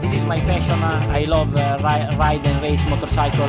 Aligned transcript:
this 0.00 0.14
is 0.14 0.24
my 0.24 0.40
passion. 0.40 0.82
I 0.82 1.24
love 1.24 1.54
uh, 1.56 1.78
ri- 1.82 2.16
ride 2.16 2.46
and 2.46 2.60
race 2.62 2.84
motorcycle. 2.88 3.48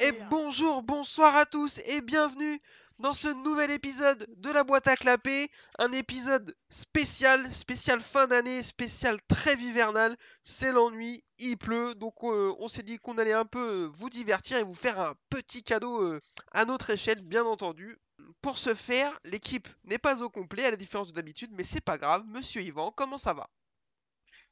Et 0.00 0.12
bonjour, 0.30 0.82
bonsoir 0.82 1.34
à 1.36 1.46
tous 1.46 1.80
et 1.86 2.00
bienvenue 2.00 2.60
dans 2.98 3.14
ce 3.14 3.28
nouvel 3.28 3.70
épisode 3.70 4.26
de 4.36 4.50
la 4.50 4.64
boîte 4.64 4.86
à 4.86 4.96
clapper. 4.96 5.48
Un 5.78 5.92
épisode 5.92 6.54
spécial, 6.70 7.52
spécial 7.52 8.00
fin 8.00 8.26
d'année, 8.26 8.62
spécial 8.62 9.18
trêve 9.28 9.60
hivernale. 9.60 10.16
C'est 10.42 10.72
l'ennui, 10.72 11.22
il 11.38 11.56
pleut, 11.56 11.94
donc 11.94 12.14
euh, 12.22 12.52
on 12.60 12.68
s'est 12.68 12.82
dit 12.82 12.98
qu'on 12.98 13.18
allait 13.18 13.32
un 13.32 13.44
peu 13.44 13.88
vous 13.94 14.10
divertir 14.10 14.58
et 14.58 14.62
vous 14.62 14.74
faire 14.74 15.00
un 15.00 15.14
petit 15.30 15.62
cadeau 15.62 16.02
euh, 16.02 16.20
à 16.52 16.64
notre 16.64 16.90
échelle, 16.90 17.20
bien 17.22 17.44
entendu. 17.44 17.96
Pour 18.46 18.58
ce 18.58 18.74
faire, 18.76 19.10
l'équipe 19.24 19.66
n'est 19.86 19.98
pas 19.98 20.22
au 20.22 20.28
complet 20.30 20.64
à 20.66 20.70
la 20.70 20.76
différence 20.76 21.08
de 21.08 21.12
d'habitude, 21.12 21.50
mais 21.52 21.64
c'est 21.64 21.80
pas 21.80 21.98
grave. 21.98 22.22
Monsieur 22.28 22.62
Yvan, 22.62 22.92
comment 22.92 23.18
ça 23.18 23.32
va? 23.32 23.48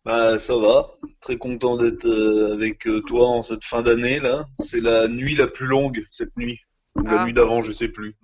Bah 0.04 0.36
ça 0.40 0.56
va, 0.56 0.96
très 1.20 1.38
content 1.38 1.76
d'être 1.76 2.04
euh, 2.04 2.54
avec 2.54 2.88
euh, 2.88 3.00
toi 3.02 3.28
en 3.28 3.42
cette 3.42 3.64
fin 3.64 3.82
d'année 3.82 4.18
là. 4.18 4.46
C'est 4.58 4.80
la 4.80 5.06
nuit 5.06 5.36
la 5.36 5.46
plus 5.46 5.66
longue 5.66 6.04
cette 6.10 6.36
nuit. 6.36 6.58
Ou 6.96 7.02
la 7.02 7.20
Ah. 7.20 7.24
nuit 7.24 7.32
d'avant, 7.32 7.60
je 7.60 7.70
sais 7.70 7.86
plus. 7.86 8.16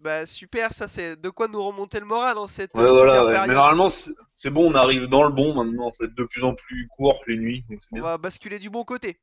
Bah 0.00 0.26
super, 0.26 0.74
ça 0.74 0.86
c'est 0.86 1.18
de 1.18 1.30
quoi 1.30 1.48
nous 1.48 1.62
remonter 1.62 1.98
le 1.98 2.04
moral 2.04 2.36
en 2.36 2.46
cette 2.46 2.74
Ouais 2.74 2.86
voilà, 2.86 3.12
super 3.14 3.24
ouais. 3.24 3.32
période. 3.32 3.48
mais 3.48 3.54
normalement 3.54 3.88
c'est 3.88 4.50
bon, 4.50 4.70
on 4.70 4.74
arrive 4.74 5.06
dans 5.06 5.22
le 5.22 5.32
bon 5.32 5.54
maintenant, 5.54 5.90
c'est 5.92 6.14
de 6.14 6.24
plus 6.24 6.44
en 6.44 6.54
plus 6.54 6.88
court 6.88 7.22
les 7.26 7.38
nuits, 7.38 7.64
donc 7.70 7.80
On 7.90 8.02
va 8.02 8.18
basculer 8.18 8.58
du 8.58 8.68
bon 8.68 8.84
côté. 8.84 9.18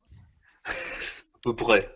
À 0.65 1.39
peu 1.43 1.55
près. 1.55 1.95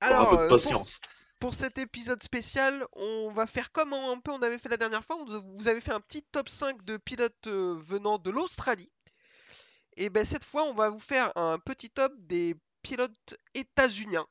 Alors, 0.00 0.22
un 0.22 0.24
peu 0.30 0.36
de 0.36 0.40
euh, 0.40 0.48
pour- 0.48 0.56
patience. 0.56 1.00
Pour 1.40 1.54
cet 1.54 1.78
épisode 1.78 2.22
spécial, 2.22 2.86
on 2.92 3.30
va 3.32 3.46
faire 3.46 3.72
comme 3.72 3.94
un 3.94 4.20
peu 4.20 4.30
on 4.30 4.42
avait 4.42 4.58
fait 4.58 4.68
la 4.68 4.76
dernière 4.76 5.02
fois. 5.02 5.16
Vous 5.54 5.68
avez 5.68 5.80
fait 5.80 5.90
un 5.92 6.00
petit 6.00 6.22
top 6.22 6.50
5 6.50 6.84
de 6.84 6.98
pilotes 6.98 7.46
euh, 7.46 7.74
venant 7.78 8.18
de 8.18 8.30
l'Australie. 8.30 8.92
Et 9.96 10.10
ben 10.10 10.22
cette 10.26 10.44
fois, 10.44 10.64
on 10.64 10.74
va 10.74 10.90
vous 10.90 11.00
faire 11.00 11.32
un 11.36 11.58
petit 11.58 11.88
top 11.88 12.12
des 12.18 12.56
pilotes 12.82 13.36
états-uniens. 13.54 14.26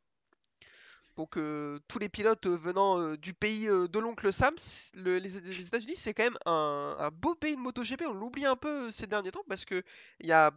Donc 1.17 1.35
euh, 1.37 1.79
tous 1.87 1.97
les 1.97 2.09
pilotes 2.09 2.45
euh, 2.45 2.55
venant 2.55 3.15
du 3.15 3.33
pays 3.33 3.65
de 3.65 3.99
l'oncle 3.99 4.31
Sam. 4.31 4.53
les, 4.97 5.61
États-Unis, 5.65 5.95
c'est 5.95 6.13
quand 6.13 6.23
même 6.23 6.37
un, 6.45 6.95
un 6.99 7.09
beau 7.09 7.33
pays 7.33 7.55
de 7.55 7.61
MotoGP. 7.61 8.03
On 8.07 8.13
l'oublie 8.13 8.45
un 8.45 8.55
peu 8.55 8.91
ces 8.91 9.07
derniers 9.07 9.31
temps 9.31 9.43
parce 9.49 9.65
que 9.65 9.81
il 10.19 10.27
y 10.27 10.31
a 10.31 10.51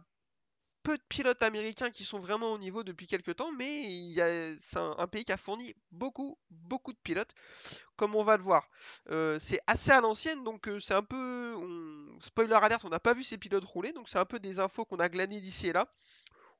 peu 0.83 0.97
de 0.97 1.03
pilotes 1.07 1.41
américains 1.41 1.89
qui 1.89 2.03
sont 2.03 2.19
vraiment 2.19 2.51
au 2.51 2.57
niveau 2.57 2.83
depuis 2.83 3.07
quelques 3.07 3.37
temps, 3.37 3.51
mais 3.53 4.15
c'est 4.59 4.77
un, 4.77 4.95
un 4.97 5.07
pays 5.07 5.23
qui 5.23 5.31
a 5.31 5.37
fourni 5.37 5.73
beaucoup, 5.91 6.37
beaucoup 6.51 6.91
de 6.91 6.97
pilotes, 7.03 7.33
comme 7.95 8.15
on 8.15 8.23
va 8.23 8.37
le 8.37 8.43
voir. 8.43 8.67
Euh, 9.09 9.39
c'est 9.39 9.59
assez 9.65 9.91
à 9.91 10.01
l'ancienne, 10.01 10.43
donc 10.43 10.67
euh, 10.67 10.79
c'est 10.79 10.93
un 10.93 11.01
peu... 11.01 11.55
Spoiler 12.19 12.55
alert, 12.55 12.83
on 12.85 12.89
n'a 12.89 12.99
pas 12.99 13.13
vu 13.13 13.23
ces 13.23 13.37
pilotes 13.37 13.65
rouler, 13.65 13.93
donc 13.93 14.09
c'est 14.09 14.19
un 14.19 14.25
peu 14.25 14.39
des 14.39 14.59
infos 14.59 14.85
qu'on 14.85 14.97
a 14.97 15.09
glanées 15.09 15.39
d'ici 15.39 15.67
et 15.67 15.73
là. 15.73 15.87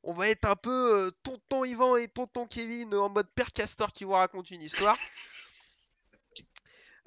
On 0.03 0.13
va 0.13 0.29
être 0.29 0.45
un 0.45 0.55
peu 0.55 1.05
euh, 1.07 1.11
tonton 1.23 1.63
Yvan 1.63 1.97
et 1.97 2.07
tonton 2.07 2.47
Kevin 2.47 2.93
en 2.95 3.09
mode 3.09 3.31
père 3.35 3.51
Castor 3.51 3.91
qui 3.91 4.03
vous 4.03 4.13
raconte 4.13 4.51
une 4.51 4.61
histoire. 4.61 4.97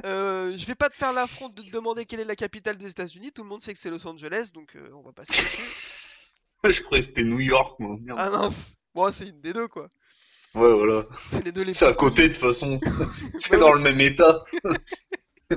Je 0.04 0.66
vais 0.66 0.74
pas 0.74 0.90
te 0.90 0.94
faire 0.94 1.12
l'affront 1.12 1.48
de 1.48 1.62
te 1.62 1.70
demander 1.70 2.04
quelle 2.04 2.20
est 2.20 2.24
la 2.24 2.36
capitale 2.36 2.76
des 2.76 2.90
États-Unis, 2.90 3.32
tout 3.32 3.42
le 3.42 3.48
monde 3.48 3.62
sait 3.62 3.72
que 3.72 3.78
c'est 3.78 3.90
Los 3.90 4.06
Angeles, 4.06 4.50
donc 4.52 4.76
on 4.92 5.00
va 5.00 5.12
passer 5.12 5.32
dessus. 5.32 5.62
Je 6.64 6.82
croyais 6.82 7.02
que 7.02 7.08
c'était 7.08 7.24
New 7.24 7.40
York, 7.40 7.78
moi. 7.78 7.96
Merde. 8.00 8.18
Ah 8.20 8.30
non, 8.30 8.50
c'est- 8.50 8.76
bon, 8.94 9.10
c'est 9.12 9.28
une 9.28 9.40
des 9.40 9.52
deux 9.52 9.68
quoi. 9.68 9.88
Ouais 10.54 10.72
voilà. 10.72 11.04
C'est 11.24 11.44
les 11.44 11.52
deux 11.52 11.62
les 11.62 11.74
C'est 11.74 11.86
à 11.86 11.92
côté 11.92 12.28
de 12.28 12.34
toute 12.34 12.42
façon. 12.42 12.80
c'est 13.34 13.58
dans 13.58 13.72
le 13.72 13.80
même 13.80 14.00
état. 14.00 14.44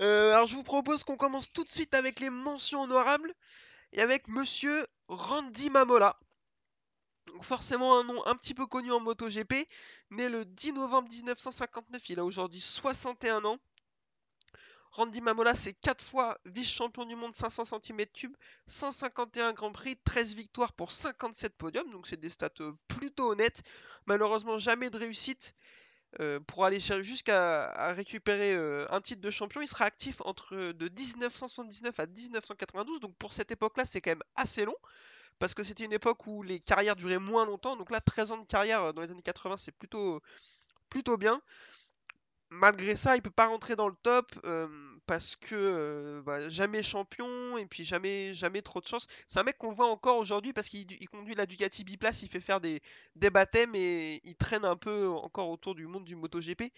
Euh, 0.00 0.32
alors 0.32 0.46
je 0.46 0.56
vous 0.56 0.64
propose 0.64 1.04
qu'on 1.04 1.16
commence 1.16 1.52
tout 1.52 1.62
de 1.62 1.70
suite 1.70 1.94
avec 1.94 2.18
les 2.18 2.28
mentions 2.30 2.82
honorables 2.82 3.32
et 3.92 4.00
avec 4.00 4.26
monsieur 4.26 4.84
Randy 5.06 5.70
Mamola. 5.70 6.18
Donc 7.28 7.44
forcément 7.44 7.98
un 8.00 8.04
nom 8.04 8.26
un 8.26 8.34
petit 8.34 8.54
peu 8.54 8.66
connu 8.66 8.90
en 8.90 8.98
MotoGP, 8.98 9.54
né 10.10 10.28
le 10.28 10.44
10 10.44 10.72
novembre 10.72 11.08
1959, 11.10 12.08
il 12.08 12.18
a 12.18 12.24
aujourd'hui 12.24 12.60
61 12.60 13.44
ans. 13.44 13.58
Randy 14.94 15.20
Mamola, 15.20 15.56
c'est 15.56 15.72
4 15.72 16.00
fois 16.00 16.38
vice-champion 16.44 17.04
du 17.04 17.16
monde 17.16 17.34
500 17.34 17.64
cm3, 17.64 18.30
151 18.68 19.52
Grands 19.52 19.72
Prix, 19.72 19.96
13 20.04 20.36
victoires 20.36 20.72
pour 20.72 20.92
57 20.92 21.52
podiums, 21.56 21.90
donc 21.90 22.06
c'est 22.06 22.20
des 22.20 22.30
stats 22.30 22.50
euh, 22.60 22.72
plutôt 22.86 23.32
honnêtes. 23.32 23.64
Malheureusement, 24.06 24.60
jamais 24.60 24.90
de 24.90 24.96
réussite 24.96 25.56
euh, 26.20 26.38
pour 26.38 26.64
aller 26.64 26.78
jusqu'à 26.78 27.92
récupérer 27.94 28.54
euh, 28.54 28.86
un 28.90 29.00
titre 29.00 29.20
de 29.20 29.32
champion. 29.32 29.60
Il 29.62 29.66
sera 29.66 29.84
actif 29.84 30.20
entre 30.20 30.54
de 30.54 30.88
1979 30.88 31.98
à 31.98 32.06
1992, 32.06 33.00
donc 33.00 33.16
pour 33.16 33.32
cette 33.32 33.50
époque-là, 33.50 33.84
c'est 33.84 34.00
quand 34.00 34.12
même 34.12 34.22
assez 34.36 34.64
long. 34.64 34.76
Parce 35.40 35.54
que 35.54 35.64
c'était 35.64 35.84
une 35.84 35.92
époque 35.92 36.24
où 36.28 36.44
les 36.44 36.60
carrières 36.60 36.94
duraient 36.94 37.18
moins 37.18 37.46
longtemps. 37.46 37.74
Donc 37.74 37.90
là, 37.90 38.00
13 38.00 38.30
ans 38.30 38.38
de 38.38 38.46
carrière 38.46 38.94
dans 38.94 39.02
les 39.02 39.10
années 39.10 39.22
80, 39.22 39.56
c'est 39.56 39.74
plutôt 39.74 40.20
bien. 41.18 41.42
Malgré 42.54 42.94
ça, 42.96 43.16
il 43.16 43.22
peut 43.22 43.30
pas 43.30 43.46
rentrer 43.46 43.74
dans 43.76 43.88
le 43.88 43.96
top 44.02 44.30
euh, 44.46 44.68
parce 45.06 45.36
que 45.36 45.54
euh, 45.54 46.22
bah, 46.22 46.48
jamais 46.50 46.82
champion 46.82 47.58
et 47.58 47.66
puis 47.66 47.84
jamais, 47.84 48.32
jamais 48.34 48.62
trop 48.62 48.80
de 48.80 48.86
chance. 48.86 49.06
C'est 49.26 49.40
un 49.40 49.42
mec 49.42 49.58
qu'on 49.58 49.72
voit 49.72 49.88
encore 49.88 50.18
aujourd'hui 50.18 50.52
parce 50.52 50.68
qu'il 50.68 50.90
il 50.90 51.08
conduit 51.08 51.34
la 51.34 51.46
Ducati 51.46 51.84
biplace, 51.84 52.22
il 52.22 52.28
fait 52.28 52.40
faire 52.40 52.60
des, 52.60 52.80
des 53.16 53.30
baptêmes 53.30 53.74
et 53.74 54.20
il 54.24 54.36
traîne 54.36 54.64
un 54.64 54.76
peu 54.76 55.08
encore 55.08 55.50
autour 55.50 55.74
du 55.74 55.86
monde 55.86 56.04
du 56.04 56.16
MotoGP. 56.16 56.72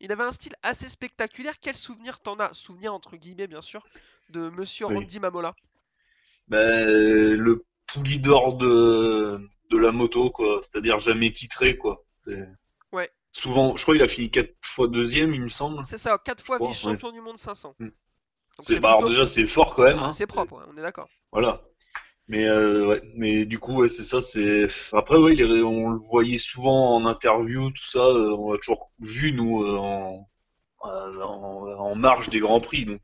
Il 0.00 0.12
avait 0.12 0.24
un 0.24 0.32
style 0.32 0.54
assez 0.62 0.88
spectaculaire. 0.88 1.58
Quel 1.60 1.76
souvenir 1.76 2.20
t'en 2.20 2.38
as? 2.38 2.54
Souvenir 2.54 2.94
entre 2.94 3.16
guillemets, 3.16 3.46
bien 3.46 3.62
sûr, 3.62 3.84
de 4.30 4.50
Monsieur 4.50 4.86
Oui. 4.86 4.94
Randy 4.94 5.20
Mamola? 5.20 5.54
Ben, 6.48 7.34
le 7.34 7.64
poulie 7.86 8.20
d'or 8.20 8.56
de, 8.56 9.40
de 9.70 9.78
la 9.78 9.92
moto, 9.92 10.30
quoi. 10.30 10.60
C'est-à-dire 10.62 11.00
jamais 11.00 11.32
titré, 11.32 11.76
quoi. 11.76 12.04
Ouais. 12.92 13.10
Souvent, 13.36 13.76
je 13.76 13.82
crois 13.82 13.94
qu'il 13.94 14.02
a 14.02 14.08
fini 14.08 14.30
quatre 14.30 14.54
fois 14.62 14.88
deuxième, 14.88 15.34
il 15.34 15.42
me 15.42 15.48
semble. 15.48 15.84
C'est 15.84 15.98
ça, 15.98 16.16
4 16.16 16.42
fois 16.42 16.58
vice-champion 16.58 17.12
du 17.12 17.20
monde 17.20 17.38
500. 17.38 17.74
Mm. 17.78 17.88
C'est, 18.60 18.80
bah, 18.80 18.92
alors 18.96 19.10
déjà, 19.10 19.26
c'est 19.26 19.46
fort 19.46 19.74
quand 19.74 19.82
même, 19.82 19.98
hein. 19.98 20.12
c'est 20.12 20.26
propre, 20.26 20.54
ouais, 20.54 20.64
on 20.72 20.78
est 20.78 20.82
d'accord. 20.82 21.08
Voilà. 21.32 21.60
Mais, 22.28 22.46
euh, 22.46 22.86
ouais. 22.86 23.02
Mais 23.14 23.44
du 23.44 23.58
coup, 23.58 23.74
ouais, 23.82 23.88
c'est 23.88 24.04
ça, 24.04 24.22
c'est. 24.22 24.68
Après, 24.92 25.18
ouais, 25.18 25.34
est- 25.36 25.62
on 25.62 25.90
le 25.90 25.98
voyait 26.10 26.38
souvent 26.38 26.96
en 26.96 27.04
interview, 27.04 27.70
tout 27.70 27.84
ça. 27.84 27.98
euh, 27.98 28.30
on 28.30 28.52
l'a 28.52 28.58
toujours 28.58 28.90
vu, 29.00 29.32
nous, 29.32 29.62
euh, 29.62 29.76
en, 29.76 30.26
en, 30.80 30.88
en 30.90 31.94
marge 31.94 32.30
des 32.30 32.40
Grands 32.40 32.60
Prix. 32.60 32.86
Donc, 32.86 33.02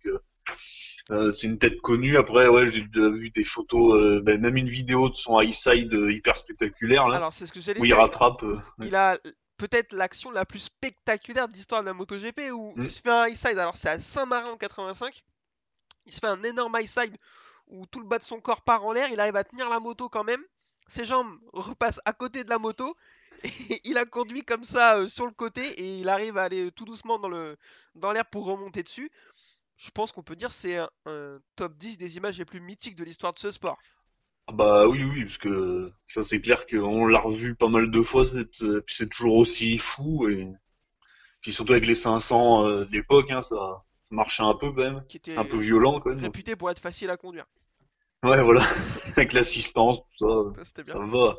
c'est 1.30 1.46
une 1.46 1.58
tête 1.58 1.78
connue. 1.82 2.16
Après, 2.16 2.48
ouais, 2.48 2.66
j'ai 2.68 2.80
déjà 2.82 3.10
vu 3.10 3.28
des 3.30 3.44
photos, 3.44 4.22
ben, 4.22 4.40
même 4.40 4.56
une 4.56 4.66
vidéo 4.68 5.10
de 5.10 5.14
son 5.14 5.38
high 5.38 5.52
side 5.52 5.92
hyper 5.92 6.38
spectaculaire, 6.38 7.06
là. 7.06 7.18
Alors 7.18 7.34
c'est 7.34 7.46
ce 7.46 7.52
que 7.52 7.78
où 7.78 7.84
il 7.84 7.92
rattrape. 7.94 8.42
Il 8.82 8.96
a 8.96 9.18
peut-être 9.62 9.92
l'action 9.92 10.32
la 10.32 10.44
plus 10.44 10.58
spectaculaire 10.58 11.46
de 11.46 11.52
l'histoire 11.52 11.82
de 11.82 11.86
la 11.86 11.94
MotoGP 11.94 12.50
où 12.52 12.72
Mm. 12.76 12.82
il 12.82 12.90
se 12.90 13.00
fait 13.00 13.10
un 13.10 13.26
high 13.28 13.36
side. 13.36 13.58
Alors 13.58 13.76
c'est 13.76 13.90
à 13.90 14.00
Saint-Marin 14.00 14.50
en 14.50 14.56
85. 14.56 15.22
Il 16.06 16.12
se 16.12 16.18
fait 16.18 16.26
un 16.26 16.42
énorme 16.42 16.76
high 16.80 16.88
side 16.88 17.16
où 17.68 17.86
tout 17.86 18.00
le 18.00 18.06
bas 18.06 18.18
de 18.18 18.24
son 18.24 18.40
corps 18.40 18.62
part 18.62 18.84
en 18.84 18.92
l'air. 18.92 19.08
Il 19.12 19.20
arrive 19.20 19.36
à 19.36 19.44
tenir 19.44 19.70
la 19.70 19.78
moto 19.78 20.08
quand 20.08 20.24
même. 20.24 20.42
Ses 20.88 21.04
jambes 21.04 21.38
repassent 21.52 22.00
à 22.04 22.12
côté 22.12 22.42
de 22.42 22.50
la 22.50 22.58
moto. 22.58 22.96
Et 23.44 23.80
il 23.84 23.98
a 23.98 24.04
conduit 24.04 24.42
comme 24.44 24.64
ça 24.64 24.96
euh, 24.98 25.06
sur 25.08 25.26
le 25.26 25.32
côté 25.32 25.62
et 25.80 25.98
il 25.98 26.08
arrive 26.08 26.38
à 26.38 26.44
aller 26.44 26.70
tout 26.72 26.84
doucement 26.84 27.18
dans 27.18 27.28
le 27.28 27.56
dans 27.94 28.12
l'air 28.12 28.24
pour 28.26 28.44
remonter 28.46 28.82
dessus. 28.82 29.10
Je 29.76 29.90
pense 29.90 30.10
qu'on 30.12 30.22
peut 30.24 30.36
dire 30.36 30.48
que 30.48 30.54
c'est 30.54 30.76
un, 30.76 30.90
un 31.06 31.38
top 31.56 31.76
10 31.76 31.98
des 31.98 32.16
images 32.16 32.38
les 32.38 32.44
plus 32.44 32.60
mythiques 32.60 32.94
de 32.96 33.04
l'histoire 33.04 33.32
de 33.32 33.38
ce 33.38 33.50
sport. 33.52 33.78
Ah 34.48 34.52
Bah 34.52 34.86
oui, 34.88 35.04
oui, 35.04 35.24
parce 35.24 35.38
que 35.38 35.92
ça 36.06 36.22
c'est 36.22 36.40
clair 36.40 36.66
qu'on 36.66 37.06
l'a 37.06 37.20
revu 37.20 37.54
pas 37.54 37.68
mal 37.68 37.90
de 37.90 38.02
fois, 38.02 38.24
euh, 38.34 38.80
puis 38.80 38.94
c'est 38.94 39.08
toujours 39.08 39.36
aussi 39.36 39.78
fou 39.78 40.28
et 40.28 40.48
puis 41.40 41.52
surtout 41.52 41.72
avec 41.72 41.86
les 41.86 41.94
500 41.94 42.66
euh, 42.66 42.84
de 42.84 42.92
l'époque, 42.92 43.30
hein, 43.30 43.42
ça 43.42 43.84
marchait 44.10 44.42
un 44.42 44.54
peu 44.54 44.70
quand 44.72 44.82
même, 44.82 45.04
un 45.36 45.44
peu 45.44 45.56
violent 45.56 46.00
quand 46.00 46.10
même. 46.10 46.20
réputé 46.20 46.56
pour 46.56 46.70
être 46.70 46.80
facile 46.80 47.10
à 47.10 47.16
conduire. 47.16 47.46
Ouais, 48.22 48.42
voilà, 48.42 48.62
avec 49.16 49.32
l'assistance, 49.32 49.98
tout 50.18 50.52
Ça, 50.54 50.64
ça, 50.64 50.82
bien. 50.82 50.94
ça 50.94 51.00
va. 51.00 51.36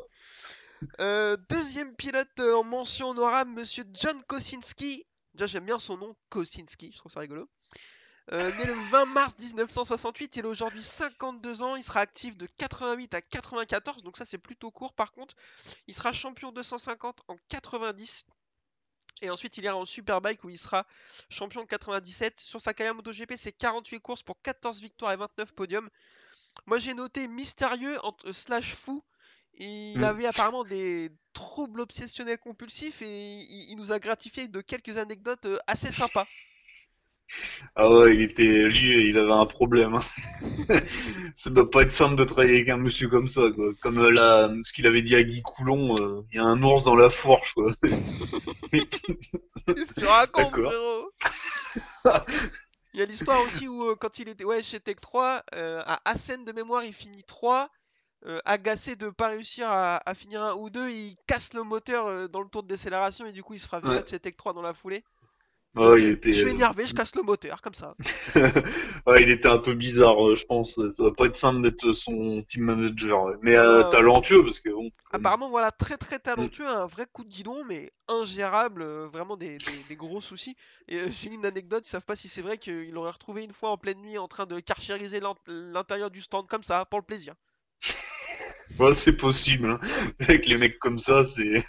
Euh, 1.00 1.36
deuxième 1.48 1.94
pilote 1.96 2.40
en 2.40 2.64
mention 2.64 3.10
honorable, 3.10 3.52
monsieur 3.52 3.84
John 3.94 4.22
Kosinski. 4.26 5.04
Déjà, 5.34 5.46
j'aime 5.46 5.64
bien 5.64 5.78
son 5.78 5.96
nom, 5.96 6.14
Kosinski, 6.28 6.92
je 6.92 6.98
trouve 6.98 7.10
ça 7.10 7.20
rigolo. 7.20 7.48
Euh, 8.32 8.50
né 8.56 8.64
le 8.64 8.72
20 8.90 9.04
mars 9.06 9.34
1968, 9.38 10.36
il 10.36 10.46
a 10.46 10.48
aujourd'hui 10.48 10.82
52 10.82 11.60
ans, 11.62 11.76
il 11.76 11.84
sera 11.84 12.00
actif 12.00 12.36
de 12.38 12.46
88 12.46 13.12
à 13.14 13.20
94, 13.20 14.02
donc 14.02 14.16
ça 14.16 14.24
c'est 14.24 14.38
plutôt 14.38 14.70
court 14.70 14.94
par 14.94 15.12
contre. 15.12 15.34
Il 15.88 15.94
sera 15.94 16.12
champion 16.12 16.50
250 16.50 17.22
en 17.28 17.36
90. 17.48 18.24
Et 19.22 19.30
ensuite, 19.30 19.56
il 19.58 19.64
ira 19.64 19.76
en 19.76 19.84
Superbike 19.86 20.42
où 20.44 20.50
il 20.50 20.58
sera 20.58 20.86
champion 21.28 21.62
de 21.62 21.66
97. 21.68 22.40
Sur 22.40 22.60
sa 22.60 22.74
carrière 22.74 22.94
MotoGP, 22.94 23.34
c'est 23.36 23.52
48 23.52 24.00
courses 24.00 24.22
pour 24.22 24.40
14 24.42 24.80
victoires 24.80 25.12
et 25.12 25.16
29 25.16 25.54
podiums. 25.54 25.88
Moi, 26.66 26.78
j'ai 26.78 26.94
noté 26.94 27.28
mystérieux 27.28 27.98
entre, 28.04 28.32
slash 28.32 28.74
fou. 28.74 29.04
Il 29.58 30.00
Mm. 30.00 30.04
avait 30.04 30.26
apparemment 30.26 30.64
des 30.64 31.10
troubles 31.32 31.80
obsessionnels 31.80 32.38
compulsifs 32.38 33.02
et 33.02 33.06
il, 33.06 33.70
il 33.70 33.76
nous 33.76 33.92
a 33.92 33.98
gratifié 34.00 34.48
de 34.48 34.60
quelques 34.60 34.96
anecdotes 34.98 35.46
euh, 35.46 35.58
assez 35.68 35.92
sympas. 35.92 36.26
Ah 37.76 37.90
ouais, 37.90 38.14
il 38.14 38.22
était, 38.22 38.64
lui, 38.64 39.08
il 39.08 39.18
avait 39.18 39.32
un 39.32 39.46
problème. 39.46 39.94
hein. 39.94 40.00
Ça 41.34 41.50
doit 41.50 41.70
pas 41.70 41.82
être 41.82 41.92
simple 41.92 42.16
de 42.16 42.24
travailler 42.24 42.56
avec 42.56 42.68
un 42.68 42.76
monsieur 42.76 43.08
comme 43.08 43.28
ça, 43.28 43.42
quoi. 43.54 43.70
Comme 43.80 43.98
euh, 43.98 44.10
la, 44.10 44.50
ce 44.62 44.72
qu'il 44.72 44.86
avait 44.86 45.02
dit 45.02 45.16
à 45.16 45.22
Guy 45.24 45.42
Coulon, 45.42 45.94
euh, 46.00 46.22
il 46.32 46.36
y 46.36 46.38
a 46.38 46.44
un 46.44 46.62
ours 46.62 46.84
dans 46.84 46.96
la 46.96 47.10
fourche, 47.10 47.54
quoi. 47.54 47.72
Qu'est-ce 49.74 49.92
que 49.94 50.00
tu 50.00 50.06
racontes, 50.06 50.56
frérot? 50.56 51.10
Il 52.94 53.00
y 53.00 53.02
a 53.02 53.06
l'histoire 53.06 53.42
aussi 53.42 53.68
où, 53.68 53.84
euh, 53.90 53.96
quand 53.96 54.18
il 54.18 54.28
était 54.28 54.44
ouais, 54.44 54.62
chez 54.62 54.80
Tech 54.80 54.96
3, 55.00 55.42
euh, 55.54 55.82
à 55.84 56.00
Assen 56.10 56.44
de 56.44 56.52
mémoire, 56.52 56.84
il 56.84 56.92
finit 56.94 57.24
3. 57.24 57.68
euh, 58.26 58.40
agacé 58.46 58.96
de 58.96 59.10
pas 59.10 59.28
réussir 59.28 59.68
à, 59.70 60.00
à 60.08 60.14
finir 60.14 60.42
un 60.42 60.54
ou 60.54 60.70
deux, 60.70 60.90
il 60.90 61.16
casse 61.26 61.52
le 61.54 61.62
moteur 61.62 62.28
dans 62.30 62.40
le 62.40 62.48
tour 62.48 62.62
de 62.62 62.68
décélération 62.68 63.26
et 63.26 63.32
du 63.32 63.42
coup 63.42 63.54
il 63.54 63.60
se 63.60 63.66
fera 63.66 63.80
virer 63.80 63.98
Ouais. 63.98 64.02
de 64.02 64.08
chez 64.08 64.18
Tech 64.20 64.36
3 64.36 64.54
dans 64.54 64.62
la 64.62 64.74
foulée. 64.74 65.04
Ouais, 65.76 66.00
Donc, 66.00 66.02
il 66.02 66.08
était, 66.08 66.30
Je 66.30 66.38
suis 66.38 66.50
euh, 66.50 66.50
énervé, 66.50 66.86
je 66.86 66.94
casse 66.94 67.14
le 67.14 67.22
moteur, 67.22 67.60
comme 67.62 67.74
ça. 67.74 67.94
ouais, 69.06 69.22
il 69.22 69.30
était 69.30 69.48
un 69.48 69.58
peu 69.58 69.74
bizarre, 69.74 70.24
euh, 70.28 70.34
je 70.34 70.44
pense. 70.46 70.74
Ça 70.74 71.02
va 71.04 71.12
pas 71.12 71.26
être 71.26 71.36
simple 71.36 71.62
d'être 71.62 71.92
son 71.92 72.42
team 72.48 72.64
manager, 72.64 73.26
mais 73.42 73.56
euh, 73.56 73.82
talentueux 73.84 74.42
parce 74.44 74.60
que 74.60 74.70
bon. 74.70 74.90
Apparemment, 75.12 75.48
voilà, 75.48 75.70
très 75.70 75.96
très 75.96 76.18
talentueux, 76.18 76.68
un 76.68 76.84
vrai 76.86 77.06
coup 77.10 77.24
de 77.24 77.30
guidon, 77.30 77.64
mais 77.64 77.90
ingérable, 78.06 78.84
vraiment 79.06 79.36
des, 79.38 79.58
des- 79.58 79.82
des 79.82 79.96
gros 79.96 80.20
soucis. 80.20 80.56
Et 80.88 80.96
euh, 80.98 81.08
j'ai 81.10 81.30
une 81.30 81.46
anecdote, 81.46 81.86
ils 81.86 81.90
savent 81.90 82.04
pas 82.04 82.16
si 82.16 82.28
c'est 82.28 82.42
vrai 82.42 82.58
qu'il 82.58 82.94
aurait 82.98 83.12
retrouvé 83.12 83.44
une 83.44 83.52
fois 83.54 83.70
en 83.70 83.78
pleine 83.78 84.00
nuit 84.02 84.18
en 84.18 84.28
train 84.28 84.44
de 84.46 84.60
carchériser 84.60 85.20
l'int- 85.20 85.36
l'intérieur 85.46 86.10
du 86.10 86.20
stand 86.20 86.46
comme 86.48 86.62
ça, 86.64 86.84
pour 86.84 86.98
le 86.98 87.04
plaisir. 87.06 87.34
Ouais, 88.78 88.94
c'est 88.94 89.16
possible. 89.16 89.70
hein. 89.70 89.80
Avec 90.20 90.46
les 90.46 90.58
mecs 90.58 90.78
comme 90.78 90.98
ça, 90.98 91.24
c'est. 91.24 91.64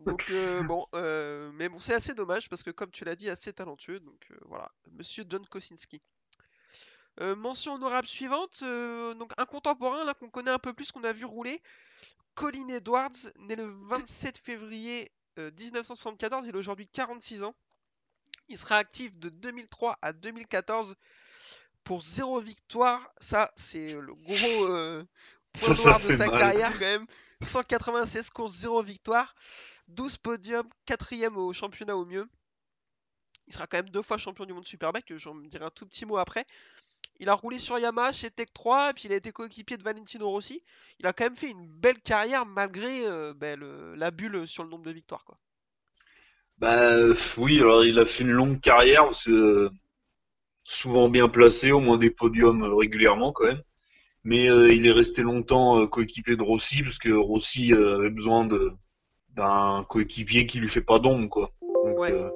Donc 0.00 0.24
euh, 0.30 0.62
bon, 0.62 0.86
euh, 0.94 1.50
mais 1.54 1.68
bon, 1.68 1.78
c'est 1.78 1.94
assez 1.94 2.14
dommage 2.14 2.48
parce 2.48 2.62
que 2.62 2.70
comme 2.70 2.90
tu 2.90 3.04
l'as 3.04 3.16
dit, 3.16 3.28
assez 3.28 3.52
talentueux. 3.52 4.00
Donc 4.00 4.26
euh, 4.30 4.36
voilà, 4.46 4.70
Monsieur 4.92 5.24
John 5.28 5.46
Kosinski. 5.46 6.00
Mention 7.36 7.74
honorable 7.74 8.06
suivante, 8.06 8.64
donc 9.18 9.32
un 9.36 9.44
contemporain 9.44 10.04
là 10.04 10.14
qu'on 10.14 10.30
connaît 10.30 10.50
un 10.52 10.58
peu 10.58 10.72
plus, 10.72 10.90
qu'on 10.90 11.04
a 11.04 11.12
vu 11.12 11.26
rouler, 11.26 11.60
Colin 12.34 12.68
Edwards, 12.68 13.30
né 13.40 13.56
le 13.56 13.64
27 13.64 14.38
février 14.38 15.12
euh, 15.38 15.50
1974, 15.58 16.46
il 16.46 16.56
a 16.56 16.58
aujourd'hui 16.58 16.88
46 16.88 17.42
ans. 17.42 17.54
Il 18.48 18.58
sera 18.58 18.76
actif 18.78 19.18
de 19.18 19.28
2003 19.28 19.98
à 20.02 20.12
2014 20.12 20.96
pour 21.84 22.02
zéro 22.02 22.40
victoire. 22.40 23.12
Ça, 23.18 23.50
c'est 23.54 23.92
le 23.92 24.14
gros 24.14 25.06
point 25.52 25.74
Ça, 25.74 25.74
ça 25.74 25.88
noir 25.90 26.00
de 26.00 26.10
sa 26.10 26.26
mal. 26.26 26.38
carrière 26.38 26.72
quand 26.72 26.80
même. 26.80 27.06
196 27.42 28.30
courses, 28.30 28.54
0 28.56 28.82
victoire. 28.82 29.34
12 29.94 30.18
podiums, 30.18 30.68
4ème 30.86 31.34
au 31.34 31.52
championnat 31.52 31.96
au 31.96 32.04
mieux. 32.04 32.26
Il 33.46 33.52
sera 33.52 33.66
quand 33.66 33.78
même 33.78 33.90
deux 33.90 34.02
fois 34.02 34.18
champion 34.18 34.44
du 34.44 34.52
monde 34.52 34.66
Superbike, 34.66 35.16
j'en 35.16 35.34
dirai 35.34 35.64
un 35.64 35.70
tout 35.70 35.86
petit 35.86 36.06
mot 36.06 36.16
après. 36.16 36.44
Il 37.18 37.28
a 37.28 37.34
roulé 37.34 37.58
sur 37.58 37.78
Yamaha 37.78 38.12
chez 38.12 38.30
Tech 38.30 38.48
3, 38.54 38.90
et 38.90 38.92
puis 38.94 39.04
il 39.06 39.12
a 39.12 39.16
été 39.16 39.30
coéquipier 39.30 39.76
de 39.76 39.82
Valentino 39.82 40.30
Rossi. 40.30 40.62
Il 40.98 41.06
a 41.06 41.12
quand 41.12 41.24
même 41.24 41.36
fait 41.36 41.50
une 41.50 41.66
belle 41.66 42.00
carrière 42.00 42.46
malgré 42.46 43.06
euh, 43.06 43.34
ben, 43.34 43.60
la 43.96 44.10
bulle 44.10 44.46
sur 44.46 44.64
le 44.64 44.70
nombre 44.70 44.84
de 44.84 44.90
victoires. 44.90 45.24
Quoi. 45.24 45.36
Bah 46.58 46.96
oui, 47.36 47.60
alors 47.60 47.84
il 47.84 47.98
a 47.98 48.04
fait 48.04 48.22
une 48.22 48.30
longue 48.30 48.60
carrière, 48.60 49.10
souvent 50.64 51.08
bien 51.08 51.28
placé, 51.28 51.72
au 51.72 51.80
moins 51.80 51.98
des 51.98 52.10
podiums 52.10 52.62
euh, 52.62 52.74
régulièrement 52.74 53.32
quand 53.32 53.46
même. 53.46 53.62
Mais 54.24 54.48
euh, 54.48 54.72
il 54.72 54.86
est 54.86 54.92
resté 54.92 55.22
longtemps 55.22 55.86
coéquipier 55.86 56.36
de 56.36 56.42
Rossi, 56.42 56.82
parce 56.82 56.98
que 56.98 57.10
Rossi 57.10 57.72
avait 57.72 58.10
besoin 58.10 58.46
de 58.46 58.72
d'un 59.34 59.84
coéquipier 59.88 60.46
qui 60.46 60.60
lui 60.60 60.68
fait 60.68 60.80
pas 60.82 60.98
d'ombre, 60.98 61.28
quoi. 61.28 61.52
Donc, 61.82 61.96
Ouais. 61.96 62.10
euh, 62.10 62.30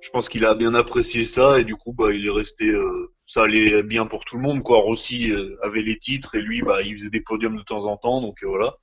je 0.00 0.10
pense 0.10 0.28
qu'il 0.28 0.44
a 0.46 0.54
bien 0.54 0.74
apprécié 0.74 1.24
ça, 1.24 1.60
et 1.60 1.64
du 1.64 1.76
coup, 1.76 1.92
bah, 1.92 2.12
il 2.12 2.26
est 2.26 2.30
resté. 2.30 2.66
euh, 2.66 3.12
ça 3.26 3.42
allait 3.44 3.82
bien 3.82 4.06
pour 4.06 4.24
tout 4.24 4.36
le 4.36 4.42
monde, 4.42 4.62
quoi. 4.62 4.78
Rossi 4.80 5.30
euh, 5.30 5.56
avait 5.62 5.82
les 5.82 5.98
titres, 5.98 6.36
et 6.36 6.42
lui, 6.42 6.62
bah, 6.62 6.82
il 6.82 6.96
faisait 6.98 7.10
des 7.10 7.20
podiums 7.22 7.56
de 7.58 7.62
temps 7.62 7.86
en 7.86 7.96
temps, 7.98 8.20
donc 8.22 8.38
voilà. 8.44 8.76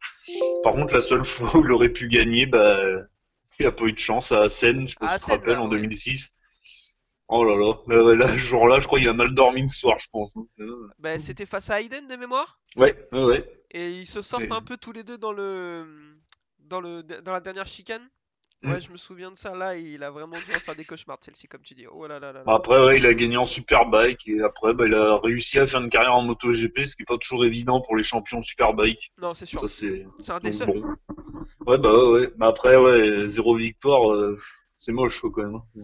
Par 0.63 0.74
contre, 0.74 0.94
la 0.95 1.01
seule 1.01 1.25
fois 1.25 1.56
où 1.57 1.65
il 1.65 1.71
aurait 1.71 1.89
pu 1.89 2.07
gagner, 2.09 2.45
bah, 2.47 2.80
il 3.59 3.65
a 3.68 3.71
pas 3.71 3.86
eu 3.86 3.94
de 3.94 4.00
chance 4.00 4.31
à 4.31 4.44
Assen, 4.44 4.88
je 4.88 4.95
À 5.00 5.18
si 5.18 5.25
te 5.25 5.31
rappelles, 5.31 5.59
en 5.59 5.68
ouais. 5.68 5.69
2006. 5.69 6.33
Oh 7.30 7.44
là 7.45 7.56
là, 7.57 8.15
là, 8.15 8.27
ce 8.30 8.36
jour-là, 8.38 8.80
je 8.81 8.88
crois 8.88 9.00
qu'il 9.00 9.09
a 9.09 9.13
mal 9.13 9.33
dormi 9.36 9.63
le 9.63 9.68
soir, 9.69 9.97
je 10.00 10.07
pense. 10.12 10.36
Ben, 11.00 11.19
C'était 11.19 11.45
face 11.45 11.69
à 11.69 11.80
Hayden 11.80 12.06
de 12.09 12.18
mémoire? 12.18 12.59
Ouais, 12.77 12.95
ouais, 13.12 13.24
ouais. 13.24 13.65
Et 13.71 14.00
ils 14.00 14.07
se 14.07 14.21
sortent 14.24 14.51
Et- 14.51 14.53
un 14.53 14.62
peu 14.63 14.75
tous 14.77 14.92
les 14.92 15.03
deux 15.03 15.18
dans 15.19 15.31
le 15.31 16.15
dans 16.66 16.82
le 16.82 17.04
dans 17.04 17.32
la 17.32 17.40
dernière 17.42 17.68
chicane? 17.68 18.08
Mm. 18.64 18.72
Ouais, 18.72 18.82
je 18.82 18.90
me 18.90 18.98
souviens 18.98 19.32
de 19.32 19.38
ça 19.38 19.54
là, 19.56 19.76
il 19.78 20.02
a 20.04 20.12
vraiment 20.12 20.38
dû 20.38 20.54
en 20.56 20.60
faire 20.60 20.76
des 20.76 20.86
cauchemars 20.86 21.18
celle-ci 21.22 21.48
comme 21.48 21.62
tu 21.62 21.76
dis. 21.76 21.86
Oh 21.88 22.08
là 22.08 22.20
là 22.20 22.32
là. 22.32 22.44
Bah, 22.46 22.54
Après, 22.56 22.80
ouais, 22.84 22.98
il 22.98 23.06
a 23.06 23.14
gagné 23.14 23.38
en 23.38 23.46
Superbike, 23.46 24.28
et 24.28 24.42
après, 24.42 24.74
bah, 24.74 24.86
il 24.88 24.96
a 24.96 25.18
réussi 25.18 25.60
à 25.60 25.68
faire 25.68 25.82
une 25.82 25.90
carrière 25.90 26.16
en 26.16 26.22
MotoGP, 26.24 26.86
ce 26.86 26.96
qui 26.96 27.04
est 27.04 27.06
pas 27.06 27.18
toujours 27.18 27.46
évident 27.46 27.82
pour 27.82 27.96
les 27.96 28.04
champions 28.04 28.42
Superbike. 28.42 29.12
Non, 29.22 29.34
c'est 29.36 29.46
sûr. 29.46 29.68
C'est 29.70 30.06
un 30.30 30.40
des 30.40 30.54
seuls. 30.54 30.68
bon. 30.68 30.96
Ouais, 31.68 31.78
bah 31.78 32.10
ouais. 32.10 32.32
Bah 32.38 32.48
après, 32.48 32.78
ouais, 32.78 33.28
zéro 33.28 33.56
victoire, 33.56 34.14
euh, 34.14 34.40
c'est 34.78 34.92
moche, 34.94 35.20
quoi, 35.22 35.32
quand 35.34 35.44
même. 35.44 35.56
hein. 35.56 35.82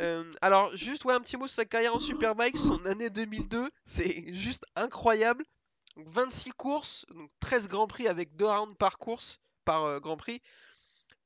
Euh, 0.00 0.24
alors, 0.40 0.74
juste 0.76 1.04
ouais, 1.04 1.14
un 1.14 1.20
petit 1.20 1.36
mot 1.36 1.46
sur 1.46 1.56
sa 1.56 1.64
carrière 1.64 1.94
en 1.94 1.98
Superbike, 1.98 2.56
son 2.56 2.84
année 2.86 3.10
2002, 3.10 3.70
c'est 3.84 4.34
juste 4.34 4.64
incroyable. 4.74 5.44
Donc, 5.96 6.08
26 6.08 6.52
courses, 6.52 7.04
donc 7.14 7.30
13 7.40 7.68
Grands 7.68 7.86
Prix 7.86 8.08
avec 8.08 8.34
2 8.36 8.46
rounds 8.46 8.74
par 8.78 8.98
course, 8.98 9.38
par 9.64 9.84
euh, 9.84 10.00
Grand 10.00 10.16
Prix. 10.16 10.40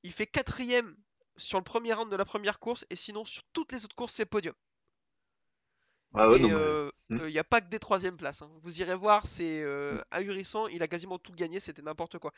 Il 0.03 0.13
fait 0.13 0.27
quatrième 0.27 0.97
sur 1.37 1.59
le 1.59 1.65
premier 1.65 1.93
round 1.93 2.11
de 2.11 2.17
la 2.17 2.25
première 2.25 2.59
course, 2.61 2.87
et 2.91 2.97
sinon 2.97 3.25
sur 3.25 3.43
toutes 3.53 3.73
les 3.73 3.85
autres 3.85 3.95
courses, 3.97 4.15
c'est 4.15 4.27
podium. 4.27 4.55
Ah 6.15 6.29
ouais, 6.29 6.39
mais- 6.39 6.51
euh, 6.53 6.91
Hmm. 7.09 7.19
il 7.21 7.27
n'y 7.33 7.39
a 7.39 7.45
pas 7.45 7.61
que 7.61 7.69
des 7.69 7.79
troisièmes 7.79 8.17
places. 8.17 8.43
hein. 8.43 8.51
Vous 8.63 8.81
irez 8.81 8.97
voir, 8.97 9.27
c'est 9.27 9.63
euh, 9.63 9.97
ahurissant. 10.11 10.67
Il 10.67 10.83
a 10.83 10.89
quasiment 10.89 11.19
tout 11.21 11.33
gagné, 11.33 11.61
c'était 11.61 11.83
n'importe 11.83 12.19
quoi. 12.19 12.33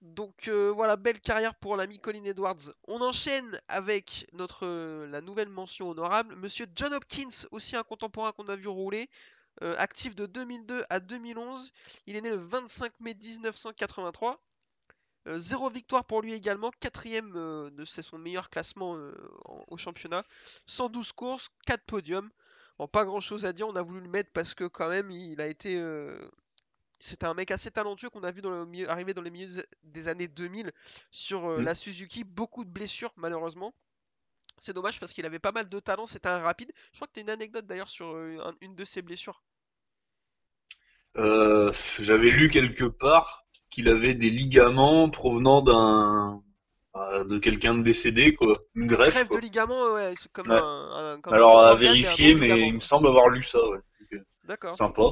Donc 0.00 0.48
euh, 0.48 0.72
voilà, 0.72 0.96
belle 0.96 1.20
carrière 1.20 1.54
pour 1.54 1.76
l'ami 1.76 2.00
Colin 2.00 2.24
Edwards. 2.24 2.72
On 2.88 3.00
enchaîne 3.00 3.60
avec 3.68 4.26
notre 4.32 4.66
euh, 4.66 5.06
la 5.06 5.20
nouvelle 5.20 5.48
mention 5.48 5.88
honorable, 5.90 6.34
Monsieur 6.36 6.66
John 6.74 6.92
Hopkins, 6.92 7.46
aussi 7.52 7.76
un 7.76 7.84
contemporain 7.84 8.32
qu'on 8.32 8.48
a 8.48 8.56
vu 8.56 8.66
rouler, 8.68 9.08
euh, 9.62 9.74
actif 9.78 10.14
de 10.14 10.26
2002 10.26 10.84
à 10.90 11.00
2011. 11.00 11.72
Il 12.06 12.16
est 12.16 12.20
né 12.20 12.30
le 12.30 12.36
25 12.36 12.92
mai 13.00 13.14
1983. 13.14 14.40
Euh, 15.28 15.38
zéro 15.38 15.70
victoire 15.70 16.04
pour 16.04 16.20
lui 16.22 16.32
également, 16.32 16.70
quatrième 16.80 17.32
euh, 17.36 17.70
de 17.70 17.84
c'est 17.84 18.02
son 18.02 18.18
meilleur 18.18 18.50
classement 18.50 18.96
en- 19.46 19.64
au 19.68 19.76
championnat. 19.76 20.24
112 20.66 21.12
courses, 21.12 21.48
4 21.66 21.84
podiums. 21.84 22.30
Bon, 22.78 22.88
pas 22.88 23.04
grand 23.04 23.20
chose 23.20 23.44
à 23.44 23.52
dire, 23.52 23.68
on 23.68 23.76
a 23.76 23.82
voulu 23.82 24.00
le 24.00 24.08
mettre 24.08 24.30
parce 24.32 24.54
que 24.54 24.64
quand 24.64 24.88
même 24.88 25.10
il 25.10 25.40
a 25.40 25.46
été. 25.46 25.80
C'était 27.00 27.26
un 27.26 27.34
mec 27.34 27.50
assez 27.50 27.70
talentueux 27.70 28.10
qu'on 28.10 28.22
a 28.22 28.30
vu 28.30 28.42
dans 28.42 28.50
le 28.50 28.64
milieu, 28.64 28.88
arriver 28.88 29.12
dans 29.12 29.22
les 29.22 29.30
milieux 29.30 29.64
des 29.82 30.08
années 30.08 30.28
2000 30.28 30.72
sur 31.10 31.44
euh, 31.46 31.58
Mm. 31.58 31.64
la 31.64 31.74
Suzuki. 31.74 32.24
Beaucoup 32.24 32.64
de 32.64 32.70
blessures 32.70 33.12
malheureusement. 33.16 33.74
C'est 34.58 34.72
dommage 34.72 34.98
parce 35.00 35.12
qu'il 35.12 35.26
avait 35.26 35.38
pas 35.38 35.52
mal 35.52 35.68
de 35.68 35.78
talent, 35.80 36.06
c'était 36.06 36.28
un 36.28 36.38
rapide. 36.40 36.72
Je 36.92 36.98
crois 36.98 37.06
que 37.06 37.12
tu 37.12 37.20
as 37.20 37.22
une 37.22 37.30
anecdote 37.30 37.66
d'ailleurs 37.66 37.88
sur 37.90 38.06
euh, 38.14 38.38
un- 38.44 38.54
une 38.62 38.74
de 38.74 38.84
ses 38.84 39.02
blessures. 39.02 39.42
Euh, 41.18 41.72
j'avais 41.98 42.30
lu 42.30 42.48
quelque 42.48 42.84
part 42.84 43.44
qu'il 43.70 43.88
avait 43.88 44.14
des 44.14 44.30
ligaments 44.30 45.10
provenant 45.10 45.62
d'un 45.62 46.42
euh, 46.96 47.24
de 47.24 47.38
quelqu'un 47.38 47.74
de 47.74 47.82
décédé, 47.82 48.34
quoi. 48.34 48.58
Une 48.74 48.86
greffe, 48.86 49.28
quoi. 49.28 49.36
de 49.38 49.42
ligament, 49.42 49.92
ouais, 49.94 50.14
c'est 50.18 50.30
comme 50.32 50.48
Ouais. 50.50 50.56
un, 50.58 51.14
un- 51.14 51.20
comme 51.20 51.32
un 51.32 51.36
Alors 51.36 51.58
à 51.58 51.72
organe, 51.72 51.92
mais 51.92 52.02
vérifier, 52.02 52.34
mais 52.34 52.46
ligament, 52.48 52.66
il 52.66 52.74
me 52.74 52.80
semble 52.80 53.08
avoir 53.08 53.28
lu 53.28 53.42
ça, 53.42 53.66
ouais. 53.66 53.78
D'accord. 54.44 54.74
Sympa. 54.74 55.02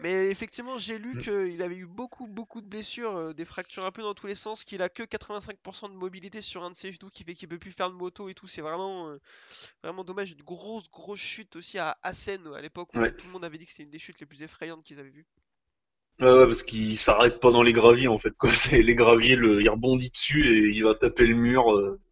Mais 0.00 0.28
effectivement, 0.30 0.78
j'ai 0.78 0.98
lu 0.98 1.14
Mm. 1.14 1.22
qu'il 1.22 1.62
avait 1.62 1.76
eu 1.76 1.86
beaucoup, 1.86 2.26
beaucoup 2.28 2.60
de 2.60 2.66
blessures, 2.66 3.16
euh, 3.16 3.32
des 3.34 3.44
fractures 3.44 3.84
un 3.86 3.92
peu 3.92 4.02
dans 4.02 4.14
tous 4.14 4.26
les 4.28 4.34
sens, 4.36 4.64
qu'il 4.64 4.82
a 4.82 4.88
que 4.88 5.02
85% 5.04 5.88
de 5.88 5.94
mobilité 5.94 6.42
sur 6.42 6.62
un 6.64 6.70
de 6.70 6.76
ses 6.76 6.92
genoux, 6.92 7.10
qui 7.10 7.24
fait 7.24 7.34
qu'il 7.34 7.48
peut 7.48 7.58
plus 7.58 7.72
faire 7.72 7.90
de 7.90 7.96
moto 7.96 8.28
et 8.28 8.34
tout. 8.34 8.46
C'est 8.46 8.60
vraiment, 8.62 9.08
euh, 9.10 9.18
vraiment 9.82 10.04
dommage. 10.04 10.32
Une 10.32 10.42
grosse, 10.42 10.90
grosse 10.90 11.20
chute 11.20 11.56
aussi 11.56 11.78
à 11.78 11.98
Assen 12.02 12.46
à 12.54 12.60
l'époque 12.62 12.94
où 12.96 13.00
Ouais. 13.00 13.12
tout 13.16 13.26
le 13.26 13.32
monde 13.32 13.44
avait 13.44 13.58
dit 13.58 13.66
que 13.66 13.72
c'était 13.72 13.84
une 13.84 13.90
des 13.90 13.98
chutes 14.00 14.20
les 14.20 14.26
plus 14.26 14.42
effrayantes 14.42 14.84
qu'ils 14.84 15.00
avaient 15.00 15.10
vues. 15.10 15.26
Ouais, 16.20 16.26
ouais, 16.26 16.46
parce 16.46 16.62
qu'il 16.64 16.96
s'arrête 16.96 17.38
pas 17.40 17.50
dans 17.52 17.62
les 17.62 17.72
graviers 17.72 18.08
en 18.08 18.18
fait. 18.18 18.32
Quoi. 18.36 18.50
C'est 18.52 18.82
les 18.82 18.94
graviers, 18.94 19.36
le... 19.36 19.60
il 19.62 19.68
rebondit 19.70 20.10
dessus 20.10 20.46
et 20.46 20.68
il 20.76 20.82
va 20.84 20.94
taper 20.94 21.26
le 21.26 21.34
mur. 21.36 21.68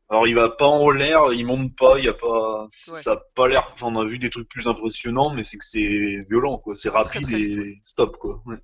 Alors 0.08 0.26
il 0.26 0.34
va 0.34 0.48
pas 0.50 0.66
en 0.66 0.90
l'air, 0.90 1.32
il 1.32 1.46
monte 1.46 1.74
pas, 1.76 1.98
il 1.98 2.04
y 2.04 2.08
a 2.08 2.14
pas, 2.14 2.68
Ouais. 2.88 3.02
ça 3.02 3.12
a 3.12 3.16
pas 3.34 3.48
l'air. 3.48 3.70
Enfin, 3.72 3.86
on 3.88 3.96
a 4.00 4.04
vu 4.04 4.18
des 4.18 4.30
trucs 4.30 4.48
plus 4.48 4.68
impressionnants, 4.68 5.30
mais 5.34 5.44
c'est 5.44 5.58
que 5.58 5.64
c'est 5.64 6.24
violent, 6.28 6.58
quoi. 6.58 6.74
C'est 6.74 6.90
très, 7.02 7.20
rapide 7.20 7.22
très 7.22 7.40
et 7.40 7.56
ouais. 7.58 7.80
stop, 7.84 8.16
quoi. 8.18 8.42
Ouais. 8.46 8.56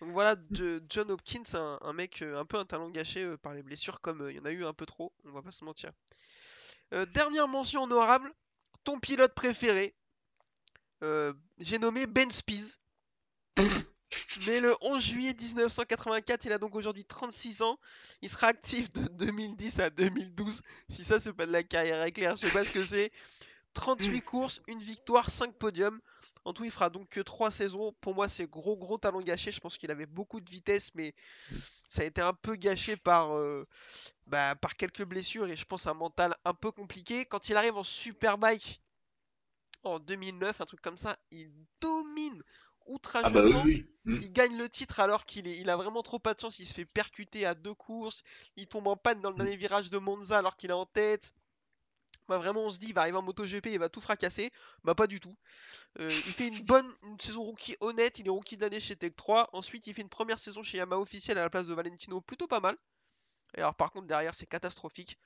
Donc 0.00 0.10
voilà, 0.10 0.36
Jo- 0.50 0.80
John 0.88 1.10
Hopkins, 1.10 1.42
un, 1.54 1.78
un 1.80 1.92
mec 1.94 2.20
euh, 2.22 2.38
un 2.38 2.44
peu 2.44 2.58
un 2.58 2.64
talent 2.66 2.90
gâché 2.90 3.22
euh, 3.24 3.36
par 3.38 3.54
les 3.54 3.62
blessures, 3.62 4.00
comme 4.00 4.20
euh, 4.22 4.30
il 4.32 4.36
y 4.36 4.40
en 4.40 4.44
a 4.44 4.50
eu 4.50 4.64
un 4.66 4.74
peu 4.74 4.84
trop, 4.86 5.12
on 5.24 5.32
va 5.32 5.42
pas 5.42 5.52
se 5.52 5.64
mentir. 5.64 5.90
Euh, 6.94 7.06
dernière 7.06 7.48
mention 7.48 7.82
honorable, 7.82 8.30
ton 8.84 9.00
pilote 9.00 9.34
préféré, 9.34 9.94
euh, 11.02 11.32
j'ai 11.58 11.78
nommé 11.78 12.06
Ben 12.06 12.30
Spies. 12.30 12.76
Né 14.46 14.60
le 14.60 14.74
11 14.80 15.02
juillet 15.02 15.34
1984, 15.34 16.44
il 16.44 16.52
a 16.52 16.58
donc 16.58 16.74
aujourd'hui 16.74 17.04
36 17.04 17.62
ans. 17.62 17.78
Il 18.22 18.28
sera 18.28 18.48
actif 18.48 18.92
de 18.92 19.06
2010 19.08 19.80
à 19.80 19.90
2012. 19.90 20.62
Si 20.88 21.04
ça, 21.04 21.20
c'est 21.20 21.32
pas 21.32 21.46
de 21.46 21.52
la 21.52 21.62
carrière 21.62 22.02
éclair, 22.04 22.36
je 22.36 22.46
sais 22.46 22.52
pas 22.52 22.64
ce 22.64 22.72
que 22.72 22.84
c'est. 22.84 23.12
38 23.74 24.20
courses, 24.24 24.60
une 24.68 24.80
victoire, 24.80 25.30
5 25.30 25.54
podiums. 25.54 26.00
En 26.44 26.52
tout, 26.52 26.64
il 26.64 26.72
fera 26.72 26.90
donc 26.90 27.08
que 27.08 27.20
3 27.20 27.50
saisons. 27.50 27.94
Pour 28.00 28.14
moi, 28.14 28.28
c'est 28.28 28.50
gros, 28.50 28.76
gros 28.76 28.98
talent 28.98 29.20
gâché. 29.20 29.52
Je 29.52 29.60
pense 29.60 29.78
qu'il 29.78 29.90
avait 29.90 30.06
beaucoup 30.06 30.40
de 30.40 30.50
vitesse, 30.50 30.90
mais 30.94 31.14
ça 31.88 32.02
a 32.02 32.04
été 32.04 32.20
un 32.20 32.32
peu 32.32 32.56
gâché 32.56 32.96
par, 32.96 33.36
euh, 33.36 33.66
bah, 34.26 34.56
par 34.56 34.76
quelques 34.76 35.04
blessures 35.04 35.46
et 35.48 35.56
je 35.56 35.64
pense 35.64 35.86
un 35.86 35.94
mental 35.94 36.34
un 36.44 36.54
peu 36.54 36.72
compliqué. 36.72 37.26
Quand 37.26 37.48
il 37.48 37.56
arrive 37.56 37.76
en 37.76 37.84
Superbike 37.84 38.80
en 39.84 39.98
2009, 40.00 40.60
un 40.60 40.64
truc 40.64 40.80
comme 40.80 40.96
ça, 40.96 41.16
il 41.30 41.50
domine 41.80 42.42
Ah 42.86 43.30
bah 43.30 43.40
outrageusement. 43.44 43.62
oui, 43.64 43.86
oui. 44.04 44.14
Mm. 44.14 44.18
Il 44.22 44.32
gagne 44.32 44.58
le 44.58 44.68
titre 44.68 45.00
alors 45.00 45.24
qu'il 45.26 45.46
est, 45.46 45.56
il 45.58 45.70
a 45.70 45.76
vraiment 45.76 46.02
trop 46.02 46.18
pas 46.18 46.34
de 46.34 46.40
chance. 46.40 46.58
Il 46.58 46.66
se 46.66 46.74
fait 46.74 46.84
percuter 46.84 47.46
à 47.46 47.54
deux 47.54 47.74
courses. 47.74 48.22
Il 48.56 48.66
tombe 48.66 48.86
en 48.86 48.96
panne 48.96 49.20
dans 49.20 49.30
le 49.30 49.36
dernier 49.36 49.56
virage 49.56 49.90
de 49.90 49.98
Monza 49.98 50.38
alors 50.38 50.56
qu'il 50.56 50.70
est 50.70 50.74
en 50.74 50.86
tête. 50.86 51.32
Bah 52.28 52.38
vraiment, 52.38 52.64
on 52.64 52.70
se 52.70 52.78
dit, 52.78 52.88
il 52.88 52.94
va 52.94 53.02
arriver 53.02 53.18
en 53.18 53.22
MotoGP, 53.22 53.66
il 53.66 53.78
va 53.78 53.88
tout 53.88 54.00
fracasser. 54.00 54.50
Bah 54.84 54.94
pas 54.94 55.06
du 55.06 55.20
tout. 55.20 55.36
Euh, 56.00 56.08
il 56.08 56.32
fait 56.32 56.48
une 56.48 56.60
bonne 56.60 56.90
une 57.02 57.18
saison 57.20 57.42
rookie 57.42 57.76
honnête. 57.80 58.18
Il 58.18 58.26
est 58.26 58.30
rookie 58.30 58.56
de 58.56 58.62
l'année 58.62 58.80
chez 58.80 58.96
Tech 58.96 59.12
3. 59.16 59.50
Ensuite, 59.52 59.86
il 59.86 59.94
fait 59.94 60.02
une 60.02 60.08
première 60.08 60.38
saison 60.38 60.62
chez 60.62 60.78
Yamaha 60.78 61.00
officielle 61.00 61.38
à 61.38 61.42
la 61.42 61.50
place 61.50 61.66
de 61.66 61.74
Valentino, 61.74 62.20
plutôt 62.20 62.46
pas 62.46 62.60
mal. 62.60 62.76
Et 63.56 63.58
alors 63.58 63.74
par 63.74 63.90
contre, 63.90 64.06
derrière, 64.06 64.34
c'est 64.34 64.46
catastrophique. 64.46 65.18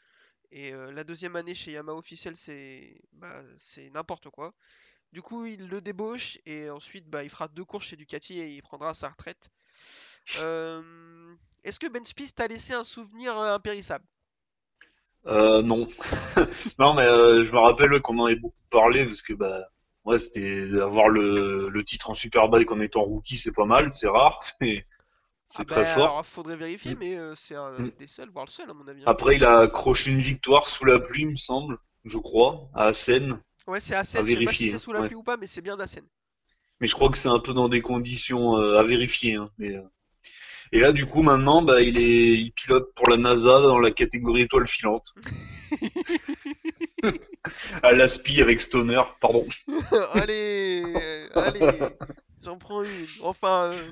Et 0.52 0.72
euh, 0.72 0.92
la 0.92 1.04
deuxième 1.04 1.36
année 1.36 1.54
chez 1.54 1.72
Yamaha 1.72 1.96
officielle, 1.96 2.36
c'est 2.36 3.00
bah, 3.12 3.42
c'est 3.58 3.90
n'importe 3.90 4.30
quoi. 4.30 4.54
Du 5.12 5.20
coup, 5.22 5.46
il 5.46 5.66
le 5.68 5.80
débauche 5.80 6.38
et 6.46 6.70
ensuite, 6.70 7.08
bah, 7.08 7.24
il 7.24 7.30
fera 7.30 7.48
deux 7.48 7.64
courses 7.64 7.86
chez 7.86 7.96
Ducati 7.96 8.38
et 8.38 8.48
il 8.54 8.62
prendra 8.62 8.94
sa 8.94 9.08
retraite. 9.08 9.48
Euh, 10.36 11.34
Est-ce 11.64 11.80
que 11.80 11.88
Ben 11.88 12.06
Spies 12.06 12.32
t'a 12.32 12.48
laissé 12.48 12.74
un 12.74 12.84
souvenir 12.84 13.36
euh, 13.38 13.54
impérissable? 13.54 14.06
Euh, 15.26 15.62
non. 15.62 15.86
Non, 16.78 16.94
mais 16.94 17.02
euh, 17.02 17.44
je 17.44 17.52
me 17.52 17.58
rappelle 17.58 18.00
qu'on 18.00 18.18
en 18.18 18.26
avait 18.26 18.36
beaucoup 18.36 18.62
parlé 18.70 19.04
parce 19.04 19.22
que 19.22 19.32
bah 19.32 19.64
ouais, 20.04 20.18
c'était 20.18 20.68
avoir 20.80 21.08
le, 21.08 21.68
le 21.68 21.84
titre 21.84 22.10
en 22.10 22.14
Superbike 22.14 22.70
en 22.70 22.80
étant 22.80 23.02
rookie, 23.02 23.36
c'est 23.38 23.52
pas 23.52 23.64
mal, 23.64 23.92
c'est 23.92 24.08
rare, 24.08 24.42
c'est 24.60 24.86
Ah 25.54 25.64
c'est 25.64 25.66
bah 25.68 25.78
très 25.78 25.86
fort. 25.86 26.14
alors, 26.14 26.24
faudrait 26.24 26.56
vérifier, 26.56 26.94
Mm. 26.94 26.94
mais 26.94 27.16
euh, 27.16 27.34
c'est 27.34 27.56
un 27.56 27.82
Mm. 27.84 27.90
des 27.98 28.06
seuls, 28.06 28.30
voire 28.30 28.44
le 28.44 28.50
seul 28.52 28.70
à 28.70 28.74
mon 28.74 28.86
avis. 28.86 29.06
Après, 29.06 29.36
il 29.36 29.44
a 29.46 29.60
accroché 29.60 30.10
une 30.10 30.18
victoire 30.20 30.68
sous 30.68 30.84
la 30.84 31.00
pluie, 31.00 31.22
il 31.22 31.30
me 31.30 31.36
semble, 31.36 31.78
je 32.04 32.18
crois, 32.18 32.68
à 32.74 32.88
Assen, 32.88 33.40
Ouais, 33.66 33.80
c'est 33.80 33.94
à 33.94 34.00
Assen, 34.00 34.26
je 34.26 34.32
sais 34.32 34.40
pas 34.40 34.52
si 34.52 34.66
c'est 34.66 34.78
sous 34.78 34.92
la 34.92 35.00
Ouais. 35.00 35.04
pluie 35.06 35.16
ou 35.16 35.22
pas, 35.22 35.36
mais 35.36 35.46
c'est 35.46 35.62
bien 35.62 35.76
d'Assen. 35.76 36.04
Mais 36.80 36.86
je 36.86 36.94
crois 36.94 37.10
que 37.10 37.18
c'est 37.18 37.28
un 37.28 37.38
peu 37.38 37.52
dans 37.54 37.68
des 37.68 37.80
conditions 37.82 38.56
euh, 38.58 38.78
à 38.78 38.82
vérifier. 38.82 39.34
hein, 39.34 39.50
mais, 39.58 39.74
euh. 39.76 39.82
Et 40.72 40.80
là, 40.80 40.92
du 40.92 41.06
coup, 41.06 41.22
maintenant, 41.22 41.62
bah, 41.62 41.80
il 41.82 41.96
est, 41.98 42.32
il 42.34 42.52
pilote 42.52 42.92
pour 42.94 43.08
la 43.08 43.16
NASA 43.16 43.60
dans 43.62 43.78
la 43.78 43.90
catégorie 43.92 44.42
étoile 44.42 44.66
filante, 44.66 45.12
à 47.82 47.92
l'ASPI 47.92 48.42
avec 48.42 48.60
Stoner, 48.60 49.02
pardon. 49.20 49.46
Allez, 50.14 51.28
allez, 51.34 51.96
j'en 52.42 52.58
prends 52.58 52.82
une. 52.82 53.06
Enfin, 53.22 53.72
euh, 53.72 53.90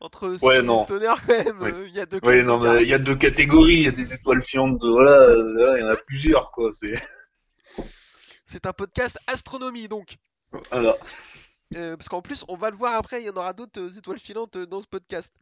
entre 0.00 0.36
Ouais, 0.42 0.62
non. 0.62 0.82
Stoner, 0.84 1.12
quand 1.26 1.44
même, 1.44 1.84
il 1.86 1.94
y 1.94 2.00
a 2.00 2.06
deux 2.06 2.20
Oui, 2.24 2.44
non, 2.44 2.78
il 2.80 2.88
y 2.88 2.94
a 2.94 2.98
deux 2.98 3.14
catégories, 3.16 3.74
il 3.76 3.82
y 3.82 3.88
a 3.88 3.92
des 3.92 4.12
étoiles 4.12 4.42
filantes, 4.42 4.80
de- 4.80 4.88
voilà, 4.88 5.26
là, 5.28 5.78
il 5.78 5.80
y 5.80 5.84
en 5.84 5.88
a 5.90 5.96
plusieurs, 5.96 6.50
quoi. 6.52 6.70
C'est, 6.72 6.92
C'est 8.48 8.64
un 8.64 8.72
podcast 8.72 9.18
astronomie, 9.26 9.88
donc. 9.88 10.16
voilà. 10.70 10.96
Euh, 11.76 11.96
parce 11.98 12.08
qu'en 12.08 12.22
plus, 12.22 12.46
on 12.48 12.56
va 12.56 12.70
le 12.70 12.76
voir 12.76 12.94
après, 12.94 13.20
il 13.20 13.26
y 13.26 13.30
en 13.30 13.36
aura 13.36 13.52
d'autres 13.52 13.78
euh, 13.78 13.98
étoiles 13.98 14.18
filantes 14.18 14.56
euh, 14.56 14.64
dans 14.64 14.80
ce 14.80 14.86
podcast. 14.86 15.34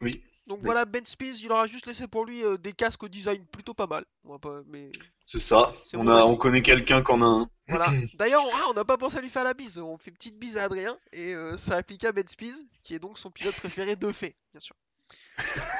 Oui, 0.00 0.22
Donc 0.46 0.60
oui. 0.60 0.64
voilà, 0.64 0.86
Ben 0.86 1.04
Spies, 1.04 1.38
il 1.42 1.52
aura 1.52 1.66
juste 1.66 1.84
laissé 1.84 2.08
pour 2.08 2.24
lui 2.24 2.42
euh, 2.42 2.56
des 2.56 2.72
casques 2.72 3.02
au 3.02 3.08
design 3.08 3.44
plutôt 3.44 3.74
pas 3.74 3.86
mal. 3.86 4.06
On 4.24 4.32
va 4.32 4.38
pas, 4.38 4.62
mais 4.68 4.90
c'est 5.26 5.38
ça. 5.38 5.74
On 5.92 6.08
a, 6.08 6.24
on 6.24 6.36
connaît 6.36 6.62
quelqu'un 6.62 7.02
qui 7.02 7.12
en 7.12 7.20
a 7.20 7.26
un. 7.26 7.50
Voilà. 7.68 7.92
D'ailleurs, 8.14 8.44
on 8.44 8.70
ah, 8.70 8.74
n'a 8.74 8.84
pas 8.84 8.96
pensé 8.96 9.18
à 9.18 9.20
lui 9.20 9.28
faire 9.28 9.44
la 9.44 9.54
bise. 9.54 9.78
On 9.78 9.96
fait 9.96 10.10
petite 10.10 10.38
bise 10.38 10.56
à 10.56 10.64
Adrien 10.64 10.96
et 11.12 11.34
euh, 11.34 11.56
ça 11.56 11.76
applique 11.76 12.04
à 12.04 12.10
Ben 12.10 12.26
Spies, 12.26 12.66
qui 12.82 12.94
est 12.94 12.98
donc 12.98 13.18
son 13.18 13.30
pilote 13.30 13.54
préféré 13.54 13.94
de 13.94 14.10
fait, 14.10 14.34
bien 14.52 14.60
sûr. 14.60 14.74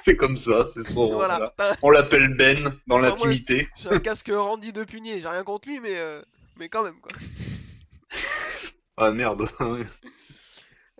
C'est 0.04 0.16
comme 0.16 0.38
ça, 0.38 0.64
c'est 0.64 0.86
son, 0.86 1.12
Voilà. 1.12 1.54
On 1.82 1.90
l'appelle 1.90 2.34
Ben 2.34 2.74
dans 2.86 2.96
Enfin, 2.96 3.06
l'intimité. 3.08 3.68
J'ai 3.76 3.90
un 3.90 3.98
casque 3.98 4.30
Randy 4.32 4.72
de 4.72 4.84
Punier, 4.84 5.20
j'ai 5.20 5.28
rien 5.28 5.44
contre 5.44 5.68
lui, 5.68 5.80
mais, 5.80 5.96
euh, 5.96 6.22
mais 6.56 6.68
quand 6.68 6.82
même 6.84 7.00
quoi. 7.00 7.12
Ah 8.96 9.12
merde. 9.12 9.48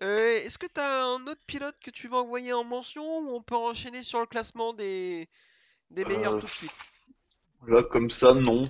Euh, 0.02 0.36
Est-ce 0.36 0.56
que 0.56 0.64
t'as 0.66 1.04
un 1.04 1.26
autre 1.26 1.42
pilote 1.46 1.76
que 1.84 1.90
tu 1.90 2.08
veux 2.08 2.14
envoyer 2.14 2.54
en 2.54 2.64
mention 2.64 3.18
ou 3.18 3.34
on 3.36 3.42
peut 3.42 3.54
enchaîner 3.54 4.02
sur 4.02 4.18
le 4.18 4.24
classement 4.24 4.72
des, 4.72 5.28
des 5.90 6.06
meilleurs 6.06 6.36
Euh, 6.36 6.40
tout 6.40 6.46
de 6.46 6.50
suite? 6.50 6.72
Là, 7.68 7.82
comme 7.82 8.08
ça, 8.08 8.32
non. 8.32 8.64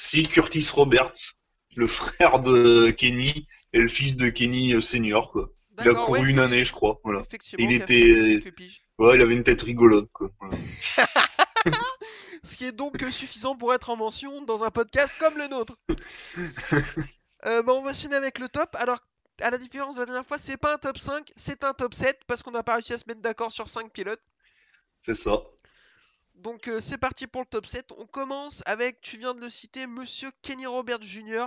Si, 0.00 0.22
Curtis 0.22 0.66
Roberts, 0.72 1.34
le 1.76 1.86
frère 1.86 2.40
de 2.40 2.90
Kenny 2.90 3.46
et 3.74 3.80
le 3.80 3.88
fils 3.88 4.16
de 4.16 4.30
Kenny 4.30 4.80
senior, 4.80 5.30
quoi. 5.30 5.50
Il 5.80 5.90
a 5.90 5.94
couru 5.94 6.20
ouais, 6.20 6.30
une 6.30 6.38
année, 6.38 6.64
je 6.64 6.72
crois. 6.72 7.00
Voilà. 7.04 7.20
Il 7.58 7.72
était. 7.72 8.40
Ouais, 8.98 9.16
il 9.16 9.22
avait 9.22 9.34
une 9.34 9.42
tête 9.42 9.62
rigolote, 9.62 10.10
quoi. 10.12 10.30
Voilà. 10.40 10.56
Ce 12.42 12.56
qui 12.56 12.64
est 12.64 12.72
donc 12.72 13.02
suffisant 13.10 13.56
pour 13.56 13.74
être 13.74 13.90
en 13.90 13.96
mention 13.96 14.42
dans 14.42 14.64
un 14.64 14.70
podcast 14.70 15.14
comme 15.18 15.36
le 15.36 15.48
nôtre. 15.48 15.76
Euh, 17.46 17.62
bah, 17.62 17.72
on 17.72 17.82
va 17.82 17.92
enchaîner 17.92 18.16
avec 18.16 18.40
le 18.40 18.48
top. 18.48 18.74
Alors, 18.80 18.98
à 19.40 19.50
la 19.50 19.58
différence 19.58 19.94
de 19.94 20.00
la 20.00 20.06
dernière 20.06 20.26
fois, 20.26 20.38
c'est 20.38 20.56
pas 20.56 20.74
un 20.74 20.78
top 20.78 20.98
5, 20.98 21.30
c'est 21.36 21.62
un 21.62 21.72
top 21.72 21.94
7 21.94 22.18
parce 22.26 22.42
qu'on 22.42 22.50
n'a 22.50 22.64
pas 22.64 22.74
réussi 22.74 22.92
à 22.94 22.98
se 22.98 23.04
mettre 23.06 23.20
d'accord 23.20 23.52
sur 23.52 23.68
5 23.68 23.92
pilotes. 23.92 24.20
C'est 25.00 25.14
ça. 25.14 25.42
Donc 26.34 26.68
euh, 26.68 26.80
c'est 26.80 26.98
parti 26.98 27.26
pour 27.26 27.42
le 27.42 27.46
top 27.46 27.66
7. 27.66 27.92
On 27.98 28.06
commence 28.06 28.62
avec, 28.66 29.00
tu 29.00 29.18
viens 29.18 29.34
de 29.34 29.40
le 29.40 29.50
citer, 29.50 29.86
Monsieur 29.86 30.30
Kenny 30.42 30.66
Roberts 30.66 31.02
Jr. 31.02 31.46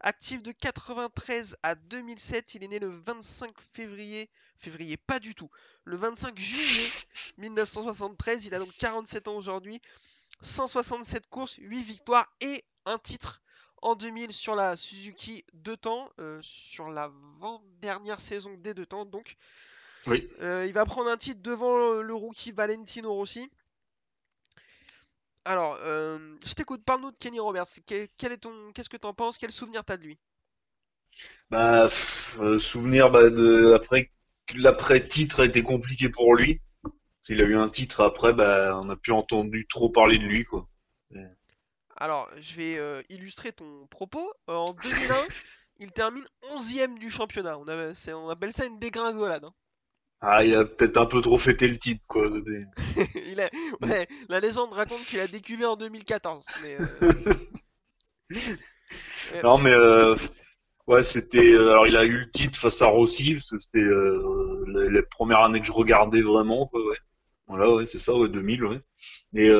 Actif 0.00 0.42
de 0.42 0.52
93 0.52 1.56
à 1.62 1.74
2007. 1.74 2.54
Il 2.54 2.64
est 2.64 2.68
né 2.68 2.78
le 2.78 2.88
25 2.88 3.60
février. 3.60 4.30
Février, 4.56 4.96
pas 4.96 5.20
du 5.20 5.34
tout. 5.34 5.50
Le 5.84 5.96
25 5.96 6.38
juillet 6.38 6.90
1973. 7.38 8.46
Il 8.46 8.54
a 8.54 8.58
donc 8.58 8.72
47 8.78 9.28
ans 9.28 9.36
aujourd'hui. 9.36 9.80
167 10.40 11.28
courses, 11.28 11.56
8 11.58 11.82
victoires 11.82 12.28
et 12.40 12.64
un 12.84 12.98
titre 12.98 13.42
en 13.82 13.94
2000 13.96 14.32
sur 14.32 14.54
la 14.54 14.76
Suzuki 14.76 15.44
deux 15.54 15.76
temps, 15.76 16.08
euh, 16.20 16.38
sur 16.42 16.88
l'avant-dernière 16.88 18.20
saison 18.20 18.54
des 18.58 18.74
deux 18.74 18.86
temps. 18.86 19.04
Donc, 19.04 19.36
Oui. 20.06 20.28
Euh, 20.40 20.64
il 20.66 20.72
va 20.72 20.84
prendre 20.84 21.10
un 21.10 21.16
titre 21.16 21.42
devant 21.42 21.76
le, 21.76 22.02
le 22.02 22.14
rookie 22.14 22.52
Valentino 22.52 23.12
Rossi. 23.12 23.50
Alors, 25.44 25.76
euh, 25.84 26.36
je 26.44 26.52
t'écoute, 26.54 26.84
parle-nous 26.84 27.12
de 27.12 27.16
Kenny 27.16 27.38
Roberts. 27.40 27.66
Que- 27.86 28.08
Quel 28.18 28.32
est 28.32 28.38
ton, 28.38 28.72
qu'est-ce 28.72 28.88
que 28.90 28.96
t'en 28.96 29.14
penses? 29.14 29.38
Quel 29.38 29.52
souvenir 29.52 29.84
t'as 29.84 29.96
de 29.96 30.04
lui? 30.04 30.18
Bah, 31.50 31.86
pff, 31.88 32.38
euh, 32.40 32.58
souvenir 32.58 33.10
bah, 33.10 33.30
de 33.30 33.74
après 33.74 34.10
que 34.46 34.56
l'après-titre 34.58 35.40
a 35.40 35.44
été 35.46 35.62
compliqué 35.62 36.08
pour 36.08 36.34
lui. 36.34 36.60
S'il 37.22 37.40
a 37.42 37.44
eu 37.44 37.56
un 37.56 37.68
titre 37.68 38.02
après, 38.02 38.34
bah, 38.34 38.78
on 38.82 38.86
n'a 38.86 38.96
plus 38.96 39.12
entendu 39.12 39.66
trop 39.68 39.90
parler 39.90 40.18
de 40.18 40.26
lui, 40.26 40.44
quoi. 40.44 40.68
Alors, 41.96 42.28
je 42.36 42.54
vais 42.56 42.76
euh, 42.78 43.00
illustrer 43.08 43.50
ton 43.52 43.86
propos. 43.86 44.30
En 44.46 44.72
2001, 44.74 45.26
il 45.78 45.90
termine 45.92 46.24
11ème 46.42 46.98
du 46.98 47.10
championnat. 47.10 47.58
On, 47.58 47.66
avait- 47.68 47.94
c'est- 47.94 48.12
on 48.12 48.28
appelle 48.28 48.52
ça 48.52 48.66
une 48.66 48.78
dégringolade. 48.78 49.44
hein. 49.46 49.54
Ah, 50.22 50.44
il 50.44 50.54
a 50.54 50.64
peut-être 50.64 50.96
un 50.96 51.06
peu 51.06 51.20
trop 51.20 51.36
fêté 51.36 51.68
le 51.68 51.76
titre, 51.78 52.02
quoi. 52.06 52.26
Il 53.32 53.40
a- 53.40 53.50
ouais, 53.82 54.06
la 54.28 54.40
légende 54.40 54.72
raconte 54.72 55.04
qu'il 55.04 55.20
a 55.20 55.26
décuvé 55.26 55.64
en 55.66 55.76
2014. 55.76 56.44
Mais, 56.62 56.76
euh, 56.78 56.88
Non, 59.42 59.58
mais 59.58 59.70
euh, 59.72 60.16
ouais, 60.86 61.02
c'était. 61.02 61.38
euh, 61.52 61.70
alors, 61.72 61.86
il 61.86 61.96
a 61.96 62.04
eu 62.04 62.18
le 62.18 62.30
titre 62.30 62.58
face 62.58 62.82
à 62.82 62.86
Rossi, 62.86 63.34
parce 63.34 63.50
que 63.50 63.58
c'était 63.60 63.78
euh, 63.78 64.64
les, 64.68 64.90
les 64.90 65.02
premières 65.02 65.40
années 65.40 65.60
que 65.60 65.66
je 65.66 65.72
regardais 65.72 66.22
vraiment, 66.22 66.66
quoi, 66.66 66.84
ouais. 66.86 66.96
Voilà, 67.48 67.74
ouais, 67.74 67.86
c'est 67.86 67.98
ça, 67.98 68.14
ouais, 68.14 68.28
2000, 68.28 68.64
ouais. 68.64 68.80
Et 69.34 69.50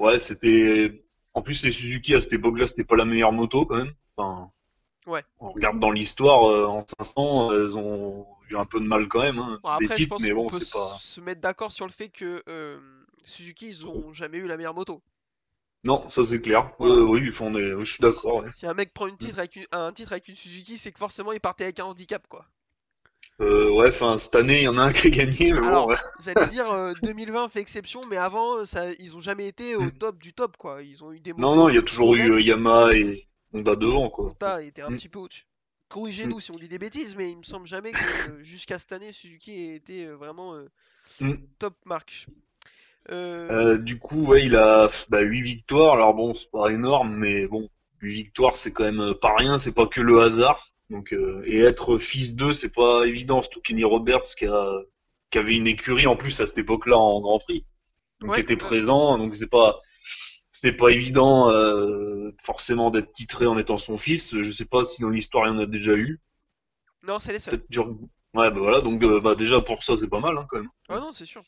ouais, 0.00 0.18
c'était. 0.18 1.04
En 1.34 1.42
plus, 1.42 1.64
les 1.64 1.70
Suzuki 1.72 2.14
à 2.14 2.20
cette 2.20 2.32
époque-là, 2.32 2.66
c'était 2.66 2.84
pas 2.84 2.96
la 2.96 3.04
meilleure 3.04 3.32
moto, 3.32 3.64
quand 3.66 3.76
même. 3.76 3.92
Enfin, 4.16 4.50
Ouais. 5.06 5.24
on 5.40 5.52
regarde 5.52 5.78
dans 5.80 5.90
l'histoire, 5.92 6.70
en 6.70 6.84
500, 6.98 7.52
elles 7.52 7.78
ont 7.78 8.26
eu 8.50 8.56
un 8.56 8.66
peu 8.66 8.80
de 8.80 8.86
mal 8.86 9.08
quand 9.08 9.22
même, 9.22 9.38
hein, 9.38 9.58
bon, 9.62 9.78
des 9.78 9.88
je 9.88 9.94
titres, 9.94 10.08
pense 10.08 10.22
mais 10.22 10.32
bon, 10.32 10.48
peut 10.48 10.58
c'est 10.58 10.70
pas. 10.70 10.98
se 10.98 11.20
mettre 11.20 11.40
d'accord 11.40 11.72
sur 11.72 11.86
le 11.86 11.92
fait 11.92 12.08
que 12.08 12.42
euh, 12.48 12.78
Suzuki, 13.24 13.68
ils 13.68 13.86
ont 13.86 14.12
jamais 14.12 14.38
eu 14.38 14.46
la 14.46 14.56
meilleure 14.56 14.74
moto. 14.74 15.02
Non, 15.84 16.08
ça 16.08 16.24
c'est 16.24 16.40
clair. 16.40 16.72
Voilà. 16.78 16.94
Euh, 16.94 17.02
oui, 17.04 17.30
on 17.40 17.54
est... 17.54 17.84
je 17.84 17.92
suis 17.92 18.00
d'accord. 18.02 18.36
ouais. 18.44 18.50
Si 18.52 18.66
un 18.66 18.74
mec 18.74 18.92
prend 18.94 19.06
une 19.08 19.16
titre 19.18 19.38
avec 19.38 19.56
une- 19.56 19.66
un 19.72 19.92
titre 19.92 20.12
avec 20.12 20.28
une 20.28 20.36
Suzuki, 20.36 20.78
c'est 20.78 20.92
que 20.92 20.98
forcément 20.98 21.32
il 21.32 21.40
partait 21.40 21.64
avec 21.64 21.80
un 21.80 21.84
handicap, 21.86 22.26
quoi. 22.28 22.46
Euh, 23.40 23.70
ouais, 23.70 23.88
enfin, 23.88 24.18
cette 24.18 24.34
année, 24.36 24.60
il 24.60 24.64
y 24.64 24.68
en 24.68 24.76
a 24.78 24.82
un 24.82 24.92
qui 24.92 25.08
a 25.08 25.10
gagné, 25.10 25.52
mais 25.52 25.60
bon, 25.60 25.66
Alors, 25.66 25.86
ouais. 25.86 25.96
J'allais 26.18 26.46
dire 26.46 26.68
euh, 26.70 26.92
2020 27.02 27.48
fait 27.48 27.60
exception, 27.60 28.04
mais 28.06 28.16
avant, 28.16 28.58
euh, 28.58 28.64
ça, 28.64 28.92
ils 28.98 29.16
ont 29.16 29.20
jamais 29.20 29.46
été 29.48 29.76
au 29.76 29.84
Mm. 29.86 29.90
top 29.90 30.18
du 30.18 30.32
top, 30.34 30.56
quoi. 30.56 30.82
Ils 30.82 31.02
ont 31.04 31.12
eu 31.12 31.20
des 31.20 31.32
Non, 31.36 31.56
non, 31.56 31.68
il 31.68 31.74
y 31.74 31.78
a 31.78 31.82
toujours 31.82 32.14
eu 32.14 32.32
euh, 32.32 32.40
Yamaha 32.40 32.94
et 32.94 33.26
Honda 33.52 33.74
devant, 33.76 34.10
quoi. 34.10 34.30
Honda 34.30 34.62
était 34.62 34.82
un 34.82 34.90
Mm. 34.90 34.96
petit 34.96 35.08
peu 35.10 35.18
au-dessus. 35.18 35.44
Corrigez-nous 35.90 36.40
si 36.40 36.50
on 36.52 36.56
dit 36.56 36.68
des 36.68 36.78
bêtises, 36.78 37.16
mais 37.16 37.30
il 37.30 37.38
me 37.38 37.42
semble 37.42 37.66
jamais 37.66 37.92
que 37.92 37.98
euh, 38.30 38.42
jusqu'à 38.42 38.78
cette 38.78 38.92
année 38.92 39.12
Suzuki 39.12 39.52
ait 39.52 39.74
été 39.74 40.06
euh, 40.06 40.16
vraiment 40.16 40.54
euh, 40.54 40.68
Mm. 41.20 41.32
top 41.58 41.74
marque. 41.86 42.26
Euh, 43.10 43.78
du 43.78 43.98
coup, 43.98 44.26
ouais, 44.26 44.44
il 44.44 44.54
a 44.56 44.88
bah, 45.08 45.20
8 45.20 45.40
victoires. 45.42 45.94
Alors 45.94 46.14
bon, 46.14 46.34
c'est 46.34 46.50
pas 46.50 46.68
énorme, 46.70 47.16
mais 47.16 47.46
bon, 47.46 47.68
8 48.00 48.12
victoires, 48.12 48.56
c'est 48.56 48.72
quand 48.72 48.84
même 48.84 49.14
pas 49.14 49.34
rien. 49.34 49.58
C'est 49.58 49.74
pas 49.74 49.86
que 49.86 50.00
le 50.00 50.20
hasard. 50.22 50.72
Donc, 50.88 51.12
et 51.44 51.60
être 51.60 51.98
fils 51.98 52.36
d'eux, 52.36 52.52
c'est 52.52 52.72
pas 52.72 53.04
évident. 53.06 53.42
Surtout 53.42 53.60
Kenny 53.60 53.84
Roberts 53.84 54.34
qui, 54.38 54.46
a, 54.46 54.82
qui 55.30 55.38
avait 55.38 55.56
une 55.56 55.66
écurie 55.66 56.06
en 56.06 56.16
plus 56.16 56.40
à 56.40 56.46
cette 56.46 56.58
époque-là 56.58 56.96
en 56.96 57.20
Grand 57.20 57.38
Prix, 57.40 57.64
donc 58.20 58.30
Ouais, 58.30 58.36
qui 58.36 58.42
était 58.42 58.56
présent. 58.56 59.18
Donc 59.18 59.34
c'est 59.34 59.48
pas, 59.48 59.80
c'était 60.50 60.76
pas 60.76 60.88
évident 60.88 61.50
euh, 61.50 62.32
forcément 62.42 62.90
d'être 62.90 63.12
titré 63.12 63.46
en 63.46 63.58
étant 63.58 63.78
son 63.78 63.96
fils. 63.96 64.40
Je 64.40 64.52
sais 64.52 64.64
pas 64.64 64.84
si 64.84 65.02
dans 65.02 65.10
l'histoire 65.10 65.46
il 65.46 65.54
y 65.54 65.56
en 65.56 65.58
a 65.58 65.66
déjà 65.66 65.92
eu. 65.92 66.20
Non, 67.06 67.18
c'est 67.18 67.32
les 67.32 67.38
seuls. 67.38 67.62
Ouais, 68.34 68.50
bah 68.50 68.58
voilà. 68.60 68.80
Donc 68.80 69.02
euh, 69.02 69.20
bah 69.20 69.34
déjà 69.34 69.60
pour 69.60 69.82
ça, 69.82 69.96
c'est 69.96 70.08
pas 70.08 70.20
mal 70.20 70.36
hein, 70.38 70.46
quand 70.48 70.58
même. 70.58 70.68
Ah 70.88 71.00
non, 71.00 71.12
c'est 71.12 71.26
sûr. 71.26 71.42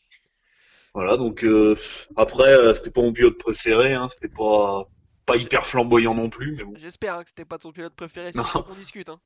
Voilà, 0.94 1.16
donc 1.16 1.42
euh, 1.44 1.76
après, 2.16 2.52
euh, 2.52 2.74
c'était 2.74 2.90
pas 2.90 3.00
mon 3.00 3.12
pilote 3.12 3.38
préféré, 3.38 3.94
hein, 3.94 4.08
c'était 4.10 4.28
pas 4.28 4.88
pas 5.24 5.36
hyper 5.36 5.64
flamboyant 5.64 6.14
non 6.14 6.28
plus, 6.28 6.54
mais 6.56 6.64
bon. 6.64 6.74
J'espère 6.78 7.14
hein, 7.14 7.22
que 7.22 7.28
c'était 7.28 7.44
pas 7.44 7.58
ton 7.58 7.72
pilote 7.72 7.94
préféré, 7.94 8.32
c'est 8.32 8.42
qu'on 8.42 8.74
discute. 8.74 9.08
Hein. 9.08 9.20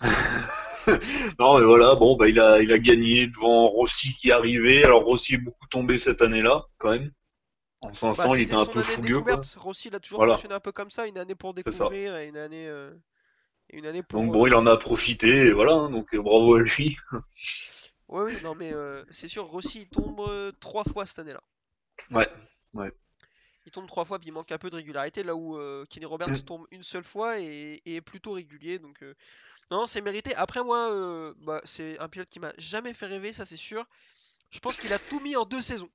Non, 1.38 1.60
mais 1.60 1.64
voilà, 1.64 1.94
bon, 1.94 2.16
bah 2.16 2.28
il 2.28 2.40
a 2.40 2.60
il 2.60 2.72
a 2.72 2.78
gagné 2.80 3.28
devant 3.28 3.68
Rossi 3.68 4.14
qui 4.14 4.32
arrivait. 4.32 4.82
Alors 4.82 5.04
Rossi 5.04 5.34
est 5.34 5.38
beaucoup 5.38 5.68
tombé 5.68 5.96
cette 5.96 6.22
année-là, 6.22 6.66
quand 6.78 6.90
même. 6.90 7.12
En 7.82 7.92
500, 7.94 8.34
Bah, 8.34 8.36
il 8.36 8.42
était 8.42 8.54
un 8.54 8.66
peu 8.66 8.80
fougueux, 8.82 9.20
quoi. 9.20 9.44
Rossi, 9.56 9.88
il 9.88 9.94
a 9.94 10.00
toujours 10.00 10.18
Voilà. 10.18 10.34
fonctionné 10.34 10.54
un 10.54 10.60
peu 10.60 10.72
comme 10.72 10.90
ça, 10.90 11.06
une 11.06 11.18
année 11.18 11.34
pour 11.34 11.54
découvrir 11.54 12.16
et 12.16 12.28
une 12.28 12.36
année, 12.36 12.66
euh, 12.68 12.94
une 13.70 13.86
année 13.86 14.02
pour. 14.02 14.22
Donc 14.22 14.32
bon, 14.32 14.46
euh, 14.46 14.46
il 14.46 14.54
en 14.54 14.66
a 14.66 14.76
profité, 14.76 15.28
et 15.28 15.52
voilà, 15.52 15.74
hein, 15.74 15.90
donc 15.90 16.14
euh, 16.14 16.22
bravo 16.22 16.54
à 16.54 16.60
lui. 16.62 16.96
Ouais, 18.08 18.22
oui, 18.22 18.40
non, 18.40 18.54
mais 18.54 18.72
euh, 18.72 19.04
c'est 19.10 19.26
sûr, 19.26 19.44
Rossi, 19.46 19.80
il 19.82 19.88
tombe 19.88 20.22
trois 20.60 20.84
fois 20.84 21.04
cette 21.04 21.18
année-là. 21.18 21.42
Ouais, 22.10 22.28
Il 23.64 23.72
tombe 23.72 23.86
trois 23.86 24.04
fois, 24.04 24.18
puis 24.18 24.28
il 24.28 24.32
manque 24.32 24.50
un 24.52 24.58
peu 24.58 24.70
de 24.70 24.76
régularité, 24.76 25.22
là 25.22 25.34
où 25.36 25.56
euh, 25.56 25.84
Kenny 25.86 26.06
Roberts 26.06 26.30
Mm. 26.30 26.44
tombe 26.44 26.66
une 26.70 26.82
seule 26.82 27.04
fois 27.04 27.38
et, 27.40 27.80
et 27.86 27.96
est 27.96 28.00
plutôt 28.00 28.32
régulier. 28.32 28.78
Donc, 28.78 29.04
non, 29.70 29.86
c'est 29.86 30.00
mérité. 30.02 30.34
Après, 30.36 30.62
moi, 30.64 31.34
bah, 31.40 31.60
c'est 31.64 31.98
un 32.00 32.08
pilote 32.08 32.30
qui 32.30 32.40
m'a 32.40 32.52
jamais 32.58 32.94
fait 32.94 33.06
rêver, 33.06 33.32
ça 33.32 33.46
c'est 33.46 33.58
sûr. 33.58 33.86
Je 34.50 34.60
pense 34.60 34.78
qu'il 34.78 34.92
a 34.94 35.00
tout 35.00 35.20
mis 35.20 35.36
en 35.36 35.44
deux 35.46 35.62
saisons. 35.62 35.90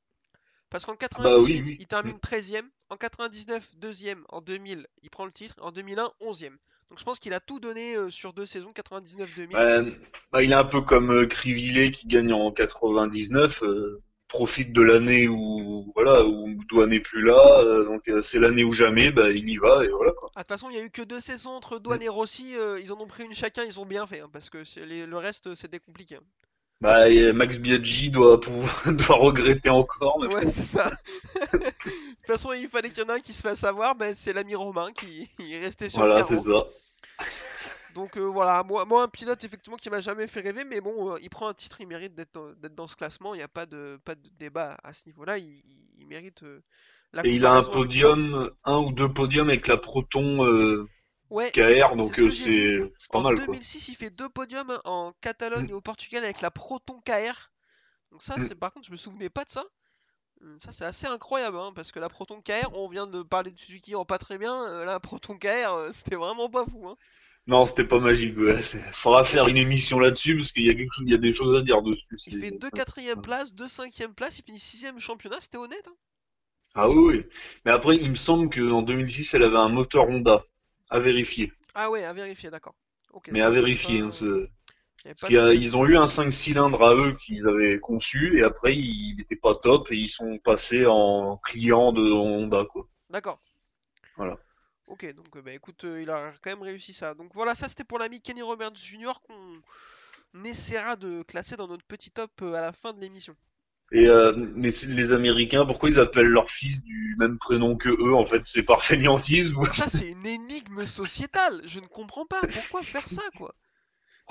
Parce 0.69 0.86
qu'en 0.86 0.95
98, 0.95 1.24
Bah 1.24 1.39
oui, 1.41 1.62
oui. 1.65 1.77
il 1.79 1.88
termine 1.88 2.17
13ème. 2.17 2.65
En 2.89 2.97
99, 2.97 3.75
deuxième. 3.77 4.24
En 4.29 4.41
2000, 4.41 4.86
il 5.03 5.09
prend 5.09 5.25
le 5.25 5.31
titre. 5.31 5.55
En 5.62 5.71
2001, 5.71 6.12
11ème. 6.21 6.57
Donc 6.89 7.00
je 7.00 7.03
pense 7.03 7.19
qu'il 7.19 7.33
a 7.33 7.39
tout 7.39 7.59
donné 7.59 7.95
euh, 7.95 8.09
sur 8.09 8.33
deux 8.33 8.45
saisons, 8.45 8.71
99-2000. 8.71 9.55
Ouais, 9.55 9.97
bah, 10.31 10.41
il 10.43 10.51
est 10.51 10.55
un 10.55 10.63
peu 10.65 10.81
comme 10.81 11.12
euh, 11.12 11.25
Crivillet 11.25 11.91
qui 11.91 12.07
gagne 12.07 12.31
en 12.33 12.51
99, 12.51 13.63
euh, 13.63 14.01
profite 14.29 14.71
de 14.74 14.81
l'année 14.81 15.27
où 15.27 15.91
voilà 15.95 16.25
où 16.25 16.50
Douane 16.69 16.89
n'est 16.89 17.00
plus 17.01 17.24
là, 17.24 17.59
euh, 17.62 17.86
donc 17.86 18.09
c'est 18.24 18.39
l'année 18.39 18.63
où 18.65 18.71
jamais, 18.74 19.12
bah 19.12 19.31
il 19.31 19.50
y 19.50 19.57
va 19.57 19.86
et 19.86 19.89
voilà 19.89 20.12
quoi. 20.13 20.29
Ah, 20.36 20.39
de 20.39 20.43
toute 20.43 20.50
façon, 20.50 20.69
il 20.69 20.75
y 20.75 20.79
a 20.79 20.83
eu 20.83 20.89
que 20.89 21.01
deux 21.01 21.21
saisons 21.21 21.51
entre 21.51 21.79
Douane 21.79 22.01
et 22.01 22.09
Rossi. 22.09 22.55
ils 22.81 22.91
en 22.93 23.00
ont 23.00 23.07
pris 23.07 23.24
une 23.24 23.33
chacun, 23.33 23.63
ils 23.63 23.79
ont 23.79 23.86
bien 23.86 24.05
fait. 24.05 24.19
hein, 24.21 24.29
parce 24.31 24.50
que 24.50 24.59
les- 24.86 25.05
le 25.05 25.17
reste, 25.17 25.55
c'était 25.55 25.79
compliqué. 25.79 26.15
hein. 26.15 26.24
Bah, 26.81 27.07
Max 27.34 27.57
Biaggi 27.60 28.10
doit 28.10 28.39
pouvoir, 28.39 28.84
doit 28.93 29.15
regretter 29.17 29.69
encore, 29.69 30.19
mais 30.19 30.27
Ouais, 30.27 30.46
c'est 30.50 30.63
ça. 30.63 30.89
de 30.89 30.96
toute 32.17 32.27
façon, 32.27 32.53
il 32.53 32.67
fallait 32.67 32.89
qu'il 32.91 33.03
y 33.03 33.05
en 33.05 33.10
ait 33.10 33.17
un 33.17 33.19
qui 33.19 33.34
se 33.34 33.41
fasse 33.41 33.63
avoir. 33.63 33.96
Ben, 33.96 34.13
c'est 34.15 34.34
l'ami 34.34 34.55
Romain 34.55 34.91
qui 34.93 35.29
est 35.39 35.60
resté 35.60 35.89
sur 35.89 36.03
voilà, 36.03 36.15
le 36.19 36.24
c'est 36.24 36.38
carreau. 36.38 36.39
ça. 36.39 36.65
Donc 37.89 38.17
euh, 38.17 38.22
voilà, 38.22 38.63
moi, 38.63 38.86
moi, 38.86 39.03
un 39.03 39.07
pilote 39.07 39.43
effectivement 39.43 39.77
qui 39.77 39.89
m'a 39.89 40.01
jamais 40.01 40.27
fait 40.27 40.41
rêver, 40.41 40.65
mais 40.65 40.81
bon, 40.81 41.13
euh, 41.13 41.19
il 41.22 41.29
prend 41.29 41.48
un 41.48 41.53
titre, 41.53 41.77
il 41.79 41.88
mérite 41.88 42.15
d'être 42.15 42.55
dans, 42.75 42.88
ce 42.88 42.96
classement. 42.96 43.34
Il 43.34 43.38
n'y 43.38 43.43
a 43.43 43.48
pas 43.48 43.65
de, 43.65 44.00
pas 44.03 44.15
de 44.15 44.29
débat 44.39 44.77
à 44.84 44.93
ce 44.93 45.05
niveau-là. 45.07 45.38
Il, 45.38 45.46
il- 45.46 45.84
il 46.00 46.07
mérite 46.07 46.43
euh, 46.43 46.62
la 47.13 47.24
Et 47.24 47.36
il 47.36 47.45
a 47.45 47.54
un 47.54 47.62
podium, 47.63 48.49
un 48.63 48.78
ou 48.80 48.91
deux 48.91 49.13
podiums 49.13 49.49
avec 49.49 49.67
la 49.67 49.78
Proton 49.78 50.88
Ouais, 51.30 51.52
KR, 51.52 51.96
donc 51.96 52.13
c'est 52.16 52.80
pas 53.12 53.20
En 53.20 53.22
mal 53.22 53.36
quoi. 53.36 53.46
2006, 53.46 53.88
il 53.90 53.96
fait 53.96 54.10
deux 54.10 54.30
podiums 54.30 54.80
en 54.86 55.13
Catalogne 55.22 55.66
Mm. 55.66 55.70
et 55.70 55.74
au 55.74 55.82
Portugal 55.82 56.24
avec 56.24 56.42
la 56.42 56.52
Proton 56.52 57.02
KR. 57.02 57.52
Donc 58.12 58.22
ça, 58.22 58.38
Mm. 58.38 58.42
c'est 58.42 58.56
par 58.56 58.72
contre, 58.74 58.88
je 58.88 58.92
me 58.92 58.98
souvenais 58.98 59.30
pas 59.30 59.44
de 59.44 59.50
ça. 59.50 59.66
Euh, 60.44 60.58
Ça, 60.60 60.72
c'est 60.72 60.86
assez 60.86 61.08
incroyable, 61.08 61.58
hein, 61.58 61.72
parce 61.76 61.92
que 61.92 62.00
la 62.00 62.10
Proton 62.10 62.42
KR, 62.42 62.72
on 62.76 62.90
vient 62.90 63.08
de 63.08 63.24
parler 63.24 63.52
de 63.52 63.60
Suzuki 63.60 63.96
en 63.96 64.06
pas 64.06 64.18
très 64.20 64.38
bien. 64.38 64.66
euh, 64.68 64.86
la 64.86 65.00
Proton 65.00 65.38
KR, 65.38 65.74
euh, 65.74 65.92
c'était 65.94 66.16
vraiment 66.18 66.50
pas 66.50 66.66
fou. 66.66 66.88
Hein. 66.90 66.98
Non, 67.48 67.66
c'était 67.66 67.86
pas 67.86 68.00
magique. 68.00 68.38
Ouais. 68.38 68.62
Faudra 68.94 69.24
faire 69.24 69.48
une 69.48 69.58
émission 69.58 70.00
là-dessus 70.00 70.36
parce 70.38 70.52
qu'il 70.52 70.66
y 70.66 70.70
a 70.70 70.76
quelque 70.76 70.92
chose, 70.92 71.06
il 71.08 71.12
y 71.12 71.16
a 71.16 71.18
des 71.18 71.32
choses 71.32 71.56
à 71.56 71.62
dire 71.62 71.82
dessus. 71.82 72.06
Il 72.28 72.38
fait 72.40 72.52
deux 72.52 72.70
quatrième 72.70 73.22
places, 73.22 73.54
deux 73.54 73.68
cinquième 73.68 74.13
places, 74.13 74.38
il 74.40 74.44
finit 74.44 74.60
sixième 74.60 75.00
championnat, 75.00 75.38
c'était 75.42 75.58
honnête. 75.58 75.88
hein. 75.88 75.96
Ah 76.76 76.90
oui, 76.90 76.96
oui. 76.98 77.26
Mais 77.66 77.72
après, 77.72 77.98
il 77.98 78.10
me 78.10 78.16
semble 78.16 78.50
qu'en 78.50 78.82
2006, 78.82 79.34
elle 79.34 79.44
avait 79.44 79.58
un 79.58 79.70
moteur 79.70 80.08
Honda. 80.10 80.44
À 80.89 81.00
vérifier. 81.00 81.52
Ah 81.76 81.89
ouais, 81.89 82.04
à 82.04 82.13
vérifier, 82.13 82.50
d'accord. 82.50 82.76
Mais 83.32 83.41
à 83.41 83.50
vérifier. 83.50 84.00
pas, 84.00 84.08
hein, 84.08 84.12
ce- 84.12 84.47
Parce 85.04 85.34
a- 85.36 85.54
ils 85.54 85.78
ont 85.78 85.86
eu 85.86 85.95
un 85.97 86.08
5 86.08 86.32
cylindres 86.32 86.84
à 86.84 86.95
eux 86.95 87.15
qu'ils 87.26 87.47
avaient 87.47 87.80
conçu 87.80 88.39
et 88.39 88.43
après 88.43 88.76
il 88.76 89.15
n'était 89.17 89.36
pas 89.36 89.56
top 89.56 89.91
et 89.91 89.95
ils 89.95 90.10
sont 90.10 90.38
passés 90.39 90.86
en 90.86 91.38
client 91.38 91.93
de 91.93 92.12
Honda 92.12 92.65
quoi. 92.65 92.88
D'accord. 93.10 93.39
Voilà. 94.17 94.38
Ok, 94.88 95.06
donc 95.13 95.36
euh, 95.36 95.41
bah 95.41 95.54
écoute, 95.54 95.84
euh, 95.84 96.02
il 96.02 96.10
a 96.10 96.34
quand 96.41 96.50
même 96.50 96.62
réussi 96.62 96.93
ça. 96.93 97.13
Donc 97.13 97.34
voilà, 97.34 97.56
ça 97.56 97.67
c'était 97.69 97.84
pour 97.84 98.00
l'ami 98.00 98.21
Kenny 98.21 98.41
Roberts 98.41 98.76
Jr. 98.76 99.13
qu'on 99.28 100.43
essaiera 100.43 100.95
de 100.95 101.23
classer 101.23 101.56
dans 101.58 101.67
notre 101.67 101.86
petit 101.86 102.12
top 102.12 102.32
euh, 102.41 102.54
à 102.54 102.62
la 102.62 102.73
fin 102.73 102.93
de 102.93 103.00
l'émission. 103.02 103.36
Et 103.91 104.08
euh, 104.08 104.34
mais 104.56 104.69
c'est- 104.71 104.88
les 104.88 105.13
Américains, 105.13 105.65
pourquoi 105.65 105.89
ils 105.89 106.00
appellent 106.00 106.28
leur 106.28 106.50
fils 106.50 106.84
du 106.84 107.15
même 107.19 107.38
prénom 107.38 107.78
que 107.78 107.89
eux 107.89 108.13
En 108.15 108.26
fait, 108.26 108.41
c'est 108.45 108.63
par 108.63 108.84
fainéantise 108.84 109.54
ou 109.54 109.65
Ça 109.69 109.88
c'est 109.88 110.12
une 110.12 110.26
énigme 110.26 110.86
sociétale, 110.86 111.62
je 111.65 111.80
ne 111.80 111.88
comprends 111.88 112.26
pas. 112.26 112.45
Pourquoi 112.52 112.84
faire 112.84 113.08
ça 113.08 113.21
quoi? 113.36 113.56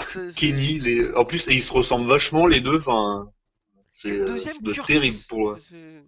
C'est- 0.03 0.33
c'est- 0.33 0.41
Kenny 0.41 0.79
les... 0.79 1.13
En 1.15 1.25
plus, 1.25 1.49
et 1.49 1.55
ils 1.55 1.63
se 1.63 1.73
ressemblent 1.73 2.07
vachement 2.09 2.47
les 2.47 2.61
deux. 2.61 2.79
Enfin, 2.79 3.31
c'est 3.93 4.11
le 4.11 4.21
euh, 4.21 4.25
deuxième, 4.25 4.63
Curtis. 4.73 4.93
terrible 4.93 5.25
pour. 5.29 5.59
C'est- 5.59 6.05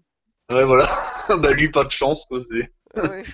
Ouais, 0.52 0.64
voilà. 0.64 0.88
bah 1.38 1.52
lui, 1.52 1.70
pas 1.70 1.84
de 1.84 1.90
chance 1.90 2.26
quoi. 2.26 2.42
C'est. 2.44 2.72
Ouais. 2.94 3.24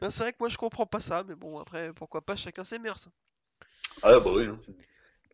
Ben, 0.00 0.10
c'est 0.10 0.22
vrai 0.24 0.32
que 0.32 0.38
moi 0.40 0.48
je 0.50 0.58
comprends 0.58 0.86
pas 0.86 1.00
ça, 1.00 1.24
mais 1.24 1.34
bon 1.36 1.58
après 1.60 1.92
pourquoi 1.94 2.22
pas? 2.22 2.36
Chacun 2.36 2.64
ses 2.64 2.78
mœurs. 2.80 3.08
Ah 4.02 4.18
bah 4.20 4.30
oui. 4.34 4.44
hein, 4.46 4.58
c'est- 4.64 4.74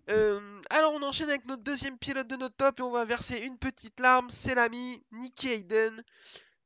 Euh, 0.08 0.62
alors 0.70 0.92
on 0.92 1.02
enchaîne 1.02 1.28
avec 1.28 1.46
notre 1.46 1.64
deuxième 1.64 1.98
pilote 1.98 2.28
de 2.28 2.36
notre 2.36 2.54
top 2.54 2.78
et 2.78 2.82
on 2.82 2.92
va 2.92 3.04
verser 3.04 3.38
une 3.40 3.58
petite 3.58 3.98
larme, 3.98 4.30
c'est 4.30 4.54
l'ami 4.54 5.02
Nicky 5.10 5.48
Hayden, 5.48 6.00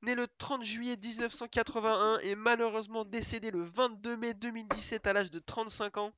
né 0.03 0.15
le 0.15 0.27
30 0.39 0.63
juillet 0.63 0.97
1981 1.03 2.19
et 2.21 2.35
malheureusement 2.35 3.07
décédé 3.07 3.51
le 3.51 3.63
22 3.63 4.17
mai 4.19 4.35
2017 4.35 5.07
à 5.07 5.15
l'âge 5.15 5.31
de 5.31 5.39
35 5.39 5.97
ans. 5.97 6.13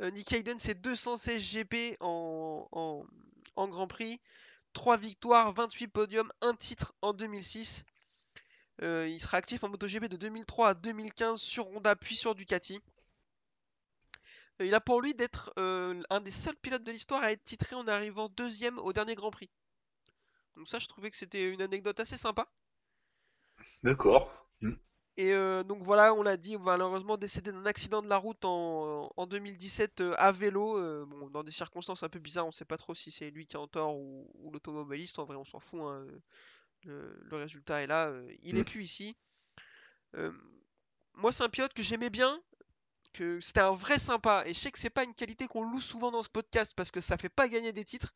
Euh, 0.00 0.10
Nicky 0.10 0.36
Hayden 0.36 0.58
c'est 0.58 0.80
216 0.80 1.42
GP 1.42 1.96
en, 2.00 3.04
Grand 3.56 3.86
Prix, 3.86 4.18
3 4.72 4.96
victoires, 4.96 5.52
28 5.52 5.88
podiums, 5.88 6.32
1 6.40 6.54
titre 6.54 6.94
en 7.02 7.12
2006. 7.12 7.84
Euh, 8.82 9.08
il 9.10 9.20
sera 9.20 9.38
actif 9.38 9.62
en 9.64 9.68
MotoGP 9.68 10.08
de 10.08 10.16
2003 10.16 10.68
à 10.70 10.74
2015 10.74 11.40
sur 11.40 11.68
Honda 11.68 11.96
puis 11.96 12.16
sur 12.16 12.34
Ducati. 12.34 12.80
Il 14.60 14.74
a 14.74 14.80
pour 14.80 15.00
lui 15.00 15.14
d'être 15.14 15.52
euh, 15.58 16.02
un 16.10 16.20
des 16.20 16.30
seuls 16.30 16.56
pilotes 16.56 16.84
de 16.84 16.92
l'histoire 16.92 17.22
à 17.22 17.32
être 17.32 17.42
titré 17.42 17.74
en 17.74 17.88
arrivant 17.88 18.28
deuxième 18.28 18.78
au 18.78 18.92
dernier 18.92 19.14
Grand 19.14 19.30
Prix. 19.30 19.48
Donc 20.56 20.66
ça, 20.66 20.80
je 20.80 20.86
trouvais 20.88 21.08
que 21.10 21.16
c'était 21.16 21.52
une 21.52 21.62
anecdote 21.62 22.00
assez 22.00 22.16
sympa. 22.16 22.48
D'accord. 23.82 24.28
Hmm. 24.60 24.74
Et 25.18 25.32
euh, 25.32 25.62
donc 25.64 25.82
voilà, 25.82 26.12
on 26.14 26.22
l'a 26.22 26.36
dit, 26.36 26.58
malheureusement 26.58 27.16
décédé 27.16 27.50
d'un 27.50 27.64
accident 27.64 28.02
de 28.02 28.08
la 28.08 28.18
route 28.18 28.44
en, 28.44 29.10
en 29.16 29.26
2017 29.26 30.02
euh, 30.02 30.12
à 30.18 30.30
vélo, 30.30 30.76
euh, 30.78 31.06
bon, 31.06 31.30
dans 31.30 31.42
des 31.42 31.52
circonstances 31.52 32.02
un 32.02 32.10
peu 32.10 32.18
bizarres, 32.18 32.46
on 32.46 32.52
sait 32.52 32.66
pas 32.66 32.76
trop 32.76 32.94
si 32.94 33.10
c'est 33.10 33.30
lui 33.30 33.46
qui 33.46 33.56
est 33.56 33.58
en 33.58 33.66
tort 33.66 33.96
ou, 33.96 34.30
ou 34.34 34.50
l'automobiliste, 34.50 35.18
en 35.18 35.24
vrai 35.24 35.36
on 35.36 35.44
s'en 35.46 35.58
fout, 35.60 35.80
hein, 35.80 36.06
le, 36.84 37.18
le 37.30 37.36
résultat 37.36 37.82
est 37.82 37.86
là, 37.88 38.12
il 38.42 38.58
est 38.58 38.62
Mm. 38.62 38.64
plus 38.64 38.84
ici. 38.84 39.16
Euh, 40.16 40.32
moi 41.14 41.32
c'est 41.32 41.44
un 41.44 41.48
pilote 41.48 41.72
que 41.74 41.82
j'aimais 41.82 42.10
bien, 42.10 42.40
que 43.16 43.40
c'était 43.40 43.60
un 43.60 43.72
vrai 43.72 43.98
sympa, 43.98 44.44
et 44.46 44.54
je 44.54 44.60
sais 44.60 44.70
que 44.70 44.78
c'est 44.78 44.90
pas 44.90 45.04
une 45.04 45.14
qualité 45.14 45.46
qu'on 45.48 45.64
loue 45.64 45.80
souvent 45.80 46.10
dans 46.10 46.22
ce 46.22 46.28
podcast 46.28 46.72
parce 46.76 46.90
que 46.90 47.00
ça 47.00 47.16
fait 47.18 47.28
pas 47.30 47.48
gagner 47.48 47.72
des 47.72 47.84
titres, 47.84 48.12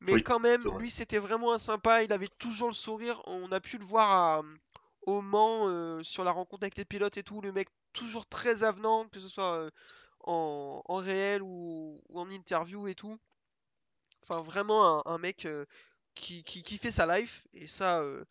mais 0.00 0.14
Oui, 0.14 0.22
quand 0.22 0.40
même, 0.40 0.68
lui 0.78 0.90
c'était 0.90 1.18
vraiment 1.18 1.52
un 1.52 1.58
sympa, 1.58 2.02
il 2.02 2.12
avait 2.12 2.28
toujours 2.38 2.68
le 2.68 2.74
sourire, 2.74 3.20
on 3.26 3.52
a 3.52 3.60
pu 3.60 3.78
le 3.78 3.84
voir 3.84 4.10
à, 4.10 4.42
au 5.02 5.20
Mans 5.22 5.68
euh, 5.68 6.02
sur 6.02 6.24
la 6.24 6.32
rencontre 6.32 6.64
avec 6.64 6.76
les 6.76 6.84
pilotes 6.84 7.16
et 7.18 7.22
tout, 7.22 7.40
le 7.40 7.52
mec 7.52 7.68
toujours 7.92 8.26
très 8.26 8.64
avenant, 8.64 9.06
que 9.08 9.20
ce 9.20 9.28
soit 9.28 9.54
euh, 9.54 9.70
en, 10.20 10.82
en 10.86 10.96
réel 10.96 11.42
ou, 11.42 12.00
ou 12.08 12.20
en 12.20 12.30
interview 12.30 12.88
et 12.88 12.94
tout. 12.94 13.18
Enfin 14.22 14.40
vraiment 14.42 15.00
un, 15.06 15.12
un 15.14 15.18
mec 15.18 15.44
euh, 15.46 15.66
qui, 16.14 16.42
qui, 16.44 16.62
qui 16.62 16.78
fait 16.78 16.92
sa 16.92 17.06
life, 17.18 17.46
et 17.52 17.66
ça, 17.66 18.00
euh, 18.00 18.24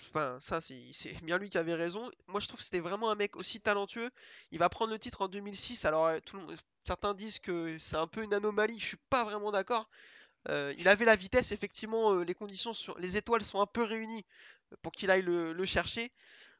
Enfin, 0.00 0.38
ça, 0.40 0.60
c'est 0.60 0.74
bien 1.24 1.38
lui 1.38 1.48
qui 1.48 1.58
avait 1.58 1.74
raison. 1.74 2.10
Moi, 2.28 2.40
je 2.40 2.48
trouve 2.48 2.58
que 2.58 2.64
c'était 2.64 2.80
vraiment 2.80 3.10
un 3.10 3.14
mec 3.14 3.36
aussi 3.36 3.60
talentueux. 3.60 4.10
Il 4.50 4.58
va 4.58 4.68
prendre 4.68 4.92
le 4.92 4.98
titre 4.98 5.22
en 5.22 5.28
2006. 5.28 5.84
Alors, 5.84 6.06
euh, 6.06 6.18
certains 6.84 7.14
disent 7.14 7.38
que 7.38 7.78
c'est 7.78 7.96
un 7.96 8.06
peu 8.06 8.22
une 8.22 8.34
anomalie. 8.34 8.78
Je 8.78 8.86
suis 8.86 9.00
pas 9.10 9.24
vraiment 9.24 9.50
d'accord. 9.50 9.88
Euh, 10.48 10.74
il 10.78 10.88
avait 10.88 11.04
la 11.04 11.16
vitesse, 11.16 11.52
effectivement, 11.52 12.12
euh, 12.12 12.24
les 12.24 12.34
conditions 12.34 12.72
les 12.98 13.16
étoiles 13.16 13.44
sont 13.44 13.60
un 13.60 13.66
peu 13.66 13.82
réunies 13.82 14.24
pour 14.82 14.92
qu'il 14.92 15.10
aille 15.10 15.22
le, 15.22 15.64
chercher. 15.66 16.12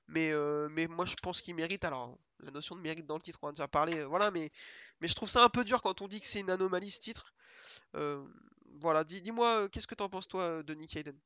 Mais, 0.08 0.32
moi, 0.88 1.04
je 1.04 1.14
pense 1.22 1.40
qu'il 1.42 1.54
mérite. 1.54 1.84
Alors, 1.84 2.18
la 2.40 2.50
notion 2.50 2.76
de 2.76 2.80
mérite 2.80 3.06
dans 3.06 3.16
le 3.16 3.22
titre, 3.22 3.38
on 3.42 3.48
a 3.48 3.52
déjà 3.52 3.68
parlé. 3.68 4.02
voilà, 4.04 4.30
mais, 4.30 4.50
je 5.02 5.14
trouve 5.14 5.28
ça 5.28 5.44
un 5.44 5.48
peu 5.48 5.64
dur 5.64 5.82
quand 5.82 6.02
on 6.02 6.08
dit 6.08 6.20
que 6.20 6.26
c'est 6.26 6.40
une 6.40 6.50
anomalie 6.50 6.90
ce 6.90 7.00
titre. 7.00 7.34
Voilà, 8.80 9.04
dis, 9.04 9.22
dis-moi, 9.22 9.68
qu'est-ce 9.70 9.86
que 9.86 9.94
t'en 9.94 10.08
penses, 10.08 10.28
toi, 10.28 10.62
de 10.62 10.74
Nick 10.74 10.96
Hayden? 10.96 11.16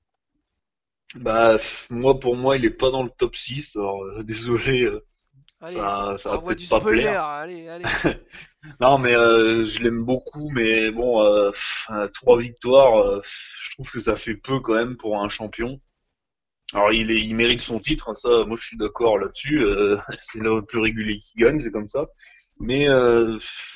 Bah, 1.16 1.56
moi, 1.90 2.18
pour 2.18 2.36
moi, 2.36 2.56
il 2.56 2.64
est 2.64 2.70
pas 2.70 2.90
dans 2.90 3.02
le 3.02 3.10
top 3.10 3.34
6. 3.34 3.76
Alors, 3.76 4.02
euh, 4.04 4.22
désolé, 4.24 4.84
euh, 4.84 5.04
Allez, 5.60 5.74
ça, 5.74 6.14
ça 6.16 6.30
va 6.30 6.38
peut-être 6.38 6.68
pas 6.68 6.80
spoiler. 6.80 7.02
plaire. 7.02 7.24
Allez, 7.24 7.68
allez. 7.68 7.84
Non, 8.78 8.98
mais 8.98 9.14
euh, 9.14 9.64
je 9.64 9.82
l'aime 9.82 10.04
beaucoup, 10.04 10.50
mais 10.50 10.90
bon, 10.90 11.50
trois 12.12 12.38
victoires, 12.38 13.22
je 13.24 13.70
trouve 13.70 13.90
que 13.90 14.00
ça 14.00 14.16
fait 14.16 14.34
peu 14.34 14.60
quand 14.60 14.74
même 14.74 14.98
pour 14.98 15.18
un 15.18 15.30
champion. 15.30 15.80
Alors, 16.74 16.92
il 16.92 17.10
est, 17.10 17.22
il 17.22 17.34
mérite 17.34 17.62
son 17.62 17.80
titre, 17.80 18.10
hein, 18.10 18.14
ça, 18.14 18.44
moi, 18.44 18.58
je 18.60 18.66
suis 18.66 18.76
d'accord 18.76 19.18
là-dessus. 19.18 19.64
c'est 20.18 20.40
le 20.40 20.60
plus 20.60 20.78
régulier 20.78 21.20
qui 21.20 21.38
gagne, 21.38 21.58
c'est 21.58 21.70
comme 21.70 21.88
ça. 21.88 22.06
Mais 22.60 22.86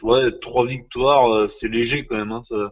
ouais, 0.02 0.30
trois 0.42 0.66
victoires, 0.66 1.48
c'est 1.48 1.68
léger 1.68 2.04
quand 2.04 2.16
même, 2.16 2.32
hein, 2.34 2.42
ça. 2.42 2.70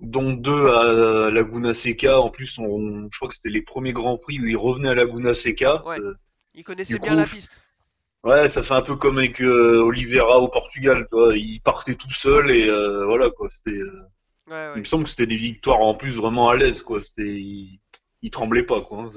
Dont 0.00 0.32
deux 0.32 0.68
à 0.68 1.30
Laguna 1.30 1.72
Seca. 1.74 2.20
En 2.20 2.30
plus, 2.30 2.58
on, 2.58 3.08
je 3.10 3.16
crois 3.18 3.28
que 3.28 3.34
c'était 3.34 3.48
les 3.48 3.62
premiers 3.62 3.92
grands 3.92 4.18
prix 4.18 4.40
où 4.40 4.46
il 4.46 4.56
revenait 4.56 4.90
à 4.90 4.94
Laguna 4.94 5.34
Seca. 5.34 5.84
Ouais. 5.86 5.96
Ça- 5.96 6.02
Il 6.54 6.64
connaissait 6.64 6.98
bien 6.98 7.12
coup, 7.12 7.18
la 7.18 7.26
piste. 7.26 7.60
Ouais, 8.24 8.48
ça 8.48 8.62
fait 8.62 8.74
un 8.74 8.82
peu 8.82 8.96
comme 8.96 9.18
avec 9.18 9.40
euh, 9.40 9.80
Oliveira 9.82 10.38
au 10.40 10.48
Portugal, 10.48 11.06
tu 11.10 11.16
vois. 11.16 11.36
Il 11.36 11.60
partait 11.60 11.94
tout 11.94 12.12
seul 12.12 12.50
et 12.50 12.68
euh, 12.68 13.04
voilà 13.06 13.30
quoi. 13.30 13.48
C'était, 13.50 13.70
euh, 13.70 14.02
Ouais, 14.48 14.72
il 14.76 14.80
me 14.80 14.84
semble 14.84 15.04
que 15.04 15.10
c'était 15.10 15.26
des 15.26 15.36
victoires 15.36 15.80
en 15.80 15.94
plus 15.94 16.16
vraiment 16.16 16.48
à 16.50 16.56
l'aise, 16.56 16.82
quoi. 16.82 17.00
C'était, 17.00 17.34
il, 17.34 17.80
il 18.22 18.30
tremblait 18.30 18.62
pas, 18.62 18.80
quoi. 18.80 19.02
hein, 19.02 19.10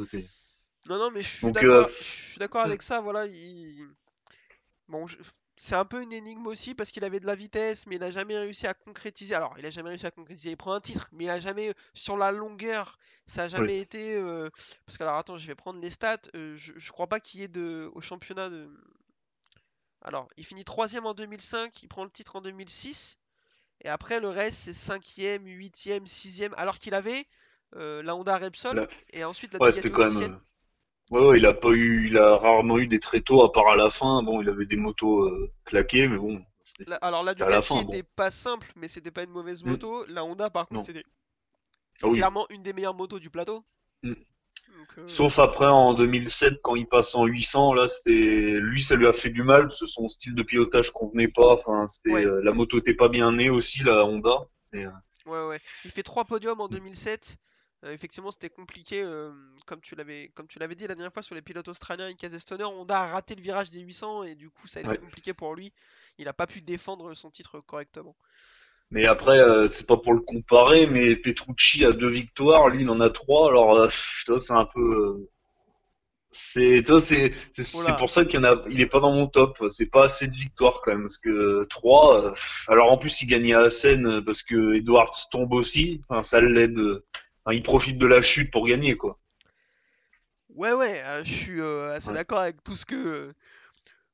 Non, 0.87 0.97
non, 0.97 1.11
mais 1.11 1.21
je 1.21 1.27
suis 1.27 1.51
d'accord. 1.51 1.87
euh, 1.87 2.61
avec 2.61 2.81
ça. 2.81 3.01
Voilà, 3.01 3.25
il... 3.27 3.87
bon, 4.87 5.07
je- 5.07 5.17
c'est 5.61 5.75
un 5.75 5.85
peu 5.85 6.01
une 6.01 6.13
énigme 6.13 6.47
aussi 6.47 6.73
parce 6.75 6.91
qu'il 6.91 7.03
avait 7.05 7.19
de 7.19 7.25
la 7.25 7.35
vitesse, 7.35 7.85
mais 7.87 7.95
il 7.97 8.03
a 8.03 8.11
jamais 8.11 8.37
réussi 8.37 8.67
à 8.67 8.73
concrétiser. 8.73 9.35
Alors, 9.35 9.53
il 9.59 9.65
a 9.65 9.69
jamais 9.69 9.89
réussi 9.89 10.05
à 10.05 10.11
concrétiser. 10.11 10.51
Il 10.51 10.57
prend 10.57 10.73
un 10.73 10.81
titre, 10.81 11.09
mais 11.11 11.25
il 11.25 11.29
a 11.29 11.39
jamais 11.39 11.73
sur 11.93 12.17
la 12.17 12.31
longueur. 12.31 12.97
Ça 13.27 13.43
a 13.43 13.49
jamais 13.49 13.75
Oui. 13.75 13.81
été. 13.81 14.15
euh, 14.15 14.49
Parce 14.85 14.97
que 14.97 15.03
alors, 15.03 15.17
attends, 15.17 15.37
je 15.37 15.47
vais 15.47 15.55
prendre 15.55 15.79
les 15.81 15.89
stats. 15.91 16.17
euh, 16.35 16.55
je, 16.57 16.73
je 16.77 16.91
crois 16.91 17.07
pas 17.07 17.19
qu'il 17.19 17.41
y 17.41 17.43
ait 17.43 17.47
de 17.49 17.89
au 17.93 18.01
championnat 18.01 18.49
de. 18.49 18.69
Alors, 20.01 20.27
il 20.37 20.45
finit 20.45 20.65
troisième 20.65 21.05
en 21.05 21.13
2005. 21.13 21.83
Il 21.83 21.87
prend 21.87 22.03
le 22.03 22.09
titre 22.11 22.35
en 22.35 22.41
2006. 22.41 23.17
Et 23.81 23.87
après, 23.89 24.19
le 24.19 24.27
reste, 24.29 24.57
c'est 24.59 24.73
5ème, 24.73 25.45
8ème, 25.45 26.05
6ème, 26.07 26.53
alors 26.57 26.79
qu'il 26.79 26.93
avait 26.93 27.25
euh, 27.75 28.01
la 28.03 28.15
Honda 28.15 28.37
Repsol 28.37 28.75
Là- 28.77 28.87
et 29.13 29.23
ensuite 29.23 29.53
la 29.53 29.59
Ouais, 29.59 29.71
quand 29.91 30.11
même. 30.11 30.39
Ouais, 31.11 31.37
il 31.39 31.45
a 31.45 31.53
pas 31.53 31.69
eu, 31.69 32.07
il 32.07 32.17
a 32.17 32.35
rarement 32.37 32.77
eu 32.79 32.87
des 32.87 32.99
tréteaux 32.99 33.43
à 33.43 33.51
part 33.51 33.67
à 33.69 33.75
la 33.75 33.89
fin. 33.89 34.23
Bon, 34.23 34.41
il 34.41 34.49
avait 34.49 34.65
des 34.65 34.75
motos 34.75 35.23
euh, 35.23 35.51
claquées, 35.65 36.07
mais 36.07 36.17
bon, 36.17 36.41
La- 36.87 36.97
alors 36.97 37.23
la 37.23 37.33
Ducati 37.33 37.67
fin, 37.67 37.81
bon. 37.83 37.91
était 37.93 38.03
pas 38.03 38.31
simple, 38.31 38.71
mais 38.75 38.87
c'était 38.87 39.11
pas 39.11 39.23
une 39.23 39.31
mauvaise 39.31 39.63
Mm. 39.63 39.69
moto. 39.69 40.05
La 40.07 40.23
Honda, 40.25 40.49
par 40.49 40.67
contre, 40.67 40.85
c'était 40.85 41.03
Ah 42.01 42.07
oui. 42.07 42.17
clairement 42.17 42.45
une 42.49 42.63
des 42.63 42.73
meilleures 42.73 42.93
motos 42.95 43.19
du 43.19 43.29
plateau. 43.29 43.63
Mm. 44.03 44.13
Donc, 44.77 44.97
euh, 44.97 45.07
Sauf 45.07 45.39
après 45.39 45.65
en 45.67 45.93
2007 45.93 46.59
quand 46.63 46.75
il 46.75 46.87
passe 46.87 47.15
en 47.15 47.25
800 47.25 47.73
là 47.73 47.87
c'était 47.87 48.11
lui 48.11 48.81
ça 48.81 48.95
lui 48.95 49.07
a 49.07 49.13
fait 49.13 49.29
du 49.29 49.43
mal 49.43 49.63
parce 49.67 49.79
que 49.79 49.85
son 49.87 50.07
style 50.07 50.35
de 50.35 50.43
pilotage 50.43 50.91
convenait 50.91 51.27
pas 51.27 51.53
enfin 51.53 51.87
c'était 51.87 52.11
Ouais. 52.11 52.25
euh, 52.25 52.41
la 52.43 52.53
moto 52.53 52.77
était 52.79 52.93
pas 52.93 53.09
bien 53.09 53.31
née 53.33 53.49
aussi 53.49 53.83
la 53.83 54.05
Honda 54.05 54.47
et, 54.73 54.85
Ouais, 55.25 55.43
ouais. 55.45 55.59
Il 55.85 55.91
fait 55.91 56.03
trois 56.03 56.25
podiums 56.25 56.59
en 56.61 56.67
Mm. 56.69 56.71
2007. 56.71 57.37
Euh, 57.85 57.93
effectivement, 57.93 58.31
c'était 58.31 58.49
compliqué, 58.49 59.01
euh, 59.01 59.31
comme 59.65 59.79
tu 59.81 59.95
l'avais, 59.95 60.29
comme 60.35 60.47
tu 60.47 60.59
l'avais 60.59 60.75
dit 60.75 60.85
la 60.87 60.95
dernière 60.95 61.13
fois 61.13 61.21
sur 61.21 61.35
les 61.35 61.41
pilotes 61.41 61.67
australiens 61.69 62.09
et 62.09 62.39
Stoner. 62.39 62.65
Honda 62.65 63.03
a 63.03 63.07
raté 63.07 63.35
le 63.35 63.41
virage 63.41 63.71
des 63.71 63.79
800 63.79 64.23
et 64.23 64.35
du 64.35 64.49
coup, 64.49 64.67
ça 64.67 64.79
a 64.79 64.83
été 64.83 64.89
Ouais. 64.89 64.97
compliqué 64.97 65.33
pour 65.33 65.55
lui. 65.55 65.71
Il 66.17 66.27
a 66.27 66.33
pas 66.33 66.47
pu 66.47 66.61
défendre 66.61 67.13
son 67.13 67.31
titre 67.31 67.59
correctement. 67.61 68.15
mais 68.91 69.05
après 69.05 69.39
euh, 69.39 69.67
c'est 69.67 69.85
pas 69.87 69.97
pour 69.97 70.13
le 70.13 70.21
comparer 70.21 70.87
mais 70.87 71.15
Petrucci 71.15 71.85
a 71.85 71.91
deux 71.91 72.09
victoires 72.09 72.69
lui 72.69 72.81
il 72.83 72.89
en 72.89 72.99
a 73.01 73.09
trois 73.09 73.49
alors 73.49 73.89
c'est 73.91 74.51
un 74.51 74.65
peu 74.65 75.27
c'est 76.31 76.83
c'est 77.53 77.97
pour 77.97 78.09
ça 78.11 78.23
qu'il 78.23 78.45
a 78.45 78.63
il 78.69 78.79
est 78.81 78.85
pas 78.85 78.99
dans 78.99 79.11
mon 79.11 79.27
top 79.27 79.63
c'est 79.69 79.87
pas 79.87 80.05
assez 80.05 80.27
de 80.27 80.33
victoires 80.35 80.81
quand 80.83 80.91
même 80.91 81.01
parce 81.01 81.17
que 81.17 81.65
trois 81.69 82.33
alors 82.67 82.91
en 82.91 82.97
plus 82.97 83.21
il 83.23 83.27
gagnait 83.27 83.55
à 83.55 83.61
Assen 83.61 84.05
euh, 84.05 84.21
parce 84.21 84.43
que 84.43 84.75
Edwards 84.75 85.11
tombe 85.31 85.53
aussi 85.53 86.01
enfin 86.09 86.21
ça 86.21 86.39
l'aide 86.41 86.79
enfin, 87.45 87.55
il 87.55 87.63
profite 87.63 87.97
de 87.97 88.07
la 88.07 88.21
chute 88.21 88.51
pour 88.51 88.67
gagner 88.67 88.95
quoi 88.97 89.19
Ouais, 90.55 90.73
ouais. 90.73 91.01
euh, 91.05 91.23
je 91.23 91.33
suis 91.33 91.61
euh, 91.61 91.93
assez 91.93 92.09
Ouais. 92.09 92.15
d'accord 92.15 92.39
avec 92.39 92.63
tout 92.63 92.75
ce 92.75 92.85
que, 92.85 93.33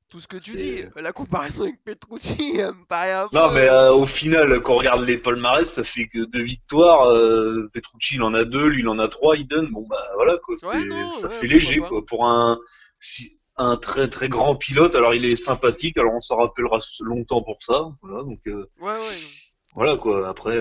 tout 0.09 0.19
ce 0.19 0.27
que 0.27 0.38
tu 0.38 0.55
dis. 0.55 0.83
La 0.97 1.11
comparaison 1.13 1.63
avec 1.63 1.83
Petrucci, 1.83 2.57
elle 2.59 2.73
me 2.73 2.85
paraît 2.85 3.13
un 3.13 3.27
Non, 3.31 3.49
peu. 3.49 3.55
mais 3.55 3.69
euh, 3.69 3.93
au 3.93 4.05
final, 4.05 4.61
quand 4.61 4.73
on 4.73 4.77
regarde 4.77 5.03
les 5.03 5.17
palmarès, 5.17 5.67
ça 5.69 5.83
fait 5.83 6.07
que 6.07 6.25
deux 6.25 6.41
victoires. 6.43 7.07
Euh, 7.09 7.69
Petrucci, 7.73 8.15
il 8.15 8.23
en 8.23 8.33
a 8.33 8.43
deux, 8.43 8.67
lui, 8.67 8.81
il 8.81 8.88
en 8.89 8.99
a 8.99 9.07
trois. 9.07 9.38
Iden, 9.38 9.67
bon 9.71 9.88
bah 9.88 10.03
voilà 10.15 10.38
quoi, 10.38 10.55
Ouais, 10.69 10.85
non, 10.85 11.11
ça 11.13 11.27
ouais, 11.27 11.33
fait 11.33 11.47
léger 11.47 11.79
pas. 11.79 11.88
quoi 11.88 12.05
pour 12.05 12.27
un 12.27 12.59
si- 12.99 13.39
un 13.57 13.77
très 13.77 14.09
très 14.09 14.27
grand 14.27 14.55
pilote. 14.57 14.93
Alors 14.95 15.13
il 15.13 15.23
est 15.25 15.38
sympathique, 15.38 15.97
alors 15.97 16.13
on 16.13 16.21
s'en 16.21 16.35
rappellera 16.38 16.79
longtemps 16.99 17.41
pour 17.41 17.57
ça. 17.63 17.88
Voilà, 18.01 18.23
donc 18.23 18.39
euh, 18.47 18.69
Ouais, 18.81 18.91
ouais. 18.91 18.97
non. 18.99 19.29
voilà 19.73 19.95
quoi. 19.95 20.27
Après, 20.27 20.59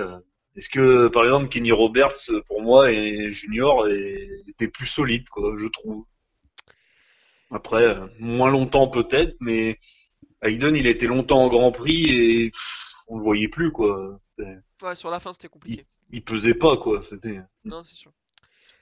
est-ce 0.57 0.69
que 0.69 1.09
par 1.09 1.25
exemple 1.25 1.49
Kenny 1.49 1.73
Roberts 1.73 2.31
pour 2.47 2.63
moi 2.63 2.93
et 2.93 3.33
Junior 3.33 3.89
était 3.89 4.69
plus 4.69 4.87
solide 4.87 5.29
quoi, 5.29 5.55
je 5.57 5.67
trouve. 5.67 6.05
Après, 7.51 7.85
euh, 7.85 8.07
moins 8.19 8.51
longtemps 8.51 8.89
peut-être, 8.89 9.37
mais 9.41 9.79
Hayden, 10.43 10.75
il 10.75 10.87
été 10.87 11.07
longtemps 11.07 11.43
en 11.43 11.49
Grand 11.49 11.73
Prix 11.73 12.11
et 12.11 12.51
pff, 12.51 12.95
on 13.09 13.19
le 13.19 13.25
voyait 13.25 13.49
plus 13.49 13.71
quoi. 13.71 14.19
Ouais, 14.39 14.95
sur 14.97 15.11
la 15.11 15.21
fin, 15.21 15.33
c'était 15.33 15.49
compliqué. 15.49 15.85
Il 16.11 16.23
pesait 16.23 16.55
pas 16.55 16.77
quoi. 16.77 17.03
C'était 17.03 17.41
Non, 17.65 17.85
c'est 17.85 17.95
sûr. 17.95 18.13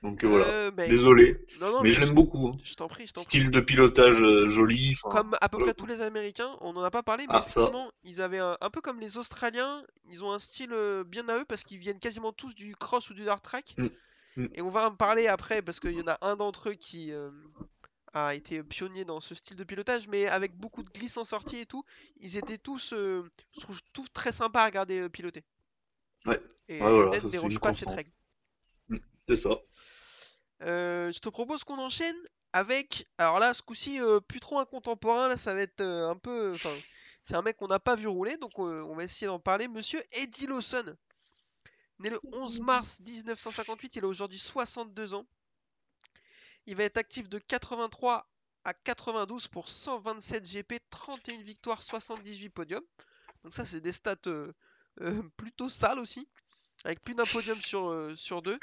Donc 0.02 0.24
euh, 0.24 0.28
voilà. 0.28 0.46
Euh, 0.46 0.70
Désolé, 0.72 1.46
Non, 1.60 1.70
non, 1.72 1.82
mais 1.82 1.90
je 1.90 2.00
l'aime 2.00 2.14
beaucoup. 2.14 2.48
hein. 2.48 2.56
Je 2.64 2.74
t'en 2.74 2.88
prie, 2.88 3.06
je 3.06 3.12
t'en 3.12 3.20
prie. 3.20 3.28
Style 3.28 3.50
de 3.50 3.60
pilotage 3.60 4.20
euh, 4.22 4.48
joli. 4.48 4.94
Comme 5.02 5.36
à 5.40 5.48
peu 5.48 5.58
près 5.58 5.74
tous 5.74 5.86
les 5.86 6.00
Américains, 6.00 6.56
on 6.60 6.72
n'en 6.72 6.82
a 6.82 6.90
pas 6.90 7.02
parlé, 7.02 7.24
mais 7.28 7.34
Ah, 7.34 7.42
ça. 7.42 7.60
effectivement, 7.60 7.90
ils 8.02 8.20
avaient 8.20 8.38
un, 8.38 8.56
un 8.60 8.70
peu 8.70 8.80
comme 8.80 8.98
les 9.00 9.16
Australiens, 9.18 9.84
ils 10.10 10.24
ont 10.24 10.32
un 10.32 10.38
style 10.38 10.74
bien 11.06 11.28
à 11.28 11.38
eux 11.38 11.44
parce 11.48 11.62
qu'ils 11.62 11.78
viennent 11.78 12.00
quasiment 12.00 12.32
tous 12.32 12.54
du 12.54 12.74
cross 12.74 13.10
ou 13.10 13.14
du 13.14 13.22
dirt 13.22 13.40
track. 13.40 13.74
Mm. 13.78 13.86
Mm. 14.36 14.46
Et 14.54 14.62
on 14.62 14.70
va 14.70 14.88
en 14.88 14.94
parler 14.94 15.28
après 15.28 15.62
parce 15.62 15.78
qu'il 15.78 15.92
y 15.92 16.00
en 16.02 16.08
a 16.08 16.18
un 16.22 16.36
d'entre 16.36 16.70
eux 16.70 16.74
qui 16.74 17.12
euh, 17.12 17.30
a 18.12 18.34
été 18.34 18.62
pionnier 18.62 19.04
dans 19.04 19.20
ce 19.20 19.34
style 19.34 19.56
de 19.56 19.64
pilotage, 19.64 20.08
mais 20.08 20.26
avec 20.26 20.56
beaucoup 20.56 20.82
de 20.82 20.88
glisse 20.88 21.16
en 21.16 21.24
sortie 21.24 21.58
et 21.58 21.66
tout, 21.66 21.84
ils 22.16 22.36
étaient 22.36 22.58
tous, 22.58 22.92
je 22.92 23.60
trouve, 23.60 23.78
tous 23.92 24.08
très 24.12 24.32
sympas 24.32 24.62
à 24.62 24.66
regarder 24.66 25.08
piloter. 25.10 25.44
Ouais. 26.26 26.40
Et 26.68 26.80
Ouais, 26.82 26.90
voilà, 26.90 27.12
ça, 27.12 27.20
c'est 27.20 27.28
déroge 27.28 27.58
pas 27.60 27.72
cette 27.72 27.90
règle. 27.90 28.10
C'est 29.28 29.36
ça. 29.36 29.50
Euh, 30.62 31.12
je 31.12 31.18
te 31.18 31.28
propose 31.28 31.64
qu'on 31.64 31.78
enchaîne 31.78 32.16
avec. 32.52 33.06
Alors 33.18 33.38
là, 33.38 33.54
ce 33.54 33.62
coup-ci, 33.62 34.00
euh, 34.00 34.20
plus 34.20 34.40
trop 34.40 34.58
un 34.58 34.64
contemporain. 34.64 35.28
Là, 35.28 35.36
ça 35.36 35.54
va 35.54 35.60
être 35.60 35.80
euh, 35.80 36.10
un 36.10 36.16
peu. 36.16 36.52
Enfin, 36.54 36.74
c'est 37.22 37.34
un 37.34 37.42
mec 37.42 37.56
qu'on 37.56 37.68
n'a 37.68 37.80
pas 37.80 37.96
vu 37.96 38.08
rouler, 38.08 38.36
donc 38.36 38.58
on 38.58 38.94
va 38.94 39.04
essayer 39.04 39.26
d'en 39.26 39.38
parler. 39.38 39.68
Monsieur 39.68 40.02
Eddie 40.12 40.46
Lawson, 40.46 40.96
né 42.00 42.10
le 42.10 42.20
11 42.32 42.60
mars 42.60 43.00
1958, 43.00 43.96
il 43.96 44.04
a 44.04 44.08
aujourd'hui 44.08 44.38
62 44.38 45.14
ans. 45.14 45.26
Il 46.66 46.76
va 46.76 46.84
être 46.84 46.96
actif 46.96 47.28
de 47.28 47.38
83 47.38 48.28
à 48.64 48.72
92 48.72 49.48
pour 49.48 49.68
127 49.68 50.44
GP, 50.44 50.74
31 50.90 51.38
victoires, 51.38 51.82
78 51.82 52.48
podiums. 52.50 52.84
Donc 53.42 53.54
ça, 53.54 53.64
c'est 53.64 53.80
des 53.80 53.92
stats 53.92 54.16
euh, 54.26 54.52
euh, 55.00 55.22
plutôt 55.36 55.68
sales 55.68 55.98
aussi, 55.98 56.28
avec 56.84 57.02
plus 57.02 57.14
d'un 57.14 57.24
podium 57.24 57.60
sur, 57.60 57.88
euh, 57.88 58.14
sur 58.14 58.42
deux. 58.42 58.58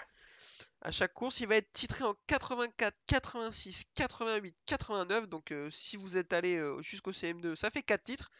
À 0.82 0.92
chaque 0.92 1.14
course, 1.14 1.42
il 1.42 1.48
va 1.48 1.58
être 1.58 1.72
titré 1.74 2.06
en 2.06 2.16
84, 2.28 2.96
86, 3.06 3.84
88, 3.96 4.56
89. 4.66 5.28
Donc 5.28 5.52
euh, 5.52 5.70
si 5.72 5.98
vous 5.98 6.16
êtes 6.16 6.32
allé 6.32 6.56
euh, 6.56 6.82
jusqu'au 6.82 7.12
CM2, 7.12 7.56
ça 7.56 7.70
fait 7.70 7.84
4 7.84 8.02
titres. 8.02 8.32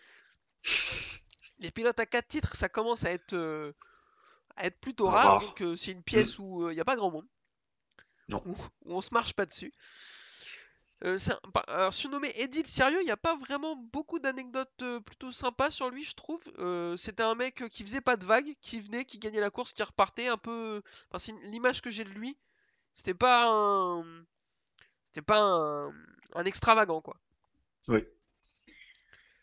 Les 1.60 1.72
pilotes 1.72 2.00
à 2.00 2.06
4 2.06 2.28
titres, 2.28 2.56
ça 2.56 2.70
commence 2.70 3.04
à 3.04 3.12
être, 3.12 3.34
euh, 3.34 3.74
à 4.56 4.66
être 4.66 4.80
plutôt 4.80 5.08
rare. 5.08 5.42
Rare. 5.42 5.56
Donc 5.58 5.78
c'est 5.78 5.92
une 5.92 6.04
pièce 6.04 6.40
où 6.40 6.64
euh, 6.64 6.72
il 6.72 6.76
n'y 6.76 6.82
a 6.82 6.86
pas 6.86 6.96
grand 6.96 7.12
monde. 7.12 7.28
Non. 8.30 8.42
Où, 8.46 8.56
où 8.86 8.96
on 8.96 9.02
se 9.02 9.14
marche 9.14 9.34
pas 9.34 9.46
dessus. 9.46 9.74
Euh, 11.06 11.18
un- 11.18 11.62
alors, 11.68 11.94
surnommé 11.94 12.32
Eddie 12.36 12.62
le 12.62 12.68
sérieux, 12.68 13.00
il 13.02 13.06
n'y 13.06 13.12
a 13.12 13.18
pas 13.18 13.36
vraiment 13.36 13.76
beaucoup 13.76 14.20
d'anecdotes 14.20 14.82
euh, 14.82 15.00
plutôt 15.00 15.32
sympas 15.32 15.72
sur 15.72 15.90
lui, 15.90 16.04
je 16.04 16.14
trouve. 16.14 16.44
Euh, 16.60 16.98
c'était 16.98 17.24
un 17.24 17.36
mec 17.36 17.64
qui 17.72 17.84
faisait 17.84 18.02
pas 18.02 18.18
de 18.18 18.26
vagues, 18.26 18.54
qui 18.62 18.80
venait, 18.82 19.06
qui 19.06 19.18
gagnait 19.20 19.40
la 19.40 19.50
course, 19.50 19.72
qui 19.74 19.84
repartait 19.84 20.28
un 20.28 20.38
peu. 20.38 20.82
Enfin, 21.10 21.20
c'est 21.20 21.34
l'image 21.50 21.82
que 21.82 21.92
j'ai 21.92 22.04
de 22.04 22.10
lui. 22.10 22.38
C'était 22.94 23.14
pas 23.16 23.46
un. 23.48 24.04
C'était 25.06 25.22
pas 25.22 25.40
un, 25.40 25.90
un 26.36 26.46
extravagant 26.46 27.02
quoi. 27.02 27.18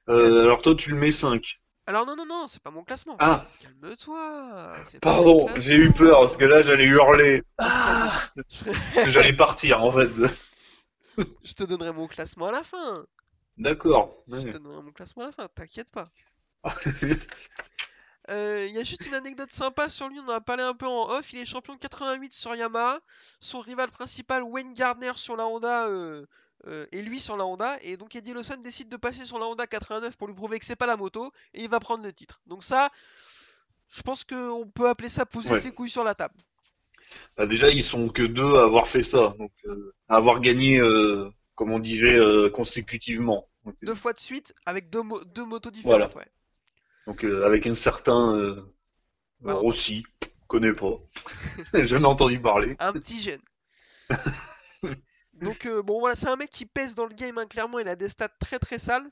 Euh, 0.08 0.42
alors 0.44 0.62
toi, 0.62 0.74
tu 0.74 0.90
le 0.90 0.96
mets 0.96 1.10
5. 1.10 1.60
Alors 1.86 2.04
non 2.06 2.16
non 2.16 2.26
non, 2.26 2.46
c'est 2.46 2.62
pas 2.62 2.70
mon 2.70 2.84
classement. 2.84 3.16
Ah, 3.18 3.44
Calme-toi. 3.60 4.76
pardon, 5.00 5.48
j'ai 5.56 5.76
eu 5.76 5.90
peur 5.92 6.20
parce 6.20 6.36
que 6.36 6.44
là, 6.44 6.62
j'allais 6.62 6.84
hurler. 6.84 7.42
Ah, 7.58 7.66
Ah, 7.66 8.42
parce 8.92 9.04
que 9.04 9.10
j'allais 9.10 9.32
partir 9.36 9.82
en 9.82 9.90
fait. 9.90 10.08
Je 11.42 11.52
te 11.54 11.64
donnerai 11.64 11.92
mon 11.92 12.06
classement 12.06 12.46
à 12.48 12.52
la 12.52 12.62
fin. 12.62 13.06
D'accord. 13.56 14.22
Je 14.28 14.34
ouais. 14.36 14.44
te 14.44 14.58
donnerai 14.58 14.82
mon 14.82 14.92
classement 14.92 15.22
à 15.24 15.26
la 15.26 15.32
fin, 15.32 15.48
t'inquiète 15.48 15.90
pas. 15.90 16.10
Euh, 18.28 18.66
Il 18.68 18.74
y 18.74 18.78
a 18.78 18.82
juste 18.84 19.06
une 19.06 19.14
anecdote 19.14 19.52
sympa 19.52 19.88
sur 19.88 20.08
lui, 20.08 20.18
on 20.18 20.24
en 20.24 20.30
a 20.34 20.40
parlé 20.40 20.64
un 20.64 20.74
peu 20.74 20.86
en 20.86 21.08
off. 21.10 21.32
Il 21.32 21.38
est 21.38 21.44
champion 21.46 21.74
de 21.74 21.78
88 21.78 22.32
sur 22.32 22.56
Yamaha. 22.56 22.98
Son 23.40 23.60
rival 23.60 23.88
principal, 23.90 24.42
Wayne 24.42 24.74
Gardner, 24.74 25.12
sur 25.14 25.36
la 25.36 25.46
Honda, 25.46 25.86
euh, 25.86 26.26
euh, 26.66 26.86
et 26.90 27.02
lui 27.02 27.20
sur 27.20 27.36
la 27.36 27.46
Honda. 27.46 27.78
Et 27.82 27.96
donc 27.96 28.16
Eddie 28.16 28.32
Lawson 28.32 28.56
décide 28.56 28.88
de 28.88 28.96
passer 28.96 29.24
sur 29.24 29.38
la 29.38 29.46
Honda 29.46 29.68
89 29.68 30.16
pour 30.16 30.26
lui 30.26 30.34
prouver 30.34 30.58
que 30.58 30.64
c'est 30.64 30.74
pas 30.74 30.86
la 30.86 30.96
moto. 30.96 31.30
Et 31.54 31.62
il 31.62 31.70
va 31.70 31.78
prendre 31.78 32.02
le 32.02 32.12
titre. 32.12 32.40
Donc, 32.46 32.64
ça, 32.64 32.90
je 33.88 34.02
pense 34.02 34.24
qu'on 34.24 34.68
peut 34.74 34.88
appeler 34.88 35.08
ça 35.08 35.24
poser 35.24 35.50
Ouais. 35.52 35.60
ses 35.60 35.72
couilles 35.72 35.88
sur 35.90 36.02
la 36.02 36.16
table. 36.16 36.34
Bah, 37.36 37.46
déjà, 37.46 37.70
ils 37.70 37.82
sont 37.82 38.08
que 38.08 38.22
deux 38.22 38.56
à 38.56 38.64
avoir 38.64 38.88
fait 38.88 39.02
ça, 39.02 39.34
donc 39.38 39.52
euh, 39.66 39.92
à 40.08 40.16
avoir 40.16 40.40
gagné, 40.40 40.78
euh, 40.80 41.28
comme 41.54 41.72
on 41.72 41.78
disait, 41.78 42.16
euh, 42.16 42.50
consécutivement. 42.50 43.48
Donc, 43.64 43.74
Deux 43.82 43.94
fois 43.94 44.12
de 44.12 44.20
suite 44.20 44.54
avec 44.64 44.90
deux, 44.90 45.02
mo- 45.02 45.24
deux 45.24 45.44
motos 45.44 45.70
différentes. 45.70 46.14
ouais. 46.14 46.26
donc, 47.06 47.24
avec 47.24 47.66
un 47.66 47.74
certain 47.74 48.56
Voilà. 49.40 49.58
Rossi, 49.60 50.04
connais 50.46 50.72
pas, 50.72 50.98
jamais 51.84 52.06
entendu 52.06 52.40
parler. 52.40 52.76
Un 52.78 52.92
petit 52.92 53.20
jeune. 53.20 53.40
Donc 55.34 55.68
bon 55.84 56.00
voilà, 56.00 56.14
c'est 56.14 56.28
un 56.28 56.36
mec 56.36 56.50
qui 56.50 56.66
pèse 56.66 56.94
dans 56.94 57.06
le 57.06 57.14
game, 57.14 57.38
hein, 57.38 57.46
clairement, 57.46 57.78
il 57.78 57.88
a 57.88 57.96
des 57.96 58.08
stats 58.08 58.28
très 58.40 58.58
très 58.58 58.78
sales. 58.78 59.08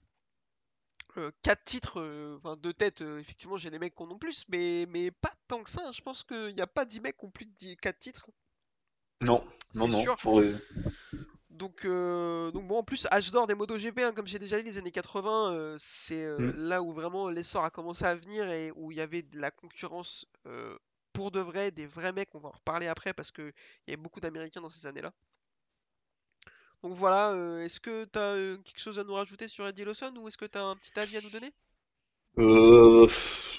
4 1.43 1.65
titres, 1.65 2.01
euh, 2.01 2.37
enfin 2.37 2.57
2 2.57 2.73
têtes, 2.73 3.03
euh, 3.03 3.19
effectivement 3.19 3.57
j'ai 3.57 3.71
des 3.71 3.79
mecs 3.79 3.95
qui 3.95 4.03
en 4.03 4.11
ont 4.11 4.19
plus, 4.19 4.45
mais, 4.49 4.87
mais 4.91 5.11
pas 5.11 5.33
tant 5.49 5.63
que 5.63 5.71
ça, 5.71 5.83
hein. 5.87 5.93
je 5.93 6.01
pense 6.03 6.25
qu'il 6.25 6.55
n'y 6.55 6.61
a 6.61 6.67
pas 6.67 6.85
10 6.85 7.01
mecs 7.01 7.17
qui 7.17 7.25
ont 7.25 7.31
plus 7.31 7.47
de 7.47 7.75
4 7.81 7.99
titres, 7.99 8.27
Non, 9.21 9.45
non, 9.75 9.89
non. 9.89 10.03
sûr. 10.03 10.17
Donc, 11.51 11.85
euh, 11.85 12.51
donc 12.51 12.67
bon, 12.67 12.79
en 12.79 12.83
plus, 12.83 13.07
âge 13.13 13.31
d'or 13.31 13.47
des 13.47 13.55
MotoGP, 13.55 14.01
hein, 14.01 14.13
comme 14.13 14.27
j'ai 14.27 14.41
déjà 14.41 14.57
dit, 14.61 14.65
les 14.65 14.79
années 14.79 14.91
80, 14.91 15.53
euh, 15.53 15.77
c'est 15.79 16.25
euh, 16.25 16.39
Mm. 16.39 16.69
là 16.69 16.83
où 16.83 16.93
vraiment 16.93 17.29
l'essor 17.31 17.65
a 17.65 17.71
commencé 17.71 18.05
à 18.05 18.15
venir 18.17 18.49
et 18.51 18.73
où 18.75 18.91
il 18.91 18.97
y 18.99 19.01
avait 19.01 19.23
de 19.23 19.39
la 19.39 19.51
concurrence 19.53 20.27
euh, 20.47 20.77
pour 21.13 21.31
de 21.31 21.39
vrai, 21.41 21.71
des 21.71 21.87
vrais 21.87 22.13
mecs, 22.13 22.35
on 22.35 22.41
va 22.41 22.49
en 22.49 22.53
reparler 22.53 22.89
après 22.89 23.13
parce 23.15 23.31
qu'il 23.31 23.53
y 23.87 23.93
avait 23.93 24.03
beaucoup 24.03 24.21
d'Américains 24.21 24.61
dans 24.61 24.69
ces 24.69 24.87
années-là. 24.87 25.13
Donc 26.85 26.93
voilà, 26.93 27.31
euh, 27.31 27.63
est-ce 27.63 27.81
que 27.81 28.05
tu 28.05 28.19
as 28.19 28.59
quelque 28.63 28.79
chose 28.79 28.99
à 28.99 29.05
nous 29.05 29.15
rajouter 29.15 29.49
sur 29.49 29.67
Eddie 29.67 29.87
Lawson 29.87 30.13
ou 30.19 30.29
est-ce 30.29 30.37
que 30.37 30.45
tu 30.45 30.59
as 30.59 30.63
un 30.65 30.77
petit 30.77 30.93
avis 31.01 31.17
à 31.17 31.23
nous 31.23 31.31
donner? 31.31 31.51
Euh, 32.37 33.09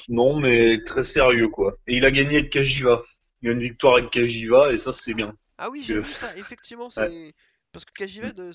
non, 0.10 0.40
mais 0.40 0.84
très 0.84 1.04
sérieux, 1.04 1.48
quoi. 1.50 1.76
Et 1.88 1.98
il 1.98 2.06
a 2.06 2.12
gagné 2.12 2.38
avec 2.38 2.52
Kajiva. 2.52 3.04
Il 3.42 3.48
y 3.48 3.50
a 3.50 3.54
une 3.54 3.62
victoire 3.62 3.96
avec 3.96 4.12
Kajiva, 4.12 4.72
et 4.74 4.78
ça, 4.78 4.94
c'est 4.94 5.16
bien. 5.16 5.36
Ah 5.58 5.72
oui, 5.72 5.82
j'ai 5.84 5.98
vu 5.98 6.14
ça, 6.14 6.38
effectivement, 6.38 6.92
c'est... 6.92 7.34
Parce 7.72 7.84
que 7.84 7.94
Kajiva, 7.94 8.32
de 8.32 8.52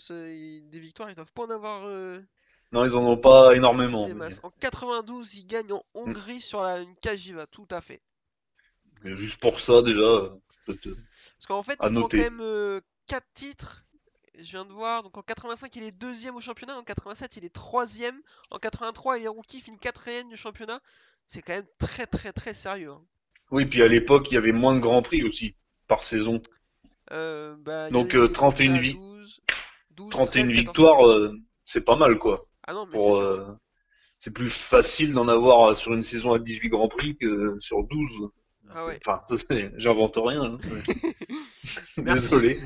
des 0.70 0.78
victoires, 0.78 1.10
ils 1.10 1.16
doivent 1.16 1.32
pas 1.32 1.42
en 1.42 1.50
avoir 1.50 1.86
euh, 1.86 2.16
Non, 2.70 2.84
ils 2.84 2.94
en 2.94 3.04
ont 3.04 3.16
pas 3.16 3.56
énormément. 3.56 4.06
des 4.06 4.14
masses. 4.14 4.38
En 4.44 4.50
92, 4.50 5.34
il 5.34 5.46
gagne 5.48 5.72
en 5.72 5.82
Hongrie 5.94 6.40
sur 6.40 6.62
la, 6.62 6.80
une 6.80 6.94
Kajiva, 6.94 7.48
tout 7.48 7.66
à 7.72 7.80
fait. 7.80 8.00
Juste 9.02 9.40
pour 9.40 9.58
ça, 9.58 9.82
déjà, 9.82 10.00
euh, 10.00 10.28
peut-être- 10.64 10.96
Parce 11.38 11.46
qu'en 11.48 11.64
fait, 11.64 11.76
À 11.80 11.88
il 11.88 11.92
prend 11.94 12.02
noter. 12.02 12.18
quand 12.18 12.30
même 12.30 12.80
4 13.08 13.26
titres. 13.34 13.84
Je 14.42 14.50
viens 14.50 14.64
de 14.64 14.72
voir. 14.72 15.02
Donc 15.02 15.16
en 15.18 15.22
85, 15.22 15.74
il 15.76 15.84
est 15.84 15.90
deuxième 15.92 16.36
au 16.36 16.40
championnat. 16.40 16.76
En 16.78 16.82
87, 16.82 17.36
il 17.36 17.44
est 17.44 17.52
troisième. 17.54 18.20
En 18.50 18.58
83, 18.58 19.18
il 19.18 19.24
est 19.24 19.28
rookie, 19.28 19.60
finit 19.60 19.78
quatrième 19.78 20.28
du 20.28 20.36
championnat. 20.36 20.80
C'est 21.26 21.42
quand 21.42 21.52
même 21.54 21.66
très 21.78 22.06
très 22.06 22.32
très 22.32 22.54
sérieux. 22.54 22.90
hein. 22.90 23.02
Oui, 23.50 23.66
puis 23.66 23.82
à 23.82 23.88
l'époque, 23.88 24.30
il 24.30 24.34
y 24.34 24.36
avait 24.36 24.52
moins 24.52 24.74
de 24.74 24.80
grands 24.80 25.02
prix 25.02 25.22
aussi, 25.24 25.54
par 25.88 26.02
saison. 26.04 26.40
Euh, 27.12 27.56
bah, 27.58 27.90
Donc, 27.90 28.14
a- 28.14 28.18
euh, 28.18 28.24
il 28.26 28.30
est 28.30 28.32
31 28.32 28.74
à 28.74 28.78
vi- 28.78 28.92
12, 28.94 29.40
12, 29.90 30.10
31 30.10 30.42
13, 30.44 30.46
14. 30.46 30.56
victoires, 30.66 31.06
euh, 31.08 31.36
c'est 31.64 31.84
pas 31.84 31.96
mal, 31.96 32.18
quoi. 32.18 32.46
Ah 32.66 32.72
non, 32.72 32.86
mais 32.86 32.92
Pour, 32.92 33.16
c'est 34.18 34.30
euh, 34.30 34.32
plus 34.32 34.48
facile 34.50 35.12
d'en 35.12 35.26
avoir 35.28 35.76
sur 35.76 35.92
une 35.94 36.02
saison 36.04 36.32
à 36.32 36.38
18 36.38 36.68
grands 36.68 36.88
prix 36.88 37.16
que 37.16 37.56
sur 37.60 37.82
12. 37.84 38.30
Ah 38.72 38.86
ouais. 38.86 39.00
Enfin, 39.04 39.22
j'invente 39.76 40.16
rien. 40.16 40.44
hein. 40.44 40.58
Désolé. 41.96 42.58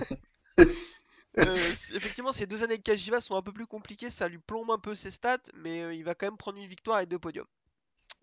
Euh, 1.38 1.70
effectivement, 1.94 2.32
ces 2.32 2.46
deux 2.46 2.62
années 2.62 2.78
de 2.78 2.82
Kajiva 2.82 3.20
sont 3.20 3.36
un 3.36 3.42
peu 3.42 3.52
plus 3.52 3.66
compliquées, 3.66 4.10
ça 4.10 4.28
lui 4.28 4.38
plombe 4.38 4.70
un 4.70 4.78
peu 4.78 4.94
ses 4.94 5.10
stats, 5.10 5.38
mais 5.54 5.82
euh, 5.82 5.94
il 5.94 6.04
va 6.04 6.14
quand 6.14 6.26
même 6.26 6.36
prendre 6.36 6.58
une 6.58 6.68
victoire 6.68 7.00
et 7.00 7.06
deux 7.06 7.18
podiums. 7.18 7.46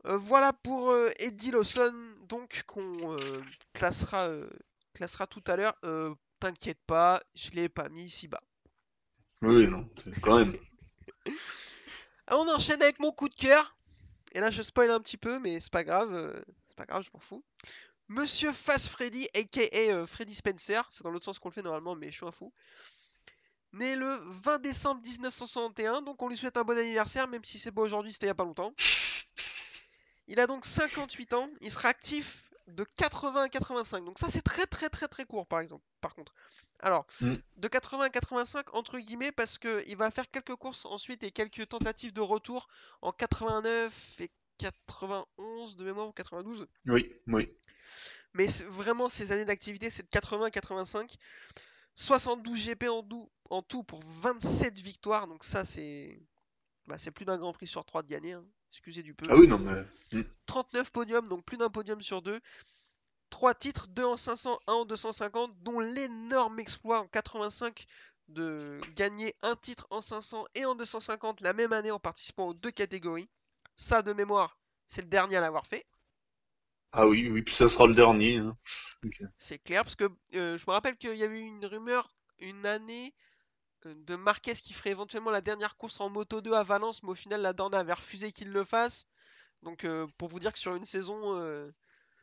Euh, 0.07 0.17
voilà 0.17 0.53
pour 0.53 0.95
Eddie 1.19 1.51
Lawson, 1.51 1.93
donc 2.29 2.63
qu'on 2.65 3.17
classera, 3.73 4.29
classera 4.93 5.27
tout 5.27 5.43
à 5.47 5.55
l'heure. 5.55 5.75
T'inquiète 6.39 6.79
pas, 6.87 7.21
je 7.35 7.51
l'ai 7.51 7.69
pas 7.69 7.89
mis 7.89 8.09
si 8.09 8.27
bas. 8.27 8.41
Oui, 9.41 9.67
non, 9.67 9.87
c'est 10.03 10.19
quand 10.21 10.39
même. 10.39 10.57
Ah, 12.27 12.37
on 12.37 12.47
enchaîne 12.47 12.81
avec 12.81 12.99
mon 12.99 13.11
coup 13.11 13.27
de 13.27 13.35
cœur. 13.35 13.75
Et 14.33 14.39
là, 14.39 14.51
je 14.51 14.61
spoil 14.61 14.89
un 14.89 15.01
petit 15.01 15.17
peu, 15.17 15.39
mais 15.39 15.59
c'est 15.59 15.71
pas 15.71 15.83
grave, 15.83 16.13
euh, 16.13 16.41
c'est 16.65 16.77
pas 16.77 16.85
grave, 16.85 17.03
je 17.03 17.09
m'en 17.13 17.19
fous. 17.19 17.43
Monsieur 18.07 18.53
Fast 18.53 18.87
Freddy, 18.87 19.27
aka 19.35 19.61
euh, 19.91 20.07
Freddy 20.07 20.33
Spencer, 20.33 20.87
c'est 20.89 21.03
dans 21.03 21.11
l'autre 21.11 21.25
sens 21.25 21.39
qu'on 21.39 21.49
le 21.49 21.53
fait 21.53 21.61
normalement, 21.61 21.95
mais 21.95 22.07
je 22.07 22.13
suis 22.13 22.25
un 22.25 22.31
fou. 22.31 22.53
Né 23.73 23.95
le 23.95 24.13
20 24.43 24.59
décembre 24.59 25.01
1961, 25.01 26.01
donc 26.01 26.21
on 26.21 26.27
lui 26.27 26.35
souhaite 26.35 26.57
un 26.57 26.63
bon 26.63 26.77
anniversaire, 26.77 27.27
même 27.27 27.43
si 27.43 27.57
c'est 27.57 27.71
pas 27.71 27.81
aujourd'hui, 27.81 28.11
c'était 28.11 28.25
il 28.25 28.29
y 28.29 28.31
a 28.31 28.35
pas 28.35 28.43
longtemps. 28.43 28.73
Il 30.27 30.39
a 30.39 30.47
donc 30.47 30.65
58 30.65 31.33
ans, 31.33 31.49
il 31.61 31.71
sera 31.71 31.89
actif 31.89 32.49
de 32.67 32.83
80 32.83 33.43
à 33.43 33.49
85, 33.49 34.05
donc 34.05 34.19
ça 34.19 34.29
c'est 34.29 34.41
très 34.41 34.65
très 34.65 34.89
très 34.89 35.07
très 35.07 35.25
court 35.25 35.47
par 35.47 35.59
exemple, 35.59 35.85
par 36.01 36.15
contre. 36.15 36.33
Alors, 36.81 37.05
Mm. 37.21 37.35
de 37.57 37.67
80 37.67 38.05
à 38.05 38.09
85 38.09 38.73
entre 38.75 38.97
guillemets 38.99 39.31
parce 39.31 39.57
que 39.57 39.83
il 39.87 39.95
va 39.97 40.09
faire 40.11 40.29
quelques 40.29 40.55
courses 40.55 40.85
ensuite 40.85 41.23
et 41.23 41.31
quelques 41.31 41.67
tentatives 41.69 42.11
de 42.11 42.21
retour 42.21 42.67
en 43.01 43.11
89 43.11 44.19
et 44.19 44.31
91 44.57 45.75
de 45.75 45.83
mémoire 45.85 46.07
ou 46.07 46.11
92. 46.11 46.67
Oui, 46.87 47.13
oui. 47.27 47.49
Mais 48.33 48.47
vraiment, 48.69 49.09
ces 49.09 49.31
années 49.31 49.45
d'activité, 49.45 49.89
c'est 49.89 50.03
de 50.03 50.07
80 50.07 50.45
à 50.45 50.51
85. 50.51 51.17
72 51.95 52.65
GP 52.65 52.85
en, 53.49 53.61
tout 53.61 53.83
pour 53.83 53.99
27 54.03 54.77
victoires. 54.79 55.27
Donc 55.27 55.43
ça, 55.43 55.65
c'est 55.65 56.19
bah, 56.87 56.97
c'est 56.97 57.11
plus 57.11 57.25
d'un 57.25 57.37
Grand 57.37 57.53
Prix 57.53 57.67
sur 57.67 57.85
3 57.85 58.03
de 58.03 58.07
gagner. 58.07 58.33
hein. 58.33 58.45
Excusez 58.71 59.03
du 59.03 59.13
peu. 59.13 59.25
Ah 59.29 59.35
oui, 59.35 59.47
non, 59.47 59.59
mais. 59.59 59.83
39 60.45 60.91
podiums, 60.91 61.27
donc 61.27 61.43
plus 61.43 61.57
d'un 61.57 61.69
podium 61.69 62.01
sur 62.01 62.21
deux. 62.21 62.39
3 63.29 63.53
titres, 63.53 63.87
2 63.89 64.03
en 64.03 64.17
500, 64.17 64.59
1 64.67 64.73
en 64.73 64.85
250, 64.85 65.61
dont 65.61 65.79
l'énorme 65.79 66.59
exploit 66.59 66.99
en 66.99 67.07
85 67.07 67.85
de 68.29 68.79
gagner 68.95 69.35
un 69.41 69.55
titre 69.55 69.87
en 69.89 70.01
500 70.01 70.45
et 70.55 70.65
en 70.65 70.75
250 70.75 71.41
la 71.41 71.53
même 71.53 71.73
année 71.73 71.91
en 71.91 71.99
participant 71.99 72.47
aux 72.47 72.53
deux 72.53 72.71
catégories. 72.71 73.29
Ça, 73.75 74.01
de 74.01 74.13
mémoire, 74.13 74.57
c'est 74.87 75.01
le 75.01 75.07
dernier 75.07 75.37
à 75.37 75.41
l'avoir 75.41 75.65
fait. 75.65 75.85
Ah 76.93 77.07
oui, 77.07 77.29
oui, 77.31 77.41
puis 77.41 77.55
ça 77.55 77.67
sera 77.69 77.87
le 77.87 77.93
dernier. 77.93 78.37
hein. 78.37 78.57
C'est 79.37 79.57
clair, 79.59 79.83
parce 79.83 79.95
que 79.95 80.05
euh, 80.35 80.57
je 80.57 80.65
me 80.67 80.71
rappelle 80.71 80.95
qu'il 80.97 81.15
y 81.15 81.23
avait 81.23 81.39
eu 81.39 81.43
une 81.45 81.65
rumeur 81.65 82.09
une 82.39 82.65
année 82.65 83.13
euh, 83.85 83.93
de 84.07 84.15
Marquez 84.15 84.53
qui 84.55 84.73
ferait 84.73 84.91
éventuellement 84.91 85.31
la 85.31 85.41
dernière 85.41 85.77
course 85.77 86.01
en 86.01 86.09
Moto 86.09 86.41
2 86.41 86.53
à 86.53 86.63
Valence, 86.63 87.03
mais 87.03 87.09
au 87.11 87.15
final 87.15 87.41
la 87.41 87.53
Dorna 87.53 87.79
avait 87.79 87.93
refusé 87.93 88.31
qu'il 88.31 88.51
le 88.51 88.63
fasse. 88.63 89.07
Donc 89.63 89.85
euh, 89.85 90.07
pour 90.17 90.29
vous 90.29 90.39
dire 90.39 90.53
que 90.53 90.59
sur 90.59 90.75
une 90.75 90.85
saison, 90.85 91.35
euh, 91.37 91.71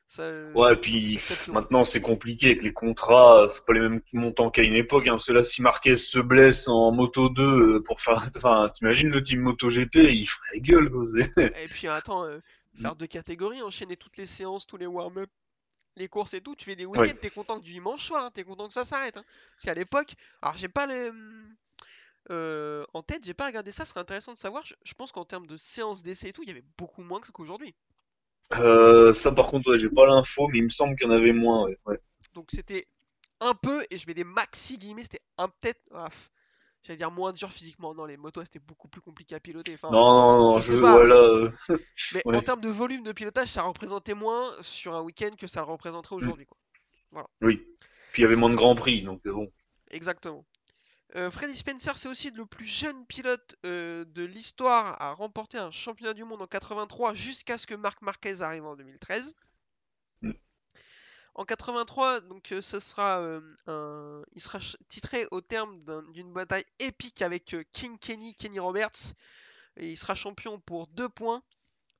ça... 0.08 0.24
Ouais, 0.54 0.76
puis 0.76 1.18
ça 1.18 1.34
fait- 1.36 1.52
maintenant 1.52 1.84
c'est 1.84 2.00
compliqué 2.00 2.46
avec 2.48 2.62
les 2.62 2.72
contrats, 2.72 3.46
c'est 3.48 3.64
pas 3.64 3.74
les 3.74 3.80
mêmes 3.80 4.00
montants 4.12 4.50
qu'à 4.50 4.62
une 4.62 4.76
époque. 4.76 5.06
Hein, 5.08 5.12
parce 5.12 5.26
que 5.26 5.32
là, 5.32 5.44
si 5.44 5.62
Marquez 5.62 5.96
se 5.96 6.18
blesse 6.18 6.68
en 6.68 6.92
Moto 6.92 7.28
2 7.30 7.76
euh, 7.78 7.82
pour 7.82 8.00
faire. 8.00 8.22
Enfin, 8.36 8.70
t'imagines 8.74 9.10
le 9.10 9.22
team 9.22 9.40
MotoGP, 9.40 9.96
il 9.96 10.26
ferait 10.26 10.60
gueule, 10.60 10.90
quoi. 10.90 11.04
Et 11.54 11.68
puis 11.68 11.88
attends, 11.88 12.24
euh, 12.24 12.40
faire 12.78 12.96
deux 12.96 13.06
catégories, 13.06 13.62
enchaîner 13.62 13.96
toutes 13.96 14.16
les 14.18 14.26
séances, 14.26 14.66
tous 14.66 14.76
les 14.78 14.86
warm-up, 14.86 15.30
les 15.96 16.08
courses 16.08 16.34
et 16.34 16.40
tout, 16.40 16.56
tu 16.56 16.64
fais 16.66 16.76
des 16.76 16.86
week-ends, 16.86 17.14
Ouais. 17.14 17.18
t'es 17.20 17.30
content 17.30 17.58
que 17.60 17.64
du 17.64 17.72
dimanche 17.72 18.04
soir, 18.06 18.24
hein, 18.24 18.30
t'es 18.32 18.44
content 18.44 18.68
que 18.68 18.74
ça 18.74 18.84
s'arrête. 18.84 19.16
hein. 19.16 19.24
Parce 19.56 19.64
qu'à 19.64 19.74
l'époque, 19.74 20.14
alors 20.42 20.56
j'ai 20.56 20.68
pas 20.68 20.86
les... 20.86 21.10
hum, 21.10 21.56
euh, 22.30 22.84
en 22.94 23.02
tête, 23.02 23.24
j'ai 23.24 23.34
pas 23.34 23.46
regardé 23.46 23.72
ça, 23.72 23.84
ce 23.84 23.90
serait 23.92 24.00
intéressant 24.00 24.32
de 24.34 24.38
savoir. 24.38 24.64
Je, 24.66 24.74
je 24.84 24.94
pense 24.94 25.12
qu'en 25.12 25.24
termes 25.24 25.46
de 25.46 25.56
séances 25.56 26.02
d'essai 26.02 26.28
et 26.28 26.32
tout, 26.32 26.42
il 26.42 26.48
y 26.48 26.52
avait 26.52 26.64
beaucoup 26.78 27.02
moins 27.02 27.20
que 27.20 27.30
qu'aujourd'hui. 27.32 27.74
Euh, 28.54 29.12
ça, 29.14 29.32
par 29.32 29.46
contre, 29.48 29.70
ouais, 29.70 29.78
j'ai 29.78 29.88
pas 29.88 30.06
l'info, 30.06 30.48
mais 30.48 30.58
il 30.58 30.64
me 30.64 30.68
semble 30.68 30.96
qu'il 30.96 31.06
y 31.06 31.10
en 31.10 31.14
avait 31.14 31.32
moins. 31.32 31.64
Ouais. 31.64 31.78
ouais. 31.86 31.98
Donc 32.34 32.48
c'était 32.52 32.86
un 33.40 33.54
peu, 33.54 33.84
et 33.90 33.98
je 33.98 34.06
mets 34.06 34.14
des 34.14 34.24
maxi 34.24 34.78
guillemets, 34.78 35.02
c'était 35.02 35.22
un 35.38 35.48
peut-être... 35.48 35.80
ah, 35.94 36.08
J'allais 36.88 36.96
dire 36.96 37.10
moins 37.10 37.34
dur 37.34 37.52
physiquement, 37.52 37.94
non, 37.94 38.06
les 38.06 38.16
motos 38.16 38.42
c'était 38.44 38.60
beaucoup 38.60 38.88
plus 38.88 39.02
compliqué 39.02 39.34
à 39.34 39.40
piloter. 39.40 39.74
Enfin, 39.74 39.90
Non, 39.90 40.10
non, 40.10 40.38
non, 40.52 40.60
je 40.60 40.72
je, 40.72 40.80
pas. 40.80 40.92
voilà. 40.92 41.14
euh, 41.16 41.50
mais 42.14 42.22
ouais. 42.24 42.36
en 42.36 42.40
termes 42.40 42.62
de 42.62 42.70
volume 42.70 43.02
de 43.02 43.12
pilotage, 43.12 43.48
ça 43.48 43.60
représentait 43.62 44.14
moins 44.14 44.50
sur 44.62 44.94
un 44.94 45.02
week-end 45.02 45.32
que 45.38 45.46
ça 45.46 45.60
le 45.60 45.66
représenterait 45.66 46.16
aujourd'hui. 46.16 46.46
quoi. 46.46 47.28
Oui. 47.42 47.62
Puis 48.12 48.22
il 48.22 48.24
y 48.24 48.26
avait 48.26 48.36
moins 48.36 48.48
de 48.48 48.54
grands 48.54 48.74
prix, 48.74 49.02
donc 49.02 49.20
euh, 49.26 49.32
bon. 49.32 49.52
Exactement. 49.90 50.46
Euh, 51.16 51.30
Freddy 51.30 51.56
Spencer, 51.56 51.96
c'est 51.98 52.08
aussi 52.08 52.30
le 52.30 52.46
plus 52.46 52.64
jeune 52.66 53.04
pilote 53.06 53.56
euh, 53.66 54.06
de 54.06 54.24
l'histoire 54.24 54.96
à 55.00 55.12
remporter 55.12 55.58
un 55.58 55.70
championnat 55.70 56.14
du 56.14 56.24
monde 56.24 56.40
en 56.40 56.46
83 56.46 57.12
jusqu'à 57.12 57.58
ce 57.58 57.66
que 57.66 57.74
Marc 57.74 58.00
Marquez 58.00 58.40
arrive 58.40 58.64
en 58.64 58.76
2013. 58.76 59.34
En 61.38 61.44
83, 61.44 62.20
donc 62.22 62.50
euh, 62.52 62.60
ce 62.60 62.80
sera 62.80 63.20
euh, 63.20 63.40
un... 63.68 64.22
il 64.34 64.42
sera 64.42 64.58
titré 64.88 65.26
au 65.30 65.40
terme 65.40 65.76
d'un- 65.84 66.02
d'une 66.10 66.32
bataille 66.32 66.64
épique 66.80 67.22
avec 67.22 67.54
euh, 67.54 67.62
King 67.72 67.96
Kenny, 67.98 68.34
Kenny 68.34 68.58
Roberts. 68.58 69.14
Il 69.78 69.96
sera 69.96 70.14
champion 70.14 70.60
pour 70.60 70.88
2 70.88 71.08
points. 71.08 71.42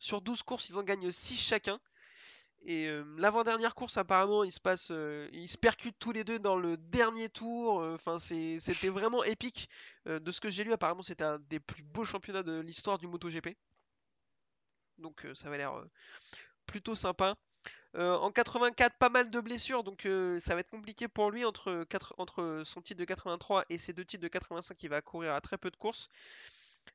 Sur 0.01 0.22
12 0.22 0.42
courses, 0.42 0.68
ils 0.70 0.77
en 0.79 0.83
gagnent 0.83 1.11
6 1.11 1.37
chacun. 1.37 1.79
Et 2.62 2.90
l'avant-dernière 3.18 3.74
course, 3.74 3.96
apparemment, 3.98 4.44
ils 4.44 4.53
se 4.53 4.61
passent, 4.61 4.88
se 4.88 5.59
percutent 5.59 5.98
tous 5.98 6.12
les 6.12 6.24
deux 6.24 6.38
dans 6.40 6.57
le 6.57 6.77
dernier 6.77 7.29
tour. 7.29 7.77
Enfin, 7.94 8.18
c'était 8.18 8.88
vraiment 8.90 9.24
épique. 9.24 9.68
De 10.07 10.31
ce 10.33 10.40
que 10.40 10.51
j'ai 10.51 10.64
lu, 10.64 10.72
apparemment, 10.72 11.03
c'était 11.03 11.24
un 11.24 11.38
des 11.51 11.61
plus 11.61 11.85
beaux 11.85 12.05
championnats 12.05 12.42
de 12.42 12.61
l'histoire 12.61 12.98
du 12.98 13.07
MotoGP. 13.07 13.57
Donc, 14.98 15.27
ça 15.35 15.48
avait 15.48 15.59
l'air 15.59 15.72
plutôt 16.66 16.96
sympa. 16.96 17.37
Euh, 17.96 18.16
en 18.16 18.31
84, 18.31 18.96
pas 18.98 19.09
mal 19.09 19.31
de 19.31 19.40
blessures, 19.40 19.83
donc 19.83 20.05
euh, 20.05 20.38
ça 20.40 20.55
va 20.55 20.61
être 20.61 20.70
compliqué 20.70 21.09
pour 21.09 21.31
lui 21.31 21.44
entre, 21.44 21.87
son 22.64 22.83
titre 22.83 23.01
de 23.01 23.05
83 23.05 23.64
et 23.70 23.79
ses 23.79 23.92
deux 23.92 24.05
titres 24.05 24.22
de 24.22 24.29
85. 24.29 24.83
Il 24.83 24.90
va 24.90 25.01
courir 25.01 25.33
à 25.33 25.40
très 25.40 25.57
peu 25.57 25.70
de 25.70 25.77
courses. 25.77 26.09